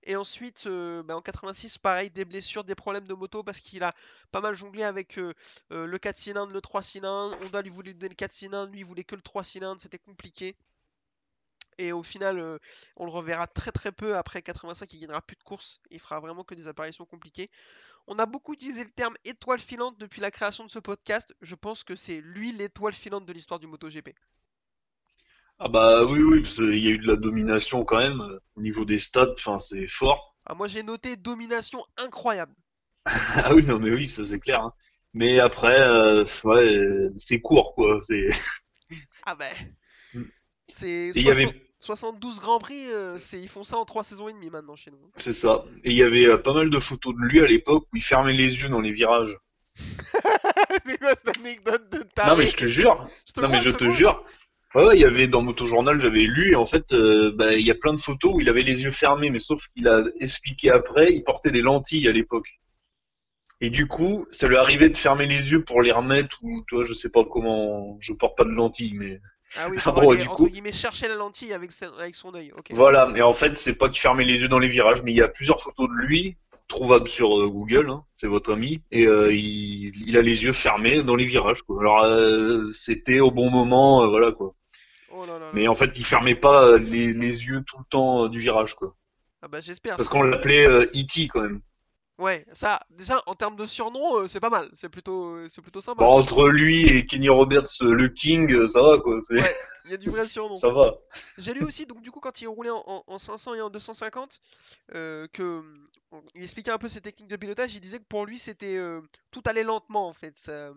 Et 0.04 0.16
ensuite, 0.16 0.66
euh, 0.68 1.02
bah, 1.04 1.16
en 1.16 1.22
86, 1.22 1.78
pareil, 1.78 2.10
des 2.10 2.26
blessures, 2.26 2.64
des 2.64 2.76
problèmes 2.76 3.08
de 3.08 3.14
moto 3.14 3.44
parce 3.44 3.60
qu'il 3.60 3.84
a 3.84 3.94
pas 4.32 4.42
mal 4.42 4.56
jonglé 4.56 4.84
avec 4.84 5.18
le 5.18 5.98
4 5.98 6.18
cylindres, 6.18 6.52
le 6.54 6.62
3 6.62 6.82
cylindres. 6.84 7.38
Honda 7.42 7.62
lui 7.62 7.70
voulait 7.70 7.94
donner 7.94 8.10
le 8.10 8.16
4 8.16 8.32
cylindres, 8.32 8.72
lui 8.72 8.82
il 8.82 8.86
voulait 8.86 9.04
que 9.04 9.16
le 9.16 9.22
3 9.22 9.44
cylindres, 9.44 9.82
c'était 9.82 10.00
compliqué. 10.00 10.56
Et 11.80 11.92
au 11.92 12.04
final, 12.04 12.60
on 12.98 13.06
le 13.06 13.12
reverra 13.12 13.48
très 13.48 13.72
très 13.72 13.92
peu 13.92 14.16
après 14.16 14.44
85, 14.44 14.94
il 14.94 15.00
gagnera 15.00 15.22
plus 15.24 15.36
de 15.38 15.44
courses, 15.44 15.80
il 15.90 16.00
fera 16.00 16.20
vraiment 16.20 16.44
que 16.44 16.54
des 16.54 16.68
apparitions 16.68 17.06
compliquées. 17.06 17.50
On 18.08 18.18
a 18.20 18.26
beaucoup 18.26 18.54
utilisé 18.54 18.84
le 18.84 18.90
terme 18.92 19.16
étoile 19.26 19.60
filante 19.60 20.00
depuis 20.00 20.22
la 20.22 20.32
création 20.32 20.66
de 20.66 20.72
ce 20.72 20.80
podcast. 20.80 21.36
Je 21.42 21.56
pense 21.56 21.84
que 21.84 21.96
c'est 21.96 22.22
lui 22.22 22.52
l'étoile 22.52 22.94
filante 22.94 23.26
de 23.26 23.34
l'histoire 23.34 23.60
du 23.60 23.68
MotoGP. 23.68 24.12
Ah 25.60 25.70
bah 25.70 26.04
oui, 26.06 26.22
oui, 26.22 26.42
parce 26.42 26.56
qu'il 26.56 26.78
y 26.84 26.88
a 26.88 26.92
eu 26.92 26.98
de 26.98 27.08
la 27.08 27.16
domination 27.16 27.86
quand 27.86 27.98
même 28.00 28.22
euh, 28.22 28.40
au 28.56 28.62
niveau 28.62 28.86
des 28.86 28.98
stats. 29.00 29.34
Enfin, 29.38 29.60
c'est 29.60 29.88
fort. 29.88 30.36
Ah, 30.46 30.56
moi 30.56 30.68
j'ai 30.68 30.84
noté 30.84 31.16
domination 31.16 31.84
incroyable. 31.98 32.56
Ah 33.06 33.54
oui, 33.54 33.66
non, 33.66 33.80
mais 33.80 33.92
oui, 33.92 34.08
ça 34.08 34.24
c'est 34.24 34.40
clair. 34.40 34.62
hein. 34.62 34.74
Mais 35.14 35.40
après, 35.40 35.80
euh, 35.82 36.26
ouais, 36.44 37.10
c'est 37.18 37.40
court, 37.42 37.76
quoi. 37.76 38.00
Ah 39.26 39.36
bah. 39.36 39.46
C'est 40.70 41.10
Et 41.16 41.20
il 41.20 41.24
y 41.24 41.32
avait 41.32 41.44
60 41.44 41.56
72 41.84 42.40
Grands 42.40 42.60
Prix, 42.60 42.92
euh, 42.92 43.18
c'est, 43.20 43.38
ils 43.38 43.50
font 43.50 43.66
ça 43.66 43.78
en 43.78 43.84
3 43.84 44.06
saisons 44.06 44.30
et 44.30 44.34
demie 44.34 44.50
maintenant 44.50 44.78
chez 44.78 44.90
nous. 44.90 44.98
C'est 45.18 45.34
ça. 45.34 45.66
Et 45.84 45.92
il 45.92 45.98
y 45.98 46.04
avait 46.04 46.26
euh, 46.26 46.38
pas 46.38 46.54
mal 46.54 46.70
de 46.70 46.80
photos 46.80 47.14
de 47.14 47.20
lui 47.28 47.42
à 47.42 47.46
l'époque 47.46 47.88
où 47.92 47.98
il 47.98 48.02
fermait 48.02 48.32
les 48.32 48.62
yeux 48.62 48.70
dans 48.70 48.80
les 48.80 48.92
virages. 48.92 49.38
c'est 50.86 50.98
quoi 50.98 51.14
cette 51.16 51.38
anecdote 51.38 51.90
de 51.92 52.04
taré 52.16 52.30
Non 52.30 52.38
mais 52.38 52.46
je 52.46 52.56
te 52.56 52.66
jure. 52.66 53.06
Je 53.28 53.34
te 53.34 53.42
Non 53.42 53.50
mais 53.50 53.62
je 53.62 53.72
te 53.72 53.90
jure. 53.92 54.24
Ouais, 54.76 54.86
ouais, 54.86 54.98
il 54.98 55.02
y 55.02 55.06
avait 55.06 55.28
dans 55.28 55.42
Motojournal, 55.42 56.00
j'avais 56.00 56.22
lu 56.22 56.54
et 56.54 56.56
en 56.56 56.66
fait, 56.66 56.94
euh, 56.94 57.34
bah, 57.36 57.54
il 57.54 57.66
y 57.66 57.70
a 57.70 57.76
plein 57.76 57.94
de 57.94 58.00
photos 58.00 58.34
où 58.34 58.40
il 58.40 58.48
avait 58.48 58.64
les 58.64 58.84
yeux 58.84 58.92
fermés, 58.92 59.30
mais 59.30 59.40
sauf 59.40 59.68
qu'il 59.76 59.88
a 59.90 60.04
expliqué 60.22 60.72
après, 60.72 61.14
il 61.14 61.24
portait 61.24 61.52
des 61.52 61.62
lentilles 61.62 62.08
à 62.08 62.14
l'époque. 62.14 62.48
Et 63.60 63.70
du 63.70 63.88
coup, 63.88 64.26
ça 64.32 64.48
lui 64.48 64.56
arrivait 64.56 64.90
de 64.90 64.98
fermer 64.98 65.26
les 65.26 65.52
yeux 65.52 65.64
pour 65.64 65.82
les 65.82 65.92
remettre 65.92 66.40
ou 66.44 66.64
toi, 66.68 66.86
je 66.86 66.94
sais 66.94 67.10
pas 67.10 67.26
comment, 67.26 67.98
je 68.00 68.14
porte 68.14 68.38
pas 68.38 68.46
de 68.46 68.52
lentilles, 68.52 68.96
mais 68.96 69.20
Ah 69.58 69.68
oui, 69.70 69.78
bon, 69.86 70.12
aller, 70.12 70.22
du 70.22 70.28
entre 70.28 70.36
coup- 70.38 70.50
guillemets, 70.50 70.74
chercher 70.74 71.08
la 71.08 71.16
lentille 71.16 71.54
avec, 71.54 71.72
sa- 71.72 71.92
avec 72.00 72.16
son 72.16 72.34
œil. 72.36 72.52
Voilà, 72.72 73.12
et 73.16 73.22
en 73.22 73.34
fait, 73.34 73.58
c'est 73.58 73.76
pas 73.76 73.90
qu'il 73.90 74.00
fermait 74.02 74.26
les 74.26 74.42
yeux 74.42 74.48
dans 74.48 74.60
les 74.60 74.68
virages, 74.68 75.04
mais 75.04 75.12
il 75.12 75.18
y 75.18 75.22
a 75.22 75.28
plusieurs 75.28 75.60
photos 75.62 75.88
de 75.90 75.94
lui, 76.06 76.36
trouvables 76.68 77.08
sur 77.08 77.40
euh, 77.40 77.48
Google, 77.48 77.90
hein, 77.90 78.04
c'est 78.18 78.28
votre 78.28 78.52
ami, 78.54 78.82
et 78.92 79.06
euh, 79.06 79.32
il, 79.34 79.92
il 80.08 80.18
a 80.18 80.22
les 80.22 80.44
yeux 80.44 80.54
fermés 80.54 81.04
dans 81.04 81.16
les 81.16 81.26
virages, 81.26 81.62
quoi. 81.62 81.80
Alors, 81.82 82.04
euh, 82.04 82.68
c'était 82.72 83.20
au 83.20 83.32
bon 83.32 83.50
moment, 83.52 84.04
euh, 84.04 84.08
voilà, 84.08 84.32
quoi. 84.32 84.56
Oh 85.12 85.26
là 85.28 85.38
là. 85.38 85.52
Mais 85.54 85.68
en 85.68 85.76
fait, 85.76 85.98
il 86.00 86.06
fermait 86.06 86.34
pas 86.36 86.66
euh, 86.66 86.78
les, 86.80 87.14
les 87.14 87.46
yeux 87.46 87.64
tout 87.68 87.78
le 87.78 87.86
temps 87.90 88.28
du 88.30 88.40
virage, 88.40 88.74
quoi. 88.74 88.96
Ah 89.44 89.48
bah 89.50 89.60
j'espère. 89.62 89.98
Parce 89.98 90.08
qu'on 90.10 90.24
l'appelait 90.24 90.66
euh, 90.66 90.86
E.T. 90.96 91.28
quand 91.28 91.42
même. 91.42 91.62
Ouais, 92.24 92.46
ça, 92.54 92.80
déjà 92.90 93.22
en 93.28 93.36
termes 93.36 93.56
de 93.58 93.66
surnom, 93.66 94.18
euh, 94.20 94.28
c'est 94.28 94.40
pas 94.40 94.50
mal. 94.50 94.70
C'est 94.74 94.90
plutôt, 94.90 95.36
euh, 95.36 95.48
c'est 95.50 95.62
plutôt 95.62 95.82
sympa. 95.82 96.04
Bon, 96.06 96.12
entre 96.20 96.48
lui 96.48 96.86
et 96.86 97.06
Kenny 97.06 97.30
Roberts, 97.30 97.68
euh, 97.82 97.94
le 97.94 98.08
King, 98.08 98.68
ça 98.68 98.82
va, 98.82 98.98
quoi. 99.00 99.18
Ouais. 99.30 99.56
Il 99.86 99.92
y 99.92 99.94
a 99.94 99.98
du 99.98 100.10
vrai 100.10 100.26
surnom. 100.28 100.54
ça 100.56 100.70
va. 100.70 100.94
J'ai 101.38 101.54
lu 101.54 101.64
aussi, 101.64 101.86
donc 101.86 102.02
du 102.02 102.12
coup, 102.12 102.20
quand 102.22 102.40
il 102.42 102.48
roulait 102.48 102.70
en, 102.70 102.84
en- 102.88 103.04
en 103.06 103.18
500 103.18 103.56
et 103.56 103.62
en 103.62 103.70
250, 103.70 104.40
euh, 104.96 105.28
que 105.34 105.62
il 106.36 106.44
expliquait 106.44 106.72
un 106.72 106.78
peu 106.78 106.90
ses 106.90 107.02
techniques 107.02 107.28
de 107.30 107.36
pilotage. 107.36 107.74
Il 107.76 107.82
disait 107.82 108.00
que 108.00 108.06
pour 108.08 108.26
lui, 108.26 108.40
c'était 108.40 108.80
tout 109.32 109.42
allait 109.46 109.64
lentement 109.64 110.08
en 110.08 110.14
fait. 110.14 110.38
Ça- 110.38 110.72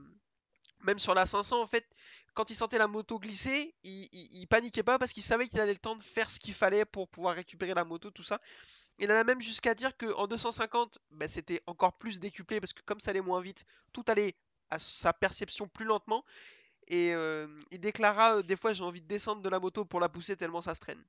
même 0.85 0.99
sur 0.99 1.15
la 1.15 1.27
500, 1.27 1.61
en 1.63 1.67
fait, 1.67 1.85
quand 2.35 2.51
il 2.51 2.55
sentait 2.57 2.79
la 2.79 2.87
moto 2.87 3.19
glisser, 3.19 3.75
il, 3.83 4.09
il- 4.13 4.29
il 4.41 4.47
paniquait 4.47 4.83
pas 4.83 4.99
parce 4.99 5.13
qu'il 5.13 5.23
savait 5.23 5.49
qu'il 5.49 5.61
avait 5.61 5.73
le 5.73 5.79
temps 5.79 5.97
de 5.97 6.03
faire 6.03 6.29
ce 6.31 6.39
qu'il 6.39 6.55
fallait 6.55 6.85
pour 6.85 7.09
pouvoir 7.09 7.35
récupérer 7.35 7.75
la 7.75 7.85
moto, 7.85 8.11
tout 8.11 8.23
ça. 8.23 8.41
Il 8.99 9.11
allait 9.11 9.25
même 9.25 9.41
jusqu'à 9.41 9.75
dire 9.75 9.97
qu'en 9.97 10.27
250, 10.27 10.99
bah, 11.11 11.29
c'était 11.29 11.63
encore 11.67 11.97
plus 11.99 12.19
décuplé 12.21 12.61
parce 12.61 12.73
que 12.73 12.83
comme 12.83 13.01
ça 13.01 13.11
allait 13.11 13.21
moins 13.21 13.41
vite, 13.41 13.65
tout 13.93 14.05
allait 14.09 14.35
à 14.71 14.79
sa 14.79 15.13
perception 15.13 15.69
plus 15.69 15.85
lentement. 15.85 16.25
Et 16.89 17.13
euh, 17.15 17.47
il 17.73 17.81
déclara 17.81 18.37
euh, 18.37 18.43
des 18.43 18.57
fois 18.57 18.73
j'ai 18.73 18.85
envie 18.85 19.01
de 19.03 19.07
descendre 19.09 19.43
de 19.43 19.49
la 19.49 19.59
moto 19.61 19.85
pour 19.85 20.01
la 20.01 20.09
pousser 20.09 20.37
tellement 20.37 20.63
ça 20.63 20.75
se 20.75 20.81
traîne. 20.81 21.03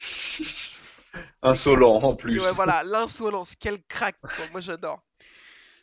Insolent, 1.42 2.02
en 2.02 2.14
plus. 2.14 2.38
ouais, 2.40 2.52
voilà, 2.52 2.84
l'insolence, 2.84 3.54
quel 3.56 3.82
crack, 3.84 4.16
quoi. 4.20 4.46
Moi 4.52 4.60
j'adore. 4.60 5.02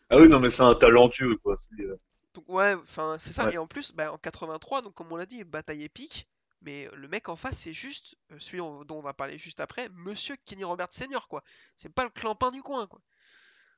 Ah 0.09 0.17
oui, 0.17 0.29
non, 0.29 0.39
mais 0.39 0.49
c'est 0.49 0.61
un 0.61 0.75
talentueux, 0.75 1.37
quoi. 1.37 1.55
euh, 1.79 1.97
Donc 2.35 2.45
ouais, 2.49 2.75
enfin 2.75 3.17
c'est 3.19 3.33
ça. 3.33 3.45
Ouais. 3.45 3.53
Et 3.53 3.57
en 3.57 3.67
plus, 3.67 3.91
bah, 3.93 4.13
en 4.13 4.17
83, 4.17 4.81
donc 4.81 4.93
comme 4.93 5.11
on 5.11 5.15
l'a 5.15 5.25
dit, 5.25 5.43
bataille 5.43 5.83
épique. 5.83 6.27
Mais 6.63 6.87
le 6.95 7.07
mec 7.07 7.29
en 7.29 7.35
face, 7.35 7.57
c'est 7.59 7.73
juste 7.73 8.15
euh, 8.31 8.39
celui 8.39 8.61
on- 8.61 8.83
dont 8.85 8.97
on 8.99 9.01
va 9.01 9.13
parler 9.13 9.37
juste 9.37 9.59
après, 9.59 9.89
Monsieur 9.93 10.35
Kenny 10.45 10.63
Roberts 10.63 10.91
Senior, 10.93 11.27
quoi. 11.27 11.43
C'est 11.75 11.93
pas 11.93 12.03
le 12.05 12.09
clampin 12.09 12.51
du 12.51 12.61
coin, 12.63 12.87
quoi. 12.87 13.01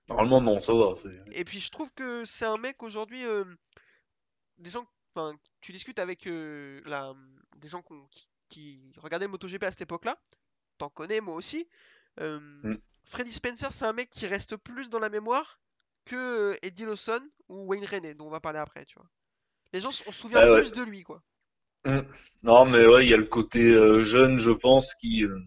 Normalement, 0.07 0.39
non, 0.41 0.61
ça 0.61 0.73
va. 0.73 0.93
Et 1.33 1.43
puis 1.45 1.59
je 1.59 1.71
trouve 1.71 1.91
que 1.93 2.23
c'est 2.25 2.45
un 2.45 2.57
mec 2.57 2.83
aujourd'hui, 2.83 3.25
euh, 3.25 3.43
des 4.59 4.69
gens, 4.69 4.85
enfin, 5.15 5.35
tu 5.61 5.71
discutes 5.71 5.99
avec 5.99 6.27
euh, 6.27 6.81
la, 6.85 7.13
des 7.57 7.67
gens 7.67 7.81
qui, 8.11 8.27
qui 8.49 8.93
regardaient 8.97 9.25
le 9.25 9.31
MotoGP 9.31 9.63
à 9.63 9.71
cette 9.71 9.81
époque-là, 9.81 10.17
t'en 10.77 10.89
connais 10.89 11.21
moi 11.21 11.35
aussi. 11.35 11.67
euh, 12.19 12.39
Mm. 12.39 12.77
Freddy 13.07 13.31
Spencer, 13.31 13.71
c'est 13.71 13.85
un 13.85 13.93
mec 13.93 14.09
qui 14.09 14.25
reste 14.27 14.57
plus 14.57 14.89
dans 14.89 14.99
la 14.99 15.09
mémoire 15.09 15.59
que 16.05 16.15
euh, 16.53 16.55
Eddie 16.63 16.85
Lawson 16.85 17.21
ou 17.49 17.65
Wayne 17.67 17.85
Rainey, 17.85 18.13
dont 18.15 18.27
on 18.27 18.31
va 18.31 18.39
parler 18.39 18.59
après, 18.59 18.85
tu 18.85 18.95
vois. 18.95 19.09
Les 19.73 19.79
gens, 19.81 19.89
on 19.89 20.11
se 20.11 20.11
souvient 20.11 20.39
Ah 20.39 20.51
ouais. 20.51 20.59
plus 20.61 20.71
de 20.71 20.83
lui, 20.83 21.03
quoi. 21.03 21.21
Non, 22.43 22.65
mais 22.65 22.85
ouais, 22.85 23.05
il 23.05 23.09
y 23.09 23.13
a 23.13 23.17
le 23.17 23.23
côté 23.25 23.59
euh, 23.61 24.03
jeune, 24.03 24.37
je 24.37 24.51
pense, 24.51 24.93
qui, 24.95 25.23
euh, 25.23 25.39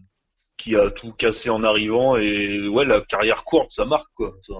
qui 0.57 0.75
a 0.75 0.91
tout 0.91 1.13
cassé 1.13 1.49
en 1.49 1.63
arrivant. 1.63 2.17
Et 2.17 2.67
ouais, 2.67 2.85
la 2.85 3.01
carrière 3.01 3.43
courte, 3.43 3.71
ça 3.71 3.85
marque, 3.85 4.11
quoi. 4.15 4.35
ça. 4.41 4.53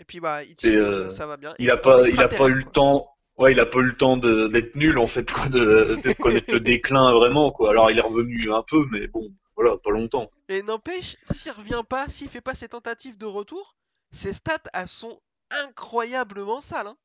Et 0.00 0.04
puis 0.04 0.20
bah, 0.20 0.44
il 0.44 0.54
tire, 0.54 0.84
euh, 0.84 1.08
ça 1.10 1.26
va 1.26 1.36
bien. 1.36 1.54
Il 1.58 1.70
a 1.70 1.74
Extra- 1.74 2.02
pas, 2.02 2.08
il 2.08 2.20
a 2.22 2.28
pas 2.28 2.48
eu 2.48 2.54
le 2.54 2.64
temps. 2.64 3.08
Ouais, 3.36 3.52
il 3.52 3.60
a 3.60 3.66
pas 3.66 3.78
eu 3.78 3.84
le 3.84 3.96
temps 3.96 4.16
d'être 4.16 4.74
nul 4.74 4.98
en 4.98 5.06
fait, 5.06 5.30
quoi, 5.30 5.48
de, 5.48 5.96
de 6.02 6.12
connaître 6.14 6.52
le 6.52 6.60
déclin 6.60 7.12
vraiment, 7.12 7.50
quoi. 7.52 7.70
Alors 7.70 7.90
il 7.90 7.98
est 7.98 8.02
revenu 8.02 8.52
un 8.52 8.62
peu, 8.64 8.84
mais 8.90 9.06
bon, 9.06 9.30
voilà, 9.56 9.76
pas 9.76 9.90
longtemps. 9.90 10.28
Et 10.48 10.62
n'empêche, 10.62 11.16
s'il 11.24 11.52
revient 11.52 11.82
pas, 11.88 12.08
s'il 12.08 12.28
fait 12.28 12.40
pas 12.40 12.54
ses 12.54 12.68
tentatives 12.68 13.16
de 13.16 13.26
retour, 13.26 13.76
ses 14.10 14.32
stats 14.32 14.58
elles 14.74 14.88
sont 14.88 15.20
incroyablement 15.50 16.60
sales. 16.60 16.88
hein. 16.88 16.96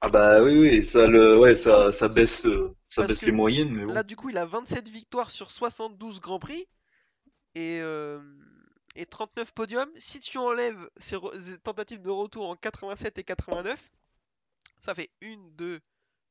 Ah 0.00 0.08
bah 0.08 0.42
oui, 0.42 0.58
oui, 0.58 0.84
ça, 0.84 1.06
le, 1.06 1.38
ouais, 1.38 1.54
ça, 1.54 1.90
ça 1.92 2.08
baisse, 2.08 2.44
euh, 2.44 2.74
ça 2.88 3.06
baisse 3.06 3.22
les 3.22 3.32
moyennes, 3.32 3.70
mais 3.70 3.86
bon. 3.86 3.94
Là, 3.94 4.02
du 4.02 4.16
coup, 4.16 4.28
il 4.28 4.36
a 4.36 4.44
27 4.44 4.88
victoires 4.88 5.30
sur 5.30 5.50
72 5.50 6.20
Grands 6.20 6.38
Prix 6.38 6.66
et, 7.54 7.80
euh, 7.80 8.20
et 8.96 9.06
39 9.06 9.54
podiums. 9.54 9.90
Si 9.96 10.20
tu 10.20 10.36
enlèves 10.38 10.90
ses, 10.98 11.16
tentatives 11.62 12.02
de 12.02 12.10
retour 12.10 12.50
en 12.50 12.56
87 12.56 13.18
et 13.18 13.24
89, 13.24 13.90
ça 14.78 14.94
fait 14.94 15.10
1, 15.22 15.36
2, 15.56 15.80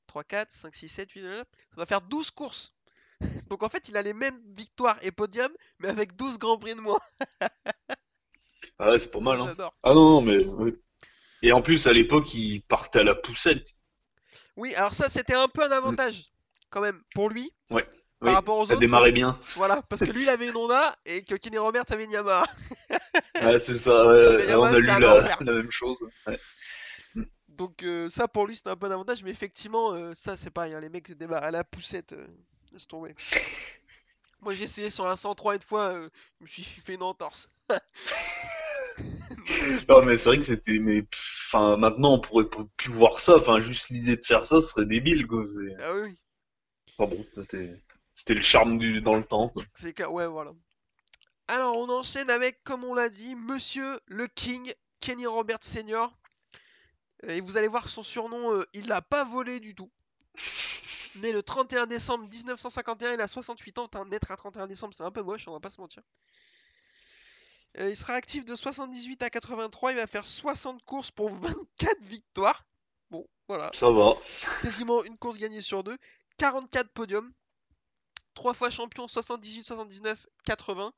3, 0.07 0.23
4, 0.23 0.51
5, 0.51 0.75
6, 0.75 0.89
7, 0.89 1.11
8, 1.11 1.21
9, 1.23 1.37
ça 1.39 1.75
va 1.77 1.85
faire 1.85 2.01
12 2.01 2.31
courses. 2.31 2.75
Donc 3.49 3.63
en 3.63 3.69
fait, 3.69 3.89
il 3.89 3.97
a 3.97 4.03
les 4.03 4.13
mêmes 4.13 4.39
victoires 4.55 4.97
et 5.01 5.11
podiums, 5.11 5.53
mais 5.79 5.87
avec 5.87 6.15
12 6.15 6.37
Grands 6.37 6.59
Prix 6.59 6.75
de 6.75 6.81
moins. 6.81 6.99
Ah 8.79 8.89
ouais, 8.89 8.99
c'est 8.99 9.11
pas 9.11 9.19
mal, 9.19 9.39
hein. 9.39 9.55
Ah 9.83 9.93
non, 9.93 10.09
non, 10.09 10.21
mais 10.21 10.43
oui. 10.45 10.75
Et 11.43 11.51
en 11.51 11.61
plus, 11.61 11.87
à 11.87 11.93
l'époque, 11.93 12.33
il 12.33 12.61
partait 12.61 12.99
à 12.99 13.03
la 13.03 13.15
poussette. 13.15 13.75
Oui, 14.55 14.73
alors 14.75 14.93
ça, 14.93 15.09
c'était 15.09 15.35
un 15.35 15.49
peu 15.49 15.63
un 15.63 15.71
avantage 15.71 16.31
quand 16.69 16.81
même 16.81 17.01
pour 17.13 17.29
lui 17.29 17.51
par 17.69 17.79
Oui, 18.21 18.35
rapport 18.35 18.57
aux 18.57 18.65
ça 18.67 18.73
autres. 18.73 18.79
démarrait 18.79 19.09
parce- 19.09 19.13
bien. 19.13 19.39
Voilà, 19.57 19.81
parce 19.89 20.01
que 20.01 20.11
lui, 20.11 20.23
il 20.23 20.29
avait 20.29 20.47
une 20.47 20.55
Honda 20.55 20.95
et 21.05 21.23
que 21.23 21.35
Kenny 21.35 21.57
Roberts 21.57 21.83
avait 21.91 22.05
une 22.05 22.11
Yamaha. 22.11 22.45
Ouais, 23.43 23.59
c'est 23.59 23.73
ça, 23.75 24.07
ouais, 24.07 24.45
ouais, 24.45 24.53
on 24.55 24.63
a 24.63 24.79
lu 24.79 24.85
la, 24.87 25.41
même 25.41 25.69
chose. 25.71 25.97
Ouais. 26.25 26.39
Donc 27.49 27.83
euh, 27.83 28.07
ça 28.09 28.27
pour 28.27 28.47
lui 28.47 28.55
c'était 28.55 28.69
un 28.69 28.75
peu 28.75 28.85
un 28.87 28.91
avantage, 28.91 29.23
mais 29.23 29.31
effectivement 29.31 29.91
euh, 29.93 30.13
ça 30.15 30.37
c'est 30.37 30.49
pareil, 30.49 30.73
hein, 30.73 30.79
les 30.79 30.89
mecs 30.89 31.11
démarrent 31.17 31.43
à 31.43 31.51
la 31.51 31.63
poussette, 31.63 32.13
euh, 32.13 32.27
laisse 32.71 32.87
tomber. 32.87 33.13
Moi 34.41 34.53
j'ai 34.53 34.63
essayé 34.63 34.89
sur 34.89 35.07
un 35.07 35.15
103 35.15 35.55
une 35.55 35.61
fois, 35.61 35.89
euh, 35.91 36.09
je 36.39 36.43
me 36.43 36.47
suis 36.47 36.63
fait 36.63 36.95
une 36.95 37.03
entorse. 37.03 37.49
Non, 39.89 40.03
mais 40.03 40.15
c'est 40.15 40.29
vrai 40.29 40.37
que 40.39 40.45
c'était. 40.45 40.79
Mais 40.79 41.05
enfin, 41.47 41.77
maintenant, 41.77 42.13
on 42.13 42.19
pourrait 42.19 42.47
plus 42.77 42.91
voir 42.91 43.19
ça. 43.19 43.37
Enfin, 43.37 43.59
juste 43.59 43.89
l'idée 43.89 44.17
de 44.17 44.25
faire 44.25 44.45
ça 44.45 44.61
serait 44.61 44.85
débile, 44.85 45.27
quoi. 45.27 45.43
Ah 45.79 45.93
oui, 45.95 46.15
Enfin 46.97 47.15
bon, 47.15 47.25
c'était, 47.35 47.73
c'était 48.13 48.35
le 48.35 48.41
charme 48.41 48.77
du 48.77 49.01
dans 49.01 49.15
le 49.15 49.23
temps, 49.23 49.51
c'est 49.73 49.93
clair, 49.93 50.11
ouais, 50.13 50.27
voilà. 50.27 50.51
Alors 51.47 51.77
on 51.77 51.89
enchaîne 51.89 52.29
avec, 52.29 52.63
comme 52.63 52.83
on 52.83 52.93
l'a 52.93 53.09
dit, 53.09 53.35
Monsieur 53.35 53.99
le 54.05 54.27
King, 54.27 54.73
Kenny 55.01 55.25
Roberts 55.25 55.63
Sr. 55.63 56.11
Et 57.23 57.41
vous 57.41 57.57
allez 57.57 57.67
voir 57.67 57.89
son 57.89 58.03
surnom, 58.03 58.53
euh, 58.53 58.63
il 58.73 58.87
l'a 58.87 59.01
pas 59.01 59.23
volé 59.23 59.59
du 59.59 59.75
tout. 59.75 59.91
Né 61.15 61.31
le 61.31 61.43
31 61.43 61.85
décembre 61.85 62.27
1951, 62.27 63.13
il 63.13 63.21
a 63.21 63.27
68 63.27 63.77
ans. 63.77 63.89
Naître 64.09 64.31
à 64.31 64.35
31 64.35 64.67
décembre, 64.67 64.93
c'est 64.93 65.03
un 65.03 65.11
peu 65.11 65.21
moche, 65.21 65.47
on 65.47 65.51
va 65.51 65.59
pas 65.59 65.69
se 65.69 65.79
mentir. 65.79 66.03
Euh, 67.79 67.89
il 67.89 67.95
sera 67.95 68.13
actif 68.13 68.45
de 68.45 68.55
78 68.55 69.21
à 69.23 69.29
83, 69.29 69.91
il 69.91 69.97
va 69.97 70.07
faire 70.07 70.25
60 70.25 70.83
courses 70.85 71.11
pour 71.11 71.29
24 71.29 71.97
victoires. 72.01 72.65
Bon, 73.09 73.27
voilà, 73.47 73.71
Ça 73.73 73.89
va. 73.89 74.13
quasiment 74.61 75.03
une 75.03 75.17
course 75.17 75.37
gagnée 75.37 75.61
sur 75.61 75.83
deux. 75.83 75.97
44 76.37 76.89
podiums. 76.91 77.31
3 78.35 78.53
fois 78.55 78.69
champion 78.71 79.07
78, 79.07 79.65
79, 79.67 80.25
80. 80.45 80.91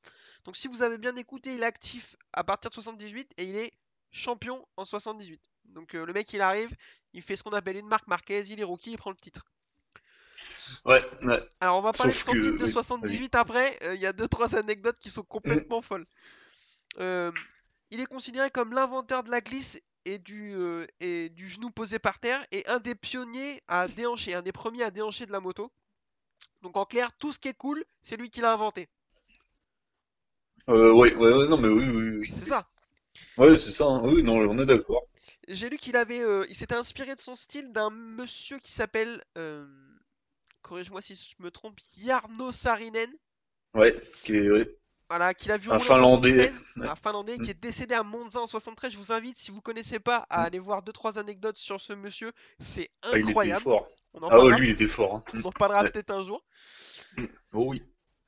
Donc 0.45 0.55
si 0.55 0.67
vous 0.69 0.81
avez 0.83 0.97
bien 0.97 1.15
écouté, 1.17 1.53
il 1.53 1.63
est 1.63 1.65
actif 1.65 2.15
à 2.33 2.43
partir 2.45 2.69
de 2.69 2.75
78 2.75 3.31
et 3.37 3.43
il 3.43 3.57
est 3.57 3.73
champion 4.11 4.65
en 4.77 4.85
78. 4.85 5.41
Donc 5.65 5.95
euh, 5.95 6.05
le 6.05 6.13
mec 6.13 6.31
il 6.31 6.39
arrive, 6.41 6.73
il 7.13 7.21
fait 7.21 7.35
ce 7.35 7.43
qu'on 7.43 7.51
appelle 7.51 7.75
une 7.75 7.87
marque 7.87 8.07
Marquez, 8.07 8.41
il 8.47 8.59
est 8.61 8.63
rookie, 8.63 8.91
il 8.91 8.97
prend 8.97 9.09
le 9.09 9.17
titre. 9.17 9.45
Ouais, 10.85 11.03
ouais. 11.23 11.43
Alors 11.59 11.77
on 11.77 11.81
va 11.81 11.91
parler 11.91 12.13
de 12.13 12.17
son 12.17 12.31
que- 12.31 12.39
titre 12.39 12.57
de 12.57 12.63
oui, 12.65 12.71
78 12.71 13.35
après, 13.35 13.77
euh, 13.83 13.95
il 13.95 14.01
y 14.01 14.05
a 14.05 14.13
2-3 14.13 14.55
anecdotes 14.55 14.97
qui 14.99 15.09
sont 15.09 15.23
complètement 15.23 15.81
folles. 15.81 16.05
Euh, 16.99 17.31
il 17.91 17.99
est 17.99 18.05
considéré 18.05 18.49
comme 18.51 18.73
l'inventeur 18.73 19.23
de 19.23 19.31
la 19.31 19.41
glisse 19.41 19.81
et 20.05 20.17
du, 20.17 20.53
euh, 20.55 20.85
et 20.99 21.29
du 21.29 21.47
genou 21.47 21.69
posé 21.71 21.99
par 21.99 22.19
terre 22.19 22.45
et 22.51 22.67
un 22.67 22.79
des 22.79 22.95
pionniers 22.95 23.61
à 23.67 23.87
déhancher, 23.87 24.33
un 24.33 24.41
des 24.41 24.51
premiers 24.51 24.83
à 24.83 24.91
déhancher 24.91 25.25
de 25.25 25.31
la 25.31 25.39
moto. 25.39 25.71
Donc 26.61 26.77
en 26.77 26.85
clair, 26.85 27.11
tout 27.17 27.31
ce 27.31 27.39
qui 27.39 27.47
est 27.47 27.53
cool, 27.53 27.83
c'est 28.01 28.17
lui 28.17 28.29
qui 28.29 28.41
l'a 28.41 28.53
inventé. 28.53 28.87
Euh, 30.69 30.91
ouais, 30.93 31.13
ouais, 31.15 31.47
non, 31.47 31.57
mais 31.57 31.67
oui, 31.67 31.89
oui, 31.89 32.09
oui. 32.19 32.33
C'est 32.35 32.45
ça. 32.45 32.67
Ouais, 33.37 33.55
c'est 33.57 33.71
ça. 33.71 33.85
hein. 33.85 34.01
Oui, 34.03 34.23
non, 34.23 34.37
on 34.37 34.57
est 34.57 34.65
d'accord. 34.65 35.03
J'ai 35.47 35.69
lu 35.69 35.77
qu'il 35.77 35.95
avait, 35.95 36.21
euh, 36.21 36.45
il 36.49 36.55
s'était 36.55 36.75
inspiré 36.75 37.13
de 37.13 37.19
son 37.19 37.35
style 37.35 37.71
d'un 37.71 37.91
monsieur 37.91 38.57
qui 38.57 38.71
s'appelle, 38.71 39.23
euh, 39.37 39.67
corrige-moi 40.61 41.01
si 41.01 41.15
je 41.15 41.43
me 41.43 41.51
trompe, 41.51 41.79
Jarno 41.97 42.51
Saarinen. 42.51 43.11
Ouais, 43.75 43.95
qui 44.13 44.35
est, 44.35 44.49
ouais. 44.49 44.75
Voilà, 45.09 45.35
qu'il 45.35 45.51
a 45.51 45.57
vu 45.57 45.71
Un 45.71 45.77
Finlandais, 45.77 46.47
73, 46.47 46.65
ouais. 46.77 46.87
un 46.87 46.95
Finlandais 46.95 47.37
qui 47.37 47.51
est 47.51 47.59
décédé 47.61 47.93
à 47.93 48.01
Monza 48.01 48.39
en 48.41 48.47
73. 48.47 48.91
Je 48.91 48.97
vous 48.97 49.11
invite, 49.11 49.37
si 49.37 49.51
vous 49.51 49.61
connaissez 49.61 49.99
pas, 49.99 50.25
à 50.31 50.41
Mm. 50.41 50.45
aller 50.45 50.59
voir 50.59 50.81
deux 50.81 50.91
trois 50.93 51.19
anecdotes 51.19 51.57
sur 51.59 51.79
ce 51.79 51.93
monsieur. 51.93 52.31
C'est 52.59 52.89
Ah, 53.03 53.09
il 53.13 53.17
était 53.19 53.27
incroyable. 53.27 53.61
fort. 53.63 53.87
On 54.13 54.23
en 54.23 54.27
Ah 54.29 54.33
ouais, 54.33 54.37
parlera, 54.39 54.57
lui, 54.59 54.67
il 54.69 54.71
était 54.71 54.87
fort. 54.87 55.15
hein. 55.17 55.23
on 55.33 55.41
en 55.43 55.49
reparlera 55.49 55.83
Ouais. 55.83 55.91
peut-être 55.91 56.09
un 56.11 56.23
jour. 56.23 56.43
Oh 57.53 57.65
oui. 57.69 57.83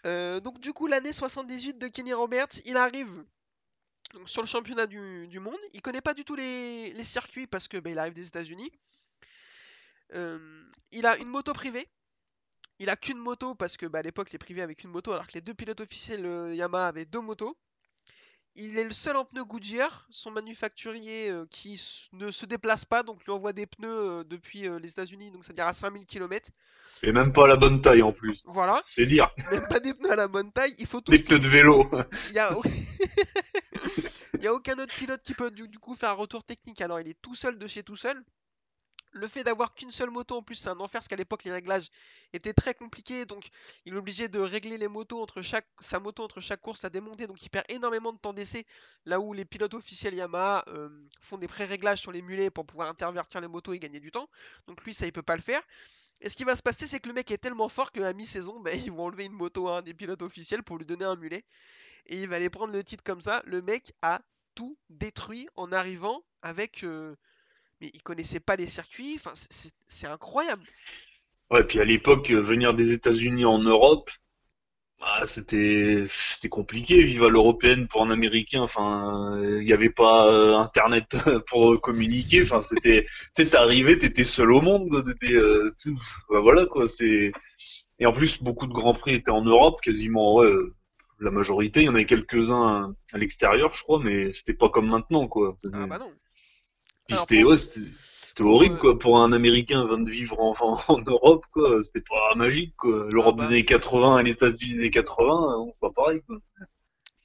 Euh, 0.05 0.39
donc 0.39 0.59
du 0.59 0.71
coup, 0.71 0.85
l'année 0.85 1.13
78 1.13 1.79
de 1.79 1.87
Kenny 1.87 2.13
Roberts, 2.13 2.59
il 2.65 2.77
arrive 2.77 3.25
donc, 4.13 4.29
sur 4.29 4.43
le 4.43 4.47
championnat 4.47 4.85
du, 4.85 5.27
du 5.27 5.39
monde. 5.39 5.57
Il 5.73 5.81
connaît 5.81 6.01
pas 6.01 6.13
du 6.13 6.23
tout 6.25 6.35
les, 6.35 6.93
les 6.93 7.03
circuits 7.03 7.47
parce 7.47 7.67
que 7.67 7.77
bah, 7.77 7.89
il 7.89 7.97
arrive 7.97 8.13
des 8.13 8.27
États-Unis. 8.27 8.71
Euh, 10.13 10.63
il 10.91 11.05
a 11.07 11.17
une 11.17 11.27
moto 11.27 11.53
privée. 11.53 11.87
Il 12.79 12.89
a 12.89 12.95
qu'une 12.95 13.17
moto 13.17 13.55
parce 13.55 13.77
que 13.77 13.85
bah, 13.85 13.99
à 13.99 14.01
l'époque 14.01 14.31
les 14.31 14.37
privés 14.37 14.61
avaient 14.61 14.75
qu'une 14.75 14.91
moto 14.91 15.11
alors 15.11 15.27
que 15.27 15.33
les 15.33 15.41
deux 15.41 15.53
pilotes 15.53 15.81
officiels 15.81 16.25
euh, 16.25 16.53
Yamaha 16.53 16.87
avaient 16.87 17.05
deux 17.05 17.21
motos. 17.21 17.57
Il 18.59 18.79
est 18.79 18.83
le 18.83 18.91
seul 18.91 19.15
en 19.15 19.23
pneus 19.23 19.45
Goodyear, 19.45 20.07
son 20.09 20.31
manufacturier 20.31 21.29
euh, 21.29 21.45
qui 21.51 21.79
ne 22.13 22.31
se 22.31 22.47
déplace 22.47 22.85
pas, 22.85 23.03
donc 23.03 23.23
lui 23.23 23.31
envoie 23.31 23.53
des 23.53 23.67
pneus 23.67 23.87
euh, 23.87 24.23
depuis 24.23 24.67
euh, 24.67 24.79
les 24.79 24.89
États-Unis, 24.89 25.29
donc 25.29 25.45
c'est-à-dire 25.45 25.67
à 25.67 25.73
5000 25.73 26.07
km. 26.07 26.49
Et 27.03 27.11
même 27.11 27.33
pas 27.33 27.45
la 27.45 27.55
bonne 27.55 27.81
taille 27.81 28.01
en 28.01 28.11
plus. 28.11 28.41
Voilà, 28.45 28.81
C'est 28.87 29.05
dire. 29.05 29.29
même 29.51 29.67
pas 29.69 29.79
des 29.79 29.93
pneus 29.93 30.11
à 30.11 30.15
la 30.15 30.27
bonne 30.27 30.51
taille, 30.51 30.73
il 30.79 30.87
faut 30.87 31.01
tout 31.01 31.11
Des 31.11 31.21
pneus 31.21 31.37
de 31.37 31.47
vélo. 31.47 31.87
Il 32.29 32.33
y 32.33 32.39
a... 32.39 32.49
il 34.33 34.43
y 34.43 34.47
a 34.47 34.53
aucun 34.53 34.73
autre 34.79 34.95
pilote 34.95 35.21
qui 35.21 35.35
peut 35.35 35.51
du, 35.51 35.67
du 35.67 35.77
coup 35.77 35.93
faire 35.93 36.09
un 36.09 36.13
retour 36.13 36.43
technique. 36.43 36.81
Alors 36.81 36.99
il 36.99 37.07
est 37.07 37.21
tout 37.21 37.35
seul 37.35 37.59
de 37.59 37.67
chez 37.67 37.83
tout 37.83 37.95
seul. 37.95 38.19
Le 39.17 39.27
fait 39.27 39.43
d'avoir 39.43 39.73
qu'une 39.73 39.91
seule 39.91 40.09
moto 40.11 40.35
en 40.37 40.43
plus, 40.43 40.55
c'est 40.55 40.69
un 40.69 40.79
enfer 40.79 40.99
parce 40.99 41.07
qu'à 41.07 41.15
l'époque 41.15 41.43
les 41.43 41.51
réglages 41.51 41.89
étaient 42.33 42.53
très 42.53 42.73
compliqués. 42.73 43.25
Donc 43.25 43.47
il 43.85 43.93
est 43.93 43.97
obligé 43.97 44.27
de 44.27 44.39
régler 44.39 44.77
les 44.77 44.87
motos 44.87 45.21
entre 45.21 45.41
chaque 45.41 45.67
sa 45.81 45.99
moto 45.99 46.23
entre 46.23 46.41
chaque 46.41 46.61
course 46.61 46.83
à 46.85 46.89
démonter. 46.89 47.27
Donc 47.27 47.41
il 47.43 47.49
perd 47.49 47.65
énormément 47.69 48.13
de 48.13 48.17
temps 48.19 48.33
d'essai. 48.33 48.63
Là 49.05 49.19
où 49.19 49.33
les 49.33 49.45
pilotes 49.45 49.73
officiels 49.73 50.13
Yamaha 50.15 50.63
euh, 50.69 50.89
font 51.19 51.37
des 51.37 51.47
pré-réglages 51.47 51.99
sur 52.01 52.11
les 52.11 52.21
mulets 52.21 52.49
pour 52.51 52.65
pouvoir 52.65 52.89
intervertir 52.89 53.41
les 53.41 53.47
motos 53.47 53.73
et 53.73 53.79
gagner 53.79 53.99
du 53.99 54.11
temps. 54.11 54.29
Donc 54.67 54.83
lui 54.83 54.93
ça 54.93 55.05
il 55.05 55.11
peut 55.13 55.23
pas 55.23 55.35
le 55.35 55.41
faire. 55.41 55.61
Et 56.21 56.29
ce 56.29 56.35
qui 56.35 56.43
va 56.45 56.55
se 56.55 56.63
passer, 56.63 56.87
c'est 56.87 56.99
que 56.99 57.07
le 57.09 57.13
mec 57.13 57.29
est 57.31 57.37
tellement 57.37 57.69
fort 57.69 57.91
qu'à 57.91 58.13
mi-saison, 58.13 58.59
ben, 58.61 58.79
ils 58.85 58.91
vont 58.91 59.05
enlever 59.05 59.25
une 59.25 59.33
moto 59.33 59.67
à 59.69 59.79
un 59.79 59.81
des 59.81 59.93
pilotes 59.93 60.21
officiels 60.21 60.63
pour 60.63 60.77
lui 60.77 60.85
donner 60.85 61.05
un 61.05 61.15
mulet 61.15 61.43
et 62.07 62.17
il 62.21 62.27
va 62.29 62.37
aller 62.37 62.49
prendre 62.49 62.73
le 62.73 62.83
titre 62.83 63.03
comme 63.03 63.21
ça. 63.21 63.41
Le 63.45 63.61
mec 63.61 63.93
a 64.01 64.21
tout 64.55 64.77
détruit 64.89 65.47
en 65.55 65.71
arrivant 65.71 66.23
avec. 66.41 66.83
euh, 66.83 67.15
Mais 67.81 67.89
il 67.93 68.01
connaissait 68.01 68.39
pas 68.39 68.55
les 68.55 68.67
circuits. 68.67 69.15
Enfin, 69.15 69.31
c'est- 69.35 70.07
incroyable. 70.07 70.63
Ouais, 71.51 71.63
puis 71.63 71.79
à 71.79 71.85
l'époque, 71.85 72.31
euh, 72.31 72.41
venir 72.41 72.73
des 72.73 72.91
États-Unis 72.91 73.45
en 73.45 73.59
Europe, 73.59 74.09
bah, 74.99 75.25
c'était 75.27 76.05
c'était 76.09 76.49
compliqué. 76.49 77.01
Vivre 77.03 77.27
à 77.27 77.29
l'européenne 77.29 77.87
pour 77.87 78.01
un 78.03 78.09
Américain, 78.09 78.61
enfin, 78.61 79.39
il 79.43 79.59
n'y 79.65 79.73
avait 79.73 79.91
pas 79.91 80.27
euh, 80.31 80.55
Internet 80.57 81.05
pour 81.47 81.79
communiquer. 81.81 82.41
Enfin, 82.43 82.61
c'était, 82.61 83.05
t'es 83.35 83.55
arrivé, 83.55 83.97
t'étais 83.97 84.23
seul 84.23 84.51
au 84.51 84.61
monde. 84.61 84.89
T'étais, 85.05 85.35
euh, 85.35 85.75
bah, 86.29 86.39
voilà 86.41 86.65
quoi. 86.65 86.87
C'est 86.87 87.31
et 87.99 88.05
en 88.05 88.13
plus 88.13 88.41
beaucoup 88.43 88.67
de 88.67 88.73
grands 88.73 88.93
prix 88.93 89.13
étaient 89.15 89.31
en 89.31 89.43
Europe, 89.43 89.79
quasiment 89.81 90.35
ouais, 90.35 90.47
euh, 90.47 90.75
la 91.19 91.31
majorité. 91.31 91.81
Il 91.81 91.85
y 91.85 91.89
en 91.89 91.95
avait 91.95 92.05
quelques-uns 92.05 92.95
à 93.13 93.17
l'extérieur, 93.17 93.73
je 93.73 93.83
crois, 93.83 93.99
mais 94.03 94.33
c'était 94.33 94.53
pas 94.53 94.69
comme 94.69 94.87
maintenant 94.89 95.27
quoi. 95.27 95.57
Ah 95.73 95.87
bah 95.87 95.97
non. 95.99 96.11
Puis 97.07 97.17
c'était 97.17 97.43
ouais, 97.43 97.55
horrible 98.39 98.77
quoi 98.77 98.99
pour 98.99 99.19
un 99.19 99.31
Américain 99.31 99.83
venant 99.85 100.03
de 100.03 100.09
vivre 100.09 100.39
en, 100.87 101.01
Europe 101.05 101.45
quoi. 101.51 101.81
C'était 101.83 102.01
pas 102.01 102.35
magique 102.35 102.75
quoi. 102.77 103.05
L'Europe 103.11 103.35
Ah 103.39 103.43
bah. 103.43 103.47
des 103.47 103.53
années 103.55 103.65
80 103.65 104.19
et 104.19 104.23
les 104.23 104.31
États-Unis 104.31 104.73
des 104.73 104.79
années 104.79 104.89
80, 104.89 105.33
euh, 105.33 105.65
c'est 105.67 105.79
pas 105.79 105.91
pareil 105.91 106.21
quoi. 106.27 106.37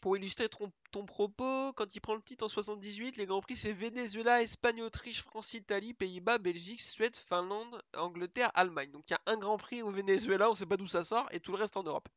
Pour 0.00 0.16
illustrer 0.16 0.48
ton, 0.48 0.72
ton 0.90 1.04
propos, 1.04 1.72
quand 1.74 1.94
il 1.94 2.00
prend 2.00 2.16
le 2.16 2.22
titre 2.22 2.44
en 2.44 2.48
78, 2.48 3.16
les 3.18 3.26
Grands 3.26 3.40
Prix 3.40 3.56
c'est 3.56 3.72
Venezuela, 3.72 4.42
Espagne, 4.42 4.82
Autriche, 4.82 5.22
France, 5.22 5.54
Italie, 5.54 5.94
Pays-Bas, 5.94 6.38
Belgique, 6.38 6.80
Suède, 6.80 7.16
Finlande, 7.16 7.80
Angleterre, 7.96 8.50
Allemagne. 8.54 8.90
Donc 8.90 9.04
il 9.08 9.12
y 9.12 9.14
a 9.14 9.32
un 9.32 9.36
Grand 9.36 9.58
Prix 9.58 9.82
au 9.82 9.92
Venezuela, 9.92 10.50
on 10.50 10.56
sait 10.56 10.66
pas 10.66 10.76
d'où 10.76 10.88
ça 10.88 11.04
sort, 11.04 11.28
et 11.30 11.38
tout 11.38 11.52
le 11.52 11.58
reste 11.58 11.76
en 11.76 11.84
Europe. 11.84 12.08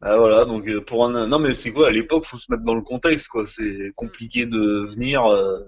Ah 0.00 0.16
voilà 0.18 0.44
donc 0.44 0.68
euh, 0.68 0.80
pour 0.82 1.06
un 1.06 1.26
non 1.26 1.38
mais 1.38 1.54
c'est 1.54 1.72
quoi 1.72 1.88
à 1.88 1.90
l'époque 1.90 2.26
faut 2.26 2.36
se 2.36 2.50
mettre 2.52 2.64
dans 2.64 2.74
le 2.74 2.82
contexte 2.82 3.28
quoi. 3.28 3.46
C'est 3.46 3.92
compliqué 3.96 4.44
de 4.44 4.84
venir 4.84 5.24
euh, 5.24 5.60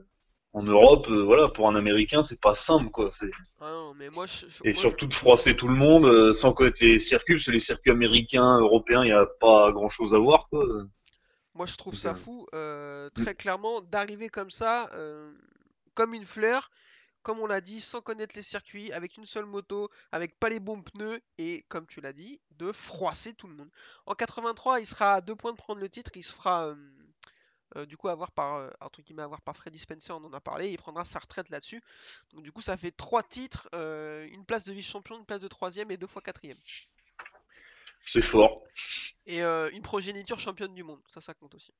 en 0.57 0.63
Europe 0.63 1.07
euh, 1.11 1.23
voilà 1.23 1.49
pour 1.49 1.69
un 1.69 1.75
Américain 1.77 2.23
c'est 2.23 2.41
pas 2.41 2.55
simple 2.55 2.91
quoi. 2.91 3.11
Ah 3.61 3.71
non, 3.71 3.95
mais 3.95 4.11
moi 4.11 4.27
je. 4.27 4.47
je- 4.49 4.69
et 4.69 4.73
surtout 4.73 5.07
de 5.07 5.15
froisser 5.15 5.55
tout 5.55 5.69
le 5.69 5.75
monde 5.75 6.07
euh, 6.07 6.33
sans 6.33 6.53
connaître 6.53 6.83
les 6.83 6.99
circuits 6.99 7.35
parce 7.37 7.47
que 7.47 7.51
les 7.53 7.59
circuits 7.59 7.91
américains 7.91 8.59
européens 8.61 9.05
il 9.05 9.09
y 9.09 9.13
a 9.13 9.27
pas 9.41 9.71
grand 9.73 9.89
chose 9.89 10.15
à 10.15 10.19
voir 10.19 10.49
quoi. 10.49 10.65
Moi, 11.55 11.67
je 11.67 11.77
trouve 11.77 11.97
ça 11.97 12.11
euh, 12.11 12.15
fou, 12.15 12.47
euh, 12.55 13.09
très 13.11 13.35
clairement, 13.35 13.81
d'arriver 13.81 14.29
comme 14.29 14.51
ça, 14.51 14.91
comme 15.95 16.13
une 16.13 16.25
fleur, 16.27 16.71
comme 17.23 17.41
on 17.41 17.47
l'a 17.47 17.63
dit, 17.63 17.81
sans 17.81 18.03
connaître 18.03 18.37
les 18.37 18.43
circuits, 18.43 18.93
avec 18.93 19.17
une 19.17 19.25
seule 19.27 19.47
moto, 19.47 19.89
avec 20.13 20.39
pas 20.39 20.51
les 20.51 20.61
bons 20.61 20.83
pneus, 20.83 21.19
et 21.39 21.65
comme 21.69 21.87
tu 21.87 22.03
l'as 22.03 22.13
dit, 22.13 22.41
de 22.59 22.73
froisser 22.73 23.33
tout 23.33 23.49
le 23.49 23.55
monde. 23.55 23.71
En 24.05 24.15
83, 24.15 24.81
il 24.81 24.87
sera 24.87 25.15
à 25.15 25.21
deux 25.23 25.35
points 25.35 25.53
de 25.53 25.57
prendre 25.57 25.81
le 25.81 25.89
titre, 25.89 26.11
il 26.15 26.23
se 26.25 26.35
fera 26.35 26.75
euh, 27.75 27.85
du 27.85 27.97
coup 27.97 28.09
avoir 28.09 28.31
par, 28.31 28.57
euh, 28.57 28.71
entre 28.81 29.03
guillemets, 29.03 29.23
avoir 29.23 29.41
par 29.41 29.57
Freddy 29.57 29.79
Spencer, 29.79 30.17
on 30.17 30.25
en 30.25 30.33
a 30.33 30.41
parlé, 30.41 30.71
il 30.71 30.77
prendra 30.79 31.05
sa 31.05 31.19
retraite 31.19 31.51
là-dessus. 31.51 31.83
Donc 32.33 32.45
du 32.45 32.53
coup, 32.53 32.63
ça 32.63 32.77
fait 32.77 32.93
trois 32.93 33.23
titres, 33.23 33.69
euh, 33.75 34.27
une 34.31 34.45
place 34.45 34.65
de 34.65 34.73
vice-champion, 34.73 35.19
une 35.19 35.27
place 35.27 35.43
de 35.43 35.49
troisième 35.49 35.91
et 35.91 35.97
deux 35.97 36.07
fois 36.07 36.23
quatrième. 36.23 36.59
C'est 38.05 38.23
fort. 38.23 38.63
Et 39.27 39.43
euh, 39.43 39.69
une 39.73 39.83
progéniture 39.83 40.39
championne 40.39 40.75
du 40.75 40.85
monde, 40.85 41.01
ça, 41.09 41.21
ça 41.21 41.35
compte 41.35 41.55
aussi. 41.57 41.73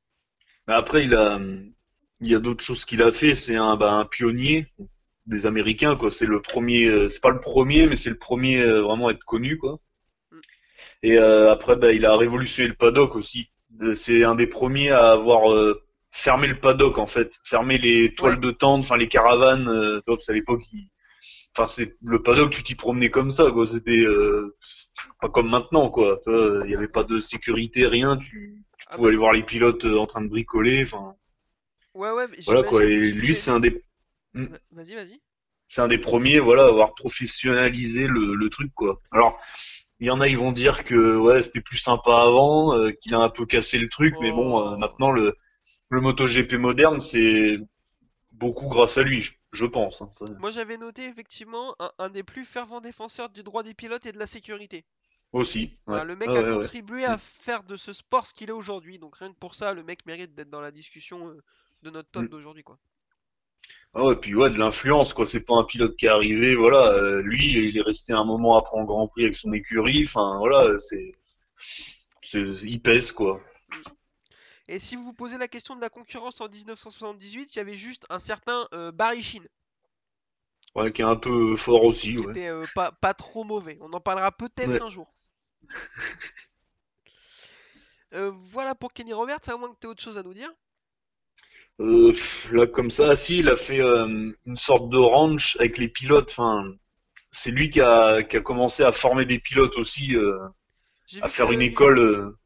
Mais 0.67 0.75
après, 0.75 1.05
il 1.05 1.15
a, 1.15 1.39
il 2.21 2.29
y 2.29 2.35
a 2.35 2.41
d'autres 2.41 2.65
choses 2.65 2.85
qu'il 2.85 3.03
a 3.03 3.13
fait. 3.13 3.37
C'est 3.37 3.55
un, 3.55 3.77
bah, 3.77 3.93
un 3.93 4.05
pionnier 4.05 4.73
des 5.27 5.47
Américains, 5.47 5.95
quoi. 5.95 6.11
C'est 6.11 6.27
le 6.27 6.43
premier, 6.43 7.09
c'est 7.09 7.21
pas 7.21 7.31
le 7.31 7.39
premier, 7.39 7.87
mais 7.87 7.95
c'est 7.95 8.11
le 8.11 8.19
premier 8.19 8.61
vraiment 8.65 9.07
à 9.07 9.13
être 9.13 9.25
connu, 9.25 9.57
quoi. 9.57 9.79
Mm. 10.33 10.41
Et 11.05 11.19
après, 11.19 11.77
bah, 11.77 11.93
il 11.93 12.05
a 12.05 12.17
révolutionné 12.17 12.69
le 12.69 12.75
paddock 12.75 13.15
aussi. 13.15 13.49
Euh, 13.83 13.95
C'est 13.95 14.25
un 14.25 14.35
des 14.35 14.47
premiers 14.47 14.91
à 14.91 15.13
avoir 15.13 15.53
euh, 15.53 15.83
fermé 16.11 16.47
le 16.47 16.59
paddock, 16.59 16.99
en 16.99 17.07
fait. 17.07 17.39
Fermé 17.45 17.79
les 17.79 18.15
toiles 18.15 18.35
Ouais. 18.35 18.41
de 18.41 18.51
tente, 18.51 18.81
enfin 18.85 18.97
les 18.97 19.09
caravanes. 19.09 19.69
Euh, 19.69 20.01
qu'à 20.27 20.33
l'époque, 20.33 20.63
il- 20.73 20.89
enfin 21.57 21.67
c'est 21.67 21.97
le 22.03 22.23
paddock, 22.23 22.51
tu 22.51 22.63
t'y 22.63 22.75
promenais 22.75 23.11
comme 23.11 23.31
ça, 23.31 23.51
quoi. 23.51 23.67
C'était, 23.67 23.99
euh, 23.99 24.57
pas 25.21 25.29
comme 25.29 25.49
maintenant, 25.51 25.91
quoi. 25.91 26.21
Il 26.27 26.65
n'y 26.69 26.75
avait 26.75 26.89
pas 26.89 27.05
de 27.05 27.21
sécurité, 27.21 27.87
rien. 27.87 28.17
Tu, 28.17 28.63
tu 28.79 28.85
Ah 28.89 28.97
pouvais 28.97 29.09
aller 29.09 29.17
voir 29.19 29.33
les 29.33 29.43
pilotes 29.43 29.85
en 29.85 30.07
train 30.07 30.23
de 30.23 30.29
bricoler. 30.29 30.83
Enfin, 30.85 31.15
Ouais, 31.95 32.11
ouais, 32.11 32.29
mais 32.29 32.37
voilà 32.45 32.63
quoi. 32.63 32.85
Et 32.85 33.11
lui, 33.13 33.35
c'est 33.35 33.51
un 33.51 33.61
des, 33.61 33.83
Vas-y, 34.35 34.95
vas-y. 34.95 35.21
c'est 35.69 35.81
un 35.81 35.89
des 35.89 35.97
premiers, 35.99 36.39
voilà, 36.41 36.65
à 36.65 36.69
avoir 36.69 36.95
professionnalisé 36.95 38.07
le, 38.07 38.35
le 38.35 38.51
truc, 38.51 38.71
quoi. 38.75 39.01
Alors, 39.11 39.41
il 40.01 40.07
y 40.07 40.11
en 40.11 40.21
a, 40.21 40.29
ils 40.29 40.39
vont 40.39 40.53
dire 40.53 40.85
que 40.85 41.17
ouais, 41.19 41.43
c'était 41.43 41.61
plus 41.61 41.79
sympa 41.79 42.17
avant, 42.23 42.75
euh, 42.77 42.93
qu'il 42.93 43.15
a 43.15 43.19
un 43.21 43.29
peu 43.31 43.47
cassé 43.47 43.79
le 43.79 43.89
truc, 43.89 44.17
mais 44.21 44.33
bon, 44.33 44.61
euh, 44.61 44.77
Oh. 44.77 44.79
maintenant 44.79 45.11
le 45.13 45.37
le 45.91 46.01
MotoGP 46.03 46.55
moderne, 46.55 47.01
c'est 47.01 47.59
beaucoup 48.33 48.69
grâce 48.69 48.99
à 48.99 49.03
lui, 49.05 49.23
je, 49.23 49.33
je 49.53 49.67
pense. 49.67 50.03
hein. 50.03 50.11
Moi, 50.39 50.51
j'avais 50.51 50.79
noté 50.79 51.05
effectivement 51.05 51.77
un, 51.79 51.93
un 51.99 52.09
des 52.09 52.23
plus 52.23 52.47
fervents 52.47 52.81
défenseurs 52.81 53.29
du 53.29 53.43
droit 53.43 53.63
des 53.63 53.75
pilotes 53.75 54.07
et 54.07 54.13
de 54.13 54.19
la 54.19 54.27
sécurité. 54.27 54.87
Aussi. 55.33 55.79
Le 55.89 56.15
mec 56.15 56.29
Ah 56.29 56.37
a 56.37 56.45
ouais, 56.45 56.53
ouais. 56.53 56.69
contribué 56.69 57.05
à 57.07 57.19
faire 57.19 57.65
de 57.65 57.77
ce 57.77 57.93
sport 57.93 58.25
ce 58.25 58.33
qu'il 58.33 58.51
est 58.51 58.53
aujourd'hui. 58.53 59.01
Donc 59.01 59.17
rien 59.17 59.33
que 59.33 59.39
pour 59.39 59.57
ça, 59.57 59.75
le 59.75 59.83
mec 59.83 60.07
mérite 60.07 60.33
d'être 60.33 60.49
dans 60.49 60.61
la 60.61 60.71
discussion 60.71 61.29
euh, 61.31 61.43
de 61.83 61.91
notre 61.91 62.09
top 62.09 62.29
Mm. 62.29 62.31
d'aujourd'hui, 62.31 62.63
quoi. 62.63 62.79
Ah 63.97 64.05
ouais, 64.05 64.15
puis 64.17 64.35
ouais, 64.37 64.51
de 64.51 64.59
l'influence, 64.59 65.13
quoi. 65.13 65.27
C'est 65.27 65.45
pas 65.45 65.55
un 65.57 65.65
pilote 65.65 65.97
qui 65.97 66.07
est 66.07 66.11
arrivé, 66.11 66.55
voilà. 66.55 66.93
euh, 66.93 67.21
lui, 67.23 67.53
il 67.69 67.77
est 67.77 67.83
resté 67.83 68.13
un 68.13 68.25
moment 68.25 68.57
après 68.59 68.79
en 68.79 68.85
Grand 68.85 69.09
Prix 69.09 69.25
avec 69.25 69.35
son 69.35 69.53
écurie. 69.53 70.05
Enfin, 70.05 70.37
voilà, 70.39 70.79
c'est, 70.79 71.13
c'est, 72.23 72.43
il 72.65 72.81
pèse, 72.83 73.13
quoi. 73.13 73.41
Et 74.69 74.79
si 74.79 74.95
vous 74.95 75.03
vous 75.03 75.13
posez 75.13 75.39
la 75.39 75.49
question 75.49 75.75
de 75.75 75.81
la 75.81 75.91
concurrence 75.91 76.41
en 76.41 76.49
1978, 76.49 77.55
il 77.55 77.59
y 77.59 77.61
avait 77.61 77.75
juste 77.75 78.07
un 78.11 78.21
certain 78.21 78.69
euh, 78.75 78.93
Barry 78.93 79.21
Sheen, 79.21 79.49
Ouais, 80.77 80.93
qui 80.93 81.03
est 81.03 81.05
un 81.05 81.17
peu 81.17 81.57
fort 81.57 81.83
aussi, 81.85 82.15
qui 82.15 82.19
ouais. 82.19 82.33
était 82.33 82.49
euh, 82.49 82.67
pas, 82.75 82.93
pas 82.93 83.15
trop 83.15 83.43
mauvais. 83.45 83.79
On 83.81 83.93
en 83.93 84.01
parlera 84.01 84.31
peut-être 84.33 84.69
Ouais. 84.69 84.81
un 84.81 84.91
jour. 84.91 85.13
Euh, 88.15 88.31
voilà 88.35 88.75
pour 88.75 88.93
Kenny 88.93 89.13
Roberts, 89.13 89.49
à 89.49 89.57
moins 89.57 89.73
que 89.73 89.79
tu 89.81 89.87
aies 89.87 89.91
autre 89.91 90.03
chose 90.03 90.19
à 90.19 90.23
nous 90.25 90.35
dire. 90.35 90.51
Euh, 91.81 92.13
là, 92.53 92.67
comme 92.67 92.91
ça, 92.91 93.17
si, 93.17 93.39
il 93.39 93.49
a 93.49 93.57
fait 93.57 93.81
euh, 93.81 94.33
une 94.47 94.57
sorte 94.57 94.89
de 94.91 94.97
ranch 94.99 95.57
avec 95.61 95.79
les 95.79 95.89
pilotes. 95.89 96.31
Enfin, 96.31 96.73
c'est 97.31 97.51
lui 97.51 97.71
qui 97.71 97.81
a, 97.81 98.23
qui 98.23 98.37
a 98.37 98.41
commencé 98.41 98.83
à 98.83 98.93
former 98.93 99.27
des 99.27 99.39
pilotes 99.39 99.77
aussi, 99.77 100.17
euh, 100.17 100.39
à 101.23 101.29
faire 101.29 101.49
que- 101.49 101.55
une 101.55 101.63
école 101.63 101.99
euh, 101.99 102.39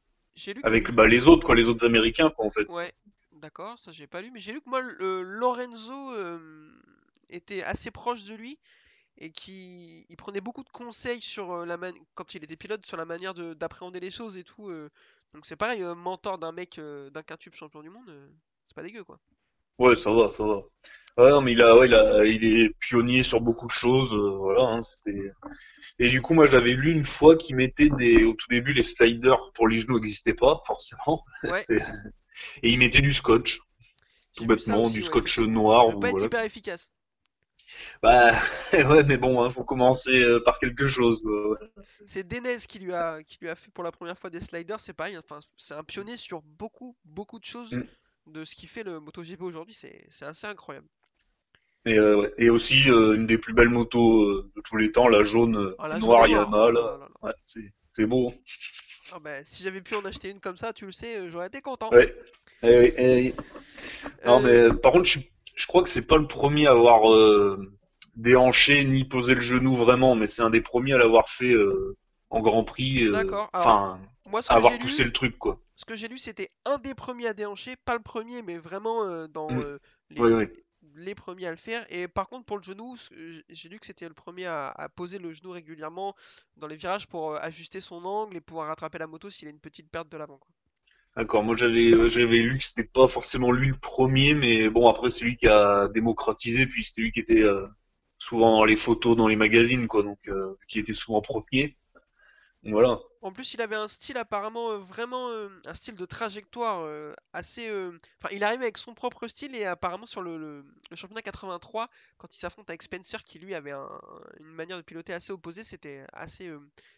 avec 0.63 0.91
bah, 0.91 1.07
les 1.07 1.29
autres, 1.29 1.47
quoi, 1.47 1.55
les 1.55 1.69
autres 1.69 1.87
Américains, 1.87 2.31
quoi, 2.31 2.47
en 2.47 2.51
fait. 2.51 2.67
Ouais, 2.69 2.93
d'accord, 3.33 3.79
ça 3.79 3.93
j'ai 3.93 4.07
pas 4.07 4.21
lu, 4.21 4.31
mais 4.33 4.41
j'ai 4.41 4.53
lu 4.53 4.61
que 4.61 4.69
moi, 4.69 4.83
Lorenzo 4.83 5.93
était 7.29 7.63
assez 7.63 7.91
proche 7.91 8.25
de 8.25 8.35
lui 8.35 8.59
et 9.19 9.31
qui 9.31 10.07
il 10.09 10.17
prenait 10.17 10.41
beaucoup 10.41 10.65
de 10.65 10.71
conseils 10.71 11.21
sur 11.23 11.67
la 11.67 11.77
man- 11.77 11.95
quand 12.15 12.35
il 12.35 12.45
était 12.45 12.57
pilote 12.57 12.87
sur 12.87 12.97
la 12.97 13.05
manière 13.05 13.35
de- 13.35 13.55
d'appréhender 13.55 14.01
les 14.01 14.11
choses 14.11 14.37
et 14.37 14.45
tout. 14.45 14.71
Donc 15.35 15.47
c'est 15.47 15.57
pareil, 15.57 15.83
mentor 15.97 16.39
d'un 16.39 16.53
mec 16.53 16.81
d'un 16.81 17.23
quintuple 17.23 17.57
champion 17.57 17.83
du 17.83 17.91
monde, 17.91 18.11
c'est 18.71 18.77
pas 18.77 18.83
dégueu 18.85 19.03
quoi. 19.05 19.19
Ouais, 19.79 19.97
ça 19.97 20.13
va, 20.13 20.31
ça 20.31 20.45
va. 20.45 20.63
Ouais, 21.19 21.31
non, 21.31 21.41
mais 21.43 21.53
il 21.53 21.63
a, 21.63 21.77
ouais, 21.77 21.89
il 21.89 21.95
a, 21.95 22.25
il 22.25 22.45
est 22.45 22.71
pionnier 22.79 23.23
sur 23.23 23.41
beaucoup 23.41 23.67
de 23.67 23.73
choses, 23.73 24.13
euh, 24.15 24.37
voilà, 24.37 24.63
hein, 24.63 24.83
c'était. 24.83 25.19
Et 25.99 26.09
du 26.11 26.23
coup, 26.23 26.35
moi, 26.35 26.47
j'avais 26.47 26.75
lu 26.75 26.93
une 26.93 27.05
fois 27.05 27.37
qu'il 27.37 27.57
mettait 27.57 27.91
des, 27.91 28.25
au 28.25 28.35
tout 28.35 28.47
début, 28.49 28.73
les 28.73 28.83
sliders 28.83 29.53
pour 29.55 29.69
les 29.69 29.79
genoux 29.79 29.99
n'existaient 29.99 30.35
pas, 30.35 30.63
forcément. 30.67 31.25
Ouais, 31.43 31.65
Et 32.63 32.71
il 32.71 32.79
mettait 32.79 33.03
du 33.03 33.13
scotch, 33.13 33.61
tout 34.37 34.47
bêtement, 34.47 34.85
aussi, 34.85 34.95
du 34.95 35.01
ouais, 35.01 35.07
scotch 35.07 35.39
noir, 35.41 35.87
Ça 35.87 35.93
peut 35.93 35.97
ou 35.97 36.01
pas 36.01 36.09
être 36.09 36.13
voilà. 36.13 36.27
hyper 36.27 36.45
efficace. 36.45 36.93
Bah, 38.03 38.33
ouais, 38.73 39.05
mais 39.05 39.17
bon, 39.17 39.43
hein, 39.43 39.51
faut 39.51 39.65
commencer 39.65 40.23
euh, 40.23 40.41
par 40.43 40.59
quelque 40.59 40.87
chose, 40.87 41.23
ouais. 41.25 41.59
C'est 42.07 42.27
Denez 42.27 42.59
qui 42.69 42.79
lui 42.79 42.93
a 42.93 43.23
qui 43.23 43.39
lui 43.41 43.49
a 43.49 43.55
fait 43.55 43.71
pour 43.71 43.85
la 43.85 43.93
première 43.93 44.19
fois 44.19 44.31
des 44.31 44.41
sliders, 44.41 44.81
c'est 44.81 44.93
pareil, 44.93 45.17
enfin 45.19 45.41
c'est 45.57 45.75
un 45.75 45.85
pionnier 45.85 46.17
sur 46.17 46.43
beaucoup 46.43 46.97
beaucoup 47.05 47.39
de 47.39 47.45
choses 47.45 47.71
Mm. 47.73 47.83
De 48.27 48.45
ce 48.45 48.55
qui 48.55 48.67
fait 48.67 48.83
le 48.83 49.01
MotoGP 49.01 49.43
aujourd'hui, 49.43 49.75
c'est 49.75 50.07
c'est 50.11 50.25
assez 50.25 50.47
incroyable. 50.47 50.87
Et, 51.87 51.99
euh. 51.99 52.29
Et 52.37 52.51
aussi, 52.51 52.91
euh, 52.91 53.15
une 53.15 53.27
des 53.27 53.39
plus 53.39 53.55
belles 53.55 53.71
motos 53.71 54.23
euh, 54.25 54.51
de 54.55 54.61
tous 54.61 54.77
les 54.77 54.93
temps, 54.93 55.09
la 55.09 55.23
jaune, 55.23 55.75
Ah, 55.79 55.89
la 55.89 55.99
jaune 55.99 56.09
noire 56.09 56.29
noire, 56.29 56.45
Yamaha, 56.45 56.67
oh 56.67 56.71
là. 56.71 57.09
Ouais, 57.23 57.33
c'est, 57.47 58.07
beau. 58.07 58.33
Ah 59.13 59.19
bah, 59.19 59.45
si 59.45 59.63
j'avais 59.63 59.81
pu 59.81 59.95
en 59.95 60.05
acheter 60.05 60.31
une 60.31 60.41
comme 60.41 60.57
ça, 60.57 60.73
tu 60.73 60.87
le 60.87 60.93
sais, 60.93 61.29
j'aurais 61.31 61.47
été 61.49 61.61
content. 61.61 61.91
Ouais. 61.91 62.15
Et, 62.63 63.27
et- 63.29 63.35
Non, 64.27 64.41
mais 64.41 64.69
par 64.75 64.93
contre, 64.93 65.07
je, 65.07 65.21
je 65.57 65.67
crois 65.67 65.83
que 65.83 65.89
c'est 65.89 66.07
pas 66.07 66.19
le 66.19 66.27
premier 66.27 66.67
à 66.67 66.73
avoir 66.73 67.03
déhanché 68.17 68.85
ni 68.85 69.05
posé 69.05 69.35
le 69.35 69.41
genou 69.41 69.75
vraiment, 69.75 70.15
mais 70.15 70.27
c'est 70.27 70.43
un 70.43 70.51
des 70.51 70.61
premiers 70.61 70.93
à 70.95 70.99
l'avoir 70.99 71.29
fait 71.31 71.53
euh, 71.53 71.97
en 72.29 72.41
Grand 72.41 72.65
Prix. 72.65 73.05
euh, 73.05 73.13
D'accord, 73.13 73.49
Enfin, 73.53 73.99
moi, 74.31 74.43
ce 74.43 74.51
à 74.51 74.57
que 74.57 74.59
avoir 74.59 74.79
poussé 74.79 75.03
lu, 75.03 75.05
le 75.05 75.13
truc, 75.13 75.39
quoi. 75.39 75.61
ce 75.77 75.85
que 75.85 75.97
j'ai 75.97 76.09
lu, 76.09 76.19
c'était 76.19 76.51
un 76.67 76.79
des 76.79 76.95
premiers 76.95 77.29
à 77.29 77.35
déhancher, 77.35 77.77
pas 77.77 77.95
le 77.97 78.03
premier, 78.03 78.43
mais 78.43 78.59
vraiment 78.59 79.05
euh, 79.05 79.29
dans 79.29 79.51
Mm. 79.51 79.59
euh, 79.59 79.79
les, 80.11 80.23
Oui, 80.23 80.33
oui. 80.33 80.47
les 80.95 81.15
premiers 81.15 81.47
à 81.47 81.51
le 81.51 81.57
faire. 81.57 81.87
Et 81.91 82.09
par 82.09 82.29
contre, 82.29 82.47
pour 82.47 82.57
le 82.59 82.63
genou, 82.63 82.97
j'ai- 83.49 83.69
lu 83.69 83.79
que 83.81 83.87
c'était 83.87 84.09
le 84.09 84.15
premier 84.15 84.47
à, 84.47 84.69
à 84.69 84.89
poser 84.89 85.19
le 85.19 85.33
genou 85.33 85.51
régulièrement 85.53 86.15
dans 86.57 86.67
les 86.69 86.77
virages 86.77 87.07
pour 87.09 87.33
euh, 87.33 87.39
ajuster 87.43 87.81
son 87.81 88.05
angle 88.05 88.37
et 88.37 88.41
pouvoir 88.41 88.69
rattraper 88.69 88.99
la 88.99 89.07
moto 89.07 89.31
s'il 89.31 89.49
a 89.49 89.51
une 89.51 89.61
petite 89.61 89.91
perte 89.91 90.09
de 90.11 90.17
l'avant. 90.19 90.41
D'accord. 91.17 91.43
Moi, 91.43 91.57
j'avais 91.57 92.39
lu 92.39 92.59
que 92.59 92.65
c'était 92.65 92.85
pas 92.85 93.09
forcément 93.09 93.51
lui 93.51 93.69
le 93.69 93.77
premier, 93.77 94.35
mais 94.35 94.69
bon, 94.71 94.89
après, 94.89 95.11
c'est 95.11 95.25
lui 95.25 95.37
qui 95.37 95.49
a 95.49 95.89
démocratisé, 95.89 96.67
puis 96.67 96.85
c'était 96.85 97.03
lui 97.03 97.13
qui 97.13 97.21
était 97.21 97.45
souvent 98.19 98.53
dans 98.59 98.65
les 98.65 98.77
photos, 98.77 99.17
dans 99.17 99.29
les 99.29 99.37
magazines, 99.37 99.89
quoi. 99.89 100.03
Donc, 100.03 100.19
qui 100.69 100.79
était 100.79 100.93
souvent 100.93 101.21
premier. 101.21 101.77
Donc, 102.63 102.75
Voilà. 102.75 103.01
En 103.23 103.33
plus, 103.33 103.53
il 103.55 103.61
avait 103.61 103.77
un 103.77 103.89
style 103.89 104.17
apparemment 104.17 104.71
euh, 104.71 104.77
vraiment 104.79 105.29
euh, 105.31 105.49
un 105.67 105.75
style 105.75 105.95
de 105.97 106.05
trajectoire 106.07 106.81
euh, 106.85 107.13
assez. 107.35 107.71
Enfin, 108.23 108.35
il 108.35 108.43
arrive 108.45 108.63
avec 108.63 108.79
son 108.79 108.95
propre 108.95 109.29
style 109.29 109.55
et 109.55 109.65
apparemment 109.67 110.07
sur 110.07 110.23
le, 110.23 110.39
le- 110.39 110.65
le 110.91 110.97
championnat 110.97 111.21
83, 111.23 111.89
quand 112.17 112.35
il 112.35 112.39
s'affronte 112.39 112.71
avec 112.71 112.83
Spencer, 112.83 113.23
qui 113.25 113.39
lui 113.39 113.55
avait 113.55 113.73
un- 113.73 114.01
une 114.39 114.47
manière 114.55 114.79
de 114.79 114.83
piloter 114.83 115.13
assez 115.13 115.33
opposée, 115.33 115.65
c'était 115.65 116.05
assez 116.15 116.51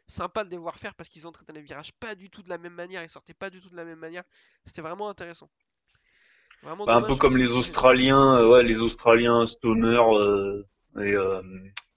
sympa 0.07 0.45
de 0.45 0.51
les 0.51 0.57
voir 0.59 0.79
faire 0.79 0.95
parce 0.95 1.09
qu'ils 1.09 1.27
entraient 1.27 1.45
dans 1.47 1.55
les 1.55 1.62
virages 1.62 1.93
pas 1.93 2.14
du 2.14 2.31
tout 2.31 2.43
de 2.43 2.49
la 2.51 2.59
même 2.59 2.75
manière, 2.75 3.03
ils 3.03 3.09
sortaient 3.09 3.35
pas 3.35 3.51
du 3.51 3.61
tout 3.61 3.70
de 3.70 3.77
la 3.77 3.85
même 3.85 3.99
manière. 3.99 4.23
C'était 4.64 4.83
vraiment 4.83 5.09
intéressant. 5.09 5.51
Vraiment 6.62 6.85
Bah, 6.87 6.97
un 6.97 7.03
peu 7.03 7.16
comme 7.16 7.37
les 7.37 7.51
Australiens, 7.53 8.47
ouais, 8.47 8.62
les 8.62 8.81
Australiens 8.81 9.47
Stoner 9.47 10.01
et 11.01 11.14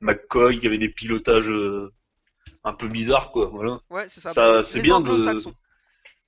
McCoy 0.01 0.59
qui 0.59 0.67
avaient 0.67 0.77
des 0.77 0.89
pilotages 0.89 1.51
un 2.65 2.73
peu 2.73 2.87
bizarres, 2.89 3.31
quoi. 3.31 3.45
Voilà. 3.47 3.79
Ouais, 3.89 4.07
c'est 4.09 4.19
ça. 4.21 4.33
Ça, 4.33 4.57
bah, 4.57 4.63
c'est 4.63 4.81
bien 4.81 4.99
de-. 4.99 5.35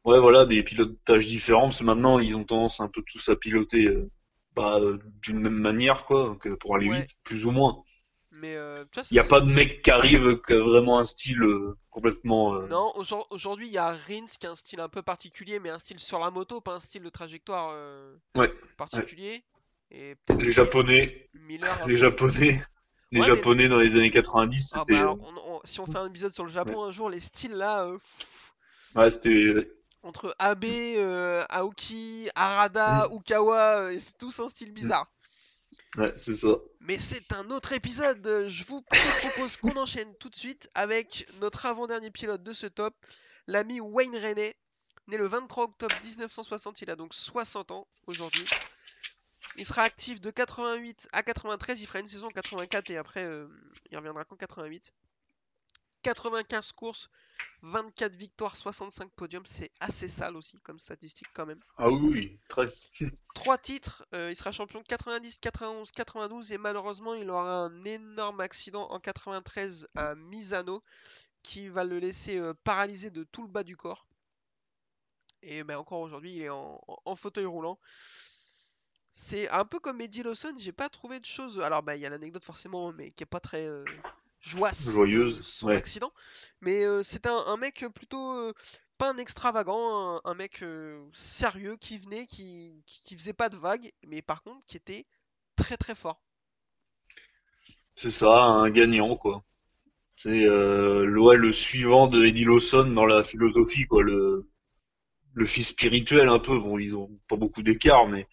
Ouais, 0.06 0.20
voilà, 0.20 0.46
des 0.46 0.64
pilotages 0.64 1.28
différents, 1.28 1.64
parce 1.64 1.80
que 1.80 1.84
maintenant 1.84 2.20
ils 2.20 2.38
ont 2.38 2.46
tendance 2.46 2.80
un 2.80 2.88
peu 2.88 3.02
tous 3.06 3.28
à 3.30 3.36
piloter 3.36 3.88
euh, 3.88 4.10
bah, 4.56 4.80
euh, 4.80 5.00
d'une 5.22 5.40
même 5.40 5.60
manière, 5.60 6.06
quoi, 6.06 6.38
que 6.40 6.50
pour 6.50 6.76
aller 6.76 6.88
Ouais. 6.90 7.02
vite, 7.02 7.10
plus 7.26 7.46
ou 7.46 7.52
moins. 7.52 7.84
Mais 8.40 8.56
euh, 8.56 8.86
tu 8.92 9.00
vois, 9.00 9.08
Il 9.12 9.16
n'y 9.16 9.20
a 9.20 9.24
pas 9.24 9.42
de 9.42 9.52
mec 9.52 9.82
qui 9.82 9.92
arrive 9.92 10.40
qui 10.46 10.54
a 10.54 10.60
vraiment 10.60 11.00
un 11.00 11.06
style 11.06 11.42
euh, 11.44 11.76
complètement. 11.90 12.56
euh, 12.56 12.68
Non, 12.68 12.92
aujourd- 12.96 13.28
aujourd'hui 13.32 13.68
il 13.68 13.74
y 13.74 13.78
a 13.78 13.88
Rins 13.90 14.26
qui 14.40 14.48
a 14.48 14.52
un 14.52 14.56
style 14.56 14.80
un 14.80 14.90
peu 14.90 15.02
particulier, 15.02 15.60
mais 15.60 15.70
un 15.70 15.80
style 15.80 16.00
sur 16.00 16.20
la 16.20 16.32
moto, 16.32 16.62
pas 16.62 16.76
un 16.76 16.80
style 16.80 17.04
de 17.04 17.10
trajectoire 17.10 17.74
Ouais, 18.36 18.54
particulier. 18.78 19.44
Et 19.92 20.16
Les 20.40 20.52
Japonais, 20.52 21.30
Miller. 21.34 21.88
les. 21.88 21.96
Japonais, 21.96 22.62
les 23.12 23.22
Ouais, 23.22 23.28
mais- 23.30 23.36
Japonais 23.36 23.68
dans 23.70 23.78
les 23.80 23.96
années 23.96 24.12
90, 24.12 24.72
Ah 24.74 24.80
c'était, 24.80 24.94
bah 24.94 24.98
euh, 24.98 25.02
alors, 25.02 25.18
on- 25.22 25.54
on- 25.56 25.62
si 25.64 25.80
on 25.80 25.86
fait 25.86 25.98
un 25.98 26.08
épisode 26.08 26.34
sur 26.34 26.44
le 26.46 26.52
Japon 26.52 26.84
un 26.84 26.92
jour, 26.92 27.10
les 27.10 27.20
styles 27.22 27.54
là, 27.56 27.84
euh, 27.84 27.98
ouais, 28.96 29.12
c'était, 29.12 29.72
entre 30.04 30.36
Abe, 30.40 30.66
euh, 30.66 31.44
Aoki, 31.50 32.30
Arada, 32.36 33.08
Ukawa, 33.14 33.82
euh, 33.84 33.98
c'est 34.00 34.18
tous 34.18 34.40
un 34.40 34.50
style 34.50 34.72
bizarre. 34.74 35.08
ouais, 35.98 36.14
c'est 36.18 36.36
ça. 36.36 36.50
Mais 36.82 36.98
c'est 36.98 37.32
un 37.34 37.50
autre 37.50 37.74
épisode. 37.74 38.26
euh, 38.28 38.48
Je 38.48 38.66
vous 38.66 38.82
propose 39.22 39.58
qu'on 39.58 39.76
enchaîne 39.78 40.14
tout 40.20 40.30
de 40.30 40.36
suite 40.36 40.70
avec 40.76 41.26
notre 41.42 41.66
avant-dernier 41.66 42.12
pilote 42.12 42.44
de 42.44 42.54
ce 42.54 42.68
top, 42.68 42.94
l'ami 43.48 43.80
Wayne 43.82 44.16
Rainey, 44.16 44.56
né 45.08 45.18
le 45.18 45.28
23 45.28 45.64
octobre 45.66 45.96
1960. 46.04 46.82
Il 46.82 46.90
a 46.90 46.96
donc 46.96 47.14
60 47.14 47.72
ans 47.72 47.88
aujourd'hui. 48.06 48.46
Il 49.58 49.66
sera 49.66 49.82
actif 49.84 50.22
de 50.22 50.30
88 50.32 51.10
à 51.14 51.24
93. 51.24 51.82
Il 51.82 51.88
fera 51.88 52.00
une 52.00 52.08
saison 52.08 52.28
en 52.28 52.32
84 52.32 52.90
et 52.92 52.98
après 52.98 53.26
euh, 53.26 53.48
il 53.92 53.98
reviendra 53.98 54.24
qu'en 54.24 54.36
88. 54.36 54.94
95 56.04 56.72
courses, 56.74 57.10
24 57.64 58.14
victoires, 58.16 58.56
65 58.56 59.12
podiums. 59.14 59.46
C'est 59.46 59.72
assez 59.80 60.08
sale 60.08 60.38
aussi 60.38 60.58
comme 60.62 60.80
statistique 60.80 61.28
quand 61.34 61.46
même. 61.46 61.60
Ah 61.78 61.90
oui, 61.90 62.00
oui, 62.12 62.40
très. 62.48 62.68
Trois 63.34 63.58
titres, 63.58 64.06
euh, 64.14 64.30
il 64.32 64.36
sera 64.36 64.52
champion 64.52 64.84
90, 64.84 65.40
91, 65.40 65.92
92 65.92 66.52
et 66.52 66.58
malheureusement 66.58 67.14
il 67.16 67.30
aura 67.30 67.62
un 67.66 67.84
énorme 67.84 68.40
accident 68.42 68.88
en 68.92 69.00
93 69.00 69.88
à 69.96 70.16
Misano 70.16 70.84
qui 71.44 71.68
va 71.68 71.84
le 71.84 71.98
laisser 72.00 72.38
euh, 72.38 72.54
paralysé 72.64 73.10
de 73.10 73.24
tout 73.24 73.42
le 73.42 73.50
bas 73.50 73.64
du 73.64 73.76
corps. 73.76 74.06
Et 75.42 75.64
ben, 75.64 75.78
encore 75.78 76.00
aujourd'hui 76.02 76.34
il 76.36 76.42
est 76.44 76.50
en, 76.50 76.80
en- 76.88 76.98
en 77.06 77.16
fauteuil 77.16 77.46
roulant. 77.46 77.80
C'est 79.20 79.50
un 79.50 79.66
peu 79.66 79.80
comme 79.80 80.00
Eddie 80.00 80.22
Lawson, 80.22 80.54
j'ai 80.60 80.72
pas 80.72 80.90
trouvé 80.90 81.20
de 81.20 81.26
choses. 81.26 81.60
Alors 81.62 81.82
bah 81.82 81.96
il 81.96 82.02
y 82.04 82.06
a 82.06 82.10
l'anecdote 82.10 82.44
forcément 82.44 82.94
mais 82.94 83.10
qui 83.10 83.24
est 83.24 83.26
pas 83.26 83.40
très 83.40 83.66
euh, 83.66 83.84
joyeuse, 84.42 84.92
Joyeuse, 84.92 85.42
son 85.42 85.70
ouais. 85.70 85.76
accident. 85.76 86.14
Mais 86.62 86.86
euh, 86.86 87.02
c'est 87.02 87.26
un, 87.26 87.36
un 87.36 87.58
mec 87.58 87.84
plutôt 87.96 88.38
euh, 88.38 88.54
pas 89.00 89.10
un 89.10 89.18
extravagant, 89.18 90.18
un, 90.18 90.22
un 90.24 90.36
mec 90.36 90.62
euh, 90.62 91.04
sérieux 91.12 91.78
qui 91.78 91.98
venait, 91.98 92.28
qui, 92.28 92.84
qui, 92.86 93.02
qui 93.06 93.16
faisait 93.16 93.34
pas 93.34 93.50
de 93.50 93.58
vagues, 93.58 93.92
mais 94.06 94.22
par 94.22 94.44
contre 94.44 94.64
qui 94.68 94.78
était 94.78 95.04
très 95.56 95.78
très 95.78 95.96
fort. 95.96 96.22
C'est 97.96 98.12
ça, 98.12 98.44
un 98.44 98.70
gagnant, 98.70 99.16
quoi. 99.16 99.44
C'est 100.16 100.46
euh, 100.46 101.12
ouais, 101.18 101.38
le 101.38 101.52
suivant 101.52 102.08
de 102.08 102.24
Eddie 102.24 102.44
Lawson 102.44 102.86
dans 102.92 103.08
la 103.08 103.24
philosophie, 103.24 103.86
quoi. 103.88 104.04
Le, 104.04 104.48
le 105.34 105.46
fils 105.48 105.70
spirituel, 105.70 106.30
un 106.30 106.38
peu. 106.38 106.60
Bon, 106.60 106.78
ils 106.78 106.96
ont 106.96 107.20
pas 107.28 107.36
beaucoup 107.36 107.64
d'écart, 107.64 108.08
mais 108.08 108.28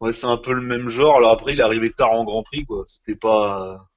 ouais, 0.00 0.12
c'est 0.12 0.26
un 0.26 0.36
peu 0.38 0.52
le 0.52 0.62
même 0.62 0.88
genre. 0.88 1.16
Alors 1.16 1.30
après, 1.32 1.52
il 1.52 1.60
est 1.60 1.62
arrivé 1.62 1.92
tard 1.92 2.12
en 2.12 2.24
Grand 2.24 2.42
Prix, 2.42 2.64
quoi. 2.66 2.84
C'était 2.86 3.16
pas. 3.16 3.88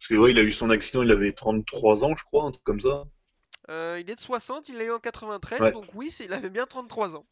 Parce 0.00 0.08
que 0.08 0.14
ouais, 0.16 0.32
il 0.32 0.38
a 0.38 0.42
eu 0.42 0.52
son 0.52 0.70
accident, 0.70 1.02
il 1.02 1.10
avait 1.12 1.32
33 1.32 2.04
ans, 2.04 2.14
je 2.16 2.24
crois, 2.24 2.44
un 2.44 2.50
truc 2.52 2.64
comme 2.64 2.80
ça. 2.80 3.04
Euh, 3.68 3.98
il 4.00 4.08
est 4.10 4.14
de 4.14 4.20
60, 4.20 4.70
il 4.70 4.76
l'a 4.78 4.84
eu 4.84 4.90
en 4.92 4.98
93, 4.98 5.60
Ouais. 5.60 5.72
donc 5.72 5.94
oui, 5.94 6.10
il 6.20 6.32
avait 6.32 6.48
bien 6.50 6.66
33 6.66 7.14
ans. 7.16 7.26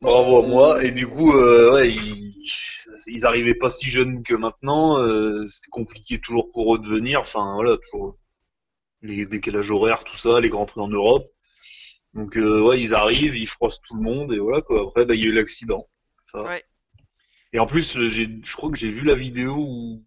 Bravo 0.00 0.38
à 0.38 0.46
moi. 0.46 0.84
Et 0.84 0.90
du 0.90 1.06
coup, 1.06 1.32
euh, 1.32 1.72
ouais, 1.74 1.90
ils, 1.92 2.34
ils 3.06 3.26
arrivaient 3.26 3.54
pas 3.54 3.70
si 3.70 3.88
jeunes 3.88 4.22
que 4.22 4.34
maintenant. 4.34 4.98
euh, 4.98 5.46
c'était 5.46 5.70
compliqué 5.70 6.20
toujours 6.20 6.50
pour 6.52 6.74
eux 6.74 6.78
de 6.78 6.86
venir. 6.86 7.20
Enfin, 7.20 7.54
voilà, 7.54 7.76
toujours 7.78 8.16
les 9.02 9.26
décalages 9.26 9.70
horaires, 9.70 10.04
tout 10.04 10.16
ça, 10.16 10.40
les 10.40 10.48
grands 10.50 10.66
prix 10.66 10.80
en 10.80 10.88
Europe. 10.88 11.26
Donc, 12.14 12.36
euh, 12.38 12.60
ouais, 12.62 12.80
ils 12.80 12.94
arrivent, 12.94 13.36
ils 13.36 13.48
froissent 13.48 13.80
tout 13.82 13.96
le 13.96 14.02
monde 14.02 14.32
et 14.32 14.38
voilà 14.40 14.62
quoi. 14.62 14.82
Après, 14.82 15.06
bah, 15.06 15.14
il 15.14 15.20
y 15.22 15.24
a 15.24 15.28
eu 15.28 15.32
l'accident. 15.32 15.88
Ça. 16.32 16.42
Ouais. 16.42 16.62
Et 17.52 17.58
en 17.58 17.66
plus, 17.66 17.96
euh, 17.96 18.08
j'ai, 18.08 18.28
je 18.42 18.56
crois 18.56 18.70
que 18.70 18.76
j'ai 18.78 18.90
vu 18.90 19.04
la 19.04 19.14
vidéo 19.14 19.56
où, 19.58 20.04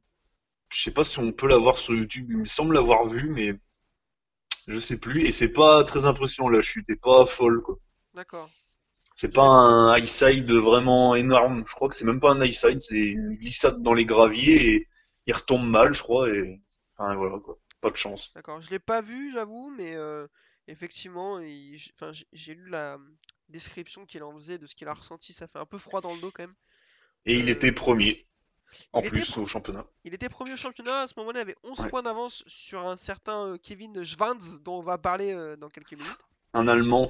je 0.73 0.81
sais 0.81 0.91
pas 0.91 1.03
si 1.03 1.19
on 1.19 1.31
peut 1.33 1.47
la 1.47 1.57
voir 1.57 1.77
sur 1.77 1.95
YouTube. 1.95 2.27
Il 2.29 2.37
me 2.37 2.45
semble 2.45 2.75
l'avoir 2.75 3.05
vue, 3.07 3.29
mais 3.29 3.55
je 4.67 4.79
sais 4.79 4.97
plus. 4.97 5.25
Et 5.25 5.31
c'est 5.31 5.53
pas 5.53 5.83
très 5.83 6.05
impressionnant 6.05 6.49
la 6.49 6.61
chute, 6.61 6.89
est 6.89 6.95
pas 6.95 7.25
folle 7.25 7.61
quoi. 7.61 7.77
D'accord. 8.13 8.49
C'est 9.15 9.33
pas 9.33 9.43
un 9.43 9.95
high 9.97 10.05
side 10.05 10.51
vraiment 10.51 11.15
énorme. 11.15 11.63
Je 11.67 11.73
crois 11.73 11.89
que 11.89 11.95
c'est 11.95 12.05
même 12.05 12.19
pas 12.19 12.31
un 12.31 12.43
high 12.43 12.51
side, 12.51 12.81
c'est 12.81 12.95
une 12.95 13.35
glissade 13.35 13.81
dans 13.81 13.93
les 13.93 14.05
graviers 14.05 14.75
et 14.75 14.87
il 15.27 15.33
retombe 15.33 15.67
mal, 15.67 15.93
je 15.93 16.01
crois. 16.01 16.29
Et 16.29 16.61
enfin, 16.97 17.15
voilà 17.15 17.37
quoi. 17.39 17.59
Pas 17.81 17.91
de 17.91 17.95
chance. 17.95 18.31
D'accord, 18.35 18.61
je 18.61 18.69
l'ai 18.69 18.79
pas 18.79 19.01
vu, 19.01 19.31
j'avoue, 19.33 19.73
mais 19.77 19.95
euh, 19.95 20.27
effectivement, 20.67 21.39
il- 21.39 21.79
enfin, 21.95 22.11
j'ai 22.31 22.53
lu 22.55 22.69
la 22.69 22.97
description 23.51 24.05
qu'il 24.05 24.23
en 24.23 24.35
faisait 24.35 24.57
de 24.57 24.67
ce 24.67 24.75
qu'il 24.75 24.87
a 24.87 24.93
ressenti, 24.93 25.33
ça 25.33 25.47
fait 25.47 25.59
un 25.59 25.65
peu 25.67 25.77
froid 25.77 26.01
dans 26.01 26.13
le 26.15 26.21
dos 26.21 26.31
quand 26.31 26.43
même. 26.43 26.55
Et 27.25 27.39
il 27.39 27.49
Euh, 27.49 27.49
était 27.49 27.71
premier 27.71 28.27
en 28.93 29.01
il 29.01 29.09
plus 29.09 29.37
au 29.37 29.45
championnat. 29.47 29.85
Il 30.03 30.13
était 30.13 30.29
premier 30.29 30.53
au 30.53 30.57
championnat, 30.57 31.01
à 31.01 31.07
ce 31.07 31.15
moment-là, 31.17 31.39
il 31.39 31.41
avait 31.41 31.55
11 31.63 31.79
Ouais. 31.79 31.89
points 31.89 32.03
d'avance 32.03 32.43
sur 32.45 32.87
un 32.87 32.97
certain 32.97 33.47
euh, 33.47 33.57
Kevin 33.57 34.03
Schwanz, 34.03 34.61
dont 34.61 34.77
on 34.77 34.83
va 34.83 34.99
parler 34.99 35.31
euh, 35.33 35.55
dans 35.57 35.69
quelques 35.69 35.93
minutes. 35.93 36.21
Un 36.53 36.67
Allemand. 36.67 37.09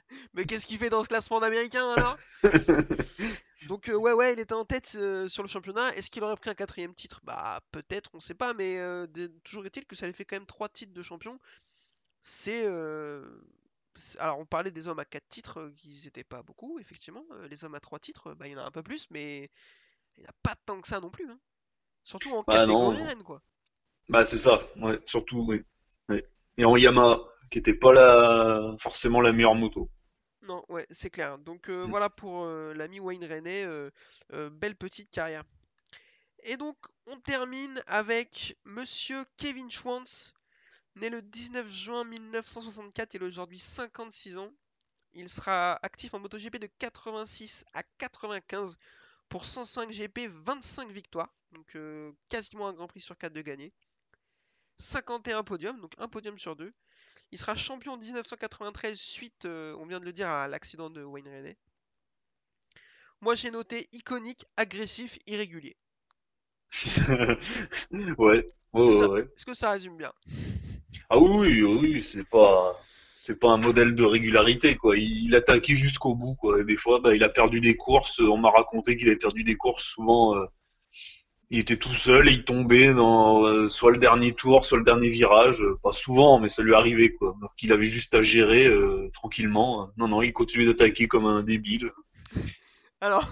Mais 0.34 0.44
qu'est-ce 0.46 0.66
qu'il 0.66 0.78
fait 0.78 0.90
dans 0.90 1.02
ce 1.02 1.08
classement 1.08 1.40
d'américain 1.40 1.90
alors? 1.92 2.18
Donc 3.62 3.88
euh, 3.88 3.94
ouais 3.94 4.12
ouais 4.12 4.32
il 4.32 4.40
était 4.40 4.54
en 4.54 4.64
tête 4.64 4.96
euh, 4.96 5.28
sur 5.28 5.42
le 5.42 5.48
championnat. 5.48 5.94
Est-ce 5.94 6.10
qu'il 6.10 6.22
aurait 6.24 6.36
pris 6.36 6.50
un 6.50 6.54
quatrième 6.54 6.94
titre? 6.94 7.20
Bah 7.24 7.60
peut-être, 7.70 8.10
on 8.14 8.20
sait 8.20 8.34
pas, 8.34 8.54
mais 8.54 8.78
euh, 8.78 9.06
toujours 9.44 9.64
est-il 9.66 9.86
que 9.86 9.94
ça 9.96 10.06
lui 10.06 10.12
fait 10.12 10.24
quand 10.24 10.36
même 10.36 10.46
trois 10.46 10.68
titres 10.68 10.92
de 10.92 11.02
champion. 11.02 11.38
C'est- 12.22 12.64
alors 14.18 14.38
on 14.38 14.46
parlait 14.46 14.70
des 14.70 14.88
hommes 14.88 14.98
à 14.98 15.04
quatre 15.04 15.28
titres, 15.28 15.58
euh, 15.60 15.72
qui 15.76 16.06
étaient 16.06 16.24
pas 16.24 16.42
beaucoup 16.42 16.78
effectivement. 16.78 17.24
Euh, 17.32 17.48
les 17.48 17.64
hommes 17.64 17.74
à 17.74 17.80
trois 17.80 17.98
titres, 17.98 18.34
bah 18.34 18.46
il 18.48 18.52
y 18.52 18.56
en 18.56 18.60
a 18.60 18.66
un 18.66 18.70
peu 18.70 18.82
plus, 18.82 19.06
mais 19.10 19.48
il 20.16 20.20
n'y 20.22 20.26
en 20.26 20.30
a 20.30 20.34
pas 20.42 20.54
tant 20.66 20.80
que 20.80 20.88
ça 20.88 21.00
non 21.00 21.10
plus. 21.10 21.30
hein. 21.30 21.40
Surtout 22.04 22.32
en 22.32 22.44
Bah 22.46 22.66
catégorie 22.66 22.98
non. 22.98 23.04
reine 23.04 23.22
quoi. 23.24 23.42
Bah 24.08 24.24
c'est 24.24 24.38
ça, 24.38 24.60
ouais, 24.76 25.00
surtout, 25.06 25.44
oui. 25.48 25.62
Ouais. 26.08 26.24
Et 26.58 26.64
en 26.64 26.76
Yamaha, 26.76 27.20
qui 27.50 27.58
était 27.58 27.74
pas 27.74 27.92
la 27.92 28.76
forcément 28.78 29.20
la 29.20 29.32
meilleure 29.32 29.54
moto. 29.54 29.90
Non 30.42 30.64
ouais 30.68 30.86
c'est 30.90 31.10
clair. 31.10 31.38
Donc 31.38 31.68
euh, 31.68 31.86
Mm. 31.86 31.90
voilà 31.90 32.10
pour 32.10 32.44
euh, 32.44 32.74
l'ami 32.74 33.00
Wayne 33.00 33.24
euh, 33.24 33.90
belle 34.50 34.76
petite 34.76 35.10
carrière. 35.10 35.44
Et 36.44 36.56
donc, 36.56 36.76
on 37.06 37.18
termine 37.20 37.80
avec 37.86 38.56
Monsieur 38.64 39.24
Kevin 39.36 39.70
Schwantz, 39.70 40.32
né 40.96 41.08
le 41.08 41.22
19 41.22 41.68
juin 41.68 42.04
1964, 42.04 43.14
il 43.14 43.22
a 43.22 43.26
aujourd'hui 43.26 43.58
56 43.58 44.38
ans. 44.38 44.52
Il 45.14 45.28
sera 45.28 45.78
actif 45.82 46.14
en 46.14 46.20
MotoGP 46.20 46.58
de 46.58 46.68
86 46.78 47.64
à 47.74 47.82
95 47.98 48.78
pour 49.28 49.46
105 49.46 49.90
GP, 49.90 50.28
25 50.28 50.90
victoires, 50.90 51.34
donc 51.52 51.74
euh, 51.76 52.12
quasiment 52.28 52.68
un 52.68 52.72
Grand 52.72 52.86
Prix 52.86 53.00
sur 53.00 53.16
4 53.16 53.32
de 53.32 53.40
gagné. 53.40 53.72
51 54.78 55.42
podiums, 55.44 55.80
donc 55.80 55.94
un 55.98 56.08
podium 56.08 56.38
sur 56.38 56.56
deux. 56.56 56.72
Il 57.30 57.38
sera 57.38 57.56
champion 57.56 57.92
en 57.92 57.96
1993 57.96 58.98
suite, 58.98 59.44
euh, 59.44 59.74
on 59.78 59.86
vient 59.86 60.00
de 60.00 60.04
le 60.04 60.12
dire, 60.12 60.28
à 60.28 60.48
l'accident 60.48 60.90
de 60.90 61.02
Wayne 61.02 61.28
Rainey. 61.28 61.56
Moi 63.20 63.34
j'ai 63.34 63.50
noté 63.50 63.86
iconique, 63.92 64.44
agressif, 64.56 65.18
irrégulier. 65.26 65.76
Ouais, 68.18 68.46
que. 68.74 69.28
Est-ce 69.34 69.46
que 69.46 69.54
ça 69.54 69.70
résume 69.70 69.96
bien? 69.96 70.12
Ah 71.10 71.18
oui, 71.18 71.62
oui, 71.62 72.02
c'est 72.02 72.28
pas, 72.28 72.78
c'est 73.18 73.38
pas 73.38 73.50
un 73.50 73.56
modèle 73.58 73.94
de 73.94 74.04
régularité, 74.04 74.76
quoi. 74.76 74.96
Il, 74.96 75.26
il 75.26 75.34
attaquait 75.34 75.74
jusqu'au 75.74 76.14
bout, 76.14 76.34
quoi. 76.36 76.60
Et 76.60 76.64
des 76.64 76.76
fois, 76.76 77.00
bah, 77.00 77.14
il 77.14 77.22
a 77.22 77.28
perdu 77.28 77.60
des 77.60 77.76
courses. 77.76 78.20
On 78.20 78.38
m'a 78.38 78.50
raconté 78.50 78.96
qu'il 78.96 79.08
avait 79.08 79.16
perdu 79.16 79.44
des 79.44 79.56
courses. 79.56 79.84
Souvent, 79.84 80.36
euh, 80.36 80.46
il 81.50 81.58
était 81.58 81.76
tout 81.76 81.94
seul 81.94 82.28
et 82.28 82.32
il 82.32 82.44
tombait 82.44 82.94
dans 82.94 83.44
euh, 83.44 83.68
soit 83.68 83.90
le 83.92 83.98
dernier 83.98 84.32
tour, 84.32 84.64
soit 84.64 84.78
le 84.78 84.84
dernier 84.84 85.08
virage. 85.08 85.60
Euh, 85.62 85.78
Pas 85.82 85.92
souvent, 85.92 86.38
mais 86.40 86.48
ça 86.48 86.62
lui 86.62 86.74
arrivait, 86.74 87.12
quoi. 87.12 87.34
Alors 87.38 87.54
qu'il 87.56 87.72
avait 87.72 87.86
juste 87.86 88.14
à 88.14 88.22
gérer 88.22 88.66
euh, 88.66 89.10
tranquillement. 89.12 89.90
Non, 89.98 90.08
non, 90.08 90.22
il 90.22 90.32
continuait 90.32 90.66
d'attaquer 90.66 91.08
comme 91.08 91.26
un 91.26 91.42
débile. 91.42 91.92
Alors, 93.02 93.30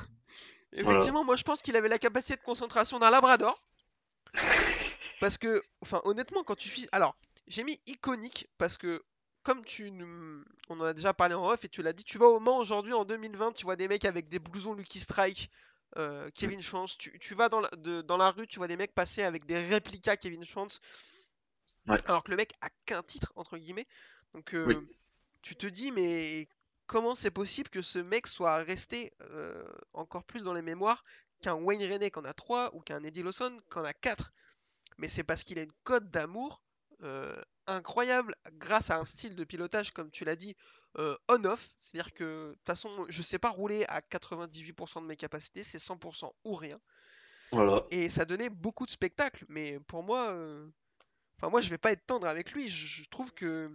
Voilà. 0.72 0.98
effectivement, 0.98 1.24
moi 1.24 1.36
je 1.36 1.44
pense 1.44 1.62
qu'il 1.62 1.76
avait 1.76 1.88
la 1.88 1.98
capacité 1.98 2.36
de 2.36 2.42
concentration 2.42 2.98
d'un 2.98 3.10
labrador. 3.10 3.58
Parce 5.20 5.38
que, 5.38 5.62
enfin, 5.82 6.00
honnêtement, 6.04 6.42
quand 6.44 6.56
tu 6.56 6.68
fais. 6.68 6.86
Alors, 6.92 7.16
j'ai 7.50 7.64
mis 7.64 7.78
iconique 7.86 8.48
parce 8.58 8.78
que, 8.78 9.02
comme 9.42 9.64
tu. 9.64 9.90
nous- 9.90 10.44
On 10.68 10.80
en 10.80 10.84
a 10.84 10.92
déjà 10.94 11.12
parlé 11.12 11.34
en 11.34 11.46
off 11.50 11.64
et 11.64 11.68
tu 11.68 11.82
l'as 11.82 11.92
dit, 11.92 12.04
tu 12.04 12.16
vas 12.18 12.26
au 12.26 12.40
Mans 12.40 12.56
aujourd'hui 12.58 12.92
en 12.94 13.04
2020, 13.04 13.52
tu 13.52 13.64
vois 13.64 13.76
des 13.76 13.88
mecs 13.88 14.04
avec 14.04 14.28
des 14.28 14.38
blousons 14.38 14.72
Lucky 14.74 15.00
Strike, 15.00 15.50
euh, 15.98 16.28
Kevin 16.34 16.62
Schwantz. 16.62 16.96
Tu, 16.96 17.18
tu 17.18 17.34
vas 17.34 17.48
dans 17.48 17.60
la, 17.60 17.68
de- 17.76 18.02
dans 18.02 18.16
la 18.16 18.30
rue, 18.30 18.46
tu 18.46 18.58
vois 18.58 18.68
des 18.68 18.76
mecs 18.76 18.94
passer 18.94 19.22
avec 19.22 19.44
des 19.46 19.58
réplicas 19.58 20.16
Kevin 20.16 20.44
Schwantz. 20.44 20.78
Ouais. 21.86 21.98
Alors 22.06 22.22
que 22.22 22.30
le 22.30 22.36
mec 22.36 22.52
a 22.60 22.70
qu'un 22.86 23.02
titre, 23.02 23.32
entre 23.36 23.56
guillemets. 23.58 23.86
Donc, 24.34 24.54
euh, 24.54 24.66
Oui. 24.66 24.76
tu 25.42 25.56
te 25.56 25.66
dis, 25.66 25.90
mais 25.92 26.46
comment 26.86 27.14
c'est 27.14 27.30
possible 27.30 27.68
que 27.70 27.82
ce 27.82 27.98
mec 27.98 28.26
soit 28.26 28.58
resté 28.58 29.12
euh, 29.22 29.66
encore 29.94 30.24
plus 30.24 30.42
dans 30.42 30.52
les 30.54 30.62
mémoires 30.62 31.02
qu'un 31.40 31.54
Wayne 31.54 31.82
Rainey 31.82 32.10
qu'en 32.10 32.24
a 32.24 32.34
3 32.34 32.74
ou 32.76 32.80
qu'un 32.80 33.02
Eddie 33.02 33.22
Lawson 33.22 33.58
qu'en 33.70 33.82
a 33.84 33.92
4 33.94 34.32
Mais 34.98 35.08
c'est 35.08 35.24
parce 35.24 35.42
qu'il 35.42 35.58
a 35.58 35.62
une 35.62 35.72
cote 35.84 36.10
d'amour 36.10 36.60
incroyable 37.66 38.34
grâce 38.52 38.90
à 38.90 38.98
un 38.98 39.04
style 39.04 39.36
de 39.36 39.44
pilotage, 39.44 39.92
comme 39.92 40.10
tu 40.10 40.24
l'as 40.24 40.36
dit, 40.36 40.54
euh, 40.98 41.16
on-off. 41.28 41.74
C'est-à-dire 41.78 42.12
que 42.12 42.48
de 42.48 42.52
toute 42.54 42.66
façon, 42.66 43.06
je 43.08 43.22
sais 43.22 43.38
pas 43.38 43.50
rouler 43.50 43.84
à 43.88 44.00
98% 44.00 45.02
de 45.02 45.06
mes 45.06 45.16
capacités, 45.16 45.62
c'est 45.62 45.78
100% 45.78 46.30
ou 46.44 46.54
rien. 46.54 46.80
Voilà. 47.52 47.84
Et 47.90 48.08
ça 48.08 48.24
donnait 48.24 48.50
beaucoup 48.50 48.86
de 48.86 48.90
spectacles. 48.90 49.44
Mais 49.48 49.78
pour 49.80 50.02
moi, 50.02 50.30
euh, 50.30 50.68
enfin 51.36 51.50
moi 51.50 51.60
je 51.60 51.70
vais 51.70 51.78
pas 51.78 51.92
être 51.92 52.06
tendre 52.06 52.26
avec 52.26 52.52
lui. 52.52 52.68
Je, 52.68 53.02
je 53.02 53.08
trouve 53.08 53.32
que 53.34 53.70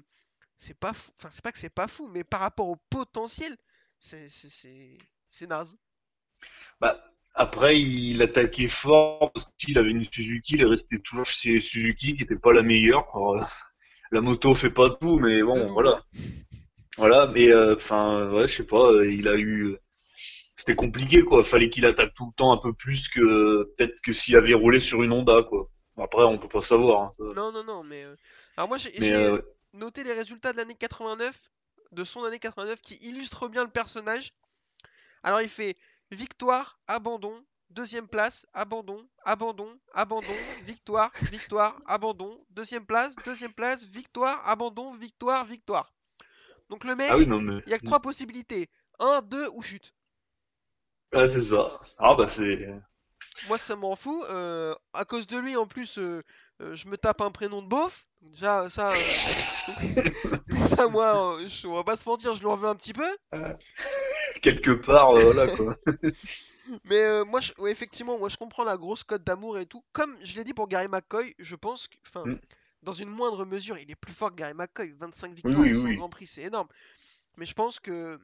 c'est 0.58 0.78
pas 0.78 0.94
fou. 0.94 1.12
Enfin 1.18 1.30
c'est 1.32 1.44
pas 1.44 1.52
que 1.52 1.60
c'est 1.60 1.70
pas 1.70 1.88
fou, 1.88 2.08
mais 2.08 2.24
par 2.24 2.42
rapport 2.42 2.68
au 2.68 2.76
potentiel, 2.76 3.56
c'est 3.98 5.48
naze. 5.48 5.78
Bah, 6.80 7.02
après, 7.36 7.80
il 7.80 8.22
attaquait 8.22 8.68
fort 8.68 9.32
parce 9.34 9.48
qu'il 9.58 9.78
avait 9.78 9.92
une 9.92 10.06
Suzuki, 10.12 10.56
il 10.56 10.62
est 10.62 10.66
resté 10.66 11.00
toujours 11.02 11.26
chez 11.26 11.60
Suzuki, 11.60 12.14
qui 12.16 12.22
n'était 12.22 12.36
pas 12.38 12.54
la 12.54 12.62
meilleure. 12.64 13.06
Alors, 13.14 13.36
euh, 13.38 13.46
la 14.12 14.22
moto 14.22 14.54
fait 14.56 14.70
pas 14.70 14.90
tout, 14.90 15.20
mais 15.20 15.44
bon, 15.44 15.68
voilà. 15.68 16.02
Voilà, 16.98 17.28
mais 17.28 17.50
euh, 17.52 17.76
enfin, 17.76 18.30
ouais, 18.32 18.48
je 18.48 18.56
sais 18.58 18.64
pas, 18.66 18.92
euh, 18.92 19.12
il 19.12 19.28
a 19.28 19.36
eu. 19.38 19.76
C'était 20.56 20.76
compliqué, 20.76 21.24
quoi. 21.24 21.44
Fallait 21.44 21.70
qu'il 21.70 21.86
attaque 21.86 22.14
tout 22.16 22.28
le 22.28 22.34
temps 22.36 22.54
un 22.54 22.58
peu 22.58 22.74
plus 22.74 23.10
que 23.10 23.64
peut-être 23.78 24.00
que 24.02 24.14
s'il 24.14 24.36
avait 24.38 24.54
roulé 24.54 24.80
sur 24.80 25.04
une 25.04 25.12
Honda, 25.12 25.44
quoi. 25.44 25.70
Après, 25.98 26.24
on 26.24 26.38
peut 26.38 26.48
pas 26.48 26.62
savoir. 26.62 27.02
hein, 27.04 27.12
ça. 27.18 27.24
Non 27.36 27.52
non 27.52 27.64
non, 27.64 27.84
mais 27.84 28.06
alors 28.58 28.68
moi 28.70 28.78
j'ai 28.78 28.92
euh, 29.14 29.38
noté 29.74 30.04
les 30.04 30.14
résultats 30.14 30.52
de 30.54 30.58
l'année 30.58 30.76
89, 30.76 31.52
de 31.92 32.04
son 32.04 32.24
année 32.24 32.40
89, 32.40 32.82
qui 32.82 32.96
illustrent 33.08 33.48
bien 33.50 33.64
le 33.64 33.70
personnage. 33.70 34.32
Alors 35.24 35.42
il 35.42 35.50
fait 35.50 35.78
victoire, 36.16 36.80
abandon, 36.88 37.46
deuxième 37.70 38.08
place, 38.08 38.48
abandon, 38.54 39.08
abandon, 39.24 39.80
abandon, 39.94 40.40
victoire, 40.62 41.12
victoire, 41.32 41.78
abandon, 41.86 42.44
deuxième 42.52 42.86
place, 42.86 43.16
deuxième 43.26 43.54
place, 43.54 43.84
victoire, 43.84 44.48
abandon, 44.48 44.92
victoire, 44.94 45.46
victoire. 45.46 45.88
Donc 46.70 46.84
le 46.84 46.96
mec, 46.96 47.10
Ah 47.12 47.18
oui, 47.18 47.28
non, 47.28 47.42
mais. 47.42 47.62
il 47.66 47.72
y 47.72 47.74
a 47.74 47.80
que 47.80 47.86
trois 47.86 48.00
possibilités. 48.02 48.70
1, 49.00 49.22
2 49.24 49.48
ou 49.56 49.62
chute. 49.64 49.94
Ah, 51.14 51.28
c'est 51.28 51.42
ça. 51.44 51.80
Ah, 51.98 52.16
bah, 52.16 52.28
c'est. 52.30 52.68
Moi 53.48 53.58
ça 53.58 53.76
m'en 53.76 53.96
fout. 53.96 54.24
euh, 54.30 54.74
à 54.94 55.06
cause 55.06 55.28
de 55.28 55.38
lui 55.38 55.56
en 55.56 55.68
plus, 55.68 55.98
euh, 55.98 56.24
euh, 56.62 56.76
je 56.76 56.88
me 56.88 56.98
tape 56.98 57.22
un 57.22 57.32
prénom 57.32 57.62
de 57.62 57.68
beauf. 57.68 58.08
Déjà, 58.22 58.70
ça, 58.70 58.90
euh, 58.90 59.04
ça, 60.66 60.88
moi, 60.88 61.38
je, 61.46 61.68
on 61.68 61.74
va 61.74 61.84
pas 61.84 61.96
se 61.96 62.10
mentir, 62.10 62.34
je 62.34 62.40
lui 62.40 62.48
en 62.48 62.56
veux 62.56 62.68
un 62.68 62.76
petit 62.76 62.94
peu. 62.94 63.08
Quelque 64.46 64.72
part, 64.72 65.12
euh, 65.12 65.24
voilà 65.24 65.48
quoi. 65.50 65.76
Mais 66.84 67.02
euh, 67.04 67.26
moi, 67.26 67.42
je- 67.42 67.54
ouais, 67.60 67.72
effectivement, 67.72 68.18
moi, 68.18 68.30
je 68.30 68.38
comprends 68.38 68.64
la 68.64 68.78
grosse 68.78 69.04
cote 69.04 69.24
d'amour 69.24 69.58
et 69.60 69.66
tout. 69.66 69.84
Comme 69.94 70.16
je 70.24 70.36
l'ai 70.36 70.44
dit 70.44 70.54
pour 70.54 70.68
Gary 70.68 70.88
McCoy, 70.88 71.36
je 71.40 71.56
pense 71.56 71.88
que, 71.88 71.96
enfin, 72.06 72.28
Mm. 72.28 72.40
dans 72.84 72.94
une 72.94 73.10
moindre 73.10 73.46
mesure, 73.46 73.78
il 73.78 73.90
est 73.92 73.96
plus 73.96 74.14
fort 74.14 74.32
que 74.32 74.36
Gary 74.38 74.54
McCoy. 74.54 74.92
25 74.98 75.34
victoires 75.34 75.66
oui, 75.66 75.74
son 75.74 75.92
oui. 75.92 75.94
Grand 75.94 76.10
Prix, 76.10 76.28
c'est 76.28 76.44
énorme. 76.44 76.68
Mais 77.38 77.46
je 77.48 77.56
pense 77.56 77.80
que 77.80 78.20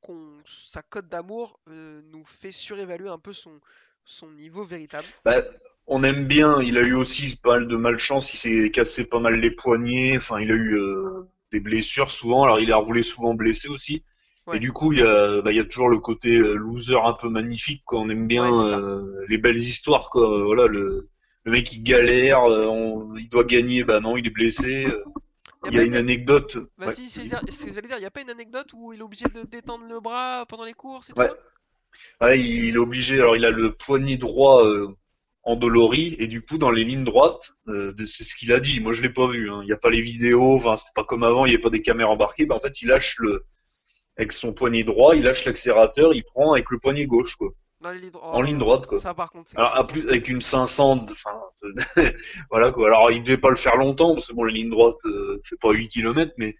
qu'on, 0.00 0.40
sa 0.44 0.82
cote 0.82 1.08
d'amour 1.08 1.58
euh, 1.68 2.00
nous 2.04 2.24
fait 2.24 2.52
surévaluer 2.52 3.08
un 3.08 3.18
peu 3.18 3.32
son, 3.32 3.60
son 4.04 4.30
niveau 4.30 4.62
véritable. 4.64 5.12
Bah, 5.24 5.42
on 5.86 6.02
aime 6.04 6.26
bien, 6.26 6.62
il 6.62 6.78
a 6.78 6.82
eu 6.82 6.94
aussi 6.94 7.36
pas 7.36 7.54
mal 7.56 7.68
de 7.68 7.76
malchance, 7.76 8.32
il 8.34 8.36
s'est 8.38 8.70
cassé 8.70 9.04
pas 9.04 9.20
mal 9.20 9.34
les 9.40 9.50
poignets, 9.50 10.16
enfin 10.16 10.40
il 10.40 10.50
a 10.50 10.54
eu 10.54 10.76
euh, 10.78 11.22
des 11.52 11.60
blessures 11.60 12.10
souvent, 12.10 12.44
alors 12.44 12.60
il 12.60 12.72
a 12.72 12.76
roulé 12.76 13.02
souvent 13.02 13.34
blessé 13.34 13.68
aussi. 13.68 14.02
Ouais. 14.46 14.56
Et 14.58 14.60
du 14.60 14.72
coup, 14.72 14.92
il 14.92 14.98
y 14.98 15.02
a, 15.02 15.40
bah, 15.40 15.52
il 15.52 15.56
y 15.56 15.60
a 15.60 15.64
toujours 15.64 15.88
le 15.88 15.98
côté 15.98 16.36
euh, 16.36 16.54
loser 16.54 16.96
un 17.02 17.14
peu 17.14 17.28
magnifique, 17.30 17.82
quoi. 17.86 18.00
On 18.00 18.08
aime 18.10 18.26
bien 18.26 18.50
Ouais, 18.50 18.72
euh, 18.74 19.24
les 19.28 19.38
belles 19.38 19.56
histoires, 19.58 20.10
quoi. 20.10 20.44
Voilà, 20.44 20.66
le, 20.66 21.08
le 21.44 21.52
mec 21.52 21.72
il 21.72 21.82
galère, 21.82 22.44
euh, 22.44 22.66
on- 22.66 23.16
il 23.16 23.28
doit 23.30 23.44
gagner, 23.44 23.84
bah 23.84 24.00
non, 24.00 24.16
il 24.18 24.26
est 24.26 24.30
blessé. 24.30 24.86
Il 25.70 25.74
y 25.74 25.78
a 25.80 25.82
une 25.84 25.96
anecdote. 25.96 26.56
Ouais. 26.78 26.86
Vas-y, 26.86 27.08
c'est 27.08 27.22
c'est 27.48 27.52
ce 27.52 27.66
que 27.68 27.72
j'allais 27.74 27.88
dire, 27.88 27.96
il 27.96 28.00
n'y 28.00 28.06
a 28.06 28.10
pas 28.10 28.20
une 28.20 28.28
anecdote 28.28 28.66
où 28.74 28.92
il 28.92 28.98
est 29.00 29.02
obligé 29.02 29.24
de 29.34 29.44
détendre 29.50 29.86
le 29.88 29.98
bras 29.98 30.44
pendant 30.46 30.64
les 30.64 30.74
courses 30.74 31.08
et 31.08 31.14
tout 31.14 31.20
Ouais. 31.20 32.36
il 32.38 32.74
est 32.74 32.78
obligé. 32.78 33.18
Alors, 33.20 33.36
il 33.36 33.46
a 33.46 33.50
le 33.50 33.72
poignet 33.72 34.18
droit 34.18 34.62
euh, 34.66 34.88
endolori 35.42 36.16
et 36.18 36.26
du 36.26 36.42
coup, 36.42 36.58
dans 36.58 36.70
les 36.70 36.84
lignes 36.84 37.04
droites, 37.04 37.54
euh, 37.68 37.94
c'est 38.06 38.24
ce 38.24 38.34
qu'il 38.34 38.52
a 38.52 38.60
dit. 38.60 38.80
Moi, 38.80 38.92
je 38.92 39.00
l'ai 39.02 39.08
pas 39.10 39.26
vu. 39.26 39.50
hein. 39.50 39.60
Il 39.62 39.66
n'y 39.66 39.72
a 39.72 39.76
pas 39.78 39.90
les 39.90 40.00
vidéos. 40.02 40.54
Enfin, 40.56 40.76
c'est 40.76 40.94
pas 40.94 41.04
comme 41.04 41.22
avant. 41.22 41.46
Il 41.46 41.50
n'y 41.50 41.56
a 41.56 41.60
pas 41.60 41.70
des 41.70 41.80
caméras 41.82 42.10
embarquées. 42.10 42.44
Bah, 42.46 42.56
en 42.56 42.60
fait, 42.60 42.82
il 42.82 42.88
lâche 42.88 43.16
le 43.18 43.44
avec 44.16 44.32
son 44.32 44.52
poignet 44.52 44.84
droit, 44.84 45.16
il 45.16 45.22
lâche 45.22 45.44
l'accélérateur, 45.44 46.14
il 46.14 46.24
prend 46.24 46.52
avec 46.52 46.70
le 46.70 46.78
poignet 46.78 47.06
gauche, 47.06 47.36
quoi. 47.36 47.50
Dans 47.80 47.90
les 47.92 48.10
En 48.22 48.40
ligne 48.40 48.58
droite, 48.58 48.86
quoi. 48.86 48.98
Ça, 48.98 49.12
par 49.12 49.30
contre, 49.30 49.50
c'est 49.50 49.58
Alors, 49.58 49.76
à 49.76 49.86
plus 49.86 50.08
avec 50.08 50.28
une 50.28 50.40
500, 50.40 50.96
de- 50.96 51.12
enfin, 51.12 51.38
voilà 52.50 52.72
quoi. 52.72 52.86
Alors, 52.86 53.10
il 53.10 53.22
devait 53.22 53.36
pas 53.36 53.50
le 53.50 53.56
faire 53.56 53.76
longtemps 53.76 54.14
parce 54.14 54.28
que 54.28 54.32
bon, 54.34 54.44
les 54.44 54.54
lignes 54.54 54.70
droites, 54.70 55.04
euh, 55.04 55.40
fait 55.44 55.56
pas 55.56 55.72
8 55.72 55.88
km, 55.88 56.32
mais 56.38 56.56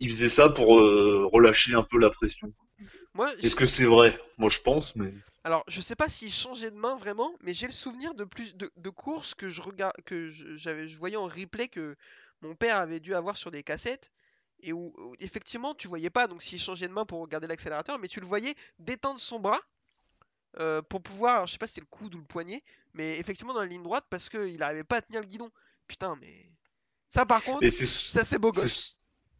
il 0.00 0.08
faisait 0.08 0.28
ça 0.28 0.48
pour 0.48 0.78
euh, 0.78 1.28
relâcher 1.32 1.74
un 1.74 1.82
peu 1.84 1.98
la 1.98 2.10
pression. 2.10 2.52
Moi, 3.14 3.32
Est-ce 3.42 3.54
que 3.56 3.66
c'est 3.66 3.84
vrai? 3.84 4.18
Moi, 4.38 4.50
je 4.50 4.60
pense, 4.60 4.96
mais. 4.96 5.12
Alors, 5.44 5.64
je 5.68 5.80
sais 5.80 5.96
pas 5.96 6.08
s'il 6.08 6.32
changeait 6.32 6.70
de 6.70 6.76
main 6.76 6.96
vraiment, 6.96 7.32
mais 7.42 7.54
j'ai 7.54 7.66
le 7.66 7.72
souvenir 7.72 8.14
de 8.14 8.24
plus 8.24 8.56
de, 8.56 8.70
de 8.76 8.90
courses 8.90 9.34
que 9.34 9.48
je 9.48 9.62
que 10.04 10.28
je- 10.28 10.56
j'avais, 10.56 10.88
je 10.88 10.98
voyais 10.98 11.16
en 11.16 11.26
replay 11.26 11.68
que 11.68 11.94
mon 12.42 12.54
père 12.54 12.76
avait 12.76 13.00
dû 13.00 13.14
avoir 13.14 13.36
sur 13.36 13.50
des 13.50 13.62
cassettes 13.62 14.10
et 14.62 14.72
où, 14.72 14.92
où, 14.96 15.14
effectivement 15.20 15.74
tu 15.74 15.88
voyais 15.88 16.10
pas 16.10 16.26
donc 16.26 16.42
s'il 16.42 16.60
changeait 16.60 16.88
de 16.88 16.92
main 16.92 17.04
pour 17.04 17.20
regarder 17.20 17.46
l'accélérateur, 17.46 17.98
mais 17.98 18.08
tu 18.08 18.20
le 18.20 18.26
voyais 18.26 18.54
détendre 18.78 19.20
son 19.20 19.38
bras 19.38 19.60
euh, 20.60 20.80
pour 20.82 21.02
pouvoir, 21.02 21.34
alors 21.36 21.46
je 21.46 21.52
sais 21.52 21.58
pas 21.58 21.66
si 21.66 21.74
c'était 21.74 21.86
le 21.90 21.96
coude 21.96 22.14
ou 22.14 22.18
le 22.18 22.24
poignet, 22.24 22.62
mais 22.94 23.18
effectivement 23.18 23.52
dans 23.52 23.60
la 23.60 23.66
ligne 23.66 23.82
droite 23.82 24.04
parce 24.08 24.28
qu'il 24.28 24.62
arrivait 24.62 24.84
pas 24.84 24.96
à 24.96 25.02
tenir 25.02 25.20
le 25.20 25.26
guidon. 25.26 25.50
Putain, 25.86 26.16
mais 26.20 26.46
ça 27.08 27.26
par 27.26 27.42
contre, 27.42 27.66
ça 27.68 28.24
c'est 28.24 28.38
beau 28.38 28.52
gosse. 28.52 28.96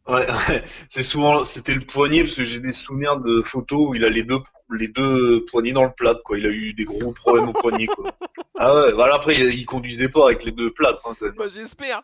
Ouais, 0.07 0.25
ouais. 0.29 0.63
c'est 0.89 1.03
souvent 1.03 1.43
c'était 1.43 1.73
le 1.73 1.81
poignet 1.81 2.21
parce 2.23 2.35
que 2.35 2.43
j'ai 2.43 2.59
des 2.59 2.71
souvenirs 2.71 3.19
de 3.19 3.41
photos 3.41 3.89
où 3.89 3.95
il 3.95 4.05
a 4.05 4.09
les 4.09 4.23
deux 4.23 4.39
les 4.71 4.87
deux 4.87 5.43
poignets 5.45 5.73
dans 5.73 5.83
le 5.83 5.91
plat 5.91 6.15
quoi. 6.23 6.37
Il 6.37 6.45
a 6.45 6.49
eu 6.49 6.73
des 6.73 6.85
gros 6.85 7.11
problèmes 7.11 7.49
au 7.49 7.53
poignet 7.53 7.87
quoi. 7.87 8.11
Ah 8.59 8.73
ouais, 8.73 8.91
voilà 8.91 9.15
après 9.15 9.35
il, 9.35 9.53
il 9.53 9.65
conduisait 9.67 10.09
pas 10.09 10.25
avec 10.25 10.43
les 10.43 10.51
deux 10.51 10.73
plâtres 10.73 11.07
hein. 11.07 11.29
Bah, 11.37 11.45
j'espère. 11.47 12.01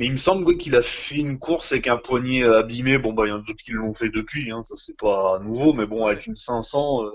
Mais 0.00 0.06
il 0.06 0.12
me 0.12 0.16
semble 0.16 0.56
qu'il 0.56 0.74
a 0.74 0.82
fait 0.82 1.16
une 1.18 1.38
course 1.38 1.72
avec 1.72 1.86
un 1.86 1.98
poignet 1.98 2.42
euh, 2.42 2.58
abîmé. 2.60 2.98
Bon 2.98 3.12
bah 3.12 3.26
il 3.26 3.28
y 3.28 3.32
en 3.32 3.36
a 3.36 3.42
d'autres 3.42 3.62
qui 3.62 3.72
l'ont 3.72 3.94
fait 3.94 4.08
depuis 4.08 4.50
hein, 4.50 4.64
ça 4.64 4.74
c'est 4.74 4.96
pas 4.98 5.38
nouveau 5.40 5.74
mais 5.74 5.86
bon 5.86 6.06
avec 6.06 6.26
une 6.26 6.34
500 6.36 7.04
euh, 7.04 7.10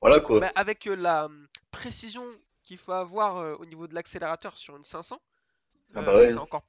voilà 0.00 0.20
quoi. 0.20 0.40
Bah, 0.40 0.52
avec 0.54 0.86
euh, 0.86 0.94
la 0.96 1.26
hum, 1.26 1.46
précision 1.70 2.24
qu'il 2.62 2.78
faut 2.78 2.92
avoir 2.92 3.38
euh, 3.38 3.54
au 3.58 3.66
niveau 3.66 3.86
de 3.88 3.94
l'accélérateur 3.94 4.56
sur 4.56 4.76
une 4.76 4.84
500, 4.84 5.20
Ah 5.94 6.02
bah 6.02 6.16
ouais. 6.16 6.30
c'est 6.30 6.38
encore, 6.38 6.62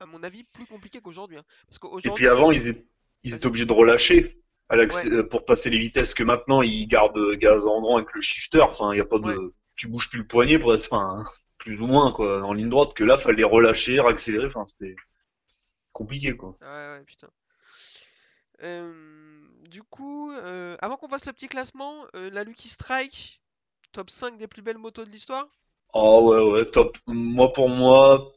à 0.00 0.06
mon 0.06 0.22
avis, 0.22 0.44
plus 0.44 0.66
compliqué 0.66 1.00
qu'aujourd'hui. 1.00 1.38
hein. 1.38 1.44
Parce 1.68 2.04
Et 2.04 2.10
puis 2.10 2.28
avant 2.28 2.50
ils 2.52 2.68
étaient, 2.68 2.86
ils 3.24 3.34
étaient 3.34 3.40
Vas-y. 3.42 3.48
obligés 3.48 3.66
de 3.66 3.72
relâcher 3.72 4.42
à 4.68 4.76
l'accé- 4.76 5.08
Ouais. 5.10 5.24
pour 5.24 5.46
passer 5.46 5.70
les 5.70 5.78
vitesses 5.78 6.12
que 6.14 6.22
maintenant 6.22 6.60
ils 6.62 6.86
gardent 6.86 7.34
gaz 7.36 7.66
en 7.66 7.80
grand 7.80 7.96
avec 7.96 8.12
le 8.14 8.20
shifter. 8.20 8.60
Enfin, 8.60 8.92
il 8.92 8.98
y 8.98 9.00
a 9.00 9.06
pas 9.06 9.18
de, 9.18 9.24
Ouais. 9.24 9.36
tu 9.76 9.88
bouges 9.88 10.10
plus 10.10 10.18
le 10.20 10.26
poignet 10.26 10.58
pour 10.58 10.72
enfin, 10.72 11.24
plus 11.58 11.80
ou 11.82 11.86
moins 11.86 12.12
quoi, 12.12 12.42
en 12.44 12.52
ligne 12.54 12.68
droite. 12.70 12.94
Que 12.94 13.04
là, 13.04 13.18
fallait 13.18 13.44
relâcher, 13.44 13.98
accélérer. 14.00 14.46
Enfin, 14.46 14.64
c'était 14.66 14.96
compliqué 15.92 16.36
quoi. 16.36 16.58
Ouais, 16.60 16.68
ouais, 16.98 17.04
putain. 17.04 17.28
Euh, 18.62 19.48
du 19.70 19.82
coup, 19.82 20.32
euh, 20.32 20.76
avant 20.80 20.96
qu'on 20.96 21.08
fasse 21.08 21.26
le 21.26 21.32
petit 21.32 21.48
classement, 21.48 22.04
euh, 22.16 22.30
la 22.30 22.44
Lucky 22.44 22.68
Strike, 22.68 23.42
top 23.92 24.10
5 24.10 24.36
des 24.38 24.48
plus 24.48 24.62
belles 24.62 24.78
motos 24.78 25.04
de 25.04 25.10
l'histoire? 25.10 25.48
Ah 25.92 26.18
ouais 26.20 26.40
ouais 26.40 26.64
top. 26.64 26.96
Moi 27.06 27.52
pour 27.52 27.68
moi, 27.68 28.32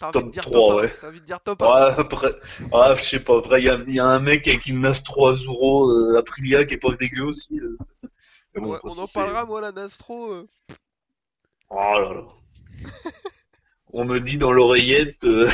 T'as 0.00 0.08
envie 0.08 0.22
Top 0.22 0.24
de 0.24 0.30
dire 0.30 0.50
3, 0.50 0.50
top 0.50 0.72
1. 0.72 0.82
ouais. 0.82 0.90
T'as 0.98 1.06
envie 1.08 1.20
de 1.20 1.24
dire 1.24 1.40
top 1.40 1.62
1. 1.62 1.72
ouais, 1.72 1.94
après, 1.98 2.32
ah, 2.72 2.94
je 2.96 3.02
sais 3.04 3.20
pas, 3.20 3.40
vrai, 3.40 3.60
il 3.62 3.64
y 3.66 3.68
a, 3.70 3.80
il 3.88 3.94
y 3.94 4.00
a 4.00 4.06
un 4.06 4.20
mec 4.20 4.46
avec 4.48 4.66
une 4.66 4.80
NAS 4.80 5.02
3 5.02 5.32
euros 5.34 5.90
euh, 5.90 6.18
Aprilia 6.18 6.64
qui 6.64 6.74
est 6.74 6.78
pas 6.78 6.94
dégueu 6.96 7.24
aussi. 7.24 7.58
euh, 7.60 7.76
mais 8.54 8.62
bon, 8.62 8.74
Ouais, 8.74 8.78
on 8.84 8.98
en 8.98 9.08
c'est- 9.08 9.08
parlera, 9.08 9.46
moi, 9.46 9.60
la 9.62 9.72
Nastro. 9.72 10.32
euh, 10.32 10.46
Oh 11.70 11.76
là 11.76 12.12
là. 12.14 12.22
On 13.92 14.04
me 14.04 14.20
dit 14.20 14.36
dans 14.36 14.52
l'oreillette 14.52 15.24
euh, 15.24 15.48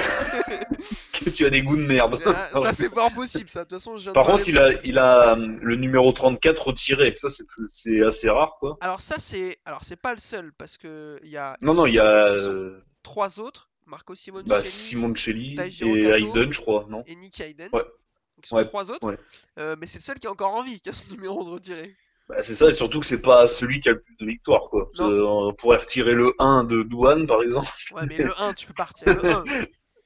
que 1.24 1.30
tu 1.30 1.46
as 1.46 1.50
des 1.50 1.62
goûts 1.62 1.76
de 1.76 1.86
merde. 1.86 2.18
ah, 2.26 2.32
ça, 2.32 2.72
c'est 2.74 2.92
fort 2.92 3.12
possible, 3.12 3.48
ça. 3.48 3.60
De 3.64 3.68
toute 3.68 3.78
façon, 3.78 3.96
je 3.96 4.04
viens 4.04 4.12
Par 4.12 4.26
contre, 4.26 4.48
il 4.48 4.58
a, 4.58 4.72
il 4.84 4.98
a 4.98 5.36
euh, 5.36 5.56
le 5.62 5.76
numéro 5.76 6.10
34 6.12 6.66
retiré. 6.68 7.14
Ça, 7.14 7.30
c'est, 7.30 7.44
c'est 7.68 8.02
assez 8.02 8.28
rare, 8.28 8.56
quoi. 8.58 8.76
Alors, 8.80 9.00
ça, 9.00 9.16
c'est. 9.18 9.58
Alors, 9.64 9.84
c'est 9.84 9.96
pas 10.00 10.12
le 10.12 10.18
seul, 10.18 10.52
parce 10.52 10.78
que 10.78 11.18
il 11.22 11.30
y 11.30 11.36
a 11.36 11.56
Non, 11.62 11.74
non, 11.74 11.86
il 11.86 11.94
y 11.94 12.00
a 12.00 12.26
euh, 12.26 12.80
trois 13.04 13.38
autres 13.38 13.70
Marco 13.86 14.14
Simoncelli 14.16 14.48
bah, 14.48 14.64
Simoncelli 14.64 15.56
et. 15.82 16.06
Hayden, 16.08 16.52
je 16.52 16.60
crois, 16.60 16.86
non? 16.88 17.04
et 17.06 17.14
Nicky 17.14 17.42
Hayden. 17.44 17.68
Ouais. 17.72 17.82
Donc, 17.82 18.44
ils 18.44 18.48
sont 18.48 18.56
Ouais, 18.56 18.64
trois 18.64 18.90
autres. 18.90 19.06
ouais. 19.06 19.18
Euh, 19.60 19.76
mais 19.78 19.86
c'est 19.86 19.98
le 19.98 20.02
seul 20.02 20.18
qui 20.18 20.26
est 20.26 20.30
encore 20.30 20.54
en 20.54 20.62
vie, 20.62 20.80
qui 20.80 20.88
a 20.88 20.92
son 20.92 21.08
numéro 21.12 21.44
de 21.44 21.50
retiré. 21.50 21.94
Bah, 22.28 22.42
c'est 22.42 22.54
ça, 22.54 22.68
et 22.68 22.72
surtout 22.72 23.00
que 23.00 23.06
c'est 23.06 23.20
pas 23.20 23.48
celui 23.48 23.80
qui 23.80 23.88
a 23.90 23.92
le 23.92 24.00
plus 24.00 24.16
de 24.16 24.24
victoires, 24.26 24.68
quoi. 24.70 24.88
Euh, 25.00 25.22
on 25.26 25.52
pourrait 25.52 25.76
retirer 25.78 26.14
le 26.14 26.32
1 26.38 26.64
de 26.64 26.82
Douane, 26.82 27.26
par 27.26 27.42
exemple. 27.42 27.68
Ouais, 27.90 28.06
mais 28.06 28.18
le 28.18 28.38
1, 28.40 28.52
tu 28.54 28.66
peux 28.66 28.74
pas 28.74 28.84
retirer 28.84 29.14
le 29.14 29.24
1. 29.26 29.44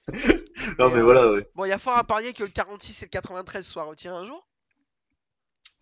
Non, 0.79 0.91
Mais, 0.91 0.95
mais 0.95 0.99
euh, 0.99 1.03
voilà, 1.03 1.31
ouais. 1.33 1.47
Bon, 1.55 1.65
il 1.65 1.69
y 1.69 1.73
a 1.73 1.79
fort 1.79 1.97
à 1.97 2.05
parier 2.05 2.33
que 2.33 2.43
le 2.43 2.51
46 2.51 3.03
et 3.03 3.07
le 3.07 3.11
93 3.11 3.67
soient 3.67 3.85
retirés 3.85 4.15
un 4.17 4.25
jour? 4.25 4.47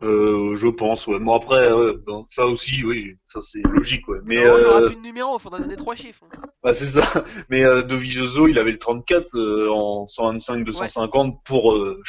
Euh, 0.03 0.57
je 0.59 0.67
pense, 0.69 1.07
ouais. 1.07 1.19
Bon, 1.19 1.35
après, 1.35 1.73
ouais, 1.73 1.95
bon, 2.07 2.27
ça 2.29 2.47
aussi, 2.47 2.85
oui, 2.85 3.17
ça 3.29 3.41
c'est 3.41 3.63
logique, 3.63 4.07
ouais. 4.09 4.19
Mais, 4.25 4.37
Non, 4.37 4.59
il 4.59 4.63
y 4.63 4.67
aura 4.67 4.83
euh, 4.83 4.87
plus 4.87 4.97
de 4.97 5.01
numéro, 5.01 5.39
il 5.39 5.41
faudra 5.41 5.59
donner 5.59 5.77
trois 5.77 5.95
chiffres. 5.97 6.25
hein. 6.25 6.49
Bah 6.63 6.75
c'est 6.75 6.87
ça. 6.87 7.25
Mais 7.49 7.65
euh, 7.65 7.83
Dovizioso, 7.83 8.49
il 8.49 8.59
avait 8.59 8.73
le 8.73 8.79
34 8.79 9.35
euh, 9.39 9.71
en 9.71 10.07
125-250 10.07 11.43
pour 11.45 11.73
euh, 11.75 12.03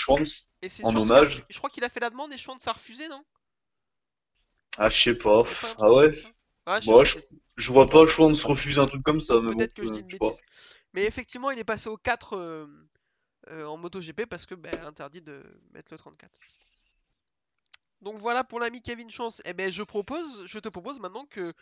c'est 0.67 0.83
En 0.83 0.89
Schwantz 0.91 1.11
hommage. 1.11 1.37
a- 1.39 1.45
Je 1.49 1.57
crois 1.57 1.69
qu'il 1.69 1.83
a 1.83 1.89
fait 1.89 1.99
la 1.99 2.09
demande 2.09 2.33
et 2.33 2.37
Schwantz 2.37 2.67
a 2.67 2.73
refusé, 2.73 3.07
non? 3.09 3.23
Ah, 4.77 4.89
je 4.89 5.01
sais 5.01 5.17
pas. 5.17 5.43
Ah 5.79 5.91
ouais? 5.91 6.13
ça 6.15 6.29
Ouais, 6.67 7.05
je 7.05 7.19
je, 7.55 7.71
vois 7.71 7.87
pas 7.87 8.05
Schwanz 8.05 8.43
refuser 8.43 8.79
un 8.79 8.85
truc 8.85 9.03
comme 9.03 9.21
ça. 9.21 9.39
Mais 9.41 9.53
Peut-être 9.55 9.73
bon, 9.73 9.81
que 9.81 9.83
je 9.83 9.89
euh, 9.89 9.93
dis 9.93 9.99
une 9.99 10.07
pas. 10.19 10.29
bêtise. 10.29 10.41
Mais 10.93 11.05
effectivement, 11.05 11.51
il 11.51 11.59
est 11.59 11.63
passé 11.63 11.89
au 11.89 11.97
4 11.97 12.33
euh, 12.37 12.67
euh, 13.49 13.65
en 13.65 13.77
MotoGP 13.77 14.25
parce 14.25 14.45
que 14.45 14.55
bah, 14.55 14.69
interdit 14.85 15.21
de 15.21 15.43
mettre 15.73 15.93
le 15.93 15.97
34. 15.97 16.31
Donc 18.01 18.17
voilà 18.17 18.43
pour 18.43 18.59
l'ami 18.59 18.81
Kevin 18.81 19.09
Chance. 19.09 19.41
Eh 19.45 19.53
ben 19.53 19.71
je 19.71 19.83
propose, 19.83 20.45
je 20.45 20.59
te 20.59 20.69
propose 20.69 20.99
maintenant 20.99 21.25
que 21.25 21.53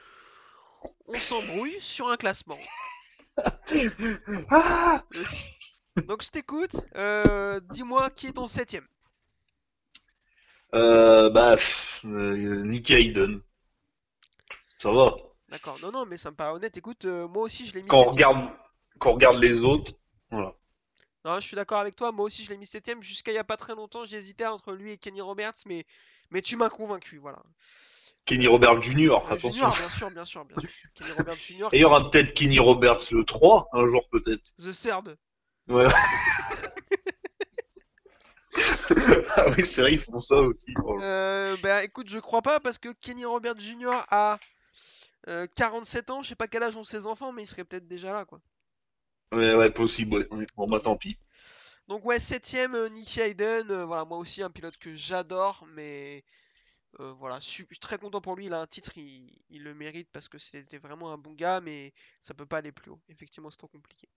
on 1.08 1.20
s'embrouille 1.20 1.80
sur 1.80 2.08
un 2.10 2.18
classement. 2.18 2.60
Ah 4.50 5.04
Donc 6.08 6.24
je 6.24 6.30
t'écoute. 6.30 6.76
euh, 6.96 7.60
Dis-moi 7.72 8.10
qui 8.12 8.28
est 8.28 8.34
ton 8.34 8.48
septième. 8.48 8.86
Euh, 10.76 11.30
bah, 11.30 11.56
pff, 11.56 12.02
euh, 12.06 12.64
Nicky 12.66 12.94
Hayden. 12.94 13.42
Ça 14.78 14.92
va. 14.92 15.16
D'accord. 15.50 15.78
Non 15.82 15.92
non, 15.92 16.06
mais 16.06 16.18
ça 16.18 16.32
me 16.32 16.36
paraît 16.36 16.52
honnête. 16.54 16.76
Écoute, 16.78 17.06
euh, 17.06 17.28
moi 17.28 17.44
aussi 17.44 17.66
je 17.66 17.74
l'ai 17.74 17.82
mis 17.82 17.88
Quand 17.88 18.02
on 18.02 18.12
septième. 18.12 18.30
regarde, 18.30 18.54
quand 19.00 19.10
on 19.12 19.14
regarde 19.14 19.38
les 19.40 19.64
autres, 19.64 19.94
voilà. 20.32 20.54
Non, 21.24 21.36
je 21.40 21.48
suis 21.48 21.56
d'accord 21.56 21.80
avec 21.80 21.96
toi. 21.96 22.12
Moi 22.12 22.26
aussi 22.26 22.44
je 22.44 22.50
l'ai 22.50 22.58
mis 22.58 22.66
septième. 22.66 23.02
Jusqu'à 23.02 23.32
il 23.32 23.36
y 23.36 23.40
a 23.40 23.44
pas 23.44 23.58
très 23.58 23.74
longtemps, 23.76 24.06
j'hésitais 24.06 24.46
entre 24.46 24.74
lui 24.74 24.92
et 24.92 24.98
Kenny 24.98 25.22
Roberts, 25.22 25.56
mais 25.66 25.86
mais 26.30 26.42
tu 26.42 26.58
m'as 26.58 26.70
convaincu. 26.70 27.18
Voilà. 27.18 27.42
Kenny 28.26 28.48
Roberts 28.48 28.82
Jr. 28.82 29.12
Euh, 29.12 29.18
attention. 29.30 29.52
Junior, 29.52 29.72
bien 29.78 29.90
sûr, 29.90 30.12
bien 30.12 30.26
sûr, 30.26 30.46
bien 30.46 30.60
sûr. 30.60 30.70
Kenny 30.96 31.12
Roberts 31.12 31.42
Junior. 31.42 31.74
Et 31.74 31.78
il 31.78 31.82
y 31.82 31.86
aura 31.86 32.10
peut-être 32.10 32.34
Kenny 32.34 32.60
Roberts 32.60 33.12
le 33.12 33.24
3, 33.24 33.70
un 33.74 33.88
jour 33.88 34.08
peut-être. 34.12 34.52
The 34.58 34.74
Third. 34.74 35.18
Ouais. 35.68 35.88
ah 39.36 39.46
oui, 39.58 39.64
c'est 39.66 39.82
vrai, 39.82 39.94
ils 39.94 40.00
font 40.00 40.22
ça 40.22 40.36
aussi. 40.42 40.74
Euh, 41.00 41.58
bah 41.58 41.84
écoute, 41.84 42.10
je 42.10 42.20
crois 42.20 42.42
pas 42.42 42.60
parce 42.60 42.78
que 42.80 42.90
Kenny 42.94 43.26
Roberts 43.26 43.60
Jr. 43.60 44.06
a 44.10 44.40
Euh, 45.28 45.48
47 45.56 46.10
ans, 46.12 46.24
je 46.24 46.30
sais 46.30 46.36
pas 46.36 46.48
quel 46.48 46.64
âge 46.64 46.78
ont 46.78 46.84
ses 46.84 47.08
enfants, 47.08 47.32
mais 47.34 47.44
il 47.44 47.48
serait 47.48 47.66
peut-être 47.66 47.88
déjà 47.88 48.14
là, 48.14 48.26
quoi. 48.26 48.42
Ouais, 49.32 49.54
ouais, 49.54 49.72
possible, 49.72 50.16
ouais. 50.16 50.28
Ouais. 50.32 50.46
Bon, 50.56 50.68
bah 50.68 50.80
tant 50.80 50.98
pis. 50.98 51.18
Donc 51.88 52.06
ouais, 52.06 52.20
septième, 52.20 52.76
euh, 52.76 52.90
Nicky 52.90 53.22
Hayden, 53.22 53.70
euh, 53.72 53.86
voilà, 53.86 54.06
moi 54.06 54.18
aussi 54.18 54.42
un 54.44 54.50
pilote 54.50 54.78
que 54.78 54.96
j'adore, 54.96 55.66
mais 55.76 56.24
euh, 57.00 57.14
voilà, 57.14 57.40
je 57.42 57.48
suis 57.48 57.68
très 57.80 57.98
content 58.00 58.22
pour 58.22 58.36
lui, 58.36 58.46
il 58.48 58.54
a 58.54 58.62
un 58.62 58.68
titre, 58.68 58.98
il, 58.98 59.32
il 59.50 59.64
le 59.64 59.74
mérite 59.76 60.10
parce 60.12 60.30
que 60.30 60.38
c'était 60.40 60.78
vraiment 60.80 61.14
un 61.14 61.18
bon 61.18 61.34
gars, 61.34 61.62
mais 61.62 61.94
ça 62.22 62.34
peut 62.34 62.46
pas 62.48 62.58
aller 62.60 62.72
plus 62.72 62.92
haut. 62.92 63.02
Effectivement, 63.10 63.52
c'est 63.52 63.58
trop 63.58 63.68
compliqué. 63.68 64.10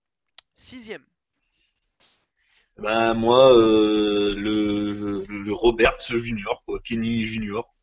Sixième, 0.55 1.05
Bah, 2.81 3.13
moi, 3.13 3.53
euh, 3.55 4.33
le, 4.35 5.25
le 5.27 5.53
Roberts 5.53 6.01
Junior, 6.09 6.63
quoi. 6.65 6.79
Kenny 6.79 7.25
Junior. 7.25 7.73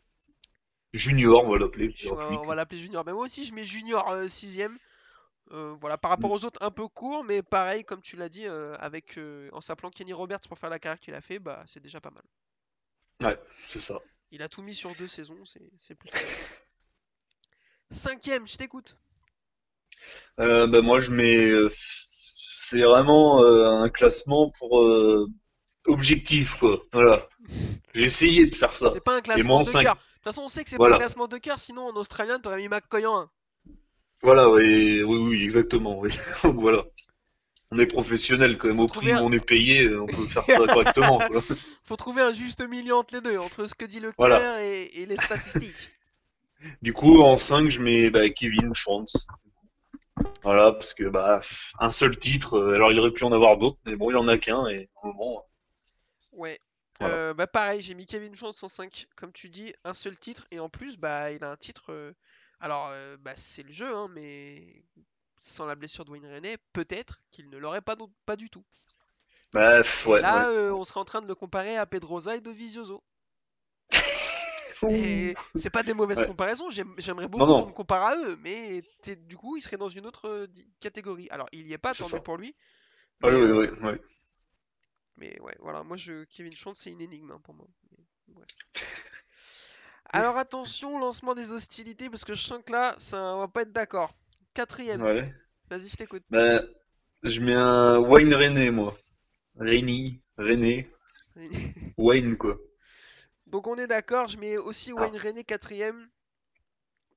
Junior, 0.93 1.45
on 1.45 1.51
va 1.53 1.59
l'appeler. 1.59 1.95
On 2.11 2.45
va 2.47 2.55
l'appeler 2.55 2.81
Junior, 2.81 3.05
mais 3.05 3.13
moi 3.13 3.25
aussi 3.25 3.45
je 3.45 3.55
mets 3.55 3.65
Junior 3.65 4.09
euh, 4.11 4.29
sixième. 4.29 4.79
Euh, 5.53 5.77
voilà, 5.81 5.99
par 5.99 6.11
rapport 6.11 6.31
Mm. 6.31 6.35
aux 6.35 6.45
autres 6.45 6.63
un 6.65 6.71
peu 6.73 6.89
court, 6.89 7.25
mais 7.25 7.43
pareil, 7.43 7.85
comme 7.85 8.03
tu 8.03 8.17
l'as 8.17 8.29
dit, 8.29 8.47
euh, 8.47 8.75
avec 8.81 9.19
euh, 9.19 9.49
en 9.53 9.61
s'appelant 9.61 9.91
Kenny 9.91 10.13
Roberts 10.13 10.43
pour 10.49 10.59
faire 10.59 10.71
la 10.71 10.79
carrière 10.79 11.01
qu'il 11.01 11.15
a 11.15 11.21
fait, 11.21 11.39
bah 11.39 11.65
c'est 11.67 11.83
déjà 11.83 12.01
pas 12.01 12.11
mal. 12.11 12.25
Ouais, 13.23 13.39
c'est 13.67 13.81
ça. 13.81 14.01
Il 14.31 14.41
a 14.41 14.49
tout 14.49 14.63
mis 14.63 14.73
sur 14.77 14.95
deux 14.95 15.09
saisons, 15.09 15.45
c'est 15.45 15.97
plutôt 15.97 16.21
bien. 16.21 16.37
Cinquième, 17.91 18.47
je 18.47 18.57
t'écoute. 18.59 18.97
Euh, 20.41 20.67
bah, 20.67 20.83
moi, 20.83 21.01
je 21.01 21.13
mets. 21.13 21.51
C'est 22.69 22.81
vraiment 22.83 23.43
euh, 23.43 23.69
un 23.69 23.89
classement 23.89 24.51
pour 24.59 24.83
euh, 24.83 25.27
objectif, 25.87 26.57
quoi. 26.59 26.81
Voilà. 26.93 27.27
J'ai 27.95 28.05
essayé 28.05 28.47
de 28.47 28.55
faire 28.55 28.75
ça. 28.75 28.91
C'est 28.91 29.03
pas 29.05 29.17
un 29.17 29.21
classement 29.21 29.61
de 29.61 29.67
cinq- 29.67 29.83
cœur. 29.83 29.95
De 29.95 30.01
toute 30.01 30.25
façon, 30.25 30.43
on 30.43 30.49
sait 30.49 30.65
que 30.65 30.71
c'est 30.71 30.77
Voilà. 30.77 30.97
pas 30.97 31.03
un 31.03 31.05
classement 31.07 31.29
de 31.29 31.39
cœur, 31.39 31.61
sinon 31.61 31.87
en 31.89 31.93
australien, 31.95 32.39
t'aurais 32.41 32.57
mis 32.57 32.69
McCoy 32.69 33.07
en 33.07 33.21
1. 33.21 33.31
Voilà, 34.23 34.51
ouais, 34.51 35.03
oui, 35.03 35.19
oui, 35.19 35.43
exactement. 35.45 35.99
Oui. 36.01 36.11
Donc 36.43 36.57
voilà. 36.61 36.83
On 37.73 37.79
est 37.79 37.87
professionnel 37.87 38.59
quand 38.59 38.69
même. 38.69 38.77
Faut 38.77 38.85
Au 38.85 38.87
prix 38.87 39.13
où 39.13 39.19
on 39.19 39.33
est 39.33 39.45
payé, 39.45 39.85
euh, 39.87 40.03
on 40.03 40.07
peut 40.07 40.27
faire 40.27 40.45
ça 40.45 40.57
correctement, 40.67 41.19
quoi. 41.19 41.41
Faut 41.85 41.97
trouver 41.97 42.23
un 42.23 42.33
juste 42.33 42.67
milieu 42.69 42.95
entre 42.95 43.15
les 43.15 43.21
deux, 43.21 43.39
entre 43.39 43.67
ce 43.67 43.75
que 43.75 43.85
dit 43.85 44.01
le 44.01 44.13
Voilà. 44.19 44.39
cœur 44.39 44.59
et, 44.59 44.85
et 44.95 45.07
les 45.07 45.17
statistiques. 45.17 45.91
Du 46.83 46.93
coup, 46.95 47.21
en 47.21 47.37
5, 47.37 47.69
je 47.69 47.81
mets 47.81 48.09
bah, 48.11 48.29
Kevin 48.31 48.73
Schwantz. 48.75 49.27
Voilà, 50.43 50.73
parce 50.73 50.95
que 50.95 51.05
bah 51.05 51.41
un 51.79 51.91
seul 51.91 52.19
titre, 52.19 52.55
euh, 52.59 52.75
alors 52.75 52.91
il 52.93 52.99
aurait 53.01 53.11
pu 53.13 53.25
en 53.25 53.33
avoir 53.33 53.59
d'autres, 53.59 53.79
mais 53.85 53.97
bon, 53.97 54.11
il 54.11 54.17
en 54.17 54.29
a 54.29 54.39
qu'un 54.39 54.67
et 54.69 54.89
au 55.03 55.09
moment. 55.13 55.45
Ouais. 56.33 56.59
Voilà. 57.01 57.21
Euh, 57.21 57.35
bah 57.35 57.47
pareil, 57.47 57.83
j'ai 57.83 57.95
mis 57.95 58.07
Kevin 58.07 58.35
Chance 58.35 58.57
105, 58.59 59.07
comme 59.17 59.33
tu 59.33 59.51
dis, 59.51 59.73
un 59.85 59.93
seul 59.95 60.19
titre, 60.19 60.47
et 60.51 60.61
en 60.61 60.69
plus, 60.69 60.97
bah 60.97 61.31
il 61.33 61.43
a 61.45 61.51
un 61.51 61.57
titre. 61.57 61.93
euh, 61.93 62.13
Alors, 62.61 62.89
euh, 62.91 63.17
bah 63.19 63.35
c'est 63.37 63.63
le 63.63 63.73
jeu, 63.73 63.95
hein, 63.95 64.09
mais 64.13 64.85
sans 65.39 65.67
la 65.67 65.75
blessure 65.75 66.05
de 66.05 66.11
Wayne 66.11 66.27
René, 66.27 66.57
peut-être 66.73 67.21
qu'il 67.31 67.51
ne 67.51 67.59
l'aurait 67.59 67.83
pas, 67.83 67.97
pas 68.27 68.37
du 68.37 68.51
tout. 68.51 68.65
Bah 69.53 69.83
Et 70.05 70.15
ouais, 70.15 70.17
là, 70.17 70.49
ouais. 70.49 70.49
euh, 70.49 70.73
on 70.73 70.85
serait 70.85 71.01
en 71.01 71.05
train 71.05 71.21
de 71.21 71.27
le 71.27 71.35
comparer 71.35 71.77
à 71.77 71.85
Pedrosa 71.85 72.35
et 72.35 72.41
Dovizioso. 72.41 73.03
C'est 75.55 75.71
pas 75.71 75.83
des 75.83 75.95
mauvaises 75.95 76.23
Ouais. 76.23 76.25
comparaisons, 76.25 76.71
j'aime- 76.71 76.95
j'aimerais 76.99 77.29
beaucoup 77.29 77.55
qu'on 77.55 77.67
me 77.67 77.73
compare 77.73 78.05
à 78.05 78.17
eux, 78.17 78.37
mais 78.43 78.83
du 79.29 79.37
coup, 79.37 79.57
il 79.57 79.63
serait 79.63 79.77
dans 79.79 79.89
une 79.89 80.07
autre 80.07 80.29
euh, 80.29 80.47
catégorie. 80.81 81.29
Alors, 81.31 81.49
il 81.53 81.67
y 81.67 81.73
est 81.73 81.79
pas, 81.79 81.95
tant 81.95 82.09
mieux 82.09 82.21
pour 82.21 82.37
lui. 82.37 82.55
Ouais, 83.23 83.31
Mais, 83.31 83.35
ouais, 83.35 83.51
euh, 83.51 83.53
ouais, 83.53 83.71
ouais. 83.83 84.01
mais 85.17 85.39
ouais, 85.41 85.55
voilà, 85.61 85.83
moi, 85.83 85.97
je, 85.97 86.25
Kevin 86.25 86.55
Chance, 86.55 86.81
c'est 86.83 86.93
une 86.93 87.01
énigme 87.01 87.31
hein, 87.31 87.41
pour 87.43 87.55
moi. 87.55 87.67
Alors, 90.13 90.37
attention, 90.39 90.99
lancement 90.99 91.35
des 91.35 91.53
hostilités, 91.53 92.09
parce 92.11 92.25
que 92.25 92.35
je 92.35 92.43
sens 92.43 92.61
que 92.65 92.73
là, 92.73 92.95
ça, 92.99 93.35
on 93.37 93.39
va 93.41 93.49
pas 93.49 93.63
être 93.63 93.73
d'accord. 93.73 94.13
Quatrième, 94.55 95.03
Ouais. 95.03 95.33
vas-y, 95.71 95.89
je 95.89 95.97
t'écoute. 95.97 96.25
Bah, 96.31 96.63
je 97.25 97.41
mets 97.41 97.55
un 97.55 97.99
Wayne 97.99 98.35
René, 98.35 98.71
moi. 98.71 98.97
René, 99.57 100.21
René, 100.39 100.89
Wayne, 101.99 102.37
quoi. 102.39 102.57
Donc, 103.49 103.67
on 103.67 103.75
est 103.77 103.89
d'accord, 103.89 104.29
je 104.29 104.39
mets 104.39 104.57
aussi 104.57 104.93
Ah. 104.97 105.11
Wayne 105.11 105.17
René 105.17 105.43
quatrième. 105.43 106.09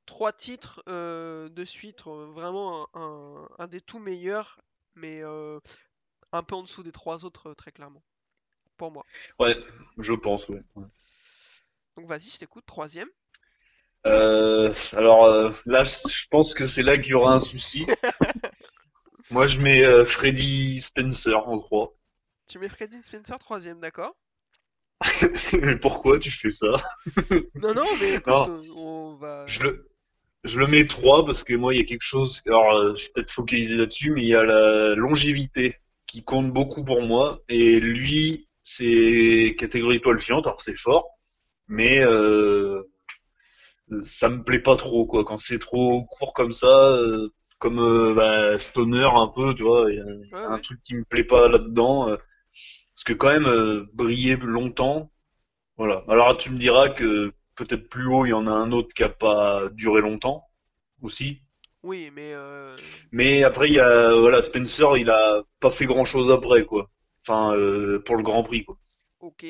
Trois 0.06 0.34
titres 0.34 0.84
euh, 0.90 1.48
de 1.48 1.64
suite, 1.64 2.06
euh, 2.08 2.26
vraiment 2.26 2.90
un, 2.96 3.02
un- 3.02 3.50
un 3.60 3.68
des 3.68 3.80
tout 3.80 4.00
meilleurs, 4.00 4.60
mais 4.96 5.22
euh, 5.24 5.60
un 6.34 6.44
peu 6.44 6.56
en 6.56 6.64
dessous 6.64 6.84
des 6.84 6.92
trois 6.94 7.26
autres, 7.26 7.54
très 7.56 7.72
clairement. 7.72 8.04
Pour 8.78 8.92
moi. 8.92 9.06
Ouais, 9.40 9.58
je 9.98 10.14
pense, 10.14 10.48
ouais. 10.50 10.62
ouais. 10.76 10.86
Donc, 11.96 12.08
vas-y, 12.08 12.30
je 12.32 12.40
t'écoute, 12.40 12.66
troisième. 12.66 13.10
Euh, 14.08 14.74
alors 14.94 15.54
là, 15.66 15.84
je 15.84 16.26
pense 16.30 16.54
que 16.54 16.66
c'est 16.66 16.84
là 16.84 16.98
qu'il 16.98 17.12
y 17.12 17.14
aura 17.14 17.36
un 17.36 17.40
souci. 17.40 17.86
Moi, 19.32 19.48
je 19.48 19.58
mets 19.60 20.06
Freddy 20.06 20.80
Spencer 20.82 21.36
en 21.48 21.58
3. 21.58 21.96
Tu 22.48 22.60
mets 22.60 22.68
Freddy 22.68 23.02
Spencer 23.02 23.40
troisième, 23.40 23.80
d'accord? 23.80 24.14
Pourquoi 25.82 26.20
tu 26.20 26.32
fais 26.32 26.50
ça? 26.50 26.72
Non, 27.62 27.74
non, 27.76 27.96
mais 28.00 28.16
écoute, 28.16 28.28
Non. 28.28 28.48
euh, 28.48 28.64
on 28.76 29.16
va. 29.16 29.46
Je 29.48 29.64
le, 29.64 29.90
je 30.46 30.60
le 30.60 30.68
mets 30.68 30.88
3 30.88 31.26
parce 31.26 31.44
que 31.44 31.54
moi, 31.56 31.74
il 31.76 31.80
y 31.80 31.82
a 31.82 31.86
quelque 31.86 32.04
chose. 32.04 32.42
Alors, 32.48 32.74
euh, 32.76 32.94
je 32.96 33.04
suis 33.04 33.12
peut-être 33.14 33.32
focalisé 33.32 33.76
là-dessus, 33.76 34.12
mais 34.12 34.24
il 34.24 34.30
y 34.30 34.36
a 34.36 34.44
la 34.44 34.96
longévité 34.96 35.78
qui 36.08 36.24
compte 36.24 36.52
beaucoup 36.54 36.84
pour 36.86 37.02
moi. 37.04 37.42
Et 37.50 37.80
lui, 37.80 38.50
c'est 38.64 39.56
catégorie 39.60 39.98
étoile 39.98 40.20
filante, 40.20 40.48
alors 40.48 40.62
c'est 40.62 40.78
fort, 40.78 41.10
mais 41.68 42.00
euh, 42.04 42.84
ça 44.04 44.30
me 44.30 44.44
plaît 44.44 44.60
pas 44.60 44.76
trop, 44.78 45.06
quoi. 45.06 45.24
Quand 45.26 45.38
c'est 45.38 45.60
trop 45.60 46.06
court 46.06 46.34
comme 46.34 46.52
ça, 46.52 46.68
euh, 46.94 47.30
comme 47.60 47.80
euh, 47.80 48.14
bah, 48.14 48.58
Stoner 48.60 49.10
un 49.14 49.28
peu, 49.28 49.54
tu 49.56 49.64
vois, 49.64 49.92
il 49.92 49.98
y 49.98 50.02
a 50.02 50.06
Ouais, 50.32 50.46
un 50.54 50.58
ouais. 50.58 50.60
truc 50.60 50.82
qui 50.84 50.96
me 50.96 51.04
plaît 51.06 51.24
pas 51.24 51.48
là-dedans. 51.48 52.16
Parce 53.00 53.06
que 53.06 53.14
quand 53.14 53.30
même, 53.30 53.46
euh, 53.46 53.86
briller 53.94 54.36
longtemps, 54.36 55.10
voilà. 55.78 56.04
Alors 56.10 56.38
tu 56.38 56.50
me 56.50 56.58
diras 56.58 56.90
que 56.90 57.32
peut-être 57.56 57.88
plus 57.88 58.06
haut, 58.06 58.26
il 58.26 58.32
y 58.32 58.34
en 58.34 58.46
a 58.46 58.52
un 58.52 58.74
autre 58.74 58.94
qui 58.94 59.04
a 59.04 59.10
pas 59.10 59.70
duré 59.72 60.02
longtemps 60.02 60.50
aussi. 61.02 61.42
Oui, 61.82 62.12
mais 62.14 62.34
euh, 62.34 62.76
Mais 63.14 63.44
après, 63.44 63.70
il 63.70 63.76
y 63.76 63.80
a 63.80 64.14
voilà, 64.14 64.42
Spencer, 64.42 64.98
il 64.98 65.10
a 65.10 65.44
pas 65.62 65.70
fait 65.70 65.86
grand-chose 65.86 66.30
après, 66.30 66.66
quoi. 66.66 66.90
Enfin, 67.26 67.56
euh, 67.56 68.00
pour 68.00 68.18
le 68.18 68.24
Grand 68.24 68.44
Prix, 68.44 68.66
quoi. 68.66 68.78
ok. 69.22 69.46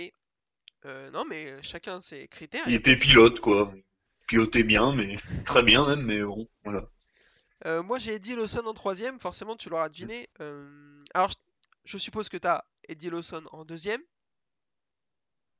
Euh, 0.85 1.09
non, 1.09 1.25
mais 1.27 1.47
chacun 1.63 2.01
ses 2.01 2.27
critères. 2.27 2.63
Il 2.67 2.75
était 2.75 2.95
pilote, 2.95 3.39
quoi. 3.39 3.73
Pilotait 4.27 4.61
bien, 4.61 4.93
mais 4.93 5.15
très 5.47 5.63
bien 5.63 5.87
même, 5.87 6.03
mais 6.03 6.21
bon, 6.21 6.47
voilà. 6.63 6.87
Euh, 7.65 7.81
moi 7.81 7.97
j'ai 7.97 8.13
Eddie 8.13 8.35
Lawson 8.35 8.65
en 8.67 8.73
troisième, 8.73 9.19
forcément 9.19 9.55
tu 9.55 9.69
l'auras 9.69 9.89
deviné. 9.89 10.29
Euh, 10.39 11.01
alors 11.15 11.29
je, 11.29 11.35
je 11.83 11.97
suppose 11.97 12.29
que 12.29 12.37
tu 12.37 12.47
as 12.47 12.63
Eddie 12.89 13.09
Lawson 13.09 13.43
en 13.53 13.63
deuxième. 13.65 14.01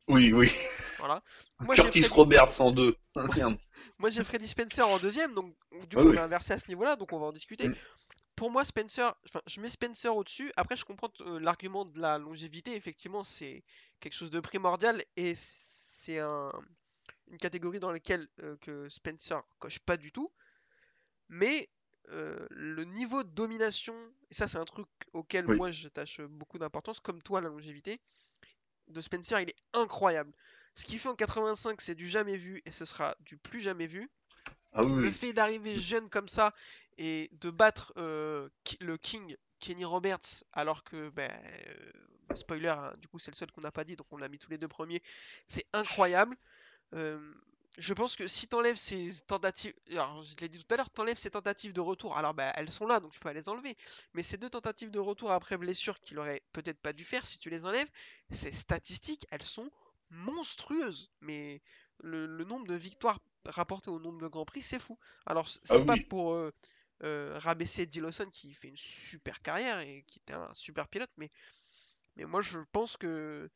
Oui, 0.08 0.34
oui. 0.34 0.52
Voilà. 0.98 1.24
Moi 1.60 1.76
j'ai 1.76 1.84
Curtis 1.84 1.92
Freddy, 1.92 2.14
Roberts 2.14 2.60
en 2.62 2.72
deux. 2.72 2.96
Moi, 4.00 4.10
j'ai 4.10 4.24
Freddy 4.24 4.48
Spencer 4.48 4.88
en 4.88 5.00
deuxième, 5.00 5.34
donc 5.34 5.56
du 5.90 5.96
Ouais, 5.96 6.04
coup 6.04 6.10
on 6.10 6.12
oui. 6.12 6.18
a 6.18 6.24
inversé 6.24 6.54
à 6.54 6.60
ce 6.60 6.68
niveau-là, 6.68 6.96
donc 6.96 7.14
on 7.14 7.20
va 7.20 7.28
en 7.28 7.32
discuter. 7.32 7.70
Mm. 7.70 7.76
Pour 8.36 8.52
moi 8.52 8.64
Spencer, 8.66 9.14
enfin 9.26 9.42
je 9.48 9.60
mets 9.62 9.70
Spencer 9.70 10.16
au-dessus. 10.16 10.52
Après 10.56 10.76
je 10.76 10.86
comprends 10.86 11.12
euh, 11.22 11.40
l'argument 11.40 11.86
de 11.86 12.00
la 12.00 12.18
longévité, 12.18 12.76
effectivement 12.76 13.24
c'est 13.24 13.64
quelque 14.00 14.14
chose 14.14 14.32
de 14.32 14.40
primordial 14.40 15.04
et 15.18 15.34
c'est 15.36 16.20
un, 16.20 16.52
une 17.28 17.38
catégorie 17.38 17.80
dans 17.80 17.92
laquelle 17.92 18.28
euh, 18.42 18.58
que 18.62 18.90
Spencer 18.90 19.42
coche 19.60 19.80
pas 19.80 19.98
du 19.98 20.12
tout. 20.12 20.32
Mais 21.30 21.70
euh, 22.12 22.46
le 22.52 22.84
niveau 22.86 23.24
de 23.24 23.30
domination, 23.30 23.96
et 24.30 24.34
ça 24.34 24.48
c'est 24.48 24.58
un 24.58 24.66
truc 24.66 24.88
auquel 25.14 25.48
Oui. 25.48 25.58
moi 25.58 25.72
j'attache 25.72 26.22
beaucoup 26.22 26.58
d'importance, 26.60 27.00
comme 27.00 27.22
toi 27.22 27.42
la 27.42 27.50
longévité, 27.50 28.00
de 28.88 29.02
Spencer 29.02 29.40
il 29.42 29.50
est 29.50 29.56
incroyable. 29.74 30.34
Ce 30.76 30.86
qu'il 30.86 31.00
fait 31.00 31.10
en 31.10 31.16
85 31.16 31.82
c'est 31.82 31.96
du 31.96 32.08
jamais 32.08 32.38
vu 32.38 32.62
et 32.66 32.72
ce 32.72 32.86
sera 32.86 33.16
du 33.22 33.38
plus 33.38 33.62
jamais 33.62 33.88
vu. 33.88 34.10
Ah 34.74 34.84
oui, 34.84 34.92
Le 34.94 35.12
fait 35.12 35.34
d'arriver 35.34 35.78
jeune 35.80 36.10
comme 36.10 36.28
ça 36.28 36.54
et 36.98 37.30
de 37.34 37.50
battre 37.50 37.94
euh, 37.98 38.50
le 38.82 38.98
King 38.98 39.36
Kenny 39.60 39.86
Roberts 39.86 40.44
alors 40.54 40.84
que 40.84 41.10
ben, 41.10 41.32
euh, 41.68 41.92
spoiler 42.34 42.70
hein, 42.70 42.94
du 43.00 43.08
coup 43.08 43.20
c'est 43.20 43.32
le 43.32 43.36
seul 43.36 43.52
qu'on 43.52 43.62
n'a 43.62 43.72
pas 43.72 43.84
dit 43.84 43.96
donc 43.96 44.08
on 44.12 44.18
l'a 44.18 44.30
mis 44.30 44.40
tous 44.40 44.50
les 44.52 44.58
deux 44.58 44.68
premiers 44.68 45.02
c'est 45.48 45.66
incroyable 45.74 46.38
Euh, 46.96 47.20
je 47.80 47.94
pense 47.94 48.16
que 48.16 48.28
si 48.28 48.48
t'enlèves 48.48 48.76
ces 48.78 49.12
tentatives 49.28 49.74
alors 49.92 50.24
je 50.24 50.36
te 50.36 50.42
l'ai 50.42 50.50
dit 50.50 50.60
tout 50.64 50.74
à 50.74 50.78
l'heure 50.78 50.90
t'enlèves 50.92 51.18
ces 51.18 51.32
tentatives 51.32 51.74
de 51.74 51.82
retour 51.82 52.18
alors 52.18 52.34
bah, 52.34 52.52
elles 52.56 52.72
sont 52.72 52.86
là 52.86 53.00
donc 53.00 53.12
tu 53.14 53.20
peux 53.20 53.32
les 53.32 53.50
enlever. 53.50 53.78
Mais 54.14 54.24
ces 54.24 54.38
deux 54.38 54.50
tentatives 54.50 54.92
de 54.92 55.00
retour 55.00 55.32
après 55.32 55.58
blessure 55.58 56.00
qu'il 56.02 56.20
aurait 56.20 56.42
peut-être 56.54 56.80
pas 56.82 56.94
dû 56.94 57.06
faire 57.06 57.26
si 57.26 57.40
tu 57.40 57.50
les 57.50 57.66
enlèves 57.66 57.88
ces 58.32 58.52
statistiques 58.52 59.26
elles 59.32 59.44
sont 59.44 59.72
monstrueuses. 60.12 61.12
Mais 61.22 61.62
le, 62.02 62.28
le 62.28 62.44
nombre 62.46 62.68
de 62.68 62.76
victoires 62.76 63.20
rapportées 63.46 63.90
au 63.92 64.00
nombre 64.00 64.20
de 64.22 64.28
grands 64.28 64.46
prix 64.46 64.62
c'est 64.62 64.80
fou. 64.80 64.98
Alors 65.26 65.50
c- 65.50 65.60
Ah 65.70 65.78
c'est 65.78 65.84
pas 65.84 65.98
oui. 65.98 66.06
pour 66.10 66.34
euh, 66.34 66.52
euh, 67.04 67.40
rabaisser 67.40 67.84
Eddie 67.84 68.02
Lawson 68.02 68.28
qui 68.32 68.54
fait 68.54 68.68
une 68.70 68.78
super 68.78 69.42
carrière 69.42 69.80
et 69.80 70.04
qui 70.08 70.20
était 70.20 70.34
un 70.34 70.54
super 70.54 70.88
pilote 70.90 71.12
mais 71.18 71.32
mais 72.16 72.26
moi 72.26 72.42
je 72.42 72.60
pense 72.72 72.98
que 72.98 73.50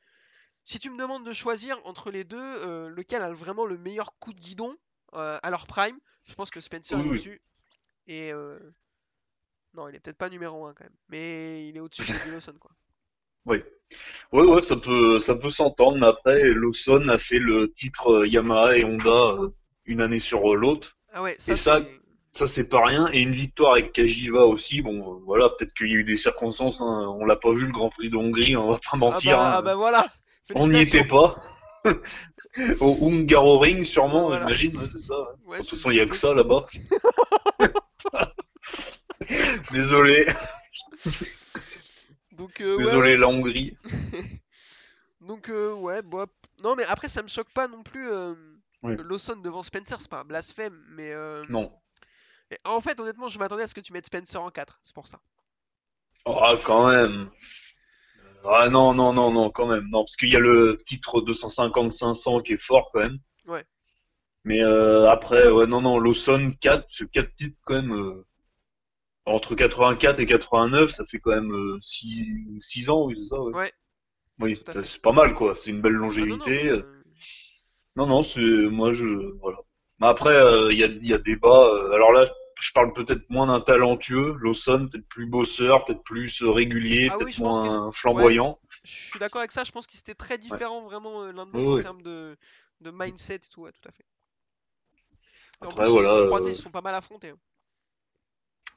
si 0.63 0.79
tu 0.79 0.89
me 0.89 0.97
demandes 0.97 1.25
de 1.25 1.33
choisir 1.33 1.79
entre 1.85 2.11
les 2.11 2.23
deux, 2.23 2.37
euh, 2.41 2.89
lequel 2.89 3.21
a 3.21 3.31
vraiment 3.33 3.65
le 3.65 3.77
meilleur 3.77 4.17
coup 4.19 4.33
de 4.33 4.39
guidon 4.39 4.75
euh, 5.15 5.37
à 5.43 5.49
leur 5.49 5.67
prime, 5.67 5.99
Je 6.25 6.35
pense 6.35 6.49
que 6.51 6.61
Spencer 6.61 6.95
Oui, 6.97 7.01
est 7.01 7.03
oui. 7.03 7.09
au-dessus. 7.09 7.41
Et 8.07 8.33
euh, 8.33 8.59
non, 9.73 9.87
il 9.89 9.95
est 9.95 9.99
peut-être 9.99 10.17
pas 10.17 10.29
numéro 10.29 10.65
1 10.65 10.73
quand 10.73 10.83
même. 10.85 10.95
Mais 11.09 11.67
il 11.67 11.75
est 11.77 11.79
au-dessus 11.79 12.03
de 12.05 12.29
Lawson, 12.31 12.55
quoi. 12.59 12.71
Oui. 13.45 13.61
Ouais, 14.33 14.43
ouais, 14.43 14.61
ça 14.61 14.77
peut, 14.77 15.19
ça 15.19 15.35
peut 15.35 15.49
s'entendre, 15.49 15.97
mais 15.99 16.07
après, 16.07 16.43
Lawson 16.53 17.07
a 17.09 17.19
fait 17.19 17.39
le 17.39 17.71
titre 17.71 18.25
Yamaha 18.25 18.77
et 18.77 18.85
Honda 18.85 19.37
une 19.85 20.01
année 20.01 20.19
sur 20.19 20.55
l'autre. 20.55 20.97
Ah 21.13 21.21
ouais, 21.23 21.35
ça, 21.39 21.53
Et 21.53 21.55
ça, 21.55 21.81
c'est- 21.81 21.99
Ça, 22.31 22.47
c'est 22.47 22.67
pas 22.69 22.85
rien. 22.85 23.09
Et 23.13 23.21
une 23.21 23.31
victoire 23.33 23.73
avec 23.73 23.93
Kajiva 23.93 24.45
aussi. 24.45 24.81
Bon, 24.81 25.19
voilà, 25.25 25.49
peut-être 25.49 25.73
qu'il 25.73 25.87
y 25.89 25.91
a 25.93 25.95
eu 25.97 26.03
des 26.03 26.17
circonstances. 26.17 26.81
hein. 26.81 27.15
On 27.19 27.25
l'a 27.25 27.35
pas 27.35 27.51
vu 27.53 27.65
le 27.67 27.71
Grand 27.71 27.89
Prix 27.89 28.09
de 28.09 28.15
Hongrie, 28.17 28.57
on 28.57 28.71
va 28.71 28.77
pas 28.77 28.97
Ah 29.09 29.21
mentir. 29.21 29.37
bah, 29.37 29.47
hein. 29.49 29.53
ah 29.57 29.61
bah 29.61 29.75
voilà. 29.75 30.07
On 30.55 30.67
n'y 30.67 30.81
était 30.81 31.05
pas. 31.05 31.41
Au 32.79 33.09
Hungaroring, 33.09 33.83
sûrement, 33.83 34.27
Voilà. 34.27 34.45
j'imagine. 34.47 34.77
ouais, 34.77 34.85
c'est 34.91 34.99
ça. 34.99 35.19
ouais. 35.19 35.27
Ouais, 35.45 35.57
de 35.59 35.63
toute 35.63 35.77
façon, 35.77 35.89
il 35.91 35.97
y 35.97 36.01
a 36.01 36.05
que 36.05 36.15
ça 36.15 36.33
là-bas. 36.33 36.67
Désolé, 39.71 40.27
Donc, 42.33 42.61
euh, 42.61 42.77
désolé 42.77 43.17
la 43.17 43.27
Hongrie. 43.27 43.77
Donc 45.21 45.49
euh, 45.49 45.73
ouais, 45.73 46.01
bon, 46.01 46.27
non 46.63 46.75
mais 46.75 46.83
après 46.87 47.07
ça 47.07 47.23
me 47.23 47.29
choque 47.29 47.49
pas 47.53 47.67
non 47.69 47.81
plus 47.83 48.09
euh, 48.11 48.35
Oui. 48.83 48.95
Lawson 49.03 49.37
devant 49.37 49.63
Spencer, 49.63 49.95
c'est 50.01 50.09
pas 50.09 50.19
un 50.19 50.25
blasphème, 50.25 50.77
mais 50.89 51.13
Non. 51.49 51.71
en 52.65 52.81
fait 52.81 52.99
honnêtement 52.99 53.29
je 53.29 53.39
m'attendais 53.39 53.63
à 53.63 53.67
ce 53.67 53.73
que 53.75 53.79
tu 53.81 53.93
mettes 53.93 54.07
Spencer 54.07 54.41
en 54.41 54.49
4, 54.51 54.79
c'est 54.83 54.93
pour 54.93 55.07
ça. 55.07 55.19
Ah, 56.25 56.55
quand 56.63 56.87
même. 56.89 57.29
Ah 58.45 58.69
non, 58.69 58.93
non, 58.93 59.13
non, 59.13 59.31
non, 59.31 59.49
quand 59.49 59.67
même. 59.67 59.87
Non, 59.89 60.03
parce 60.03 60.15
qu'il 60.15 60.29
y 60.29 60.35
a 60.35 60.39
le 60.39 60.81
titre 60.85 61.21
250-500 61.21 62.41
qui 62.43 62.53
est 62.53 62.61
fort 62.61 62.89
quand 62.91 62.99
même. 62.99 63.19
Ouais. 63.47 63.63
Mais 64.43 64.61
euh, 64.63 65.09
après, 65.09 65.49
ouais, 65.49 65.67
non, 65.67 65.81
non, 65.81 65.99
Lawson 65.99 66.51
4, 66.59 66.85
ce 66.89 67.05
4 67.05 67.33
titres 67.35 67.57
quand 67.65 67.75
même. 67.75 67.93
euh, 67.93 68.25
entre 69.25 69.55
84 69.55 70.19
et 70.19 70.25
89, 70.25 70.91
ça 70.91 71.05
fait 71.05 71.19
quand 71.19 71.31
même 71.31 71.77
6, 71.79 72.89
ans, 72.89 73.05
oui, 73.05 73.15
c'est 73.21 73.29
ça, 73.29 73.39
ouais. 73.41 73.53
Ouais. 73.55 73.71
Oui, 74.39 74.57
c'est 74.57 75.01
pas 75.01 75.13
mal, 75.13 75.33
quoi. 75.33 75.55
C'est 75.55 75.69
une 75.69 75.79
belle 75.81 75.93
Ah 75.93 75.99
non, 75.99 76.01
non, 76.01 76.07
longévité. 76.07 76.69
euh, 76.69 76.77
euh, 76.79 77.03
Non, 77.95 78.07
non, 78.07 78.23
c'est 78.23 78.41
moi 78.41 78.91
je 78.91 79.05
voilà. 79.39 79.59
Mais 80.01 80.07
après, 80.07 80.33
euh, 80.35 80.73
il 80.73 80.79
y 80.79 80.83
a, 80.83 80.87
y 80.87 81.13
a 81.13 81.19
débat. 81.19 81.67
euh, 81.67 81.91
alors 81.93 82.11
là, 82.11 82.25
je 82.59 82.71
parle 82.73 82.93
peut-être 82.93 83.29
moins 83.29 83.47
d'un 83.47 83.61
talentueux, 83.61 84.37
Lawson, 84.41 84.87
peut-être 84.91 85.07
plus 85.07 85.25
bosseur, 85.25 85.85
peut-être 85.85 86.03
plus 86.03 86.41
euh, 86.43 86.51
régulier, 86.51 87.09
Ah 87.09 87.17
oui, 87.19 87.33
peut-être 87.33 87.61
que 87.61 87.69
moins 87.69 87.91
flamboyant. 87.93 88.59
je 88.83 88.91
suis 88.91 89.19
d'accord 89.19 89.39
avec 89.41 89.51
ça, 89.51 89.63
je 89.63 89.71
pense 89.71 89.87
qu'ils 89.87 89.99
étaient 89.99 90.15
très 90.15 90.37
différents 90.37 90.81
vraiment 90.83 91.23
euh, 91.23 91.31
l'un 91.31 91.45
de 91.45 91.51
Oui, 91.53 91.61
l'autre 91.61 91.73
en 91.73 91.77
oui. 91.77 91.81
termes 91.81 92.01
de, 92.01 92.37
de 92.81 92.91
mindset 92.91 93.35
et 93.35 93.39
tout, 93.51 93.61
ouais, 93.63 93.71
tout 93.73 93.87
à 93.87 93.91
fait. 93.91 94.05
Et 95.63 95.65
en 95.65 95.73
Après, 95.73 95.89
plus, 95.89 95.93
ils 95.95 95.99
voilà, 95.99 96.11
sont 96.11 96.19
euh, 96.19 96.21
croisés, 96.21 96.51
ils 96.51 96.55
se 96.55 96.61
sont 96.61 96.69
pas 96.71 96.81
mal 96.81 96.93
affrontés. 96.93 97.29
hein. 97.29 97.39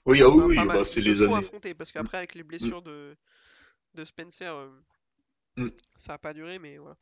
Oui, 0.06 0.22
ah 0.22 0.28
oui, 0.30 0.42
oui, 0.44 0.64
bah, 0.64 0.84
c'est 0.84 1.00
ils 1.02 1.14
se 1.14 1.14
les 1.14 1.14
sont 1.14 1.34
affrontés 1.34 1.74
parce 1.74 1.92
qu'après 1.92 2.18
avec 2.18 2.34
les 2.34 2.42
blessures 2.42 2.82
de, 2.82 3.16
de 3.94 4.04
Spencer, 4.04 4.54
euh, 4.54 4.70
Mm. 5.56 5.68
ça 5.96 6.14
a 6.14 6.18
pas 6.18 6.34
duré, 6.34 6.58
mais 6.58 6.76
voilà. 6.76 6.96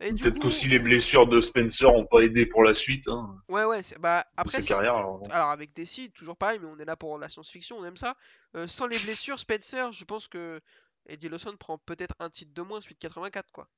Peut-être 0.00 0.34
coup, 0.34 0.40
qu'aussi 0.40 0.66
les 0.66 0.78
blessures 0.78 1.26
de 1.26 1.40
Spencer 1.40 1.92
ont 1.94 2.06
pas 2.06 2.20
aidé 2.20 2.44
pour 2.46 2.64
la 2.64 2.74
suite 2.74 3.06
hein, 3.06 3.36
ouais, 3.48 3.64
ouais, 3.64 3.82
bah 4.00 4.24
après, 4.36 4.62
carrière. 4.62 4.96
alors, 4.96 5.18
bon. 5.18 5.26
Alors 5.30 5.50
avec 5.50 5.74
DC, 5.74 6.12
toujours 6.14 6.36
pareil, 6.36 6.58
mais 6.60 6.68
on 6.68 6.78
est 6.78 6.84
là 6.84 6.96
pour 6.96 7.18
la 7.18 7.28
science-fiction, 7.28 7.76
on 7.78 7.84
aime 7.84 7.96
ça. 7.96 8.16
Euh, 8.56 8.66
sans 8.66 8.86
les 8.86 8.98
blessures, 8.98 9.38
Spencer, 9.38 9.92
je 9.92 10.04
pense 10.04 10.26
que 10.26 10.60
Eddie 11.08 11.28
Lawson 11.28 11.54
prend 11.58 11.78
peut-être 11.78 12.14
un 12.18 12.30
titre 12.30 12.52
de 12.54 12.62
moins, 12.62 12.78
de 12.78 12.84
84, 12.84 13.52
quoi. 13.52 13.68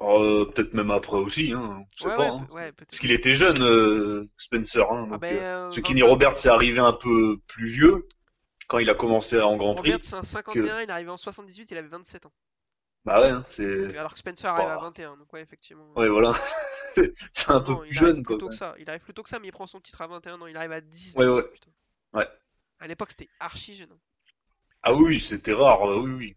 Euh, 0.00 0.44
peut-être 0.44 0.74
même 0.74 0.90
après 0.92 1.16
aussi, 1.16 1.52
hein, 1.52 1.84
Ouais, 2.02 2.16
pas. 2.16 2.18
ouais, 2.18 2.26
hein. 2.28 2.46
ouais. 2.52 2.72
Parce 2.72 3.00
qu'il 3.00 3.10
était 3.10 3.34
jeune, 3.34 3.60
euh, 3.62 4.28
Spencer. 4.36 4.90
Hein, 4.90 5.08
Ah 5.10 5.18
ben, 5.18 5.36
euh, 5.36 5.68
22. 5.70 5.82
Kenny 5.82 6.02
Roberts 6.02 6.36
est 6.44 6.46
arrivé 6.46 6.78
un 6.78 6.92
peu 6.92 7.38
plus 7.48 7.66
vieux 7.66 8.06
quand 8.68 8.78
il 8.78 8.88
a 8.90 8.94
commencé 8.94 9.40
en 9.40 9.56
Grand 9.56 9.74
Prix. 9.74 9.92
Robert, 9.92 10.04
c'est 10.04 10.14
un 10.14 10.22
51, 10.22 10.82
il 10.82 10.88
est 10.88 10.92
arrivé 10.92 11.10
en 11.10 11.16
78, 11.16 11.70
il 11.72 11.78
avait 11.78 11.88
27 11.88 12.26
ans. 12.26 12.32
Bah 13.04 13.20
ouais, 13.20 13.30
hein, 13.30 13.44
c'est. 13.48 13.96
Alors 13.96 14.12
que 14.12 14.18
Spencer 14.18 14.46
arrive 14.50 14.70
à 14.70 14.76
Bah. 14.76 14.78
21, 14.78 15.16
donc 15.16 15.32
ouais, 15.32 15.42
effectivement. 15.42 15.96
Ouais, 15.96 16.08
voilà. 16.08 16.32
c'est 17.32 17.50
un 17.50 17.60
Non, 17.60 17.62
peu 17.62 17.72
non, 17.72 17.84
plus 17.84 17.94
il 17.94 17.98
arrive 17.98 18.16
jeune, 18.16 18.24
quoi. 18.24 18.38
que 18.38 18.54
ça. 18.54 18.74
Il 18.78 18.88
arrive 18.90 19.02
plus 19.04 19.14
tôt 19.14 19.22
que 19.22 19.28
ça, 19.28 19.38
mais 19.40 19.48
il 19.48 19.52
prend 19.52 19.66
son 19.66 19.80
titre 19.80 20.00
à 20.00 20.06
21 20.08 20.40
ans. 20.40 20.46
Il 20.46 20.56
arrive 20.56 20.72
à 20.72 20.80
19 20.80 21.26
Ouais, 21.26 21.26
ans, 21.28 21.36
ouais. 21.36 21.44
putain. 21.52 21.70
Ouais. 22.12 22.28
À 22.80 22.88
l'époque, 22.88 23.10
c'était 23.10 23.30
archi 23.38 23.76
jeune. 23.76 23.92
hein. 23.92 24.00
Ah 24.82 24.92
oui, 24.92 25.20
c'était 25.20 25.52
rare, 25.52 25.88
euh, 25.88 26.00
oui, 26.00 26.10
oui. 26.14 26.36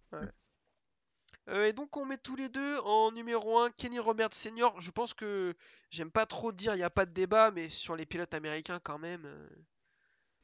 Euh, 1.49 1.65
et 1.67 1.73
donc 1.73 1.97
on 1.97 2.05
met 2.05 2.17
tous 2.17 2.35
les 2.35 2.49
deux 2.49 2.77
en 2.79 3.11
numéro 3.11 3.59
1 3.59 3.69
Kenny 3.71 3.99
Roberts 3.99 4.33
Senior. 4.33 4.79
Je 4.81 4.91
pense 4.91 5.13
que 5.13 5.53
j'aime 5.89 6.11
pas 6.11 6.25
trop 6.25 6.51
dire, 6.51 6.73
il 6.73 6.77
n'y 6.77 6.83
a 6.83 6.89
pas 6.89 7.05
de 7.05 7.11
débat, 7.13 7.51
mais 7.51 7.69
sur 7.69 7.95
les 7.95 8.05
pilotes 8.05 8.33
américains 8.33 8.79
quand 8.79 8.99
même. 8.99 9.25
euh, 9.25 9.49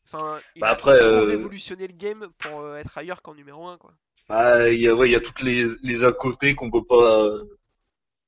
Enfin, 0.05 0.41
il 0.55 0.61
Bah 0.61 0.70
a 0.70 0.72
après, 0.72 0.97
trop 0.97 1.03
euh, 1.03 1.24
révolutionné 1.24 1.88
le 1.88 1.93
game 1.93 2.28
pour 2.39 2.76
être 2.78 2.97
ailleurs 2.97 3.22
qu'en 3.22 3.36
numéro 3.36 3.68
1 3.68 3.78
quoi. 3.78 3.93
Bah, 4.30 4.69
il 4.69 4.82
y 4.82 4.88
a, 4.88 4.95
ouais, 4.95 5.09
il 5.09 5.11
y 5.13 5.15
a 5.15 5.21
toutes 5.21 5.41
les, 5.41 5.65
les 5.84 6.03
à 6.03 6.11
côté 6.11 6.55
qu'on 6.55 6.69
peut 6.71 6.84
pas 6.84 7.23
euh, 7.23 7.43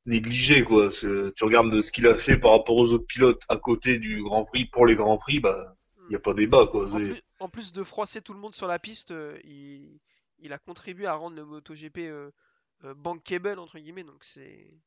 négliger, 0.05 0.63
quoi. 0.63 0.83
Parce 0.85 0.99
que 0.99 1.31
tu 1.35 1.43
regardes 1.45 1.71
de 1.71 1.81
ce 1.81 1.91
qu'il 1.91 2.07
a 2.07 2.15
fait 2.15 2.37
par 2.37 2.51
rapport 2.51 2.77
aux 2.77 2.93
autres 2.93 3.07
pilotes 3.07 3.43
à 3.49 3.57
côté 3.57 3.99
du 3.99 4.23
Grand 4.23 4.45
Prix, 4.45 4.65
pour 4.65 4.85
les 4.85 4.95
Grands 4.95 5.17
Prix, 5.17 5.39
bah, 5.39 5.75
il 6.09 6.13
y 6.13 6.15
a 6.15 6.19
pas 6.19 6.33
débat, 6.33 6.67
quoi. 6.67 6.85
En 6.93 6.99
plus, 6.99 7.21
en 7.39 7.49
plus 7.49 7.71
de 7.73 7.83
froisser 7.83 8.21
tout 8.21 8.33
le 8.33 8.39
monde 8.39 8.55
sur 8.55 8.67
la 8.67 8.79
piste, 8.79 9.11
euh, 9.11 9.37
il, 9.43 9.99
il 10.39 10.53
a 10.53 10.57
contribué 10.57 11.05
à 11.05 11.13
rendre 11.15 11.35
le 11.35 11.45
MotoGP 11.45 11.99
euh, 11.99 12.31
euh, 12.85 12.93
bankable 12.93 13.59
entre 13.59 13.79
guillemets, 13.79 14.03
donc 14.03 14.23
c'est 14.23 14.79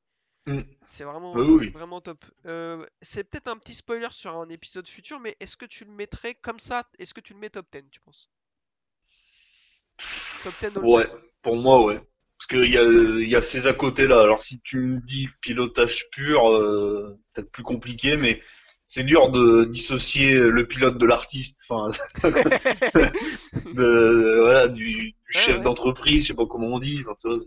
Mm. 0.47 0.63
c'est 0.85 1.05
vraiment 1.05 1.35
oui. 1.35 1.73
vraiment 1.73 2.01
top. 2.01 2.25
Euh, 2.47 2.85
c'est 3.01 3.25
peut-être 3.25 3.49
un 3.49 3.57
petit 3.59 3.75
spoiler 3.75 4.09
sur 4.11 4.37
un 4.37 4.49
épisode 4.49 4.89
futur, 4.89 5.21
mais 5.21 5.37
est-ce 5.41 5.57
que 5.57 5.67
tu 5.67 5.85
le 5.85 5.93
mettrais 5.93 6.35
comme 6.35 6.59
ça? 6.59 6.85
Est-ce 6.99 7.15
que 7.15 7.21
tu 7.21 7.35
le 7.35 7.39
mets 7.41 7.51
top 7.51 7.67
10, 7.73 7.89
tu 7.91 8.01
penses? 8.01 8.31
Top 10.43 10.53
10 10.61 10.79
all 10.79 10.85
Ouais, 10.85 11.07
pour 11.43 11.57
moi, 11.57 11.85
ouais. 11.85 11.97
Parce 12.39 12.47
qu'il 12.49 12.73
y 12.73 12.79
a, 12.79 12.83
y 12.83 13.37
a 13.37 13.43
ces 13.43 13.67
à 13.67 13.73
côté 13.73 14.07
là. 14.07 14.21
Alors 14.21 14.43
si 14.43 14.61
tu 14.61 14.79
me 14.79 15.01
dis 15.01 15.29
pilotage 15.41 16.11
pur, 16.11 16.51
euh, 16.51 17.17
peut-être 17.33 17.53
plus 17.53 17.63
compliqué, 17.63 18.17
mais 18.17 18.41
c'est 18.85 19.05
dur 19.05 19.31
de 19.31 19.65
dissocier 19.65 20.35
le 20.35 20.67
pilote 20.67 20.99
de 20.99 21.07
l'artiste, 21.07 21.61
enfin, 21.69 21.97
de, 23.75 24.41
voilà, 24.41 24.69
du, 24.69 24.85
du 24.85 25.15
chef 25.29 25.59
ouais. 25.59 25.63
d'entreprise, 25.63 26.23
je 26.25 26.29
sais 26.29 26.35
pas 26.35 26.47
comment 26.47 26.67
on 26.67 26.79
dit. 26.81 27.03
enfin, 27.07 27.39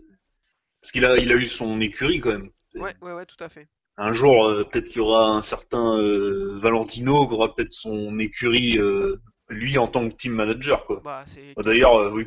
parce 0.80 0.92
qu'il 0.92 1.04
a, 1.04 1.18
il 1.18 1.30
a 1.30 1.36
eu 1.36 1.44
son 1.44 1.80
écurie 1.80 2.20
quand 2.20 2.30
même. 2.30 2.50
Ouais, 2.74 2.94
ouais, 3.02 3.12
ouais, 3.12 3.26
tout 3.26 3.42
à 3.44 3.48
fait. 3.48 3.68
Un 3.98 4.12
jour, 4.12 4.46
euh, 4.46 4.64
peut-être 4.64 4.88
qu'il 4.88 4.98
y 4.98 5.00
aura 5.00 5.30
un 5.30 5.42
certain 5.42 5.98
euh, 5.98 6.58
Valentino 6.58 7.26
qui 7.26 7.34
aura 7.34 7.54
peut-être 7.54 7.72
son 7.72 8.18
écurie, 8.18 8.78
euh, 8.78 9.20
lui 9.48 9.78
en 9.78 9.88
tant 9.88 10.08
que 10.08 10.14
team 10.14 10.32
manager, 10.32 10.84
quoi. 10.84 11.00
Bah, 11.04 11.24
c'est 11.26 11.54
D'ailleurs, 11.62 12.12
oui. 12.12 12.26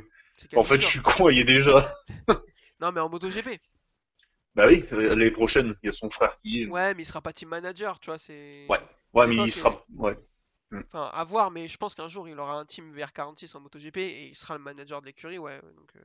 En 0.55 0.63
fait, 0.63 0.81
je 0.81 0.85
suis 0.87 1.01
con, 1.01 1.29
il 1.29 1.37
y 1.37 1.39
est 1.41 1.45
déjà. 1.45 1.85
Non, 2.79 2.91
mais 2.91 3.01
en 3.01 3.09
MotoGP. 3.09 3.59
Bah 4.55 4.67
oui, 4.67 4.83
l'année 4.91 5.31
prochaine, 5.31 5.75
il 5.83 5.87
y 5.87 5.89
a 5.89 5.93
son 5.93 6.09
frère 6.09 6.37
qui 6.41 6.63
est. 6.63 6.65
Ouais, 6.67 6.93
mais 6.95 7.03
il 7.03 7.05
sera 7.05 7.21
pas 7.21 7.33
team 7.33 7.49
manager, 7.49 7.99
tu 7.99 8.07
vois, 8.07 8.17
c'est. 8.17 8.65
Ouais. 8.69 8.79
Ouais, 9.13 9.27
mais 9.27 9.35
il 9.37 9.51
sera. 9.51 9.83
Ouais. 9.95 10.17
Enfin, 10.87 11.09
à 11.13 11.23
voir, 11.23 11.51
mais 11.51 11.67
je 11.67 11.77
pense 11.77 11.95
qu'un 11.95 12.09
jour 12.09 12.27
il 12.27 12.39
aura 12.39 12.53
un 12.59 12.65
team 12.65 12.91
VR46 12.93 13.55
en 13.55 13.59
MotoGP 13.59 13.97
et 13.97 14.27
il 14.29 14.35
sera 14.35 14.55
le 14.57 14.63
manager 14.63 15.01
de 15.01 15.05
l'écurie, 15.07 15.37
ouais. 15.37 15.55
ouais, 15.63 15.73
Donc, 15.73 15.91
euh, 15.95 16.01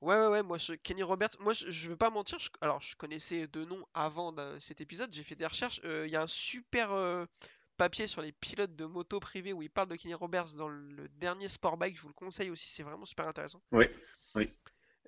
ouais, 0.00 0.16
ouais, 0.16 0.26
ouais, 0.28 0.42
moi, 0.42 0.58
je... 0.58 0.74
Kenny 0.74 1.02
Roberts, 1.02 1.36
moi, 1.40 1.52
je, 1.52 1.70
je 1.70 1.88
veux 1.88 1.96
pas 1.96 2.10
mentir, 2.10 2.38
je- 2.38 2.50
alors 2.60 2.80
je 2.80 2.96
connaissais 2.96 3.46
deux 3.46 3.64
noms 3.64 3.84
avant 3.94 4.34
cet 4.60 4.80
épisode, 4.80 5.12
j'ai 5.12 5.22
fait 5.24 5.36
des 5.36 5.46
recherches. 5.46 5.80
euh, 5.84 6.04
Il 6.06 6.12
y 6.12 6.16
a 6.16 6.22
un 6.22 6.26
super 6.26 6.92
euh, 6.92 7.24
papier 7.76 8.06
sur 8.06 8.22
les 8.22 8.32
pilotes 8.32 8.74
de 8.76 8.84
moto 8.86 9.20
privés 9.20 9.52
où 9.52 9.62
il 9.62 9.70
parle 9.70 9.88
de 9.88 9.96
Kenny 9.96 10.14
Roberts 10.14 10.54
dans 10.56 10.68
le 10.68 11.08
dernier 11.20 11.48
Sport 11.48 11.76
Bike, 11.76 11.96
je 11.96 12.02
vous 12.02 12.08
le 12.08 12.14
conseille 12.14 12.50
aussi, 12.50 12.68
c'est 12.68 12.82
vraiment 12.82 13.04
super 13.04 13.28
intéressant. 13.28 13.62
Oui, 13.72 13.86
oui. 14.34 14.50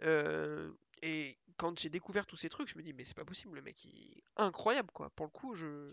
Euh, 0.04 0.70
et 1.02 1.34
quand 1.56 1.78
j'ai 1.78 1.88
découvert 1.88 2.26
tous 2.26 2.36
ces 2.36 2.48
trucs, 2.48 2.68
je 2.68 2.78
me 2.78 2.82
dis, 2.82 2.92
mais 2.92 3.04
c'est 3.04 3.16
pas 3.16 3.24
possible, 3.24 3.54
le 3.56 3.62
mec, 3.62 3.84
il 3.84 3.90
est 4.18 4.22
incroyable, 4.36 4.90
quoi. 4.92 5.10
Pour 5.10 5.26
le 5.26 5.30
coup, 5.30 5.54
je. 5.54 5.92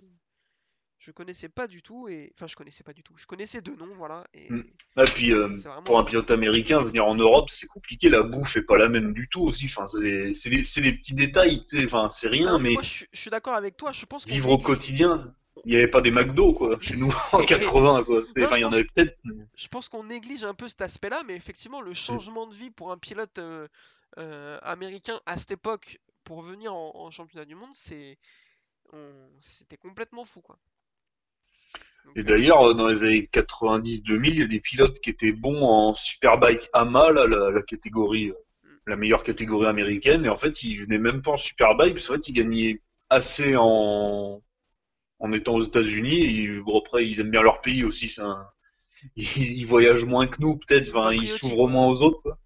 Je 0.97 1.11
connaissais 1.11 1.49
pas 1.49 1.67
du 1.67 1.83
tout, 1.83 2.07
et. 2.07 2.31
Enfin, 2.33 2.47
je 2.47 2.55
connaissais 2.55 2.83
pas 2.83 2.93
du 2.93 3.03
tout. 3.03 3.13
Je 3.17 3.25
connaissais 3.25 3.61
deux 3.61 3.75
noms, 3.75 3.93
voilà. 3.95 4.25
Et 4.33 4.49
Mm. 4.49 4.63
Ah, 4.95 5.03
puis 5.03 5.33
euh, 5.33 5.47
vraiment. 5.47 5.83
pour 5.83 5.99
un 5.99 6.05
pilote 6.05 6.31
américain, 6.31 6.81
venir 6.81 7.05
en 7.05 7.15
Europe, 7.15 7.49
c'est 7.49 7.67
compliqué. 7.67 8.07
La 8.09 8.23
bouffe 8.23 8.55
est 8.55 8.63
pas 8.63 8.77
la 8.77 8.87
même 8.87 9.13
du 9.13 9.27
tout 9.27 9.41
aussi. 9.41 9.65
Enfin, 9.65 9.85
c'est 9.87 9.99
des, 10.01 10.31
petits 10.93 11.13
détails. 11.13 11.65
Enfin, 11.83 12.09
c'est 12.09 12.29
rien, 12.29 12.53
Non, 12.53 12.59
mais 12.59 12.71
moi, 12.71 12.81
je, 12.81 12.87
suis- 12.89 13.07
je 13.11 13.19
suis 13.19 13.29
d'accord 13.29 13.55
avec 13.55 13.75
toi. 13.75 13.91
Je 13.91 14.05
pense 14.05 14.25
vivre 14.25 14.49
au 14.49 14.57
quotidien, 14.57 15.35
il 15.63 15.71
n'y 15.71 15.77
avait 15.77 15.87
pas 15.87 16.01
des 16.01 16.11
McDo 16.11 16.53
quoi. 16.53 16.77
Chez 16.81 16.97
nous 16.97 17.13
en 17.31 17.39
80 17.45 18.03
quoi. 18.03 18.19
Enfin, 18.19 18.25
je 18.35 18.57
il 18.57 18.61
y 18.61 18.65
en 18.65 18.69
pense- 18.69 18.73
avait 18.73 18.83
peut-être. 18.83 19.17
Je 19.57 19.67
pense 19.67 19.89
qu'on 19.89 20.03
néglige 20.03 20.43
un 20.43 20.53
peu 20.53 20.67
cet 20.67 20.81
aspect-là, 20.81 21.23
mais 21.25 21.35
effectivement, 21.35 21.81
le 21.81 21.93
changement 21.93 22.47
de 22.47 22.53
vie 22.55 22.71
pour 22.71 22.91
un 22.91 22.97
pilote 22.97 23.39
euh, 23.39 23.67
euh, 24.17 24.59
américain 24.63 25.19
à 25.25 25.37
cette 25.37 25.51
époque 25.51 25.99
pour 26.23 26.41
venir 26.41 26.73
en, 26.73 26.91
en 26.95 27.11
championnat 27.11 27.45
du 27.45 27.55
monde, 27.55 27.69
c'est. 27.73 28.17
on- 28.93 29.29
C'était 29.39 29.77
complètement 29.77 30.25
fou, 30.25 30.41
quoi. 30.41 30.57
Donc, 32.05 32.17
Et 32.17 32.19
euh, 32.19 32.23
d'ailleurs, 32.23 32.75
dans 32.75 32.87
les 32.87 33.03
années 33.03 33.27
90-2000, 33.31 34.29
il 34.33 34.39
y 34.39 34.43
a 34.43 34.47
des 34.47 34.59
pilotes 34.59 34.99
qui 34.99 35.09
étaient 35.09 35.31
bons 35.31 35.63
en 35.63 35.95
Superbike 35.95 36.69
AMA, 36.73 37.11
là, 37.11 37.27
la, 37.27 37.49
la 37.51 37.61
catégorie, 37.63 38.29
euh, 38.29 38.35
la 38.87 38.95
meilleure 38.95 39.23
catégorie 39.23 39.67
américaine, 39.67 40.25
et 40.25 40.29
en 40.29 40.37
fait, 40.37 40.63
ils 40.63 40.75
venaient 40.77 40.99
même 40.99 41.21
pas 41.21 41.31
en 41.31 41.37
Superbike, 41.37 41.93
parce 41.95 42.07
qu'en 42.07 42.15
fait, 42.15 42.27
ils 42.29 42.33
gagnaient 42.33 42.81
assez 43.09 43.55
en, 43.57 44.41
en 45.25 45.33
étant 45.33 45.55
aux 45.55 45.63
États-Unis. 45.63 46.47
Bon, 46.65 46.79
après, 46.79 47.07
ils 47.07 47.19
aiment 47.19 47.31
bien 47.31 47.41
leur 47.41 47.61
pays 47.61 47.83
aussi. 47.83 48.13
Un... 48.21 48.47
ils, 49.15 49.59
ils 49.59 49.65
voyagent 49.67 50.05
moins 50.05 50.27
que 50.27 50.41
nous, 50.41 50.57
peut-être. 50.57 50.89
Enfin, 50.95 51.13
ils 51.13 51.29
s'ouvrent 51.29 51.67
moins 51.69 51.87
aux 51.87 52.01
autres. 52.01 52.21
Quoi. 52.21 52.39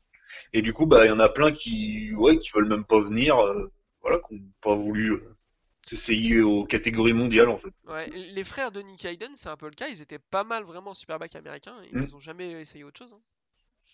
Et 0.53 0.61
du 0.61 0.73
coup, 0.73 0.85
bah, 0.85 1.05
il 1.05 1.09
y 1.09 1.11
en 1.11 1.19
a 1.19 1.29
plein 1.29 1.51
qui, 1.51 2.13
ouais, 2.15 2.37
qui 2.37 2.51
veulent 2.53 2.67
même 2.69 2.85
pas 2.85 2.99
venir. 2.99 3.37
euh, 3.39 3.71
voilà, 4.01 4.19
qui 4.27 4.35
n'ont 4.35 4.51
pas 4.61 4.75
voulu 4.75 5.11
euh, 5.13 5.35
s'essayer 5.81 6.41
aux 6.41 6.65
catégories 6.65 7.13
mondiales, 7.13 7.49
en 7.49 7.57
fait. 7.57 7.73
Ouais, 7.87 8.09
les 8.09 8.43
frères 8.45 8.71
de 8.71 8.81
Nick 8.81 9.03
Hayden, 9.05 9.31
c'est 9.35 9.49
un 9.49 9.57
peu 9.57 9.67
le 9.67 9.75
cas. 9.75 9.87
Ils 9.89 10.01
étaient 10.01 10.19
pas 10.19 10.43
mal 10.43 10.63
vraiment 10.63 10.93
Superbike 10.93 11.35
américains. 11.35 11.75
et 11.83 11.95
Mm. 11.95 12.03
Ils 12.03 12.15
ont 12.15 12.19
jamais 12.19 12.49
essayé 12.51 12.83
autre 12.83 12.99
chose. 12.99 13.13
hein. 13.13 13.21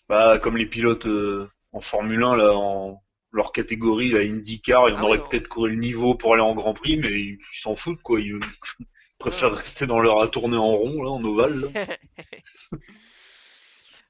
Bah, 0.10 0.40
comme 0.40 0.58
les 0.58 0.66
pilotes 0.68 1.08
euh, 1.08 1.50
en 1.72 1.82
Formule 1.82 2.24
1, 2.24 2.36
là, 2.38 2.54
en 2.56 3.02
leur 3.36 3.52
catégorie, 3.52 4.10
la 4.12 4.22
IndyCar, 4.22 4.90
il 4.90 4.96
y 4.96 4.98
en 4.98 5.02
Ah 5.02 5.10
oui, 5.12 5.18
non. 5.18 5.28
peut-être 5.28 5.48
couru 5.48 5.70
le 5.72 5.76
niveau 5.76 6.16
pour 6.16 6.34
aller 6.34 6.42
en 6.44 6.56
Grand 6.56 6.74
Prix, 6.74 6.98
mais 6.98 7.12
ils 7.12 7.38
ils 7.54 7.60
s'en 7.62 7.76
foutent, 7.76 8.02
quoi. 8.02 8.20
Ils 8.22 8.40
préfèrent 9.20 9.52
Ouais. 9.52 9.60
rester 9.60 9.86
dans 9.88 10.00
leur 10.00 10.22
à 10.22 10.28
tourner 10.28 10.58
en 10.58 10.68
rond, 10.76 11.04
là, 11.04 11.10
en 11.12 11.24
ovale. 11.24 11.60
là. 11.74 11.86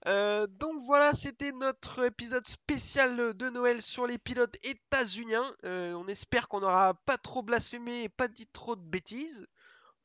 Euh, 0.07 0.45
donc 0.45 0.76
voilà, 0.86 1.13
c'était 1.15 1.51
notre 1.51 2.03
épisode 2.05 2.45
spécial 2.47 3.34
de 3.36 3.49
Noël 3.49 3.82
sur 3.82 4.05
les 4.05 4.19
pilotes 4.19 4.55
états-uniens. 4.63 5.51
Euh, 5.63 5.93
on 5.93 6.07
espère 6.07 6.47
qu'on 6.47 6.59
n'aura 6.59 6.93
pas 6.93 7.17
trop 7.17 7.41
blasphémé 7.41 8.03
et 8.03 8.09
pas 8.09 8.28
dit 8.28 8.45
trop 8.53 8.76
de 8.76 8.84
bêtises. 8.84 9.47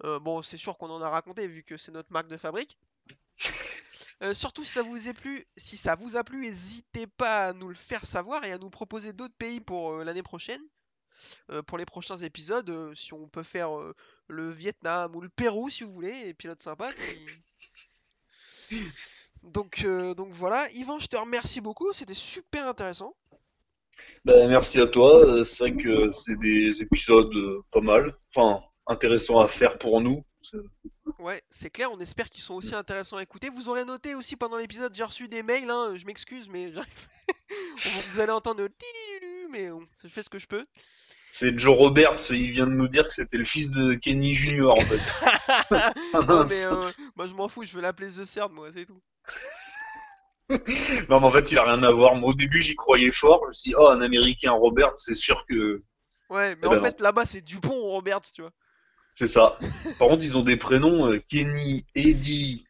Euh, 0.05 0.19
bon, 0.19 0.41
c'est 0.43 0.57
sûr 0.57 0.79
qu'on 0.79 0.89
en 0.89 1.03
a 1.03 1.11
raconté 1.11 1.47
vu 1.47 1.63
que 1.63 1.77
c'est 1.77 1.93
notre 1.93 2.11
marque 2.13 2.29
de 2.29 2.39
fabrique. 2.39 2.79
Euh, 4.23 4.35
surtout 4.35 4.65
si 4.65 4.73
ça 4.73 4.83
vous 4.83 5.09
a 5.09 5.15
plu, 5.15 5.47
si 5.57 5.79
ça 5.79 5.95
vous 5.95 6.15
a 6.17 6.23
plu, 6.23 6.41
n'hésitez 6.43 7.07
pas 7.07 7.47
à 7.47 7.53
nous 7.55 7.69
le 7.69 7.75
faire 7.75 8.05
savoir 8.05 8.45
et 8.45 8.53
à 8.53 8.59
nous 8.59 8.69
proposer 8.69 9.15
d'autres 9.15 9.35
pays 9.39 9.61
pour 9.61 9.93
euh, 9.93 10.05
l'année 10.05 10.23
prochaine. 10.23 10.61
Euh, 11.51 11.63
pour 11.63 11.79
les 11.79 11.87
prochains 11.87 12.19
épisodes, 12.19 12.69
euh, 12.69 12.95
si 12.95 13.15
on 13.15 13.29
peut 13.29 13.43
faire 13.43 13.79
euh, 13.79 13.95
le 14.29 14.51
Vietnam 14.51 15.17
ou 15.17 15.23
le 15.23 15.31
Pérou 15.31 15.71
si 15.71 15.85
vous 15.85 15.93
voulez, 15.93 16.11
et 16.11 16.37
sympas. 16.59 16.93
qui- 18.69 18.77
Donc, 19.43 19.85
euh, 19.85 20.15
donc 20.15 20.29
voilà, 20.33 20.71
Yvan, 20.73 20.99
je 20.99 21.07
te 21.07 21.17
remercie 21.17 21.63
beaucoup, 21.63 21.91
c'était 21.95 22.15
super 22.15 22.69
intéressant. 22.69 23.15
Bah, 24.27 24.47
merci 24.47 24.81
à 24.81 24.87
toi. 24.87 25.45
C'est 25.47 25.71
vrai 25.71 25.83
que 25.83 26.11
c'est 26.13 26.39
des 26.39 26.83
épisodes 26.83 27.33
pas 27.71 27.81
mal. 27.81 28.15
Enfin, 28.35 28.63
intéressants 28.87 29.41
à 29.41 29.49
faire 29.49 29.79
pour 29.79 30.01
nous. 30.03 30.25
Ouais, 31.21 31.43
c'est 31.51 31.71
clair, 31.71 31.91
on 31.93 32.01
espère 32.01 32.31
qu'ils 32.31 32.43
sont 32.43 32.55
aussi 32.55 32.75
intéressants 32.75 33.19
à 33.19 33.23
écouter. 33.23 33.51
Vous 33.51 33.69
aurez 33.69 33.85
noté 33.85 34.15
aussi 34.15 34.37
pendant 34.37 34.57
l'épisode, 34.57 34.95
j'ai 34.95 35.05
reçu 35.05 35.29
des 35.29 35.43
mails, 35.43 35.71
hein, 35.71 35.95
je 35.95 36.07
m'excuse, 36.07 36.49
mais 36.49 36.73
j'arrive. 36.73 37.07
Vous 38.13 38.21
allez 38.21 38.33
entendre 38.33 38.67
mais 39.51 39.69
bon, 39.69 39.85
je 40.03 40.09
fais 40.09 40.23
ce 40.23 40.31
que 40.31 40.39
je 40.39 40.47
peux. 40.47 40.65
C'est 41.33 41.57
Joe 41.59 41.77
Roberts, 41.77 42.31
il 42.31 42.51
vient 42.53 42.67
de 42.67 42.73
nous 42.73 42.89
dire 42.89 43.07
que 43.07 43.15
c'était 43.15 43.37
le 43.37 43.45
fils 43.45 43.71
de 43.71 43.95
Kenny 43.95 44.35
Junior, 44.35 44.79
en 44.79 44.83
fait. 44.83 45.01
Ah, 46.13 46.21
Non, 46.21 46.23
mince. 46.27 46.51
mais 46.51 46.65
euh, 46.65 46.91
moi 47.17 47.27
je 47.27 47.35
m'en 47.35 47.49
fous, 47.49 47.65
je 47.65 47.73
veux 47.75 47.83
l'appeler 47.83 48.09
The 48.09 48.25
Cerd, 48.25 48.53
moi, 48.53 48.69
c'est 48.73 48.87
tout. 48.87 49.01
Non, 51.09 51.21
mais 51.21 51.27
en 51.27 51.31
fait, 51.31 51.53
il 51.53 51.59
a 51.59 51.65
rien 51.65 51.83
à 51.83 51.91
voir. 51.93 52.17
Moi, 52.17 52.31
au 52.31 52.35
début, 52.35 52.61
j'y 52.61 52.75
croyais 52.75 53.11
fort. 53.13 53.43
Je 53.45 53.49
me 53.49 53.53
suis 53.53 53.71
dit, 53.71 53.75
oh, 53.79 53.87
un 53.89 54.01
américain 54.01 54.53
Robert, 54.53 54.93
c'est 54.97 55.15
sûr 55.15 55.45
que 55.47 55.83
Ouais, 56.29 56.55
mais 56.57 56.63
Eh 56.63 56.67
en 56.67 56.71
ben 56.73 56.81
fait 56.83 57.01
là-bas 57.01 57.27
c'est 57.27 57.41
Dupont 57.41 57.81
Roberts, 57.81 58.23
tu 58.33 58.43
vois. 58.43 58.53
C'est 59.15 59.27
ça. 59.27 59.59
Par 59.99 60.09
contre, 60.09 60.25
ils 60.25 60.37
ont 60.39 60.43
des 60.43 60.57
prénoms 60.57 61.11
euh, 61.13 61.23
Kenny, 61.29 61.85
Eddie, 61.95 62.65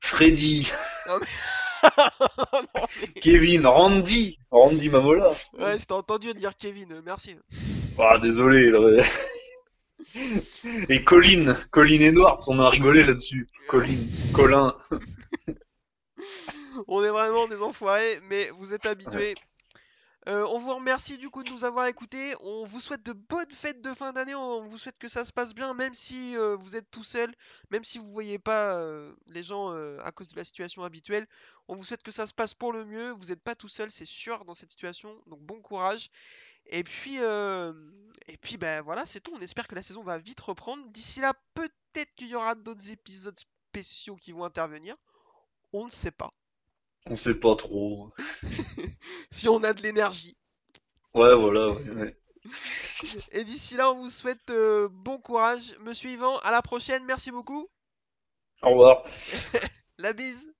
Freddy, 0.00 0.68
Non, 1.08 1.18
mais- 1.20 1.26
Kevin, 3.20 3.66
Randy. 3.66 4.38
Randy 4.50 4.88
Mamola. 4.88 5.30
Ouais, 5.58 5.78
je 5.78 5.84
t'ai 5.84 5.94
entendu 5.94 6.32
dire 6.34 6.54
Kevin, 6.56 6.92
euh, 6.92 7.02
merci. 7.04 7.36
Ah, 7.98 8.18
désolé. 8.18 8.70
là. 8.70 9.02
Et 10.88 11.02
Colin, 11.04 11.56
Colin 11.70 12.00
Edwards, 12.00 12.38
on 12.48 12.58
a 12.60 12.68
rigolé 12.68 13.02
là-dessus. 13.02 13.46
Colin, 13.68 13.96
Colin. 14.34 14.76
On 16.88 17.02
est 17.04 17.10
vraiment 17.10 17.46
des 17.48 17.60
enfoirés, 17.60 18.18
mais 18.30 18.48
vous 18.58 18.72
êtes 18.72 18.86
habitués. 18.86 19.34
Euh, 20.28 20.46
on 20.50 20.58
vous 20.58 20.74
remercie 20.74 21.18
du 21.18 21.30
coup 21.30 21.42
de 21.42 21.50
nous 21.50 21.64
avoir 21.64 21.86
écoutés. 21.86 22.34
On 22.42 22.64
vous 22.64 22.78
souhaite 22.78 23.02
de 23.02 23.12
bonnes 23.12 23.50
fêtes 23.50 23.82
de 23.82 23.92
fin 23.92 24.12
d'année. 24.12 24.34
On 24.36 24.62
vous 24.62 24.78
souhaite 24.78 24.98
que 24.98 25.08
ça 25.08 25.24
se 25.24 25.32
passe 25.32 25.52
bien, 25.52 25.74
même 25.74 25.94
si 25.94 26.36
euh, 26.36 26.54
vous 26.54 26.76
êtes 26.76 26.88
tout 26.92 27.02
seul, 27.02 27.34
même 27.70 27.82
si 27.82 27.98
vous 27.98 28.06
voyez 28.06 28.38
pas 28.38 28.76
euh, 28.76 29.12
les 29.26 29.42
gens 29.42 29.70
à 29.98 30.12
cause 30.12 30.28
de 30.28 30.36
la 30.36 30.44
situation 30.44 30.84
habituelle. 30.84 31.26
On 31.66 31.74
vous 31.74 31.82
souhaite 31.82 32.02
que 32.02 32.12
ça 32.12 32.26
se 32.26 32.34
passe 32.34 32.54
pour 32.54 32.72
le 32.72 32.84
mieux. 32.84 33.10
Vous 33.10 33.26
n'êtes 33.26 33.42
pas 33.42 33.56
tout 33.56 33.68
seul, 33.68 33.90
c'est 33.90 34.06
sûr, 34.06 34.44
dans 34.44 34.54
cette 34.54 34.70
situation. 34.70 35.20
Donc 35.26 35.40
bon 35.40 35.60
courage. 35.60 36.10
Et 36.66 36.84
puis, 36.84 37.16
et 37.16 38.36
puis 38.40 38.56
ben 38.58 38.82
voilà, 38.82 39.04
c'est 39.06 39.20
tout. 39.20 39.32
On 39.34 39.40
espère 39.40 39.66
que 39.66 39.74
la 39.74 39.82
saison 39.82 40.04
va 40.04 40.18
vite 40.18 40.40
reprendre. 40.40 40.86
D'ici 40.90 41.20
là, 41.20 41.34
peut-être 41.54 42.14
qu'il 42.14 42.28
y 42.28 42.36
aura 42.36 42.54
d'autres 42.54 42.90
épisodes 42.90 43.38
spéciaux 43.38 44.16
qui 44.16 44.30
vont 44.30 44.44
intervenir. 44.44 44.96
On 45.72 45.86
ne 45.86 45.90
sait 45.90 46.12
pas. 46.12 46.32
On 47.06 47.16
sait 47.16 47.34
pas 47.34 47.56
trop. 47.56 48.10
Si 49.30 49.48
on 49.48 49.64
a 49.64 49.72
de 49.72 49.82
l'énergie. 49.82 50.36
Ouais, 51.14 51.34
voilà. 51.34 51.70
ouais, 51.70 51.90
ouais. 51.90 52.16
Et 53.32 53.44
d'ici 53.44 53.76
là, 53.76 53.90
on 53.90 53.96
vous 53.96 54.10
souhaite 54.10 54.50
euh, 54.50 54.88
bon 54.90 55.18
courage. 55.18 55.74
Monsieur 55.80 56.10
Yvan, 56.10 56.38
à 56.40 56.50
la 56.50 56.62
prochaine. 56.62 57.04
Merci 57.06 57.30
beaucoup. 57.30 57.66
Au 58.62 58.70
revoir. 58.70 59.04
La 59.98 60.12
bise. 60.12 60.52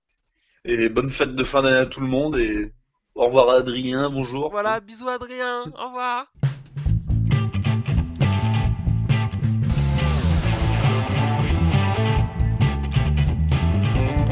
Et 0.64 0.88
bonne 0.88 1.10
fête 1.10 1.34
de 1.34 1.44
fin 1.44 1.62
d'année 1.62 1.76
à 1.76 1.86
tout 1.86 2.00
le 2.00 2.06
monde. 2.06 2.36
Et 2.36 2.72
au 3.14 3.26
revoir 3.26 3.50
à 3.50 3.56
Adrien. 3.56 4.10
Bonjour. 4.10 4.50
Voilà, 4.50 4.80
bisous 4.80 5.08
Adrien. 5.08 5.64
Au 5.76 5.86
revoir. 5.86 6.32